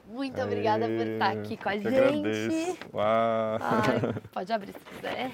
Muito 0.06 0.38
Aê, 0.38 0.44
obrigada 0.44 0.86
por 0.86 1.08
estar 1.08 1.32
aqui 1.32 1.56
com 1.56 1.70
a 1.70 1.78
gente. 1.78 2.78
Ai, 2.94 4.14
pode 4.34 4.52
abrir 4.52 4.74
se 4.74 4.80
quiser. 4.80 5.32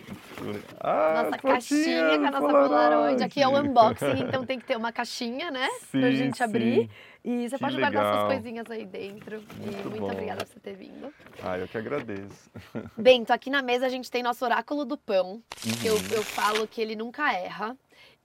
Ah, 0.80 1.24
nossa 1.24 1.38
caixinha 1.40 2.20
com 2.20 2.26
a 2.26 2.32
nossa 2.32 2.48
Polaroid. 2.48 3.24
Aqui 3.24 3.42
é 3.42 3.48
o 3.48 3.60
unboxing, 3.60 4.22
então 4.28 4.46
tem 4.46 4.60
que 4.60 4.66
ter 4.66 4.78
uma 4.78 4.92
caixinha, 4.92 5.50
né? 5.50 5.68
Sim, 5.92 6.00
pra 6.00 6.12
gente 6.12 6.38
sim. 6.38 6.44
abrir. 6.44 6.90
E 7.26 7.50
você 7.50 7.56
que 7.56 7.62
pode 7.62 7.76
legal. 7.78 7.92
guardar 7.92 8.14
suas 8.14 8.28
coisinhas 8.28 8.70
aí 8.70 8.86
dentro. 8.86 9.44
Muito 9.58 9.88
e 9.88 9.90
muito 9.90 10.00
bom. 10.00 10.12
obrigada 10.12 10.46
por 10.46 10.54
você 10.54 10.60
ter 10.60 10.76
vindo. 10.76 11.12
Ah, 11.44 11.58
eu 11.58 11.68
que 11.68 11.78
agradeço. 11.78 12.52
Bento, 12.96 13.34
aqui 13.34 13.50
na 13.50 13.64
mesa 13.64 13.88
a 13.88 13.90
gente 13.90 14.10
tem 14.12 14.22
nosso 14.22 14.46
oráculo 14.46 14.86
do 14.86 14.98
pão. 14.98 15.42
Uhum. 15.66 15.72
Que 15.82 15.88
eu, 15.88 15.96
uhum. 15.96 16.02
eu 16.12 16.24
falo 16.24 16.68
que 16.68 16.80
ele 16.80 16.96
nunca 16.96 17.34
erra. 17.34 17.76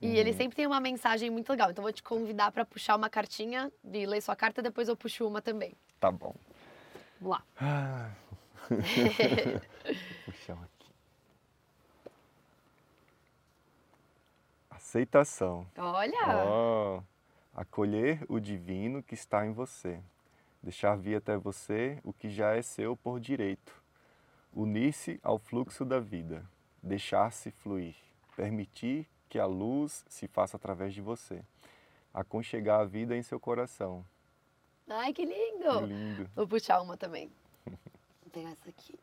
E 0.05 0.09
uhum. 0.09 0.15
ele 0.15 0.33
sempre 0.33 0.55
tem 0.55 0.67
uma 0.67 0.79
mensagem 0.79 1.31
muito 1.31 1.49
legal. 1.49 1.71
Então, 1.71 1.81
vou 1.81 1.91
te 1.91 2.03
convidar 2.03 2.51
para 2.51 2.63
puxar 2.63 2.95
uma 2.95 3.09
cartinha 3.09 3.71
e 3.83 4.05
ler 4.05 4.21
sua 4.21 4.35
carta, 4.35 4.61
depois 4.61 4.87
eu 4.87 4.95
puxo 4.95 5.27
uma 5.27 5.41
também. 5.41 5.73
Tá 5.99 6.11
bom. 6.11 6.35
Vamos 7.19 7.37
lá. 7.37 7.43
Ah. 7.59 8.11
puxar 10.25 10.53
aqui. 10.53 10.91
Aceitação. 14.69 15.65
Olha! 15.75 16.45
Oh, 16.47 17.01
acolher 17.55 18.23
o 18.29 18.39
divino 18.39 19.01
que 19.01 19.15
está 19.15 19.43
em 19.43 19.53
você. 19.53 19.99
Deixar 20.61 20.95
vir 20.95 21.15
até 21.15 21.35
você 21.35 21.99
o 22.03 22.13
que 22.13 22.29
já 22.29 22.55
é 22.55 22.61
seu 22.61 22.95
por 22.95 23.19
direito. 23.19 23.73
Unir-se 24.53 25.19
ao 25.23 25.39
fluxo 25.39 25.83
da 25.83 25.99
vida. 25.99 26.45
Deixar-se 26.81 27.49
fluir. 27.49 27.95
Permitir 28.35 29.07
que 29.29 29.39
a 29.39 29.45
luz 29.45 30.05
se 30.07 30.27
faça 30.27 30.57
através 30.57 30.93
de 30.93 31.01
você, 31.01 31.43
aconchegar 32.13 32.79
a 32.79 32.85
vida 32.85 33.15
em 33.15 33.21
seu 33.21 33.39
coração, 33.39 34.05
Ai, 34.87 35.13
que 35.13 35.25
lindo. 35.25 35.79
Que 35.79 35.85
lindo. 35.85 36.29
Vou 36.35 36.47
puxar 36.47 36.81
uma 36.81 36.95
também. 36.95 37.31
Vou 37.65 37.75
pegar 38.31 38.51
essa 38.51 38.69
aqui. 38.69 38.99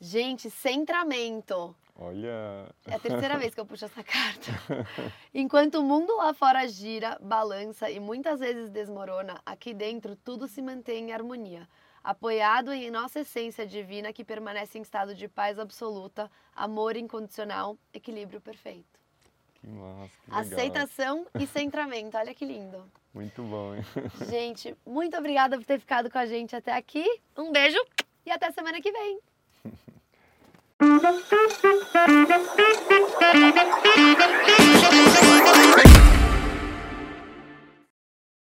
Gente, 0.00 0.50
centramento. 0.50 1.74
Olha. 1.98 2.66
É 2.86 2.94
a 2.94 2.98
terceira 2.98 3.38
vez 3.38 3.54
que 3.54 3.60
eu 3.60 3.66
puxo 3.66 3.84
essa 3.86 4.02
carta. 4.04 4.50
Enquanto 5.34 5.76
o 5.76 5.82
mundo 5.82 6.16
lá 6.16 6.32
fora 6.34 6.66
gira, 6.66 7.18
balança 7.20 7.90
e 7.90 7.98
muitas 8.00 8.40
vezes 8.40 8.70
desmorona, 8.70 9.40
aqui 9.44 9.72
dentro 9.72 10.16
tudo 10.16 10.48
se 10.48 10.60
mantém 10.60 11.08
em 11.08 11.12
harmonia, 11.12 11.68
apoiado 12.06 12.72
em 12.72 12.88
nossa 12.88 13.20
essência 13.20 13.66
divina 13.66 14.12
que 14.12 14.24
permanece 14.24 14.78
em 14.78 14.82
estado 14.82 15.12
de 15.12 15.26
paz 15.26 15.58
absoluta, 15.58 16.30
amor 16.54 16.96
incondicional, 16.96 17.76
equilíbrio 17.92 18.40
perfeito. 18.40 19.00
Que 19.54 19.66
massa, 19.66 20.12
que 20.24 20.30
legal. 20.30 20.40
Aceitação 20.40 21.26
e 21.34 21.46
centramento. 21.48 22.16
Olha 22.16 22.32
que 22.32 22.44
lindo. 22.44 22.88
Muito 23.12 23.42
bom, 23.42 23.74
hein? 23.74 23.82
Gente, 24.30 24.76
muito 24.86 25.16
obrigada 25.16 25.58
por 25.58 25.66
ter 25.66 25.80
ficado 25.80 26.08
com 26.08 26.18
a 26.18 26.26
gente 26.26 26.54
até 26.54 26.72
aqui. 26.72 27.04
Um 27.36 27.50
beijo 27.50 27.78
e 28.24 28.30
até 28.30 28.52
semana 28.52 28.80
que 28.80 28.92
vem. 28.92 29.18
Thank 30.78 31.06
you. 35.86 35.95